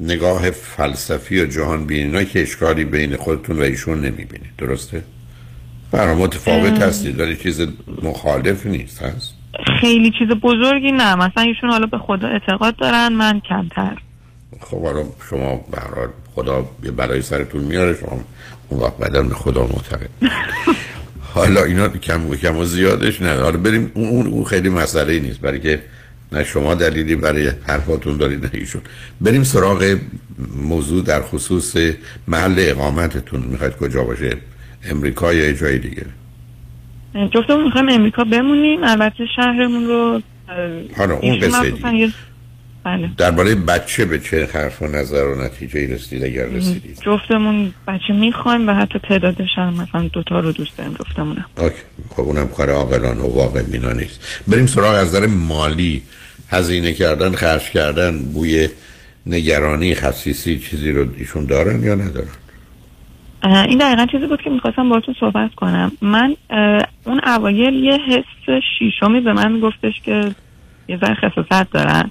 نگاه 0.01 0.51
فلسفی 0.51 1.43
و 1.43 1.47
جهان 1.47 1.87
بینی 1.87 2.25
که 2.25 2.43
اشکالی 2.43 2.85
بین 2.85 3.17
خودتون 3.17 3.59
و 3.59 3.63
ایشون 3.63 3.99
نمی‌بینید 3.99 4.57
درسته؟ 4.59 5.05
برای 5.93 6.17
متفاوت 6.17 6.83
هستید 6.83 7.21
ولی 7.21 7.37
چیز 7.37 7.67
مخالف 8.03 8.67
نیست 8.67 9.03
هست؟ 9.03 9.38
خیلی 9.81 10.13
چیز 10.19 10.29
بزرگی 10.29 10.93
نه. 10.93 11.15
مثلا 11.15 11.43
ایشون 11.43 11.71
حالا 11.71 11.87
به 11.87 11.99
خدا 11.99 12.29
اعتقاد 12.29 12.77
دارن 12.77 13.13
من 13.13 13.41
کمتر. 13.41 13.97
خب 14.61 14.83
حالا 14.83 15.05
شما 15.31 15.65
برای 15.71 16.09
خدا 16.35 16.67
برای 16.97 17.23
سرتون 17.23 17.65
میاره 17.65 17.97
شما 18.01 18.21
اون 18.69 18.81
وقت 18.81 18.99
بعدا 18.99 19.23
به 19.23 19.35
خدا 19.35 19.63
معتقد. 19.63 20.11
حالا 21.35 21.65
اینا 21.65 21.89
کم 21.89 22.27
و 22.29 22.37
کم 22.37 22.57
و 22.57 22.65
زیادش 22.65 23.23
نه. 23.23 23.41
حالا 23.41 23.59
بریم 23.59 23.91
اون, 23.95 24.27
اون 24.27 24.45
خیلی 24.45 24.69
مسئله 24.69 25.21
نیست. 25.21 25.41
برای 25.41 25.61
که 25.61 25.83
نه 26.33 26.45
شما 26.45 26.75
دلیلی 26.75 27.17
برای 27.17 27.53
حرفاتون 27.67 28.17
دارید 28.17 28.45
نه 28.45 28.51
ایشون. 28.55 28.83
بریم 29.21 29.45
سراغ 29.45 29.99
موضوع 30.57 31.03
در 31.05 31.23
خصوص 31.23 31.77
محل 32.29 32.55
اقامتتون. 32.59 33.41
می‌خواید 33.41 33.77
کجا 33.77 34.05
باشه؟ 34.05 34.37
امریکا 34.91 35.35
یا 35.35 35.53
جای 35.53 35.79
دیگه؟ 35.79 36.07
جفتمون 37.15 37.65
می‌خوایم 37.65 37.89
امریکا 37.89 38.25
بمونیم. 38.25 38.85
البته 38.85 39.25
شهرمون 39.37 39.87
رو 39.87 40.23
حالا 40.97 41.15
اون 41.15 41.39
قصه 41.39 41.73
بله. 42.85 43.11
درباره 43.17 43.55
بچه 43.55 44.05
به 44.05 44.19
چه 44.19 44.49
حرف 44.53 44.83
و 44.83 44.87
نظر 44.87 45.25
و 45.25 45.45
نتیجه 45.45 45.95
رسید 45.95 46.25
اگر 46.25 46.47
رسیدید؟ 46.47 46.99
جفتمون 47.03 47.73
بچه 47.89 48.13
می‌خوایم 48.13 48.69
و 48.69 48.73
حتی 48.73 48.99
تعدادش 49.09 49.49
هم 49.57 49.75
مثلا 49.75 50.09
دوتا 50.09 50.41
رو 50.41 50.53
دوست 50.53 50.79
داریم 50.79 50.95
جفتمونم. 50.95 51.45
اوکی. 51.59 51.75
خب 52.11 52.21
اونم 52.21 52.49
کار 52.49 52.71
عاقلانه 52.71 53.21
و 53.21 53.35
واقع 53.35 53.63
بینا 53.63 53.93
نیست. 53.93 54.43
بریم 54.49 54.67
سراغ 54.67 54.95
از 54.95 55.09
نظر 55.09 55.27
مالی. 55.27 56.03
هزینه 56.51 56.93
کردن 56.93 57.33
خرج 57.33 57.71
کردن 57.71 58.19
بوی 58.19 58.69
نگرانی 59.27 59.95
خصیصی 59.95 60.59
چیزی 60.59 60.93
رو 60.93 61.07
ایشون 61.19 61.47
دارن 61.47 61.83
یا 61.83 61.95
ندارن؟ 61.95 62.29
این 63.43 63.79
دقیقا 63.79 64.07
چیزی 64.07 64.27
بود 64.27 64.43
که 64.43 64.51
می‌خواستم 64.51 65.01
تو 65.01 65.13
صحبت 65.21 65.55
کنم. 65.55 65.93
من 66.03 66.37
اون 67.05 67.21
اوایل 67.25 67.75
یه 67.75 67.99
حس 68.09 68.63
شیشمی 68.79 69.21
به 69.21 69.33
من 69.33 69.61
گفتش 69.61 70.01
که 70.01 70.35
یه 70.89 70.97
ذره 70.97 71.15
خصوصت 71.15 71.71
دارن. 71.71 72.11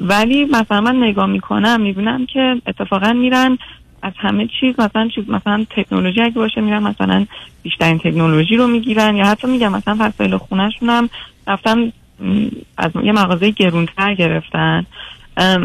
ولی 0.00 0.44
مثلا 0.44 0.80
من 0.80 0.96
نگاه 0.96 1.26
می‌کنم 1.26 1.80
می‌بینم 1.80 2.26
که 2.26 2.62
اتفاقا 2.66 3.12
میرن 3.12 3.58
از 4.02 4.12
همه 4.16 4.48
چیز 4.60 4.80
مثلا 4.80 5.08
چیز 5.14 5.30
مثلا 5.30 5.66
تکنولوژی 5.70 6.20
اگه 6.20 6.34
باشه 6.34 6.60
میرن 6.60 6.82
مثلا 6.82 7.26
بیشترین 7.62 7.98
تکنولوژی 7.98 8.56
رو 8.56 8.66
می‌گیرن 8.66 9.16
یا 9.16 9.24
حتی 9.24 9.46
میگم 9.46 9.72
مثلا 9.72 9.96
وسایل 10.00 10.36
خونهشون 10.36 10.90
هم 10.90 11.08
رفتن 11.46 11.92
از 12.78 12.90
یه 13.04 13.12
مغازه 13.12 13.50
گرونتر 13.50 14.14
گرفتن. 14.14 14.86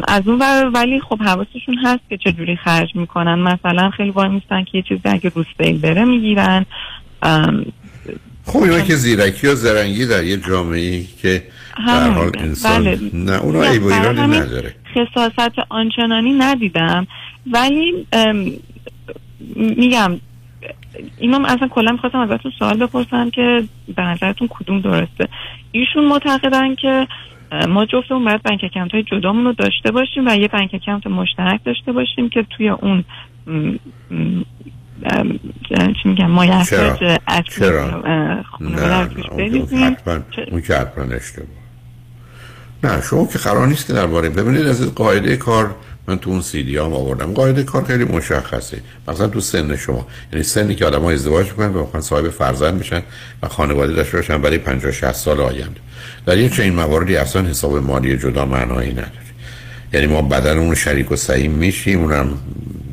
از 0.07 0.27
اون 0.27 0.39
ور 0.39 0.71
ولی 0.73 0.99
خب 0.99 1.19
حواسشون 1.21 1.77
هست 1.83 2.01
که 2.09 2.17
چجوری 2.17 2.55
خرج 2.55 2.95
می‌کنن. 2.95 3.39
مثلا 3.39 3.89
خیلی 3.89 4.09
وای 4.09 4.29
میستن 4.29 4.63
که 4.63 4.77
یه 4.77 4.81
چیزی 4.81 5.01
اگه 5.05 5.31
رو 5.35 5.43
سیل 5.57 5.77
بره 5.77 6.05
می‌گیرن. 6.05 6.65
خب 8.45 8.59
اینا 8.63 8.81
که 8.81 8.95
زیرکی 8.95 9.47
و 9.47 9.55
زرنگی 9.55 10.05
در 10.05 10.23
یه 10.23 10.37
جامعه 10.37 11.03
که 11.21 11.43
در 11.87 12.09
حال 12.09 12.31
انسان 12.37 12.83
بله. 12.83 12.99
نه 13.13 13.31
اونا 13.31 13.61
ای 13.61 13.77
و 13.77 13.85
ایرانی 13.85 14.39
نداره. 14.39 14.75
خصاصت 14.95 15.53
آنچنانی 15.69 16.33
ندیدم. 16.33 17.07
ولی 17.51 18.07
میگم 19.55 20.19
اینم 21.17 21.45
اصلا 21.45 21.67
کلا 21.67 21.91
می‌خواستم 21.91 22.19
ازتون 22.19 22.51
سوال 22.59 22.77
بپرسم 22.77 23.29
که 23.29 23.63
به 23.95 24.01
نظرتون 24.01 24.47
کدوم 24.47 24.81
درسته. 24.81 25.27
ایشون 25.71 26.05
معتقدن 26.05 26.75
که 26.75 27.07
ما 27.51 27.85
جفتمون 27.85 28.25
باید 28.25 28.43
بنک 28.43 28.59
اکانت 28.63 28.91
های 28.91 29.03
جدامون 29.03 29.45
رو 29.45 29.53
داشته 29.53 29.91
باشیم 29.91 30.27
و 30.27 30.35
یه 30.35 30.47
بنک 30.47 30.69
اکانت 30.73 31.07
مشترک 31.07 31.63
داشته 31.65 31.91
باشیم 31.91 32.29
که 32.29 32.45
توی 32.57 32.69
اون 32.69 33.03
چی 35.69 36.09
میگم 36.09 36.31
مایحتاج 36.31 37.19
اصلی 37.27 37.69
نه 37.69 39.09
اون 40.51 40.61
که 40.61 40.75
حتما 40.75 41.03
اشتباه. 41.15 41.47
نه 42.83 43.01
شما 43.01 43.27
که 43.27 43.39
قرار 43.39 43.67
نیست 43.67 43.87
که 43.87 43.93
درباره 43.93 44.29
ببینید 44.29 44.67
از 44.67 44.95
قاعده 44.95 45.37
کار 45.37 45.75
من 46.07 46.19
تو 46.19 46.29
اون 46.29 46.41
سیدی 46.41 46.77
هم 46.77 46.93
آوردم. 46.93 47.33
قاعده 47.33 47.63
کار 47.63 47.83
خیلی 47.83 48.03
مشخصه. 48.03 48.81
مثلا 49.07 49.27
تو 49.27 49.39
سن 49.39 49.75
شما. 49.75 50.07
یعنی 50.33 50.43
سنی 50.43 50.75
که 50.75 50.85
آدم 50.85 51.01
ها 51.01 51.11
ازدواج 51.11 51.47
می‌کنن 51.47 51.73
و 51.73 51.79
می‌خوان 51.79 52.01
صاحب 52.01 52.29
فرزند 52.29 52.73
میشن 52.73 53.01
و 53.43 53.47
خانواده 53.47 53.93
داشته 53.93 54.17
باشن 54.17 54.41
برای 54.41 54.57
50 54.57 54.91
60 54.91 55.11
سال 55.11 55.39
آینده. 55.39 55.79
در 56.25 56.37
یه 56.37 56.49
چنین 56.49 56.75
مواردی 56.75 57.15
اصلا 57.15 57.41
حساب 57.41 57.77
مالی 57.77 58.17
جدا 58.17 58.45
معنایی 58.45 58.91
نداره. 58.91 59.11
یعنی 59.93 60.07
ما 60.07 60.21
بدن 60.21 60.57
اون 60.57 60.75
شریک 60.75 61.11
و 61.11 61.15
سعیم 61.15 61.51
میشیم 61.51 61.99
اونم 61.99 62.37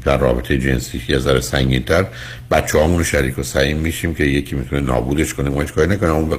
در 0.05 0.18
رابطه 0.18 0.59
جنسی 0.59 1.02
یه 1.09 1.18
ذره 1.18 1.40
سنگین 1.40 1.82
تر 1.82 2.06
بچه 2.51 2.85
همون 2.85 3.02
شریک 3.02 3.39
و 3.39 3.43
سعیم 3.43 3.76
میشیم 3.76 4.14
که 4.14 4.24
یکی 4.24 4.56
می‌تونه 4.56 4.82
نابودش 4.82 5.35
کنه 5.35 5.51
ما 5.51 5.60
هیچ 5.60 5.72
کاری 5.72 5.90
نکنه 5.90 6.10
اون 6.10 6.39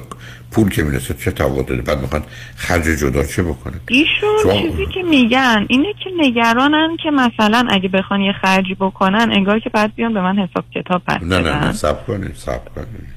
پول 0.50 0.68
که 0.68 0.82
می‌رسه 0.82 1.14
چه 1.14 1.30
تفاوت 1.30 1.66
داره 1.66 1.82
بعد 1.82 2.00
می‌خوان 2.00 2.22
خرج 2.56 2.84
جدا 2.84 3.24
چه 3.24 3.42
بکنه؟ 3.42 3.74
ایشون 3.88 4.28
شما... 4.42 4.52
چیزی 4.52 4.86
که 4.94 5.02
میگن 5.02 5.66
اینه 5.68 5.92
که 6.04 6.10
نگرانن 6.16 6.96
که 7.02 7.10
مثلا 7.10 7.66
اگه 7.70 7.88
بخوان 7.88 8.20
یه 8.20 8.32
خرجی 8.32 8.74
بکنن 8.74 9.28
انگار 9.32 9.60
که 9.60 9.70
بعد 9.70 9.94
بیان 9.94 10.14
به 10.14 10.20
من 10.20 10.38
حساب 10.38 10.64
کتاب 10.74 11.02
پس 11.06 11.22
نه 11.22 11.40
نه 11.40 11.64
نه 11.64 11.72
سب 11.72 12.06
کنید 12.06 12.34
سب 12.34 12.74
کنید 12.74 13.16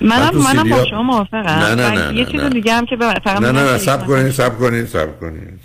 منم 0.00 0.30
منم 0.34 0.70
با 0.70 0.84
شما 0.84 1.02
موافقم. 1.02 1.48
نه 1.48 1.74
نه 1.74 1.90
نه 1.90 2.18
یه 2.18 2.24
چیز 2.24 2.40
دیگه 2.40 2.72
هم 2.72 2.86
که 2.86 2.96
فقط 2.96 3.40
نه 3.40 3.52
نه 3.52 3.72
نه 3.72 3.78
سب 3.78 4.06
کنید 4.06 4.30
سب 4.30 4.58
کنید 4.58 4.86
سب 4.86 5.20
کنید 5.20 5.60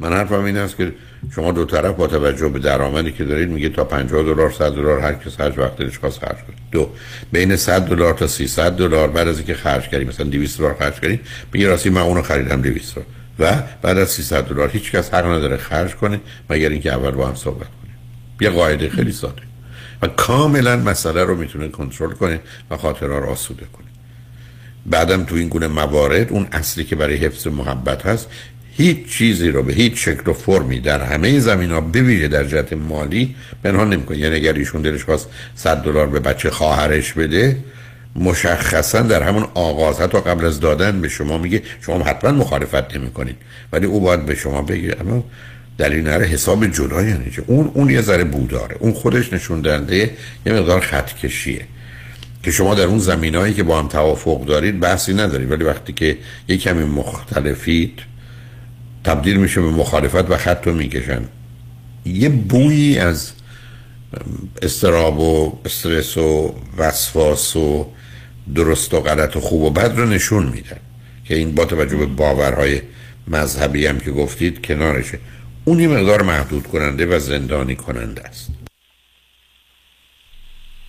من 0.00 0.12
حرفم 0.12 0.44
این 0.44 0.56
است 0.56 0.76
که 0.76 0.92
شما 1.34 1.52
دو 1.52 1.64
طرف 1.64 1.94
با 1.94 2.06
توجه 2.06 2.48
به 2.48 2.58
درآمدی 2.58 3.12
که 3.12 3.24
دارید 3.24 3.48
میگه 3.48 3.68
تا 3.68 3.84
50 3.84 4.22
دلار 4.22 4.50
100 4.50 4.72
دلار 4.72 5.00
هر 5.00 5.14
کس 5.14 5.40
هر 5.40 5.60
وقت 5.60 5.76
دلش 5.76 5.98
خواست 5.98 6.18
خرج 6.18 6.36
کنه. 6.36 6.56
دو 6.72 6.90
بین 7.32 7.56
100 7.56 7.86
دلار 7.86 8.14
تا 8.14 8.26
300 8.26 8.72
دلار 8.72 9.08
بعد 9.08 9.28
از 9.28 9.36
اینکه 9.36 9.54
خرج 9.54 9.88
کردی 9.88 10.04
مثلا 10.04 10.26
200 10.26 10.58
دلار 10.58 10.74
خرج 10.74 10.94
کردی 11.00 11.20
میگه 11.52 11.68
راستی 11.68 11.90
من 11.90 12.00
اونو 12.00 12.22
خریدم 12.22 12.62
200 12.62 12.94
دلار 12.94 13.06
و 13.38 13.62
بعد 13.82 13.98
از 13.98 14.08
300 14.08 14.44
دلار 14.44 14.70
هیچ 14.70 14.92
کس 14.92 15.14
حق 15.14 15.26
نداره 15.26 15.56
خرج 15.56 15.94
کنه 15.94 16.20
مگر 16.50 16.68
اینکه 16.68 16.92
اول 16.92 17.10
با 17.10 17.26
هم 17.26 17.34
صحبت 17.34 17.66
کنه. 17.66 17.90
یه 18.40 18.50
قاعده 18.50 18.88
خیلی 18.88 19.12
ساده. 19.12 19.42
و 20.02 20.06
کاملا 20.06 20.76
مسئله 20.76 21.24
رو 21.24 21.36
می‌تونه 21.36 21.68
کنترل 21.68 22.12
کنه 22.12 22.40
و 22.70 22.76
خاطرها 22.76 23.18
رو 23.18 23.26
آسوده 23.26 23.66
کنه. 23.72 23.86
بعدم 24.86 25.24
تو 25.24 25.34
این 25.34 25.48
گونه 25.48 25.68
موارد 25.68 26.32
اون 26.32 26.46
اصلی 26.52 26.84
که 26.84 26.96
برای 26.96 27.16
حفظ 27.16 27.46
محبت 27.46 28.06
هست 28.06 28.28
هیچ 28.76 29.08
چیزی 29.08 29.48
رو 29.48 29.62
به 29.62 29.72
هیچ 29.72 30.04
شکل 30.04 30.30
و 30.30 30.32
فرمی 30.32 30.80
در 30.80 31.02
همه 31.02 31.40
زمین 31.40 31.70
ها 31.70 31.80
بویژه 31.80 32.28
در 32.28 32.44
جهت 32.44 32.72
مالی 32.72 33.34
پنهان 33.64 33.92
نمی‌کنه. 33.92 34.18
یعنی 34.18 34.36
اگر 34.36 34.52
ایشون 34.52 34.82
دلش 34.82 35.04
خواست 35.04 35.28
100 35.54 35.76
دلار 35.76 36.06
به 36.06 36.20
بچه 36.20 36.50
خواهرش 36.50 37.12
بده 37.12 37.56
مشخصا 38.16 39.00
در 39.00 39.22
همون 39.22 39.46
آغاز 39.54 40.00
حتی 40.00 40.20
قبل 40.20 40.44
از 40.44 40.60
دادن 40.60 41.00
به 41.00 41.08
شما 41.08 41.38
میگه 41.38 41.62
شما 41.80 42.04
حتما 42.04 42.30
مخالفت 42.30 42.96
نمی‌کنید. 42.96 43.36
ولی 43.72 43.86
او 43.86 44.00
باید 44.00 44.26
به 44.26 44.34
شما 44.34 44.62
بگه 44.62 44.96
اما 45.00 45.24
دلیل 45.78 46.04
نره 46.04 46.26
حساب 46.26 46.66
جدا 46.66 47.02
یعنی؟ 47.02 47.32
اون 47.46 47.70
اون 47.74 47.90
یه 47.90 48.00
ذره 48.00 48.24
بوداره. 48.24 48.76
اون 48.78 48.92
خودش 48.92 49.32
نشون 49.32 49.60
دهنده 49.60 50.10
یه 50.46 50.52
مقدار 50.52 50.80
خط 50.80 51.12
کشیه 51.12 51.64
که 52.42 52.50
شما 52.50 52.74
در 52.74 52.84
اون 52.84 52.98
زمینهایی 52.98 53.54
که 53.54 53.62
با 53.62 53.78
هم 53.78 53.88
توافق 53.88 54.44
دارید 54.44 54.80
بحثی 54.80 55.14
ندارید. 55.14 55.50
ولی 55.50 55.64
وقتی 55.64 55.92
که 55.92 56.18
یه 56.48 56.56
کمی 56.56 56.84
مختلفید 56.84 58.00
تبدیل 59.04 59.36
میشه 59.36 59.60
به 59.60 59.70
مخالفت 59.70 60.30
و 60.30 60.36
خط 60.36 60.66
رو 60.66 60.74
می‌کشن. 60.74 61.24
یه 62.04 62.28
بویی 62.28 62.98
از 62.98 63.32
استراب 64.62 65.18
و 65.18 65.58
استرس 65.64 66.16
و 66.16 66.54
وسواس 66.76 67.56
و 67.56 67.92
درست 68.54 68.94
و 68.94 69.00
غلط 69.00 69.36
و 69.36 69.40
خوب 69.40 69.62
و 69.62 69.70
بد 69.70 69.98
رو 69.98 70.06
نشون 70.06 70.46
میدن. 70.46 70.80
که 71.24 71.36
این 71.36 71.54
با 71.54 71.64
توجه 71.64 71.96
به 71.96 72.06
باورهای 72.06 72.82
مذهبی 73.28 73.86
هم 73.86 74.00
که 74.00 74.10
گفتید 74.10 74.66
کنارشه. 74.66 75.18
اون 75.64 75.80
یه 75.80 75.88
مقدار 75.88 76.22
محدود 76.22 76.66
کننده 76.66 77.06
و 77.06 77.18
زندانی 77.18 77.76
کننده 77.76 78.22
است. 78.22 78.50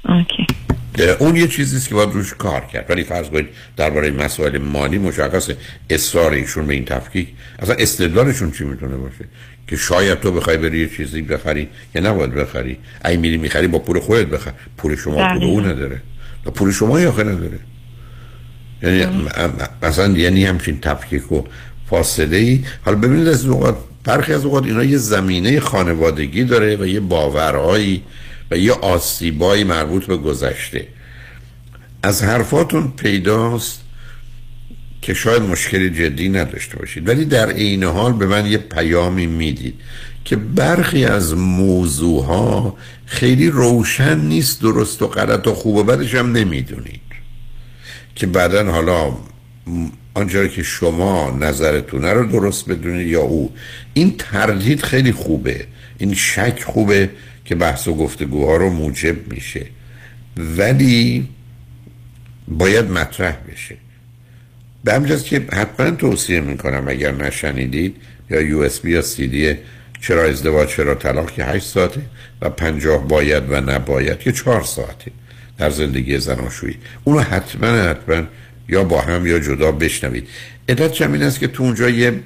اوکی. 0.09 0.54
اون 1.01 1.35
یه 1.35 1.47
چیزی 1.47 1.77
است 1.77 1.89
که 1.89 1.95
باید 1.95 2.09
روش 2.13 2.33
کار 2.33 2.61
کرد. 2.61 2.85
ولی 2.89 3.03
فرض 3.03 3.29
کنید 3.29 3.47
درباره 3.77 4.11
مسائل 4.11 4.57
مالی 4.57 4.97
مشخص 4.97 5.49
اصرار 5.89 6.31
ایشون 6.31 6.67
به 6.67 6.73
این 6.73 6.85
تفکیک 6.85 7.27
اصلا 7.59 7.75
استدلالشون 7.75 8.51
چی 8.51 8.63
می‌تونه 8.63 8.95
باشه؟ 8.95 9.25
که 9.67 9.75
شاید 9.75 10.19
تو 10.19 10.31
بخوای 10.31 10.57
بری 10.57 10.79
یه 10.79 10.89
چیزی 10.89 11.21
بخری 11.21 11.69
یا 11.95 12.01
نباید 12.01 12.33
بخری. 12.33 12.77
ای 13.05 13.17
میری 13.17 13.37
می‌خری 13.37 13.67
با 13.67 13.79
پول 13.79 13.99
خودت 13.99 14.25
بخر. 14.25 14.51
پول 14.77 14.95
شما 14.95 15.33
پول 15.33 15.43
او 15.43 15.61
نداره. 15.61 16.01
و 16.45 16.51
پول 16.51 16.71
شما 16.71 16.99
یا 16.99 17.11
نداره. 17.11 17.59
یعنی 18.83 19.07
مثلا 19.81 20.07
یعنی 20.17 20.45
همچین 20.45 20.79
تفکیک 20.81 21.31
و 21.31 21.43
فاصله 21.89 22.37
ای. 22.37 22.63
حالا 22.85 22.97
ببینید 22.97 23.27
از 23.27 23.45
اوقات 23.45 23.77
برخی 24.03 24.33
از 24.33 24.45
اوقات 24.45 24.65
اینا 24.65 24.83
یه 24.83 24.97
زمینه 24.97 25.59
خانوادگی 25.59 26.43
داره 26.43 26.75
و 26.75 26.85
یه 26.85 26.99
باورهایی 26.99 28.03
و 28.51 28.57
یه 28.57 28.71
آسیبایی 28.71 29.63
مربوط 29.63 30.05
به 30.05 30.17
گذشته. 30.17 30.87
از 32.03 32.23
حرفاتون 32.23 32.93
پیداست 32.97 33.81
که 35.01 35.13
شاید 35.13 35.41
مشکلی 35.41 35.89
جدی 35.89 36.29
نداشته 36.29 36.77
باشید. 36.77 37.07
ولی 37.07 37.25
در 37.25 37.49
عین 37.49 37.83
حال 37.83 38.13
به 38.13 38.25
من 38.25 38.45
یه 38.45 38.57
پیامی 38.57 39.27
می‌دید 39.27 39.75
که 40.25 40.35
برخی 40.35 41.05
از 41.05 41.33
موضوع 41.35 42.25
ها 42.25 42.77
خیلی 43.05 43.49
روشن 43.49 44.19
نیست 44.19 44.61
درست 44.61 45.01
و 45.01 45.07
غلط 45.07 45.47
و 45.47 45.53
خوب 45.53 45.75
و 45.75 45.83
بدش 45.83 46.15
هم 46.15 46.31
نمی‌دونید. 46.31 47.01
که 48.15 48.27
بعدا 48.27 48.71
حالا 48.71 49.17
آنجا 50.13 50.47
که 50.47 50.63
شما 50.63 51.37
نظرتونه 51.39 52.13
رو 52.13 52.25
درست 52.25 52.69
بدونید 52.69 53.07
یا 53.07 53.21
او. 53.21 53.51
این 53.93 54.15
تردید 54.17 54.81
خیلی 54.81 55.11
خوبه. 55.11 55.67
این 55.97 56.13
شک 56.13 56.63
خوبه. 56.63 57.09
که 57.45 57.55
بحث 57.55 57.87
و 57.87 57.93
گفتگوها 57.93 58.55
رو 58.55 58.69
موجب 58.69 59.33
میشه. 59.33 59.65
ولی 60.37 61.27
باید 62.47 62.91
مطرح 62.91 63.37
بشه. 63.51 63.77
به 64.83 64.93
همجاز 64.93 65.23
که 65.23 65.45
حتما 65.53 65.91
توصیه 65.91 66.39
می‌کنم 66.39 66.87
اگر 66.87 67.11
نشنیدید 67.11 67.95
یا 68.29 68.41
یو 68.41 68.59
اس 68.59 68.79
بی 68.79 68.91
یا 68.91 69.01
سی 69.01 69.27
دی 69.27 69.57
چرا 70.01 70.23
ازدواج 70.23 70.69
چرا 70.69 70.95
طلاق 70.95 71.31
که 71.31 71.45
8 71.45 71.65
ساعته 71.65 72.01
و 72.41 72.49
پنجاه 72.49 73.07
باید 73.07 73.43
و 73.49 73.61
نباید 73.61 74.19
که 74.19 74.31
چهار 74.31 74.63
ساعته 74.63 75.11
در 75.57 75.69
زندگی 75.69 76.19
زناشویی 76.19 76.77
اونو 77.03 77.19
حتما 77.19 77.67
حتما 77.67 78.23
یا 78.69 78.83
با 78.83 79.01
هم 79.01 79.27
یا 79.27 79.39
جدا 79.39 79.71
بشنوید. 79.71 80.27
علت 80.69 81.01
این 81.01 81.23
است 81.23 81.39
که 81.39 81.47
تو 81.47 81.63
اونجا 81.63 81.89
یه 81.89 82.19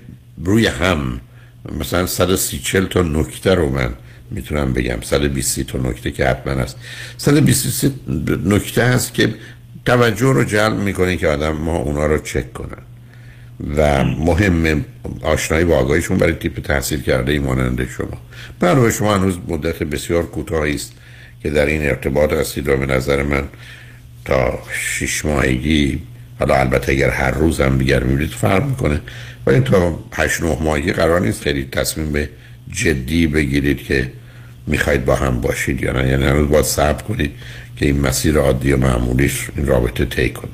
روی 0.43 0.67
هم 0.67 1.21
مثلا 1.79 2.05
130 2.05 2.87
تا 2.89 3.01
نکته 3.01 3.55
رو 3.55 3.69
من 3.69 3.93
می‌تونم 4.31 4.73
بگم 4.73 4.97
120 5.01 5.59
تا 5.59 5.77
نکته 5.77 6.11
که 6.11 6.25
حتما 6.25 6.53
است. 6.53 6.77
120 7.17 7.91
نکته 8.45 8.83
هست 8.83 9.13
که 9.13 9.33
توجه 9.85 10.33
رو 10.33 10.43
جلب 10.43 10.77
می‌کنه 10.77 11.17
که 11.17 11.27
آدم 11.27 11.51
ما 11.51 11.77
اونا 11.77 12.05
رو 12.05 12.17
چک 12.17 12.53
کنن. 12.53 12.81
و 13.77 14.03
مهم 14.03 14.85
آشنایی 15.21 15.65
با 15.65 15.77
آگاهیشون 15.77 16.17
برای 16.17 16.33
تیپ 16.33 16.59
تحصیل 16.59 17.01
کرده 17.01 17.31
ای 17.31 17.39
شما. 17.97 18.21
برای 18.59 18.91
شما 18.91 19.15
هنوز 19.15 19.37
مدت 19.47 19.83
بسیار 19.83 20.25
کوتاهی 20.25 20.75
است 20.75 20.93
که 21.43 21.49
در 21.49 21.65
این 21.65 21.85
ارتباط 21.85 22.33
هستید 22.33 22.69
و 22.69 22.77
به 22.77 22.85
نظر 22.85 23.23
من 23.23 23.43
تا 24.25 24.59
شش 24.73 25.25
ماهگی 25.25 26.01
حالا 26.39 26.55
البته 26.55 26.91
اگر 26.91 27.09
هر 27.09 27.31
روز 27.31 27.61
هم 27.61 27.77
دیگر 27.77 28.03
می‌بینید 28.03 28.31
فرق 28.31 28.65
می‌کنه. 28.65 29.01
ولی 29.45 29.59
تا 29.59 29.99
هشت 30.13 30.41
نه 30.41 30.57
ماهگی 30.61 30.91
قرار 30.91 31.21
نیست. 31.21 31.41
خیلی 31.41 31.67
تصمیم 31.71 32.11
به 32.11 32.29
جدی 32.71 33.27
بگیرید 33.27 33.83
که 33.83 34.11
می‌خواید 34.67 35.05
با 35.05 35.15
هم 35.15 35.41
باشید 35.41 35.83
یا 35.83 35.91
نه. 35.91 36.09
یعنی 36.09 36.23
هنوز 36.23 36.49
باید 36.49 36.65
صبر 36.65 37.03
کنید 37.03 37.31
که 37.75 37.85
این 37.85 37.99
مسیر 37.99 38.37
عادی 38.37 38.71
و 38.71 38.77
معمولیش 38.77 39.47
این 39.55 39.65
رابطه 39.65 40.05
طی 40.05 40.29
کنه. 40.29 40.51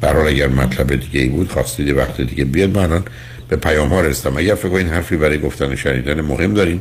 برحال 0.00 0.26
اگر 0.26 0.48
مطلب 0.48 0.96
دیگه 0.96 1.20
ای 1.20 1.28
بود 1.28 1.52
خواستید 1.52 1.96
وقت 1.96 2.20
دیگه 2.20 2.44
بیاد 2.44 2.78
من 2.78 3.02
به 3.48 3.56
پیام 3.56 3.88
ها 3.88 4.00
رستم 4.00 4.36
اگر 4.36 4.54
فکر 4.54 4.74
این 4.74 4.88
حرفی 4.88 5.16
برای 5.16 5.38
گفتن 5.38 5.74
شنیدن 5.74 6.20
مهم 6.20 6.54
داریم 6.54 6.80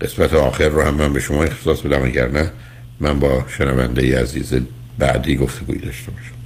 قسمت 0.00 0.34
آخر 0.34 0.68
رو 0.68 0.82
هم 0.82 0.94
من 0.94 1.12
به 1.12 1.20
شما 1.20 1.44
اختصاص 1.44 1.80
بدم. 1.80 2.02
اگر 2.02 2.28
نه 2.28 2.50
من 3.00 3.20
با 3.20 3.44
شنونده 3.58 4.20
عزیز 4.20 4.54
بعدی 4.98 5.36
گفتگوی 5.36 5.78
داشته 5.78 6.10
باشم. 6.10 6.45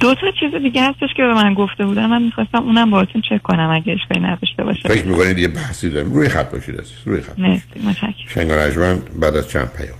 دو 0.00 0.14
تا 0.14 0.26
چیز 0.40 0.62
دیگه 0.62 0.82
هستش 0.82 1.08
که 1.16 1.22
به 1.22 1.34
من 1.34 1.54
گفته 1.54 1.86
بودن. 1.86 2.06
من 2.06 2.22
می‌خواستم 2.22 2.62
اونم 2.62 2.90
باهاتون 2.90 3.22
چک 3.22 3.42
کنم 3.42 3.70
اگه 3.70 3.92
اشکالی 3.92 4.20
نداشته 4.20 4.64
باشه. 4.64 4.88
فکر 4.88 5.06
می‌کنید 5.06 5.38
یه 5.38 5.48
بحثی 5.48 5.90
داریم. 5.90 6.12
روی 6.12 6.28
خط 6.28 6.50
باشید 6.50 6.80
روی 7.04 7.20
خط. 7.20 7.38
مرسی 7.38 7.80
متشکرم. 7.84 8.14
شنگار 8.28 8.70
بعد 9.20 9.36
از 9.36 9.48
چند 9.50 9.70
پیام. 9.72 9.98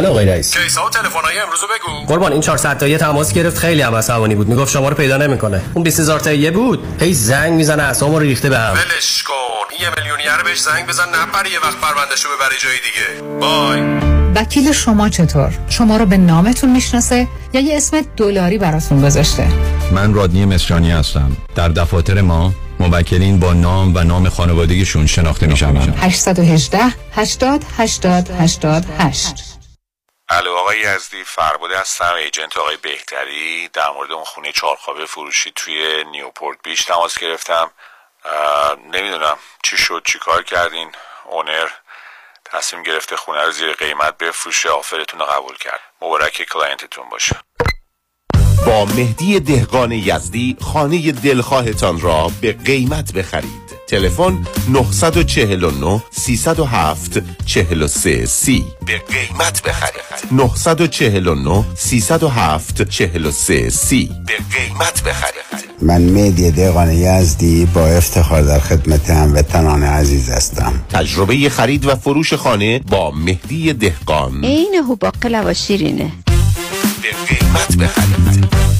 بله 0.00 0.08
آقای 0.08 0.26
رئیس. 0.26 0.56
کیسا 0.56 0.86
و 0.86 0.90
تلفن‌های 0.90 1.38
امروز 1.38 1.60
بگو. 1.60 2.06
قربان 2.06 2.32
این 2.32 2.40
400 2.40 2.78
تایی 2.78 2.98
تماس 2.98 3.32
گرفت 3.32 3.58
خیلی 3.58 3.82
هم 3.82 3.94
عصبانی 3.94 4.34
بود. 4.34 4.48
می‌گفت 4.48 4.72
شما 4.72 4.88
رو 4.88 4.96
پیدا 4.96 5.16
نمی‌کنه. 5.16 5.62
اون 5.74 5.84
20000 5.84 6.20
تایی 6.20 6.50
بود. 6.50 6.82
هی 7.00 7.14
زنگ 7.14 7.52
می‌زنه 7.52 7.82
اعصابمو 7.82 8.18
ریخته 8.18 8.50
بهم 8.50 8.72
ولش 8.72 9.22
کن. 9.22 9.34
یه 9.80 9.88
میلیونیر 9.96 10.42
بهش 10.44 10.60
زنگ 10.60 10.86
بزن 10.86 11.02
نپره 11.08 11.50
یه 11.52 11.58
وقت 11.58 11.76
پروندهشو 11.80 12.28
ببری 12.28 12.56
جای 12.58 12.76
دیگه. 12.76 13.38
بای 13.40 13.80
وکیل 14.36 14.72
شما 14.72 15.08
چطور؟ 15.08 15.58
شما 15.68 15.96
رو 15.96 16.06
به 16.06 16.16
نامتون 16.16 16.72
می‌شناسه 16.72 17.28
یا 17.52 17.60
یه 17.60 17.76
اسم 17.76 18.00
دلاری 18.16 18.58
براتون 18.58 19.02
گذاشته؟ 19.02 19.48
من 19.92 20.14
رادنی 20.14 20.44
مصریانی 20.44 20.90
هستم. 20.90 21.36
در 21.54 21.68
دفاتر 21.68 22.20
ما 22.20 22.52
موکلین 22.80 23.40
با 23.40 23.52
نام 23.52 23.94
و 23.94 24.04
نام 24.04 24.28
خانوادگیشون 24.28 25.06
شناخته 25.06 25.46
می 25.46 25.56
شوند 25.56 25.94
818 26.00 26.78
80 27.12 27.64
80 27.78 28.28
88 28.38 29.49
الو 30.32 30.54
آقای 30.54 30.78
یزدی 30.80 31.24
فرباده 31.24 31.78
هستم 31.78 32.14
agent 32.14 32.56
آقای 32.56 32.76
بهتری 32.76 33.68
در 33.68 33.90
مورد 33.90 34.12
اون 34.12 34.24
خونه 34.24 34.52
چهارخوابه 34.52 35.06
فروشی 35.06 35.52
توی 35.56 36.04
Newport 36.04 36.58
Beach 36.62 36.84
تماس 36.84 37.18
گرفتم. 37.18 37.70
نمی‌دونم 38.92 39.38
چی 39.62 39.76
شد 39.76 40.02
چی 40.06 40.18
کار 40.18 40.42
کردین؟ 40.42 40.92
owner 41.24 41.68
تصمیم 42.44 42.82
گرفته 42.82 43.16
خونه 43.16 43.44
رو 43.44 43.50
زیر 43.50 43.72
قیمت 43.72 44.18
بفروشه 44.18 44.68
offer 44.68 45.01
تون 45.01 45.20
رو 45.20 45.26
قبول 45.26 45.56
کرد. 45.56 45.80
مبارک 46.02 46.42
client 46.52 46.89
تون 46.89 47.08
باشه. 47.08 47.36
با 48.66 48.84
مهدی 48.84 49.40
دهقان 49.40 49.92
یزدی 49.92 50.56
خانه 50.72 51.12
دلخواهتان 51.12 52.00
را 52.00 52.30
به 52.42 52.52
قیمت 52.52 53.12
بخرید. 53.12 53.59
تلفن 53.90 54.38
949 54.68 56.02
307 56.10 57.22
43 57.46 58.26
30 58.26 58.64
به 58.86 58.98
قیمت 58.98 59.62
بخرید. 59.62 60.02
949 60.32 61.64
307 61.76 62.82
43 62.88 63.70
30 63.70 64.10
به 64.26 64.32
قیمت 64.34 65.02
بخرید. 65.02 65.70
من 65.82 66.02
مهدی 66.02 66.50
دقانه 66.50 66.96
یزدی 66.96 67.66
با 67.74 67.86
افتخار 67.86 68.42
در 68.42 68.58
خدمت 68.58 69.10
هموطنان 69.10 69.82
عزیز 69.82 70.30
هستم. 70.30 70.84
تجربه 70.90 71.48
خرید 71.48 71.86
و 71.86 71.94
فروش 71.94 72.34
خانه 72.34 72.78
با 72.78 73.10
مهدی 73.10 73.72
دهقان. 73.72 74.44
عین 74.44 74.74
هو 74.74 74.96
باقلا 74.96 75.42
و 75.46 75.54
شیرینه 75.54 76.12
به 77.02 77.08
قیمت 77.28 77.76
بخرید. 77.76 78.79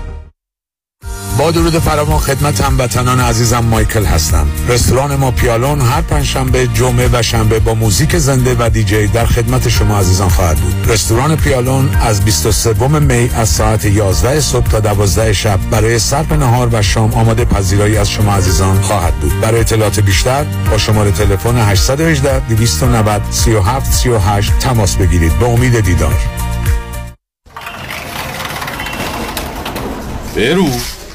با 1.37 1.51
درود 1.51 1.79
فراوان 1.79 2.19
خدمت 2.19 2.61
هموطنان 2.61 3.19
عزیزم 3.19 3.59
مایکل 3.59 4.05
هستم. 4.05 4.47
رستوران 4.67 5.15
ما 5.15 5.31
پیالون 5.31 5.81
هر 5.81 6.01
پنجشنبه 6.01 6.67
جمعه 6.67 7.09
و 7.13 7.21
شنبه 7.21 7.59
با 7.59 7.73
موزیک 7.73 8.17
زنده 8.17 8.55
و 8.59 8.69
دیجی 8.69 9.07
در 9.07 9.25
خدمت 9.25 9.69
شما 9.69 9.99
عزیزان 9.99 10.29
خواهد 10.29 10.57
بود. 10.57 10.91
رستوران 10.91 11.35
پیالون 11.35 11.89
از 12.01 12.21
23 12.21 12.87
می 12.87 13.29
از 13.35 13.49
ساعت 13.49 13.85
11 13.85 14.39
صبح 14.39 14.67
تا 14.67 14.79
12 14.79 15.33
شب 15.33 15.59
برای 15.71 15.99
صرف 15.99 16.31
نهار 16.31 16.69
و 16.71 16.81
شام 16.81 17.13
آماده 17.13 17.45
پذیرایی 17.45 17.97
از 17.97 18.09
شما 18.09 18.33
عزیزان 18.33 18.81
خواهد 18.81 19.13
بود. 19.13 19.39
برای 19.39 19.59
اطلاعات 19.59 19.99
بیشتر 19.99 20.45
با 20.71 20.77
شماره 20.77 21.11
تلفن 21.11 21.57
818 21.57 22.39
290 22.39 23.21
37 23.31 23.93
38 23.93 24.59
تماس 24.59 24.95
بگیرید. 24.95 25.39
به 25.39 25.45
امید 25.45 25.79
دیدار. 25.79 26.15
برو. 30.35 30.67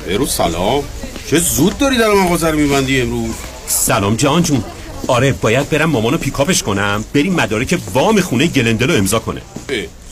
برو 0.07 0.27
سلام. 0.27 0.83
چه 1.31 1.39
زود 1.39 1.79
داری 1.79 1.99
در 1.99 2.09
مغازه 2.09 2.51
رو 2.51 2.59
میبندی 2.59 3.01
امروز؟ 3.01 3.35
سلام 3.67 4.17
جان 4.17 4.43
جون. 4.43 4.65
آره 5.07 5.33
باید 5.33 5.71
برم 5.71 5.91
مامانو 5.91 6.19
پیکاپش 6.19 6.63
کنم. 6.63 7.05
بریم 7.15 7.35
مدارک 7.35 7.79
وام 7.95 8.21
خونه 8.21 8.47
گلندلو 8.47 8.95
امضا 8.95 9.19
کنه. 9.19 9.43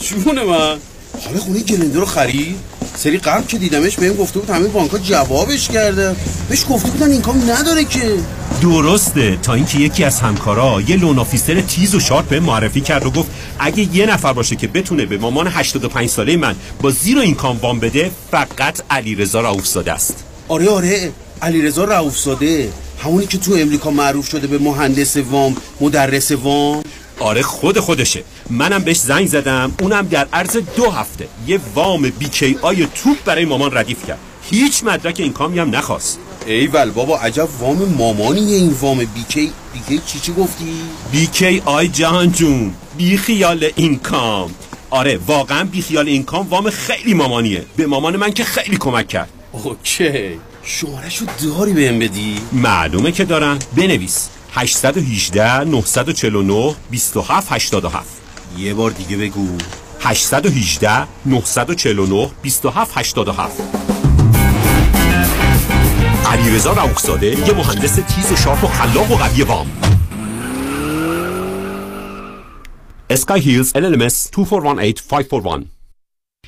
جون 0.01 0.43
من؟ 0.43 0.79
حالا 1.27 1.39
خونه 1.39 1.61
گلنده 1.61 1.99
رو 1.99 2.07
خرید؟ 2.07 2.57
سری 2.97 3.19
قبل 3.19 3.47
که 3.47 3.59
دیدمش 3.59 3.97
بهم 3.97 4.15
گفته 4.15 4.39
بود 4.39 4.51
همه 4.51 4.69
بانک‌ها 4.69 4.99
جوابش 4.99 5.69
کرده 5.69 6.17
بهش 6.49 6.65
گفته 6.71 6.91
بودن 6.91 7.11
income 7.11 7.51
نداره 7.51 7.85
که. 7.85 8.19
درسته. 8.63 9.39
تا 9.43 9.55
اینکه 9.55 9.79
یکی 9.79 10.05
از 10.05 10.21
همکارا 10.21 10.81
یه 10.89 10.97
loan 10.97 11.19
officer 11.19 11.61
تیز 11.61 11.95
و 11.95 12.01
sharp 12.01 12.29
به 12.29 12.41
معرفی 12.41 12.81
کرد 12.81 13.07
و 13.07 13.11
گفت 13.11 13.31
اگه 13.59 13.97
یه 13.97 14.07
نفر 14.07 14.33
باشه 14.33 14.57
که 14.57 14.67
بتونه 14.69 15.07
به 15.07 15.19
مامان 15.19 15.47
85 15.47 16.09
ساله 16.09 16.37
من 16.37 16.55
با 16.83 16.91
zero 16.91 17.19
income 17.19 17.59
وام 17.59 17.81
بده 17.81 18.11
فقط 18.31 18.81
علیرضا 18.91 19.41
رؤوفزاده 19.41 19.93
است. 19.93 20.25
آره 20.49 20.69
آره. 20.69 21.13
علیرضا 21.43 21.85
رؤوفزاده. 21.85 22.69
همونی 23.05 23.27
که 23.27 23.39
تو 23.39 23.55
امریکا 23.55 23.91
معروف 23.91 24.29
شده 24.29 24.47
به 24.47 24.59
مهندس 24.59 25.17
وام 25.17 25.57
مدرس 25.81 26.33
وام. 26.33 26.83
آره 27.21 27.43
خود 27.43 27.79
خودشه. 27.79 28.25
منم 28.51 28.83
بهش 28.83 28.97
زنگ 28.97 29.27
زدم 29.27 29.73
اونم 29.81 30.07
در 30.07 30.27
عرض 30.33 30.57
دو 30.77 30.91
هفته. 30.91 31.29
یه 31.47 31.61
وام 31.75 32.03
BKI 32.03 32.87
توپ 32.95 33.17
برای 33.25 33.45
مامان 33.45 33.77
ردیف 33.77 34.07
کرد. 34.07 34.19
هیچ 34.51 34.85
مدرک 34.85 35.21
income 35.21 35.33
ی 35.33 35.59
هم 35.59 35.77
نخواست. 35.77 36.19
ایول 36.47 36.91
بابا 36.91 37.19
عجب 37.19 37.49
وام 37.61 37.77
مامانیه 37.99 38.57
این 38.57 38.77
وام 38.81 38.99
بیکی 38.99 39.53
بیکی 39.73 40.03
چی 40.07 40.21
چی 40.21 40.33
گفتی؟ 40.33 40.75
BKI 41.13 41.89
جهان 41.89 42.33
جون 42.33 42.75
بی 42.97 43.17
خیال 43.17 43.71
income. 43.77 44.51
آره 44.91 45.21
واقعا 45.27 45.65
بی 45.65 45.83
خیال 45.83 46.09
income 46.09 46.49
وام 46.49 46.71
خیلی 46.71 47.15
مامانیه. 47.15 47.65
به 47.77 47.87
مامان 47.87 48.17
من 48.17 48.33
که 48.33 48.45
خیلی 48.45 48.77
کمک 48.77 49.09
کرد. 49.09 49.29
okay. 49.53 50.31
شمارشو 50.63 51.25
داری 51.43 51.73
بهم 51.73 51.99
بدی؟ 51.99 52.41
معلومه 52.53 53.13
که 53.13 53.25
دارن 53.25 53.59
بنویس. 53.77 54.29
818 54.57 55.65
949 55.65 56.75
27 56.91 57.53
87 57.53 58.07
یه 58.59 58.75
بار 58.75 58.91
دیگه 58.91 59.17
بگو. 59.17 59.49
818 60.01 61.07
949 61.27 62.31
27 62.43 62.99
87 62.99 63.63
علیرضا 66.27 66.73
رؤوفزاده 66.73 67.27
یه 67.27 67.53
مهندس 67.53 67.95
تیز 67.95 68.33
و 68.33 68.37
sharp 68.37 68.65
و 68.65 68.67
خلاق 68.67 69.11
و 69.11 69.15
قوی 69.15 69.43
وام. 69.43 69.67
Sky 73.11 73.41
Hills 73.41 73.73
NMLS 73.73 74.31
2418541 74.31 75.67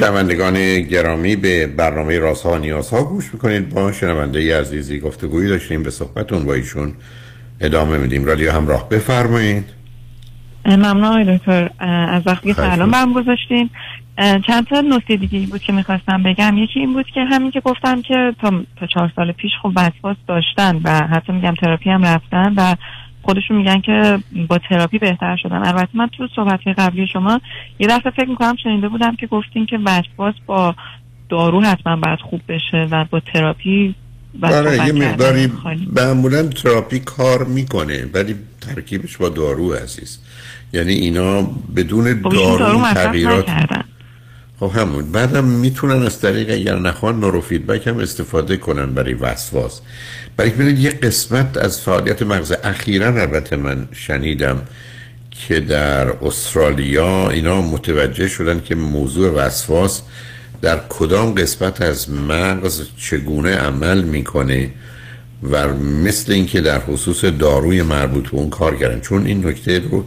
شنوندگان 0.00 0.80
گرامی 0.80 1.36
به 1.36 1.66
برنامه 1.66 2.18
رازها 2.18 2.52
و 2.52 2.56
نیازها 2.56 3.04
گوش 3.04 3.34
می‌کنید. 3.34 3.74
با 3.74 3.92
شنونده 3.92 4.60
عزیزی 4.60 5.00
گفتگویی 5.00 5.48
داشتیم 5.48 5.82
به 5.82 5.90
صحبتون 5.90 6.44
با 6.44 6.54
ایشون 6.54 6.92
ادامه 7.60 7.98
میدیم. 7.98 8.24
رادیو 8.24 8.52
همراه 8.52 8.88
بفرمایید. 8.88 9.64
ممنون 10.66 11.04
آقای 11.04 11.36
دکتر. 11.36 11.70
از 12.08 12.22
وقتی 12.26 12.48
که 12.48 12.54
سلام 12.54 12.90
برم 12.90 13.12
گذاشتین. 13.12 13.70
چند 14.46 14.66
تا 14.66 14.80
نکته 14.80 15.16
دیگه 15.16 15.46
بود 15.46 15.60
که 15.60 15.72
می‌خواستم 15.72 16.22
بگم. 16.22 16.58
یکی 16.58 16.80
این 16.80 16.92
بود 16.92 17.06
که 17.14 17.20
همین 17.30 17.50
که 17.50 17.60
گفتم 17.60 18.02
که 18.02 18.34
تا, 18.40 18.52
تا 18.76 18.86
چهار 18.86 19.12
سال 19.16 19.32
پیش 19.32 19.52
خب 19.62 19.72
وسواس 19.76 20.16
داشتن 20.28 20.80
و 20.84 20.90
حتی 20.90 21.32
میگم 21.32 21.54
تراپی 21.54 21.90
هم 21.90 22.04
رفتن 22.04 22.54
و 22.56 22.74
خودشون 23.22 23.56
میگن 23.56 23.80
که 23.80 24.18
با 24.48 24.58
تراپی 24.68 24.98
بهتر 24.98 25.36
شدن. 25.36 25.66
البته 25.66 25.88
من 25.94 26.08
تو 26.18 26.28
صحبت 26.36 26.60
قبلی 26.78 27.06
شما 27.06 27.40
یه 27.78 27.86
دفعه 27.86 28.10
فکر 28.10 28.28
می‌کنم 28.28 28.56
شنیده 28.62 28.88
بودم 28.88 29.16
که 29.16 29.26
گفتین 29.26 29.66
که 29.66 29.78
وسواس 29.84 30.34
با 30.46 30.74
دارو 31.28 31.60
حتما 31.60 31.96
باید 31.96 32.18
خوب 32.30 32.40
بشه 32.48 32.88
و 32.90 33.04
با 33.10 33.20
تراپی 33.20 33.94
برای 34.40 34.76
یه 34.86 34.92
مقداری 34.92 35.52
معمولا 35.96 36.42
تراپی 36.42 36.98
کار 36.98 37.44
می‌کنه 37.44 38.06
ولی 38.14 38.34
ترکیبش 38.60 39.16
با 39.16 39.28
دارو 39.28 39.72
عزیز. 39.72 40.18
یعنی 40.72 40.92
اینا 40.92 41.42
بدون 41.76 42.22
خب، 42.22 42.28
دارو, 42.28 42.82
تغییرات 42.94 43.50
خب 44.60 44.72
همون. 44.74 45.12
بعدم 45.12 45.44
می‌تونن 45.44 46.02
از 46.02 46.20
طریق 46.20 46.50
اگر 46.50 46.78
نخوان 46.78 47.20
نورو 47.20 47.40
فیدبک 47.40 47.86
هم 47.86 47.98
استفاده 47.98 48.56
کنن 48.56 48.94
برای 48.94 49.14
وسواس. 49.14 49.80
برای 50.36 50.50
ببینید 50.50 50.78
یه 50.78 50.90
قسمت 50.90 51.56
از 51.56 51.80
فعالیت 51.80 52.22
مغز. 52.22 52.52
اخیرا 52.64 53.06
البته 53.06 53.56
من 53.56 53.88
شنیدم 53.92 54.62
که 55.30 55.60
در 55.60 56.08
استرالیا 56.08 57.30
اینا 57.30 57.62
متوجه 57.62 58.28
شدن 58.28 58.60
که 58.60 58.74
موضوع 58.74 59.30
وسواس 59.30 60.02
در 60.62 60.80
کدام 60.88 61.34
قسمت 61.34 61.82
از 61.82 62.10
مغز 62.10 62.82
چگونه 62.96 63.56
عمل 63.56 64.02
می‌کنه 64.02 64.70
و 65.50 65.74
مثل 65.78 66.32
اینکه 66.32 66.60
در 66.60 66.78
خصوص 66.78 67.24
داروی 67.24 67.82
مربوط 67.82 68.30
به 68.30 68.34
اون 68.34 68.50
کار 68.50 68.76
کردن. 68.76 69.00
چون 69.00 69.26
این 69.26 69.46
نکته 69.46 69.78
رو 69.78 70.04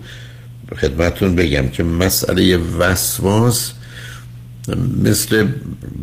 خدمتون 0.82 1.36
بگم 1.36 1.68
که 1.68 1.84
مسئله 1.84 2.58
وسواس 2.58 3.74
مثل 5.03 5.48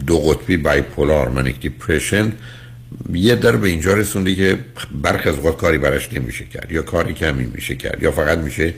دو 0.07 0.19
قطبی 0.19 0.57
بایپولار 0.57 1.29
منیک 1.29 1.61
دیپرشن 1.61 2.33
یه 3.13 3.35
در 3.35 3.57
به 3.57 3.69
اینجا 3.69 3.95
رسونده 3.95 4.35
که 4.35 4.59
برخ 5.03 5.27
از 5.27 5.35
اوقات 5.35 5.57
کاری 5.57 5.79
براش 5.79 6.13
نمیشه 6.13 6.45
کرد 6.45 6.73
یا 6.73 6.83
کاری 6.83 7.15
کمی 7.15 7.45
میشه 7.45 7.75
کرد 7.75 8.03
یا 8.03 8.11
فقط 8.11 8.39
میشه 8.39 8.75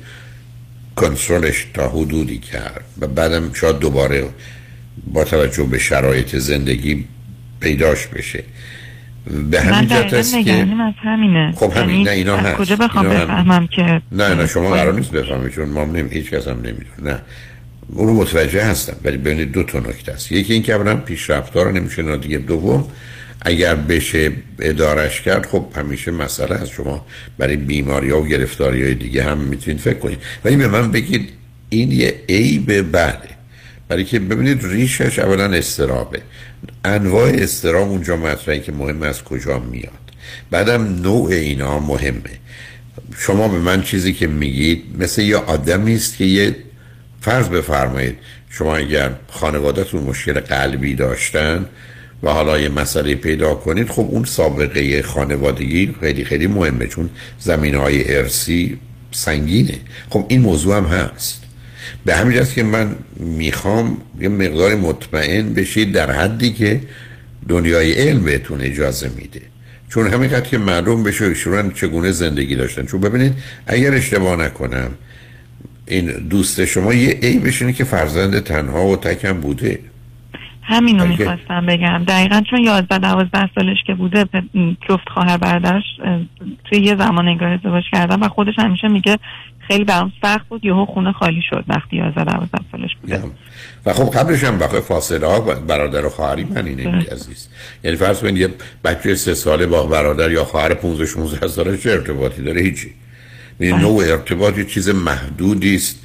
کنترلش 0.96 1.66
تا 1.74 1.88
حدودی 1.88 2.38
کرد. 2.38 2.84
و 3.00 3.06
بعدم 3.06 3.52
شاید 3.52 3.78
دوباره 3.78 4.28
با 5.12 5.24
توجه 5.24 5.64
به 5.64 5.78
شرایط 5.78 6.36
زندگی 6.36 7.04
پیداش 7.60 8.06
بشه. 8.06 8.44
به 9.50 9.60
همین 9.60 9.88
جهت 9.88 10.14
است 10.14 10.34
که 10.44 10.66
همینه. 11.02 11.52
خب 11.56 11.72
همین 11.76 11.90
یعنی 11.90 12.04
نه 12.04 12.10
اینا 12.10 12.36
هست 12.36 12.56
کجا 12.56 12.76
بخوام 12.76 13.08
بفهمم 13.08 13.66
که 13.66 14.02
نه 14.12 14.34
نه 14.34 14.46
شما 14.46 14.70
قرار 14.70 14.94
نیست 14.94 15.10
بفهمید 15.10 15.52
چون 15.52 15.68
ما 15.68 15.82
هم 15.82 15.92
نمی... 15.92 16.10
هیچ 16.10 16.30
کس 16.30 16.48
هم 16.48 16.56
نمی‌دونه. 16.56 17.12
نه. 17.12 17.20
اونو 17.94 18.12
متوجه 18.12 18.64
هستم 18.64 18.96
ولی 19.04 19.16
بین 19.16 19.44
دو 19.44 19.62
تا 19.62 19.78
نکته 19.78 20.12
است. 20.12 20.32
یکی 20.32 20.52
این 20.52 20.62
که 20.62 20.74
اولا 20.74 21.02
رو 21.54 21.72
نمیشه 21.72 22.02
نادیده 22.02 22.38
دوم 22.38 22.88
اگر 23.44 23.74
بشه 23.74 24.32
ادارش 24.58 25.20
کرد 25.20 25.46
خب 25.46 25.66
همیشه 25.76 26.10
مسئله 26.10 26.54
از 26.54 26.68
شما 26.68 27.06
برای 27.38 27.56
بیماری 27.56 28.10
ها 28.10 28.22
و 28.22 28.26
گرفتاری 28.26 28.82
های 28.82 28.94
دیگه 28.94 29.24
هم 29.24 29.38
می‌تونید 29.38 29.80
فکر 29.80 29.98
کنید. 29.98 30.18
ولی 30.44 30.56
به 30.56 30.68
من 30.68 30.90
بگید 30.90 31.28
این 31.68 31.92
یه 31.92 32.14
عیب 32.28 32.92
بله. 32.92 33.18
برای 33.88 34.04
که 34.04 34.18
ببینید 34.18 34.64
ریشش 34.64 35.18
اولا 35.18 35.44
استرابه. 35.44 36.20
انواع 36.84 37.30
استراب 37.34 37.90
اونجا 37.90 38.16
مطرحه 38.16 38.60
که 38.60 38.72
مهم 38.72 39.02
از 39.02 39.24
کجا 39.24 39.58
میاد. 39.58 39.92
بعدم 40.50 41.02
نوع 41.02 41.30
اینا 41.30 41.78
مهمه. 41.80 42.30
شما 43.18 43.48
به 43.48 43.58
من 43.58 43.82
چیزی 43.82 44.12
که 44.12 44.26
میگید 44.26 44.84
مثل 44.98 45.22
یه 45.22 45.36
آدمی 45.36 45.94
است 45.94 46.16
که 46.16 46.24
یه 46.24 46.56
فرض 47.22 47.48
بفرمایید 47.48 48.16
شما 48.50 48.76
اگر 48.76 49.10
خانوادهتون 49.30 50.02
مشکل 50.02 50.40
قلبی 50.40 50.94
داشتن 50.94 51.66
و 52.22 52.30
حالا 52.30 52.58
یه 52.58 52.68
مسئله 52.68 53.14
پیدا 53.14 53.54
کنید 53.54 53.88
خب 53.88 54.06
اون 54.10 54.24
سابقه 54.24 55.02
خانوادگی 55.02 55.94
خیلی 56.00 56.24
خیلی 56.24 56.46
مهمه 56.46 56.86
چون 56.86 57.10
زمین 57.38 57.74
های 57.74 58.16
ارسی 58.16 58.78
سنگینه. 59.10 59.78
خب 60.10 60.26
این 60.28 60.40
موضوع 60.40 60.76
هم 60.76 60.84
هست. 60.84 61.42
به 62.04 62.14
همین 62.14 62.36
جاست 62.36 62.54
که 62.54 62.62
من 62.62 62.96
می‌خوام 63.16 63.96
یه 64.20 64.28
مقدار 64.28 64.74
مطمئن 64.74 65.54
بشید 65.54 65.92
در 65.92 66.10
حدی 66.10 66.52
که 66.52 66.80
دنیای 67.48 67.92
علم 67.92 68.24
بهتون 68.24 68.60
اجازه 68.60 69.10
میده. 69.16 69.40
چون 69.88 70.12
همینقدر 70.12 70.48
که 70.48 70.58
معلوم 70.58 71.02
بشه 71.02 71.24
ایشون 71.24 71.70
چگونه 71.70 72.12
زندگی 72.12 72.56
داشتن. 72.56 72.86
چون 72.86 73.00
ببینید 73.00 73.34
اگر 73.66 73.94
اشتباه 73.94 74.36
نکنم 74.36 74.90
این 75.86 76.06
دوست 76.28 76.64
شما 76.64 76.94
یه 76.94 77.18
عیبش 77.22 77.62
اینه 77.62 77.74
که 77.74 77.84
فرزند 77.84 78.40
تنها 78.40 78.86
و 78.86 78.96
تکم 78.96 79.40
بوده. 79.40 79.78
همین 80.62 80.98
رو 81.00 81.06
می‌خواستم 81.06 81.66
بگم. 81.66 82.04
دقیقا 82.04 82.42
چون 82.50 82.64
یازده 82.64 82.98
دوازده 82.98 83.50
سالش 83.54 83.76
که 83.86 83.94
بوده 83.94 84.24
جفت 84.88 85.08
خواهر 85.14 85.36
برادرش 85.36 85.82
توی 86.64 86.78
یه 86.78 86.96
زمان 86.96 87.28
انگار 87.28 87.48
ازدواج 87.48 87.84
کردن 87.92 88.20
و 88.20 88.28
خودش 88.28 88.54
همیشه 88.58 88.88
میگه 88.88 89.18
خیلی 89.68 89.84
برام 89.84 90.12
سخت 90.22 90.48
بود 90.48 90.64
یهو 90.64 90.84
خونه 90.84 91.12
خالی 91.12 91.42
شد 91.50 91.64
وقتی 91.68 91.96
یازده 91.96 92.24
دوازده 92.24 92.58
سالش 92.72 92.90
بوده. 93.02 93.22
و 93.86 93.92
خب 93.92 94.18
قبلش 94.18 94.44
هم 94.44 94.58
بخواه 94.58 94.80
فاصله 94.80 95.26
ها 95.26 95.40
برادر 95.40 96.06
و 96.06 96.08
خواهری 96.08 96.44
من 96.44 96.66
اینه. 96.66 97.06
عزیز. 97.12 97.48
یعنی 97.84 97.96
فرض 97.96 98.20
کنید 98.20 98.36
یه 98.36 98.48
بچه 98.84 99.14
سه 99.14 99.34
ساله 99.34 99.66
با 99.66 99.86
برادر 99.86 100.30
یا 100.30 100.44
خواهر 100.44 100.74
15 100.74 101.06
16 101.06 101.48
ساله 101.48 101.76
چه 101.76 101.90
ارتباطی 101.90 102.42
داره؟ 102.42 102.60
هیچی. 102.60 102.92
نوع 103.70 104.04
ارتباط 104.04 104.58
یه 104.58 104.64
چیز 104.64 104.88
محدودی 104.88 105.74
است 105.74 105.96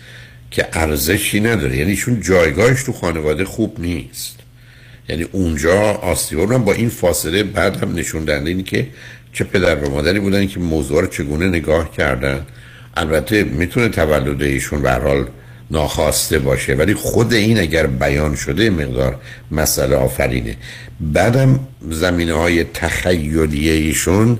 که 0.52 0.68
ارزشی 0.74 1.40
نداره. 1.40 1.78
یعنی 1.78 1.96
چون 1.96 2.22
جایگاهش 2.22 2.84
تو 2.84 2.94
خانواده 2.94 3.46
خوب 3.46 3.80
نیست. 3.80 4.40
یعنی 5.10 5.24
اونجا 5.32 5.82
آسیب 5.82 6.40
رو 6.40 6.60
با 6.60 6.74
این 6.74 6.90
فاصله 6.90 7.44
بعد 7.44 7.84
هم 7.84 7.96
نشون 7.96 8.26
دهنده 8.26 8.50
اینه 8.50 8.64
که 8.64 8.88
چه 9.34 9.44
پدر 9.44 9.76
و 9.76 9.90
مادری 9.90 10.20
بودن 10.20 10.48
که 10.48 10.60
موضوع 10.60 11.02
رو 11.02 11.08
چگونه 11.08 11.48
نگاه 11.48 11.92
کردن. 11.92 12.46
البته 12.98 13.44
می‌تونه 13.44 13.90
تولد 13.90 14.42
ایشون 14.42 14.82
به 14.82 14.92
حال 14.92 15.26
ناخواسته 15.72 16.40
باشه 16.40 16.74
ولی 16.74 16.94
خود 16.94 17.34
این 17.34 17.60
اگر 17.60 17.88
بیان 17.88 18.36
شده 18.36 18.70
مقدار 18.70 19.20
مسئله 19.52 19.96
آفرینه. 19.96 20.56
بعدم 21.00 21.60
زمینه 21.90 22.34
های 22.34 22.64
تخیلی 22.64 23.70
ایشون 23.70 24.40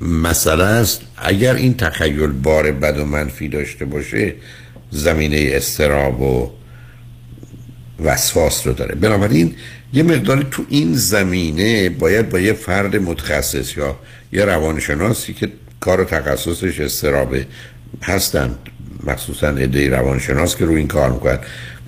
مسئله 0.00 0.64
است. 0.64 1.00
اگر 1.16 1.54
این 1.54 1.74
تخیل 1.76 2.26
بار 2.26 2.72
بد 2.72 2.98
و 2.98 3.04
منفی 3.04 3.48
داشته 3.48 3.84
باشه 3.84 4.34
زمینه 4.90 5.50
استراب 5.52 6.20
و 6.20 6.50
وسواس 8.04 8.66
رو 8.66 8.72
داره. 8.72 8.94
بنابراین 8.94 9.54
یه 9.92 10.02
مقداری 10.02 10.46
تو 10.50 10.64
این 10.68 10.94
زمینه 10.94 11.88
باید 11.88 12.28
با 12.28 12.40
یه 12.40 12.52
فرد 12.52 12.96
متخصص 12.96 13.76
یا 13.76 13.98
یه 14.32 14.44
روانشناسی 14.44 15.34
که 15.34 15.48
کار 15.80 16.00
و 16.00 16.04
تخصصش 16.04 16.80
استرابه 16.80 17.46
هستن 18.02 18.54
مخصوصا 19.04 19.48
عده 19.48 19.88
روانشناس 19.88 20.56
که 20.56 20.64
رو 20.64 20.72
این 20.72 20.86
کار 20.86 21.12
می‌کنن 21.12 21.38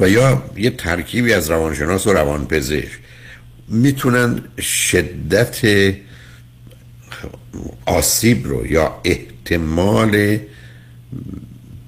و 0.00 0.08
یا 0.08 0.42
یه 0.56 0.70
ترکیبی 0.70 1.32
از 1.32 1.50
روانشناس 1.50 2.06
و 2.06 2.12
روانپزشک 2.12 2.98
می‌تونن 3.68 4.42
شدت 4.60 5.60
آسیب 7.86 8.46
رو 8.46 8.66
یا 8.66 9.00
احتمال 9.04 10.38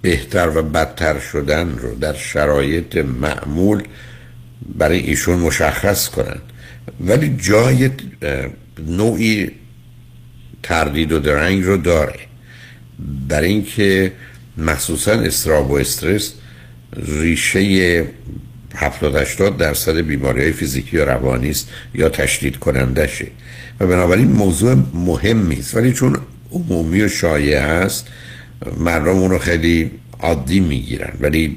بهتر 0.02 0.58
و 0.58 0.62
بدتر 0.62 1.18
شدن 1.18 1.78
رو 1.78 1.94
در 1.94 2.14
شرایط 2.14 2.96
معمول 2.96 3.82
برای 4.78 4.98
ایشون 4.98 5.38
مشخص 5.38 6.08
کنن. 6.08 6.40
ولی 7.00 7.36
جای 7.40 7.90
نوعی 8.86 9.50
تردید 10.62 11.12
و 11.12 11.18
درنگ 11.18 11.64
رو 11.64 11.76
داره. 11.76 12.20
برای 13.28 13.48
اینکه 13.48 14.12
مخصوصا 14.58 15.12
استراب 15.12 15.70
و 15.70 15.74
استرس 15.74 16.34
ریشه 16.96 18.06
70 18.74 19.16
80 19.16 19.56
درصد 19.56 19.96
بیماری 19.96 20.42
های 20.42 20.52
فیزیکی 20.52 20.96
و 20.96 21.04
روانی 21.04 21.50
است 21.50 21.68
یا 21.94 22.08
تشدید 22.08 22.58
کننده 22.58 23.06
شه. 23.06 23.26
و 23.80 23.86
بنابراین 23.86 24.28
موضوع 24.28 24.76
مهمی 24.94 25.58
است 25.58 25.76
ولی 25.76 25.92
چون 25.92 26.16
عمومی 26.52 27.02
و 27.02 27.08
شایع 27.08 27.60
است 27.60 28.06
مردم 28.78 29.16
اون 29.16 29.30
رو 29.30 29.38
خیلی 29.38 29.90
عادی 30.20 30.60
می‌گیرن. 30.60 31.12
ولی 31.20 31.56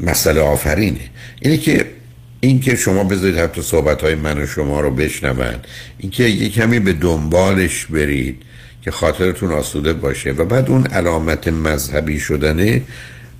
مسئله 0.00 0.40
آفرینه. 0.40 1.00
اینه 1.40 1.56
که 1.56 1.86
اینکه 2.40 2.76
شما 2.76 3.04
بذارید 3.04 3.38
حتی 3.38 3.62
صحبت 3.62 4.02
های 4.02 4.14
من 4.14 4.38
و 4.42 4.46
شما 4.46 4.80
رو 4.80 4.90
بشنون 4.90 5.54
اینکه 5.98 6.24
یه 6.24 6.48
کمی 6.48 6.80
به 6.80 6.92
دنبالش 6.92 7.86
برید 7.86 8.42
که 8.82 8.90
خاطرتون 8.90 9.52
آسوده 9.52 9.92
باشه 9.92 10.30
و 10.30 10.44
بعد 10.44 10.70
اون 10.70 10.86
علامت 10.86 11.48
مذهبی 11.48 12.20
شدنه 12.20 12.82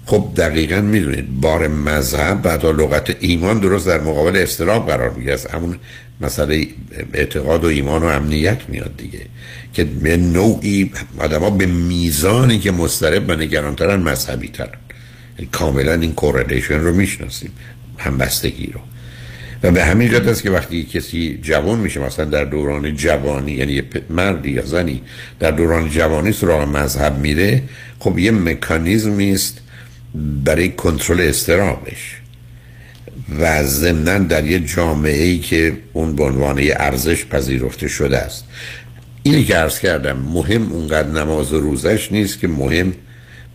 خب 0.07 0.29
دقیقا 0.37 0.81
می‌دونید 0.81 1.41
بار 1.41 1.69
مذهب 1.69 2.43
بعد 2.43 2.67
لغت 2.67 3.17
ایمان 3.21 3.59
درست 3.59 3.87
در 3.87 4.01
مقابل 4.01 4.37
استراب 4.37 4.87
قرار 4.87 5.11
میگه 5.11 5.33
از 5.33 5.47
همون 5.47 5.77
مسئله 6.21 6.67
اعتقاد 7.15 7.65
و 7.65 7.67
ایمان 7.67 8.03
و 8.03 8.07
امنیت 8.07 8.59
میاد 8.69 8.97
دیگه. 8.97 9.21
که 9.73 9.85
به 9.85 10.17
نوعی 10.17 10.91
آدم 11.19 11.59
به 11.59 11.67
میزانی 11.67 12.59
که 12.59 12.71
مسترب 12.71 13.29
و 13.29 13.33
نگرانترن 13.37 14.01
مذهبی 14.01 14.49
ترن 14.49 14.69
یعنی 15.39 15.49
کاملا 15.53 15.95
این 15.95 16.13
کورلیشن 16.13 16.81
رو 16.81 16.95
می‌شناسیم 16.95 17.51
همبستگی 17.99 18.67
رو. 18.67 18.81
و 19.63 19.71
به 19.71 19.85
همین 19.85 20.11
جهت 20.11 20.29
است 20.29 20.43
که 20.43 20.51
وقتی 20.51 20.85
کسی 20.85 21.39
جوان 21.43 21.79
میشه 21.79 22.01
مثلا 22.01 22.25
در 22.25 22.45
دوران 22.45 22.97
جوانی 22.97 23.53
یعنی 23.53 23.83
مردی 24.11 24.51
یا 24.51 24.65
زنی 24.65 25.03
در 25.41 25.51
دوران 25.51 25.89
جوانی 25.89 26.33
سراغ 26.33 26.69
مذهب 26.69 27.19
میره 27.19 27.63
خب 27.99 28.19
یه 28.19 28.31
مکانیزمی 28.31 29.33
است 29.33 29.61
برای 30.15 30.69
کنترل 30.69 31.21
استرابش 31.21 32.17
و 33.41 33.65
ضمنا 33.65 34.19
در 34.19 34.47
یه 34.47 34.61
جامعه 34.61 35.23
ای 35.23 35.39
که 35.39 35.77
اون 35.93 36.17
به 36.17 36.25
عنوان 36.25 36.61
ارزش 36.77 37.25
پذیرفته 37.25 37.89
شده 37.89 38.19
است. 38.19 38.45
اینی 39.23 39.45
که 39.45 39.55
عرض 39.55 39.79
کردم 39.79 40.17
مهم 40.17 40.73
اونقدر 40.73 41.09
نماز 41.09 41.53
و 41.53 41.61
روزش 41.61 42.13
نیست 42.13 42.41
که 42.41 42.49
مهم 42.49 42.95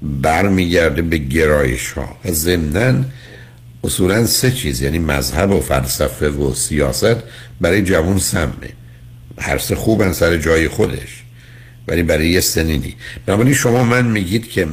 برمیگرده 0.02 1.02
به 1.02 1.18
گرایش 1.18 1.92
ها 1.92 2.18
و 2.26 2.32
ضمنا 2.32 3.04
اصولا 3.84 4.26
سه 4.26 4.52
چیز 4.52 4.82
یعنی 4.82 5.00
مذهب 5.00 5.52
و 5.52 5.62
فلسفه 5.62 6.30
و 6.30 6.54
سیاست 6.54 7.16
برای 7.62 7.82
جوان 7.82 8.20
سمه. 8.20 8.70
هر 9.38 9.58
سه 9.58 9.76
خوبن 9.76 10.14
سر 10.14 10.38
جای 10.38 10.68
خودش 10.68 11.24
ولی 11.88 12.04
برای 12.04 12.30
یه 12.30 12.40
سنینی. 12.40 12.96
بنابراین 13.26 13.54
شما 13.54 13.84
من 13.84 14.08
میگید 14.08 14.50
که 14.50 14.68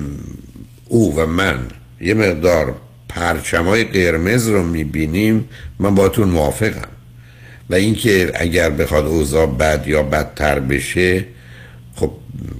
او 0.89 1.17
و 1.17 1.27
من 1.27 1.59
یه 2.01 2.15
مقدار 2.15 2.75
پرچمای 3.09 3.85
قرمز 3.85 4.49
رو 4.49 4.63
می‌بینیم 4.63 5.49
من 5.79 5.95
باتون 5.95 6.29
موافقم. 6.29 6.89
و 7.71 7.75
اینکه 7.75 8.33
اگر 8.35 8.71
بخواد 8.71 9.07
اوضاع 9.07 9.47
بد 9.47 9.89
یا 9.89 10.03
بدتر 10.03 10.61
بشه 10.61 11.25
خب 11.95 12.13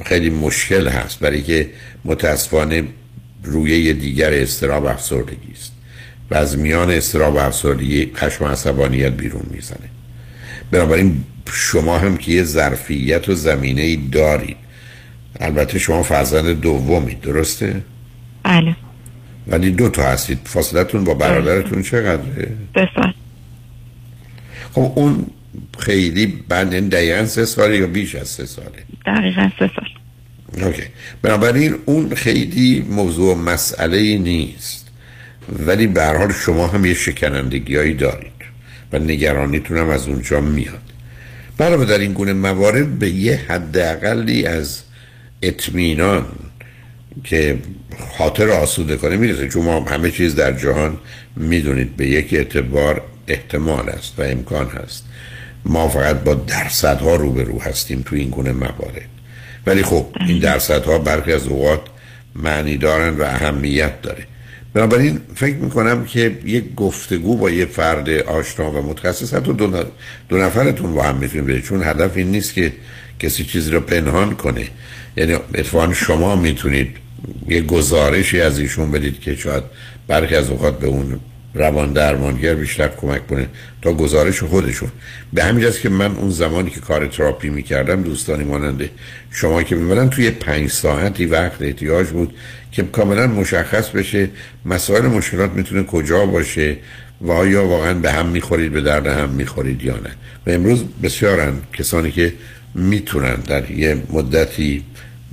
خیلی 0.05 0.31
مشکل 0.31 0.89
هست. 0.89 1.19
برای 1.19 1.43
که 1.43 1.71
متاسفانه 2.05 2.85
رویه 3.45 3.93
دیگر 3.93 4.33
استراب 4.33 4.87
افسردگی 4.87 5.53
است. 5.53 5.73
و 6.31 6.35
از 6.35 6.59
میان 6.59 6.91
استراب 6.91 7.37
افسردگی 7.37 8.13
خشم 8.17 8.45
عصبانیت 8.45 9.13
بیرون 9.13 9.47
می‌زنه. 9.51 9.89
بنابراین 10.71 11.25
شما 11.53 11.99
هم 11.99 12.17
که 12.17 12.33
یه 12.33 12.43
ظرفیت 12.43 13.29
و 13.29 13.35
زمینه 13.35 13.83
ای 13.83 13.97
دارید. 13.97 14.57
البته 15.41 15.79
شما 15.79 16.03
فرزند 16.03 16.61
دومی 16.61 17.15
درسته؟ 17.15 17.83
بله. 18.47 18.77
ولی 19.49 19.71
دو 19.71 19.89
تا 19.89 20.03
هستید 20.03 20.39
فاصلتون 20.45 21.05
با 21.05 21.15
برادرتون 21.15 21.83
چقدره؟ 21.83 22.53
سه 22.75 22.89
سال 22.95 23.13
خب 24.73 24.93
اون 24.95 25.27
خیلی 25.79 26.27
بند 26.49 26.75
این 26.75 26.89
دقیقا 26.89 27.27
سه 27.27 27.45
ساله 27.45 27.77
یا 27.77 27.87
بیش 27.87 28.15
از 28.15 28.29
سه 28.29 28.47
ساله؟ 28.47 28.85
دقیقا 29.07 29.51
سه 29.59 29.71
سال. 29.77 29.89
اوکی. 30.67 30.83
بنابراین 31.23 31.75
اون 31.85 32.15
خیلی 32.15 32.87
موضوع 32.91 33.37
مسئله 33.37 34.19
نیست. 34.19 34.87
ولی 35.67 35.87
به 35.87 36.05
حال 36.05 36.33
شما 36.33 36.67
هم 36.67 36.85
یه 36.85 36.95
شکنندگیایی 36.95 37.95
دارید 37.95 38.33
و 38.93 38.99
نگرانیتون 38.99 39.77
هم 39.77 39.89
از 39.89 40.09
اونجا 40.09 40.41
میاد. 40.41 40.83
علاوه 41.61 41.85
در 41.85 41.99
این 41.99 42.13
گونه 42.13 42.33
موارد 42.33 42.99
به 42.99 43.11
یه 43.11 43.41
حداقلی 43.49 44.47
از 44.47 44.83
اطمینان 45.43 46.27
که 47.25 47.59
خاطر 48.19 48.51
آسوده 48.51 48.97
کنه 48.97 49.17
می‌رسه. 49.17 49.49
چون 49.49 49.65
ما 49.65 49.81
همه 49.81 50.11
چیز 50.11 50.35
در 50.35 50.53
جهان 50.53 50.99
می‌دونید 51.37 51.97
به 51.97 52.07
یک 52.07 52.35
اعتبار 52.35 53.03
احتمال 53.29 53.89
است 53.89 54.15
و 54.19 54.23
امکان 54.23 54.67
هست. 54.67 55.05
ما 55.65 55.89
فقط 55.89 56.17
با 56.17 56.35
درصدها 56.35 57.17
روبرو 57.17 57.61
هستیم 57.61 58.03
تو 58.07 58.17
این 58.17 58.31
گونه 58.31 58.53
موارد. 58.53 59.09
ولی 59.67 59.83
خب 59.83 60.07
این 60.29 60.39
درصدها 60.39 60.99
برخی 60.99 61.33
از 61.33 61.47
اوقات 61.47 61.81
معنی 62.35 62.77
دارن 62.77 63.17
و 63.17 63.23
اهمیت 63.23 64.03
داره. 64.03 64.27
بنابراین 64.75 65.21
فکر 65.35 65.57
می‌کنم 65.57 66.05
که 66.05 66.39
یک 66.45 66.75
گفتگو 66.75 67.37
با 67.37 67.51
یه 67.51 67.67
فرد 67.67 68.09
آشنا 68.09 68.71
و 68.71 68.83
متخصص 68.83 69.35
حتی 69.35 69.53
دو, 69.53 70.37
نفرتون 70.39 70.95
با 70.95 71.03
هم 71.03 71.17
می‌تونید 71.17 71.47
بده 71.47 71.61
چون 71.61 71.83
هدف 71.83 72.17
این 72.17 72.31
نیست 72.31 72.55
که 72.55 72.73
کسی 73.19 73.45
چیزی 73.45 73.71
رو 73.71 73.81
پنهان 73.81 74.35
کنه. 74.35 74.69
یعنی 75.17 75.33
اتفاقا 75.33 75.93
شما 75.93 76.37
می‌تونید 76.37 76.97
یه 77.49 77.61
گزارشی 77.61 78.41
از 78.41 78.59
ایشون 78.59 78.91
بدید 78.91 79.21
که 79.21 79.35
شاید 79.35 79.65
برخی 80.09 80.35
از 80.35 80.51
اوقات 80.51 80.79
به 80.79 80.87
اون 80.87 81.21
روان 81.55 81.93
درمانگر 81.93 82.55
بیشتر 82.55 82.89
کمک 82.89 83.27
کنه 83.27 83.47
تا 83.83 83.93
گزارش 83.93 84.43
خودشون. 84.43 84.89
به 85.33 85.45
همین 85.45 85.71
که 85.71 85.89
من 85.89 86.17
اون 86.17 86.31
زمانی 86.31 86.71
که 86.71 86.81
کار 86.81 87.07
تراپی 87.07 87.49
می‌کردم 87.49 88.03
دوستانی 88.03 88.45
ماننده 88.45 88.91
شما 89.31 89.63
که 89.63 89.77
می‌برن 89.77 90.11
توی 90.11 90.31
پنج 90.31 90.71
ساعتی 90.71 91.27
وقت 91.27 91.63
احتیاج 91.63 92.07
بود 92.07 92.35
که 92.73 92.83
کاملا 92.83 93.27
مشخص 93.27 93.89
بشه 93.89 94.29
مسائل 94.65 95.07
مشکلات 95.07 95.51
می‌تونه 95.51 95.83
کجا 95.83 96.27
باشه 96.27 96.77
و 97.21 97.33
آیا 97.33 97.67
واقعا 97.67 97.95
به 97.95 98.13
هم 98.13 98.27
می‌خورید 98.27 98.73
به 98.73 98.81
درد 98.81 99.07
هم 99.07 99.31
می‌خورید 99.31 99.83
یا 99.83 99.95
نه. 99.95 100.11
و 100.47 100.51
امروز 100.51 100.85
بسیارن 101.03 101.55
کسانی 101.73 102.11
که 102.11 102.33
می‌تونن 102.75 103.35
در 103.35 103.71
یه 103.71 104.03
مدتی 104.13 104.85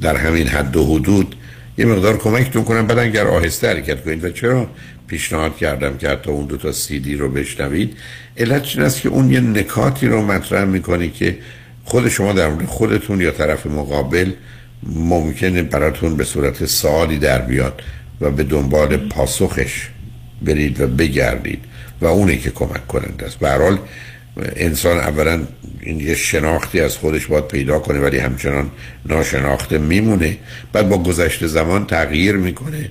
در 0.01 0.15
همین 0.15 0.47
حد 0.47 0.75
و 0.75 0.95
حدود 0.95 1.35
یه 1.77 1.85
مقدار 1.85 2.17
کمکتون 2.17 2.63
کنم. 2.63 2.87
بعد 2.87 2.99
اگر 2.99 3.27
آهسته 3.27 3.67
حرکت 3.67 4.03
کنید. 4.03 4.23
و 4.23 4.29
چرا 4.29 4.67
پیشنهاد 5.07 5.57
کردم 5.57 5.97
که 5.97 6.09
حتی 6.09 6.31
اون 6.31 6.45
دو 6.45 6.57
تا 6.57 6.71
دی 6.89 7.15
رو 7.15 7.29
بشنوید؟ 7.29 7.97
علت 8.37 8.67
این 8.75 8.85
است 8.85 9.01
که 9.01 9.09
اون 9.09 9.31
یه 9.31 9.39
نکاتی 9.39 10.07
رو 10.07 10.21
مطرح 10.21 10.65
می‌کنی 10.65 11.09
که 11.09 11.37
خود 11.85 12.09
شما 12.09 12.33
در 12.33 12.49
مورد 12.49 12.65
خودتون 12.65 13.21
یا 13.21 13.31
طرف 13.31 13.65
مقابل 13.65 14.31
ممکنه 14.83 15.63
براتون 15.63 16.17
به 16.17 16.23
صورت 16.23 16.65
سوالی 16.65 17.17
در 17.17 17.41
بیاد 17.41 17.81
و 18.21 18.31
به 18.31 18.43
دنبال 18.43 18.97
پاسخش 18.97 19.89
برید 20.41 20.81
و 20.81 20.87
بگردید 20.87 21.59
و 22.01 22.05
اونی 22.05 22.37
که 22.37 22.49
کمک 22.49 22.87
کننده 22.87 23.25
است. 23.25 23.39
به 23.39 23.79
انسان 24.37 24.97
اولا 24.97 25.41
این 25.81 25.99
یه 25.99 26.15
شناختی 26.15 26.79
از 26.79 26.97
خودش 26.97 27.27
باید 27.27 27.47
پیدا 27.47 27.79
کنه 27.79 27.99
ولی 27.99 28.17
همچنان 28.17 28.71
ناشناخته 29.05 29.77
میمونه. 29.77 30.37
بعد 30.73 30.89
با 30.89 30.97
گذشته 30.97 31.47
زمان 31.47 31.85
تغییر 31.85 32.35
می‌کنه 32.35 32.89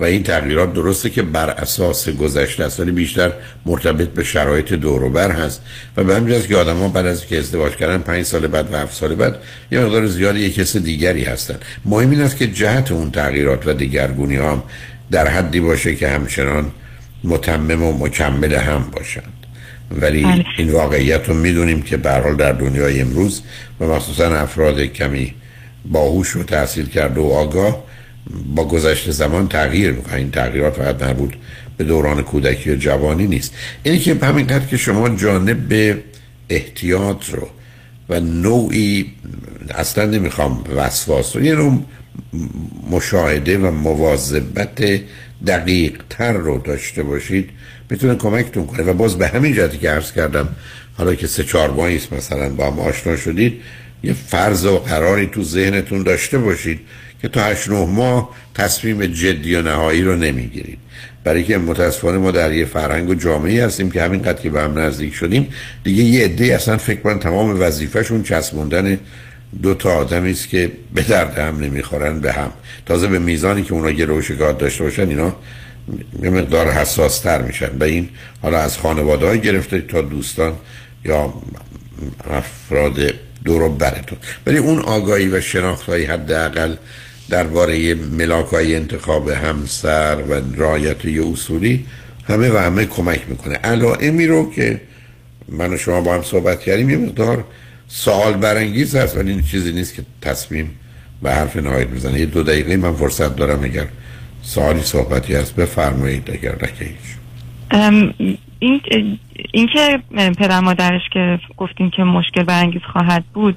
و 0.00 0.04
این 0.04 0.22
تغییرات 0.22 0.72
درسته 0.72 1.10
که 1.10 1.22
بر 1.22 1.50
اساس 1.50 2.08
گذشته 2.08 2.64
است 2.64 2.80
ولی 2.80 2.90
بیشتر 2.90 3.32
مرتبط 3.66 4.08
به 4.08 4.24
شرایط 4.24 4.72
دوروبر 4.72 5.30
هست. 5.30 5.62
و 5.96 6.04
به 6.04 6.16
همین 6.16 6.42
که 6.42 6.56
آدم 6.56 6.76
ها 6.76 6.88
بعد 6.88 7.06
از 7.06 7.26
که 7.26 7.38
ازدواج 7.38 7.76
کردن 7.76 7.98
پنج 7.98 8.24
سال 8.24 8.46
بعد 8.46 8.72
و 8.72 8.76
هفت 8.76 8.94
سال 8.94 9.14
بعد 9.14 9.38
یه 9.72 9.80
مقدار 9.80 10.06
زیادی 10.06 10.40
یک 10.40 10.54
کس 10.54 10.76
دیگری 10.76 11.24
هستن. 11.24 11.56
مهم 11.84 12.10
این 12.10 12.20
است 12.20 12.36
که 12.36 12.46
جهت 12.46 12.92
اون 12.92 13.10
تغییرات 13.10 13.66
و 13.66 13.72
دیگرگونی 13.72 14.36
هم 14.36 14.62
در 15.10 15.28
حدی 15.28 15.60
باشه 15.60 15.94
که 15.94 16.08
همچنان 16.08 16.70
متمم 17.24 17.82
و 17.82 18.04
مکمل 18.04 18.54
هم 18.54 18.90
باشند 18.92 19.33
ولی 20.00 20.22
بله. 20.22 20.44
این 20.58 20.70
واقعیت 20.70 21.28
رو 21.28 21.34
می‌دونیم 21.34 21.82
که 21.82 21.96
به 21.96 22.34
در 22.38 22.52
دنیای 22.52 23.00
امروز 23.00 23.42
و 23.80 23.84
مخصوصا 23.84 24.36
افراد 24.36 24.80
کمی 24.80 25.34
باهوش 25.84 26.36
و 26.36 26.42
تحصیل 26.42 26.86
کرده 26.86 27.20
و 27.20 27.24
آگاه 27.24 27.84
با 28.54 28.68
گذشت 28.68 29.10
زمان 29.10 29.48
تغییر 29.48 29.92
می‌کنه 29.92 30.14
این 30.14 30.30
تغییرات 30.30 30.76
فقط 30.76 31.02
مربوط 31.02 31.34
به 31.76 31.84
دوران 31.84 32.22
کودکی 32.22 32.70
و 32.70 32.76
جوانی 32.76 33.26
نیست. 33.26 33.54
اینی 33.82 33.98
که 33.98 34.14
همینقدر 34.22 34.66
که 34.66 34.76
شما 34.76 35.08
جانب 35.08 35.68
به 35.68 35.98
احتیاط 36.48 37.30
رو 37.30 37.48
و 38.08 38.20
نوعی 38.20 39.12
اصلا 39.74 40.06
نمی‌خوام 40.06 40.64
وسواس 40.76 41.36
رو 41.36 41.44
یه 41.44 41.54
نوع 41.54 41.82
مشاهده 42.90 43.58
و 43.58 43.70
مواظبت 43.70 45.00
دقیق 45.46 46.02
تر 46.10 46.32
رو 46.32 46.58
داشته 46.58 47.02
باشید. 47.02 47.50
می‌تونه 47.94 48.14
کمکتون 48.14 48.66
کنه. 48.66 48.82
و 48.82 48.92
باز 48.92 49.18
به 49.18 49.28
همین 49.28 49.54
جهتی 49.54 49.78
که 49.78 49.90
عرض 49.90 50.12
کردم 50.12 50.48
حالا 50.98 51.14
که 51.14 51.26
سه 51.26 51.44
چهار 51.44 51.70
ماهی 51.70 52.00
مثلا 52.12 52.48
با 52.48 52.70
هم 52.70 52.80
آشنا 52.80 53.16
شدید 53.16 53.60
یه 54.02 54.12
فرض 54.12 54.64
و 54.64 54.78
قراری 54.78 55.26
تو 55.26 55.42
ذهنتون 55.42 56.02
داشته 56.02 56.38
باشید 56.38 56.80
که 57.22 57.28
تا 57.28 57.44
هشت 57.44 57.68
نه 57.68 57.86
ماه 57.86 58.30
تصمیم 58.54 59.06
جدی 59.06 59.54
و 59.54 59.62
نهایی 59.62 60.02
رو 60.02 60.16
نمی‌گیرید. 60.16 60.78
برای 61.24 61.44
که 61.44 61.58
متاسفانه 61.58 62.18
ما 62.18 62.30
در 62.30 62.52
یه 62.52 62.64
فرهنگ 62.64 63.08
و 63.08 63.14
جامعه 63.14 63.66
هستیم 63.66 63.90
که 63.90 64.02
همین 64.02 64.22
که 64.42 64.50
به 64.50 64.60
هم 64.60 64.78
نزدیک 64.78 65.14
شدیم 65.14 65.48
دیگه 65.84 66.02
یه 66.02 66.24
عده 66.24 66.54
اصلا 66.54 66.76
فکر 66.76 67.00
کنن 67.00 67.18
تمام 67.18 67.60
وظیفهشون 67.60 68.22
چسبوندن 68.22 68.98
دو 69.62 69.74
تا 69.74 69.90
آدمی 69.90 70.30
است 70.30 70.48
که 70.48 70.72
به 70.94 71.02
درد 71.02 71.38
هم 71.38 71.60
نمی‌خورن 71.60 72.20
به 72.20 72.32
هم. 72.32 72.50
تازه 72.86 73.06
به 73.06 73.18
میزانی 73.18 73.62
که 73.62 73.72
اونا 73.72 73.90
گرو 73.90 74.20
و 74.20 74.52
داشته 74.52 74.84
باشن 74.84 75.08
اینا 75.08 75.36
یه 76.22 76.30
مقدار 76.30 76.70
حساس 76.70 77.20
تر 77.20 77.42
میشن. 77.42 77.78
به 77.78 77.86
این 77.86 78.08
حالا 78.42 78.58
از 78.58 78.78
خانواده 78.78 79.26
های 79.26 79.40
گرفته 79.40 79.80
تا 79.80 80.02
دوستان 80.02 80.52
یا 81.04 81.34
افراد 82.30 83.14
دور 83.44 83.68
برتون. 83.68 84.18
ولی 84.46 84.58
اون 84.58 84.78
آگاهی 84.78 85.28
و 85.28 85.40
شناخت 85.40 85.86
های 85.86 86.04
حداقل 86.04 86.74
درباره 87.28 87.94
ملاک 87.94 88.46
های 88.46 88.74
انتخاب 88.74 89.28
همسر 89.28 90.16
و 90.28 90.40
رایت 90.56 91.04
یه 91.04 91.26
اصولی 91.32 91.86
همه 92.28 92.50
و 92.50 92.56
همه 92.56 92.86
کمک 92.86 93.20
می‌کنه. 93.28 93.54
علائمی 93.54 94.26
رو 94.26 94.50
که 94.50 94.80
من 95.48 95.72
و 95.72 95.76
شما 95.76 96.00
با 96.00 96.14
هم 96.14 96.22
صحبت 96.22 96.60
کردیم 96.60 96.90
یه 96.90 96.96
مقدار 96.96 97.44
سوال 97.88 98.34
برانگیز 98.34 98.96
هست 98.96 99.16
ولی 99.16 99.30
این 99.30 99.42
چیزی 99.42 99.72
نیست 99.72 99.94
که 99.94 100.02
تصمیم 100.22 100.70
به 101.22 101.34
حرف 101.34 101.56
نهایت 101.56 101.88
بزنه. 101.88 102.20
یه 102.20 102.26
دو 102.26 102.42
دقیقه 102.42 102.76
من 102.76 102.94
فرصت 102.94 103.36
دارم 103.36 103.64
اگر 103.64 103.86
سوالی 104.44 104.82
صحبتی 104.82 105.34
هست 105.34 105.56
بفرمایید 105.56 106.30
اگر 106.30 106.52
نکه 106.52 106.94
این 108.58 108.80
این 109.52 109.68
که 109.72 110.02
پدر 110.38 110.60
مادرش 110.60 111.02
که 111.12 111.38
گفتیم 111.56 111.90
که 111.90 112.02
مشکل 112.02 112.42
برانگیز 112.42 112.82
خواهد 112.92 113.24
بود 113.34 113.56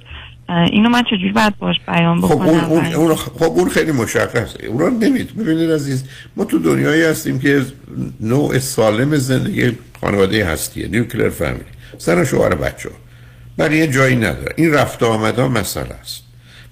اینو 0.50 0.90
من 0.90 1.04
چجوری 1.04 1.32
باید 1.32 1.58
باش 1.58 1.76
بیان 1.88 2.22
بکنم 2.22 2.38
خب 2.38 2.42
اون, 2.42 2.60
اون, 2.60 2.86
اون, 2.86 3.16
خب 3.16 3.44
اون 3.44 3.70
خیلی 3.70 3.92
مشخصه. 3.92 4.66
اون 4.66 4.80
رو 4.80 4.90
نمید 4.90 5.36
ببینید 5.36 5.72
عزیز 5.72 6.04
ما 6.36 6.46
تو 6.46 6.60
دنیایی 6.60 7.04
هستیم 7.04 7.40
که 7.40 7.66
نوع 8.20 8.60
سالم 8.60 9.16
زندگی 9.16 9.72
خانواده 10.02 10.46
هستیه. 10.46 10.88
نیوکلر 10.88 11.30
فامیلی. 11.30 11.66
سر 11.98 12.24
شوهر 12.24 12.56
بچه 12.56 12.90
بقیه 13.58 13.88
جایی 13.88 14.16
نداره. 14.16 14.54
این 14.58 14.74
رفت 14.74 15.04
آمده 15.04 15.48
مسئله 15.48 15.94
است. 16.02 16.24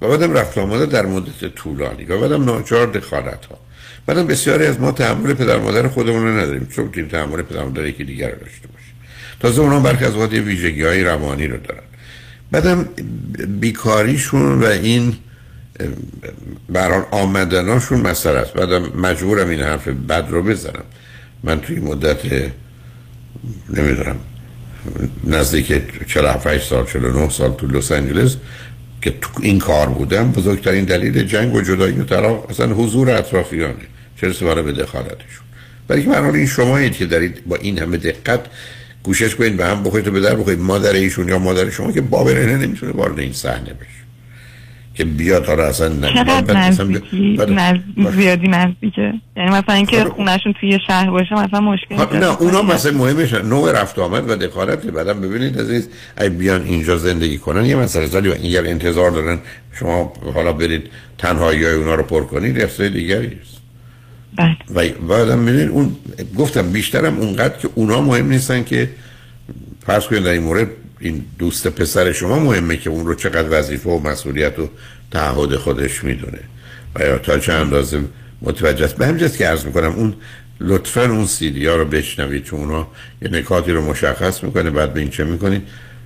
و 0.02 0.08
بعدم 0.08 0.34
رفت 0.34 0.58
آمده 0.58 0.86
در 0.86 1.06
مدت 1.06 1.56
طولانی. 1.56 2.06
و 2.06 2.20
بعدم 2.20 2.46
ناچار 2.46 2.88
دخالت 2.88 3.46
ها 3.46 3.65
بعدم 4.06 4.28
بسیاری 4.28 4.66
از 4.66 4.80
ما 4.80 4.92
تحمل 4.92 5.34
پدر 5.34 5.58
مادر 5.58 5.88
خودمون 5.88 6.24
رو 6.24 6.38
نداریم 6.38 6.68
چون 6.76 6.92
که 6.92 7.06
تحمل 7.06 7.42
پدر 7.42 7.64
مادر 7.64 7.86
یکی 7.86 8.04
دیگر 8.04 8.30
رو 8.30 8.40
داشته 8.40 8.68
باشیم 8.68 8.94
تازه 9.40 9.62
اونا 9.62 9.80
برخی 9.80 10.06
از 10.06 10.16
وقت 10.16 10.34
ویژگی 10.34 10.84
های 10.84 11.04
روانی 11.04 11.48
رو 11.48 11.58
دارن. 11.58 11.82
بعدم 12.52 12.90
بیکاریشون 13.60 14.64
و 14.64 14.66
این 14.66 15.16
بران 16.70 17.06
آمدناشون 17.12 18.02
مسئله 18.02 18.40
است. 18.40 18.54
بعدم 18.54 19.00
مجبورم 19.00 19.50
این 19.50 19.62
حرف 19.62 19.88
بد 19.88 20.28
رو 20.30 20.44
بزنم. 20.44 20.84
من 21.44 21.62
توی 21.62 21.80
مدت 21.80 22.52
نمی‌دونم 23.70 24.16
نزدیک 25.24 25.82
47 26.08 26.64
سال 26.64 26.86
49 26.86 27.30
سال 27.30 27.54
تو 27.54 27.68
لس 27.68 27.92
آنجلس 27.92 28.38
که 29.02 29.14
تو 29.22 29.30
این 29.42 29.60
کار 29.60 29.88
بودم 29.88 30.32
بزرگترین 30.32 30.86
دلیل 30.86 31.24
جنگ 31.24 31.54
و 31.54 31.62
جدایی 31.62 32.00
و 32.00 32.04
طلاق 32.04 32.50
اصلا 32.50 32.74
حضور 32.74 33.12
اطرافیانه. 33.12 33.76
چرا 34.22 34.34
سواره 34.34 34.62
به 34.62 34.72
دخالتشون. 34.72 35.46
برای 35.88 36.04
که 36.04 36.10
من 36.10 36.36
این 36.36 36.48
شمایید 36.48 36.98
که 36.98 37.06
دارید 37.06 37.46
با 37.46 37.56
این 37.56 37.80
همه 37.80 37.98
دقت 37.98 38.40
گوشش 39.04 39.36
کنید 39.36 39.58
به 39.58 39.66
هم 39.66 39.84
بخورید 39.84 40.08
و 40.08 40.12
به 40.12 40.20
در 40.20 40.36
بخورید 40.36 40.60
مادر 40.60 40.94
ایشون 40.94 41.28
یا 41.28 41.40
مادر 41.40 41.70
شما 41.70 41.92
که 41.92 42.02
بابرنه 42.02 42.58
نمی‌تونه 42.58 42.92
وارد 42.92 43.20
این 43.20 43.34
صحنه 43.34 43.74
بشه. 43.74 44.06
که 44.96 45.06
بیاد 45.06 45.46
حالا 45.46 45.64
اصلا 45.64 45.90
چقدر 46.14 46.58
نزدیکی؟ 46.58 47.40
زیادی 48.16 48.48
نزدیکه. 48.48 49.14
یعنی 49.38 49.52
مثلا 49.52 49.76
اینکه 49.76 50.04
خونهشون 50.04 50.54
توی 50.60 50.80
شهر 50.88 51.10
باشه 51.10 51.34
مثلا 51.34 51.62
مشکل 51.62 51.96
نه 51.96 52.42
اونا 52.42 52.62
مثلا 52.62 52.92
مهمش 52.92 53.34
نوع 53.34 53.82
رفت 53.82 54.00
آمد 54.00 54.30
و 54.30 54.36
دخالت. 54.36 54.86
بعدم 54.86 55.22
ببینید 55.22 55.60
عزیز 55.60 55.90
ای 56.22 56.30
بیان 56.30 56.64
اینجا 56.64 56.98
زندگی 56.98 57.38
کنن 57.38 57.66
یه 57.66 57.76
مسئله 57.76 58.06
زالی 58.06 58.30
و 58.30 58.34
این 58.42 58.68
انتظار 58.68 59.12
دارن 59.12 59.40
شما 59.80 60.14
حالا 60.34 60.54
برید 60.54 60.90
تنهایی 61.18 61.64
های 61.64 61.74
اونا 61.74 61.96
رو 61.96 62.04
پر 62.04 62.24
کنید 62.24 62.62
رفته 62.62 62.90
دیگری 62.90 63.38
است. 63.42 63.65
و 64.76 64.90
بعدم 64.90 65.46
ببینید 65.46 65.70
اون 65.70 65.96
گفتم 66.38 66.72
بیشترم 66.72 67.20
اونقدر 67.20 67.58
که 67.58 67.70
اونا 67.76 68.02
مهم 68.02 68.30
نیستن 68.30 68.64
که 68.64 68.90
فرض 69.86 70.06
کنید 70.06 70.24
در 70.24 70.32
این 70.32 70.44
مورد 70.44 70.68
این 71.00 71.26
دوست 71.40 71.68
پسر 71.68 72.12
شما 72.12 72.40
مهمه 72.40 72.78
که 72.78 72.90
اون 72.90 73.06
رو 73.06 73.16
چقدر 73.16 73.60
وظیفه 73.60 73.90
و 73.90 74.00
مسئولیت 74.00 74.60
و 74.60 74.70
تعهد 75.12 75.56
خودش 75.56 76.04
می‌دونه. 76.04 76.40
و 76.96 77.04
یا 77.04 77.18
تا 77.18 77.40
چه 77.40 77.54
اندازه 77.54 78.02
متوجه 78.42 78.86
است. 78.86 78.96
به 78.96 79.08
همجاست 79.08 79.38
که 79.38 79.46
عرض 79.46 79.66
می‌کنم 79.66 79.92
اون 79.92 80.14
لطفا 80.60 81.06
اون 81.06 81.26
سیدی 81.26 81.66
ها 81.66 81.76
رو 81.76 81.86
بشنوید 81.86 82.44
چون 82.44 82.60
اونا 82.60 82.88
یه 83.22 83.30
نکاتی 83.30 83.72
رو 83.72 83.86
مشخص 83.86 84.44
می‌کنه 84.44 84.70
بعد 84.70 84.94
به 84.94 85.00
این 85.00 85.10
چه 85.10 85.24
می‌کنید. 85.24 85.62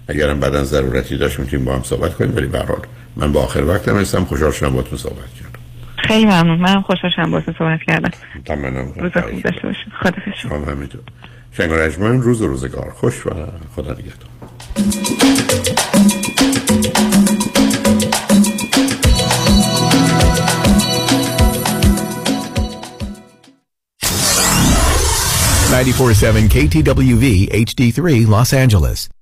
اگرم 0.07 0.39
بعدا 0.39 0.63
ضرورتی 0.63 1.17
داشت 1.17 1.39
می‌تونیم 1.39 1.65
با 1.65 1.75
هم 1.75 1.83
صحبت 1.83 2.13
کنیم 2.13 2.35
ولی 2.35 2.47
به 2.47 2.63
من 3.15 3.31
با 3.31 3.43
آخر 3.43 3.63
وقتم 3.63 3.97
هستم. 3.97 4.25
خوشحال 4.25 4.51
شدم 4.51 4.69
باهاتون 4.69 4.97
صحبت 4.97 5.33
کردم. 5.39 5.58
خیلی 6.09 6.25
ممنون. 6.25 6.59
من 6.59 6.81
خوشحال 6.81 7.11
شدم 7.15 7.31
باهاتون 7.31 7.55
صحبت 7.59 7.79
کردم. 7.87 8.11
تمام 8.45 8.75
روز 8.75 9.11
خوب 9.11 9.41
داشته 9.41 9.61
باشید 9.67 9.93
خدا 10.01 10.11
شما 10.35 10.57
روز 12.07 12.41
و 12.41 12.47
روزگار. 12.47 12.91
خوش 12.91 13.27
و 13.27 13.29
خدا 13.75 13.91
نگهدار. 13.93 14.29
94.7 25.69 26.49
KTWV 26.49 27.25
HD3 27.53 28.27
Los 28.27 28.53
Angeles. 28.53 29.18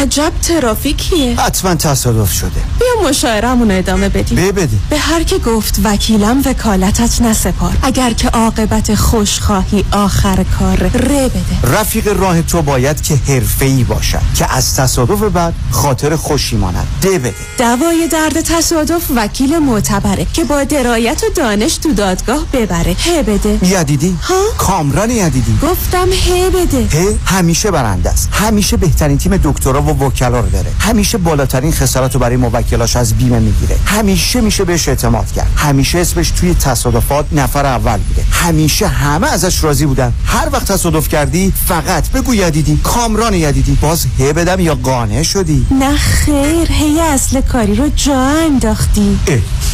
عجب 0.00 0.32
ترافیکیه. 0.42 1.40
حتما 1.40 1.74
تصادف 1.74 2.32
شده. 2.32 2.50
بیا 2.50 3.08
مشاعرمون 3.08 3.70
ادامه 3.70 4.08
بدیم. 4.08 4.52
بده 4.52 4.68
به 4.90 4.98
هر 4.98 5.22
که 5.22 5.38
گفت 5.38 5.80
وکیلم 5.84 6.42
وکالتت 6.46 7.22
نسپار. 7.22 7.76
اگر 7.82 8.12
که 8.12 8.28
عاقبت 8.28 8.94
خوش 8.94 9.38
خواهی 9.38 9.84
آخر 9.92 10.44
کار 10.58 10.76
ره 10.76 11.28
بده. 11.28 11.74
رفیق 11.80 12.08
راه 12.08 12.42
تو 12.42 12.62
باید 12.62 13.02
که 13.02 13.18
ای 13.60 13.84
باشد 13.84 14.20
که 14.34 14.54
از 14.54 14.76
تصادف 14.76 15.22
بعد 15.22 15.54
خاطر 15.70 16.16
خوشی 16.16 16.56
ماند. 16.56 16.86
ده 17.02 17.18
بده. 17.18 17.34
دوای 17.58 18.08
درد 18.12 18.40
تصادف 18.40 19.02
وکیل 19.16 19.58
معتبره 19.58 20.26
که 20.32 20.44
با 20.44 20.64
درایت 20.64 21.22
و 21.24 21.26
دانش 21.34 21.76
تو 21.76 21.92
دادگاه 21.92 22.46
ببره. 22.52 22.96
ه 23.04 23.22
بده. 23.22 23.58
یدیدی؟ 23.62 24.16
ها؟ 24.22 24.44
کامران 24.58 25.10
یدیدی. 25.10 25.58
گفتم 25.62 26.08
ه 26.12 26.50
بده. 26.50 26.86
ه 26.86 27.18
همیشه 27.26 27.70
برنده 27.70 28.10
است. 28.10 28.28
همیشه 28.32 28.76
بهترین 28.76 29.18
تیم 29.18 29.36
دکترا 29.36 29.80
و 29.92 30.04
وکلا 30.04 30.40
رو 30.40 30.48
داره. 30.48 30.70
همیشه 30.78 31.18
بالاترین 31.18 31.72
خسارت 31.72 32.14
رو 32.14 32.20
برای 32.20 32.36
موکلاش 32.36 32.96
از 32.96 33.14
بیمه 33.14 33.38
می‌گیره. 33.38 33.76
همیشه 33.86 34.40
میشه 34.40 34.64
بهش 34.64 34.88
اعتماد 34.88 35.32
کرد. 35.32 35.50
همیشه 35.56 35.98
اسمش 35.98 36.30
توی 36.30 36.54
تصادفات 36.54 37.26
نفر 37.32 37.66
اول 37.66 37.98
بوده. 37.98 38.24
همیشه 38.30 38.86
همه 38.88 39.26
ازش 39.26 39.64
راضی 39.64 39.86
بودن. 39.86 40.12
هر 40.26 40.48
وقت 40.52 40.72
تصادف 40.72 41.08
کردی 41.08 41.52
فقط 41.66 42.10
بگو 42.10 42.34
یدیدی. 42.34 42.80
کامران 42.84 43.34
یدیدی. 43.34 43.78
باز 43.80 44.06
هی 44.18 44.32
بدم 44.32 44.60
یا 44.60 44.74
قانع 44.74 45.22
شدی؟ 45.22 45.66
نه 45.70 45.96
خیر. 45.96 46.72
هی 46.72 47.00
اصل 47.00 47.40
کاری 47.40 47.74
رو 47.74 47.88
جا 47.96 48.20
انداختی. 48.20 49.18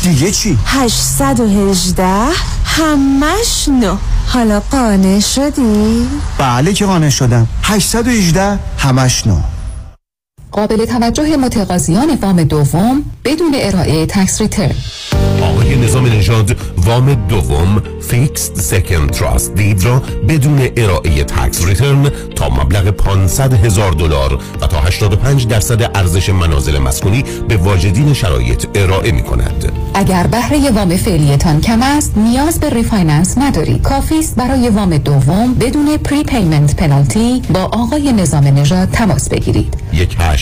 دیگه 0.03 0.31
چی؟ 0.31 0.59
818 0.67 2.05
همش 2.65 3.69
نو. 3.69 3.97
حالا 4.27 4.61
قانع 4.61 5.21
شدی؟ 5.21 6.09
بله 6.39 6.73
که 6.73 6.87
قانع 6.87 7.09
شدم. 7.09 7.47
818 7.63 8.59
همش 8.79 9.27
نو. 9.27 9.37
قابل 10.52 10.85
توجه 10.85 11.36
متقاضیان 11.36 12.18
وام 12.23 12.43
دوم 12.43 13.05
بدون 13.24 13.55
ارائه 13.55 14.06
tax 14.07 14.41
return 14.41 14.74
آقای 15.43 15.77
نظام 15.77 16.06
نژاد 16.06 16.56
وام 16.77 17.14
دوم 17.14 17.82
fixed 18.01 18.61
second 18.61 19.11
trust 19.11 19.55
deed 19.55 19.85
را 19.85 20.02
بدون 20.28 20.68
ارائه 20.77 21.24
tax 21.24 21.66
return 21.66 22.11
تا 22.36 22.48
مبلغ 22.48 22.90
500 22.90 23.52
هزار 23.52 23.93
دلار 23.93 24.39
و 24.60 24.66
تا 24.66 24.81
85 24.81 25.47
درصد 25.47 25.82
ارزش 25.82 26.31
منازل 26.31 26.78
مسکونی 26.78 27.24
به 27.48 27.56
واجدین 27.56 28.12
شرایط 28.12 28.66
ارائه 28.74 29.12
می 29.12 29.23
کند. 29.23 29.73
اگر 29.94 30.27
بهره 30.27 30.70
وام 30.70 30.97
فعلیتان 30.97 31.60
کم 31.60 31.82
است 31.82 32.18
نیاز 32.18 32.60
به 32.60 32.70
refinance 32.70 33.39
ندارید. 33.39 33.82
کافی 33.82 34.18
است 34.18 34.36
برای 34.36 34.68
وام 34.68 34.98
دوم 34.98 35.55
بدون 35.55 35.97
prepayment 35.97 36.77
penalty 36.77 37.43
با 37.51 37.60
آقای 37.60 38.12
نظام 38.12 38.44
نژاد 38.44 38.90
تماس 38.90 39.28
بگیرید. 39.28 39.74
1 39.93 40.16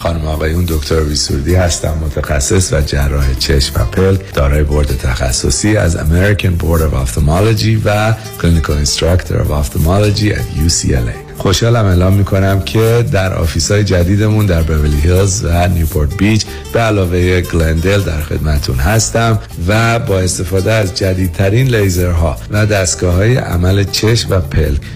خانم 0.00 0.26
آقایون 0.26 0.64
دکتر 0.68 1.00
سرودی 1.00 1.54
هستم 1.54 1.94
متخصص 2.04 2.72
و 2.72 2.80
جراح 2.80 3.34
چشم 3.34 3.80
و 3.80 3.84
پلک 3.84 4.34
دارای 4.34 4.62
بورد 4.62 4.96
تخصصی 4.96 5.76
از 5.76 5.96
American 5.96 6.62
Board 6.62 6.80
of 6.80 6.94
Ophthalmology 6.94 7.80
و 7.84 8.14
Clinical 8.38 8.86
Instructor 8.86 9.32
of 9.32 9.50
Ophthalmology 9.50 10.32
at 10.32 10.68
UCLA 10.68 11.26
خوشحالم 11.38 11.84
اعلام 11.84 12.12
می‌کنم 12.12 12.60
که 12.60 13.04
در 13.12 13.34
office 13.34 13.70
های 13.70 13.84
جدیدمون 13.84 14.46
در 14.46 14.62
بورلی 14.62 15.00
هیلز 15.00 15.44
و 15.44 15.68
نیوپورت 15.68 16.16
بیچ 16.16 16.46
به 16.72 16.80
علاوه 16.80 17.40
گلندل 17.40 18.00
در 18.00 18.20
خدمتون 18.20 18.76
هستم 18.76 19.38
و 19.68 19.98
با 19.98 20.18
استفاده 20.18 20.72
از 20.72 20.94
جدیدترین 20.94 21.74
لیزرها 21.74 22.36
و 22.50 22.66
دستگاه 22.66 23.14
های 23.14 23.36
عمل 23.36 23.84
چشم 23.84 24.30
و 24.30 24.40
پلک 24.40 24.80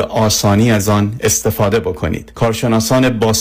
به 0.00 0.06
آسانی 0.06 0.72
از 0.72 0.88
آن 0.88 1.16
استفاده 1.20 1.80
بکنید. 1.80 2.32
کارشناسان 2.34 3.18
با 3.18 3.26